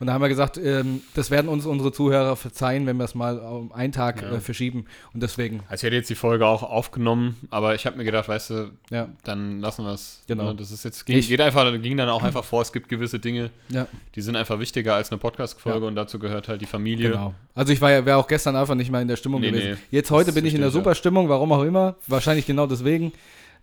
Und 0.00 0.08
da 0.08 0.12
haben 0.12 0.22
wir 0.22 0.28
gesagt, 0.28 0.58
ähm, 0.58 1.02
das 1.14 1.30
werden 1.30 1.48
uns 1.48 1.66
unsere 1.66 1.92
Zuhörer 1.92 2.34
verzeihen, 2.36 2.84
wenn 2.86 2.96
wir 2.96 3.04
es 3.04 3.14
mal 3.14 3.38
um 3.38 3.72
einen 3.72 3.92
Tag 3.92 4.20
Ja. 4.22 4.32
äh, 4.32 4.40
verschieben. 4.40 4.86
Und 5.14 5.22
deswegen, 5.22 5.60
Also 5.68 5.74
ich 5.76 5.82
hätte 5.84 5.96
jetzt 5.96 6.10
die 6.10 6.14
Folge 6.16 6.46
auch 6.46 6.62
aufgenommen, 6.62 7.36
aber 7.50 7.74
ich 7.74 7.86
habe 7.86 7.96
mir 7.96 8.04
gedacht, 8.04 8.28
weißt 8.28 8.50
du, 8.50 8.70
ja, 8.90 9.08
dann 9.22 9.60
lassen 9.60 9.84
wir 9.84 9.92
es. 9.92 10.22
Genau. 10.26 10.44
Ne? 10.50 10.54
Das 10.56 10.70
ist 10.72 10.84
jetzt 10.84 11.06
ging, 11.06 11.16
Ich- 11.18 11.28
geht 11.28 11.40
einfach, 11.40 11.70
ging 11.80 11.96
dann 11.96 12.08
auch 12.08 12.22
einfach 12.22 12.44
vor. 12.44 12.60
Es 12.62 12.72
gibt 12.72 12.88
gewisse 12.88 13.18
Dinge, 13.20 13.50
ja, 13.68 13.86
die 14.14 14.20
sind 14.20 14.34
einfach 14.36 14.58
wichtiger 14.58 14.94
als 14.96 15.10
eine 15.12 15.18
Podcast-Folge 15.18 15.80
Ja. 15.82 15.86
und 15.86 15.94
dazu 15.94 16.18
gehört 16.18 16.48
halt 16.48 16.60
die 16.60 16.66
Familie. 16.66 17.10
genau. 17.10 17.34
Also 17.54 17.72
ich 17.72 17.80
war 17.80 17.92
ja 17.92 18.04
wäre 18.04 18.16
auch 18.18 18.26
gestern 18.26 18.56
einfach 18.56 18.74
nicht 18.74 18.90
mal 18.90 19.00
in 19.00 19.08
der 19.08 19.16
Stimmung 19.16 19.40
Nee, 19.40 19.52
gewesen. 19.52 19.70
nee. 19.90 19.96
Jetzt 19.96 20.10
heute 20.10 20.32
bin 20.32 20.44
ich 20.44 20.54
in 20.54 20.60
der 20.60 20.70
super 20.70 20.94
Stimmung, 20.96 21.28
warum 21.28 21.52
auch 21.52 21.62
immer. 21.62 21.94
Wahrscheinlich 22.08 22.46
genau 22.46 22.66
deswegen. 22.66 23.12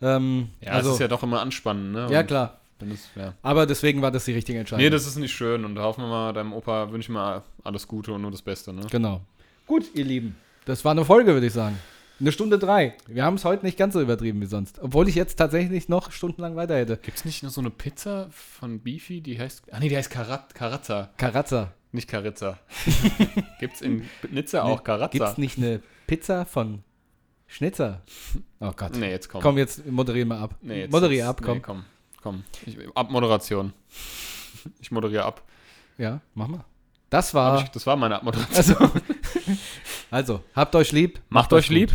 Ähm, 0.02 0.48
Ja, 0.62 0.72
also, 0.72 0.90
es 0.90 0.96
ist 0.96 1.02
ja 1.02 1.08
doch 1.08 1.22
immer 1.24 1.42
anspannend, 1.42 1.92
ne? 1.92 2.08
ja 2.10 2.22
Und 2.22 2.28
klar. 2.28 2.61
Wenn 2.82 2.92
es- 2.92 3.10
ja. 3.16 3.34
Aber 3.42 3.66
deswegen 3.66 4.02
war 4.02 4.12
das 4.12 4.26
die 4.26 4.34
richtige 4.34 4.60
Entscheidung. 4.60 4.84
Nee, 4.84 4.90
das 4.90 5.08
ist 5.08 5.16
nicht 5.18 5.32
schön 5.34 5.64
und 5.66 5.76
da 5.76 5.84
hoffen 5.84 6.04
wir 6.04 6.10
mal, 6.10 6.34
deinem 6.34 6.54
Opa 6.54 6.92
wünsche 6.92 7.06
ich 7.06 7.14
mal 7.14 7.44
alles 7.64 7.88
Gute 7.88 8.12
und 8.14 8.22
nur 8.22 8.32
das 8.32 8.42
Beste, 8.42 8.74
ne? 8.74 8.86
Genau. 8.92 9.22
Gut, 9.68 9.86
ihr 9.94 10.04
Lieben. 10.06 10.36
Das 10.66 10.84
war 10.86 10.92
eine 10.92 11.06
Folge, 11.06 11.34
würde 11.34 11.48
ich 11.48 11.54
sagen. 11.54 11.78
Eine 12.20 12.32
Stunde 12.32 12.60
drei. 12.60 12.96
Wir 13.08 13.24
haben 13.26 13.34
es 13.36 13.46
heute 13.46 13.66
nicht 13.66 13.80
ganz 13.80 13.94
so 13.96 14.02
übertrieben 14.02 14.42
wie 14.42 14.46
sonst. 14.46 14.80
Obwohl 14.80 15.08
ich 15.08 15.16
jetzt 15.16 15.38
tatsächlich 15.38 15.90
noch 15.90 16.12
stundenlang 16.12 16.56
weiter 16.56 16.76
hätte. 16.78 16.98
Gibt 16.98 17.18
es 17.18 17.26
nicht 17.26 17.42
noch 17.42 17.50
so 17.50 17.62
eine 17.62 17.72
Pizza 17.72 18.28
von 18.30 18.80
Beefy, 18.80 19.22
die 19.22 19.40
heißt. 19.40 19.64
Ah 19.72 19.80
nee, 19.80 19.90
die 19.90 19.98
heißt 19.98 20.12
Karat, 20.12 20.54
Karazza, 20.54 21.10
Karazza. 21.18 21.74
nicht 21.92 22.08
Carizza. 22.08 22.60
Gibt's 23.60 23.82
in 23.82 24.04
Nizza 24.30 24.62
auch 24.64 24.84
Karazza? 24.84 25.08
Gibt 25.12 25.26
es 25.28 25.38
nicht 25.40 25.58
eine 25.58 25.82
Pizza 26.06 26.46
von 26.46 26.84
Schnitzer? 27.48 28.02
Oh 28.60 28.72
Gott. 28.76 28.96
Nee, 28.98 29.10
jetzt 29.10 29.28
komm. 29.28 29.42
Komm, 29.42 29.58
jetzt 29.58 29.86
moderier 29.90 30.26
mal 30.28 30.40
ab. 30.40 30.56
Nee, 30.62 30.82
jetzt, 30.82 30.92
moderier 30.92 31.28
ab, 31.28 31.42
komm. 31.44 31.56
Nee, 31.58 31.64
komm. 31.66 31.84
Komm. 32.22 32.44
Ich, 32.66 32.78
Abmoderation. 32.96 33.74
Ich 34.80 34.92
moderiere 34.92 35.26
ab. 35.26 35.42
Ja, 35.98 36.22
mach 36.34 36.48
mal. 36.48 36.66
Das 37.10 37.34
war. 37.34 37.62
Ich, 37.64 37.70
das 37.70 37.86
war 37.86 37.96
meine 37.96 38.16
Abmoderation. 38.16 38.78
Also, 38.78 38.94
also, 40.12 40.44
habt 40.56 40.76
euch 40.76 40.92
lieb. 40.92 41.20
Macht 41.30 41.52
euch 41.54 41.68
gut. 41.68 41.76
lieb. 41.76 41.92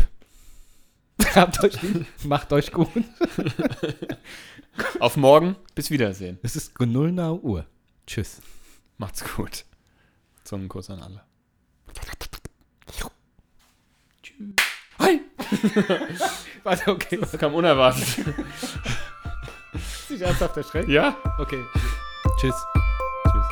Habt 1.35 1.63
euch 1.63 1.81
lieb. 1.81 2.05
Macht 2.25 2.53
euch 2.53 2.71
gut. 2.71 2.89
Auf 4.99 5.17
morgen. 5.17 5.55
Bis 5.73 5.89
Wiedersehen. 5.89 6.37
Es 6.43 6.55
ist 6.55 6.79
0 6.79 7.19
Uhr. 7.41 7.65
Tschüss. 8.05 8.39
Macht's 8.99 9.23
gut. 9.35 9.65
Zungenkuss 10.43 10.91
an 10.91 11.01
alle. 11.01 11.23
Hi! 14.99 15.21
Warte, 16.63 16.91
okay. 16.91 17.17
Das 17.17 17.31
kam 17.37 17.53
unerwartet. 17.53 18.25
Hast 20.07 20.13
dich 20.13 20.21
ernsthaft 20.25 20.55
erschreckt? 20.55 20.87
Ja. 20.87 21.17
Okay. 21.37 21.65
Tschüss. 22.39 22.55
Tschüss. 23.29 23.43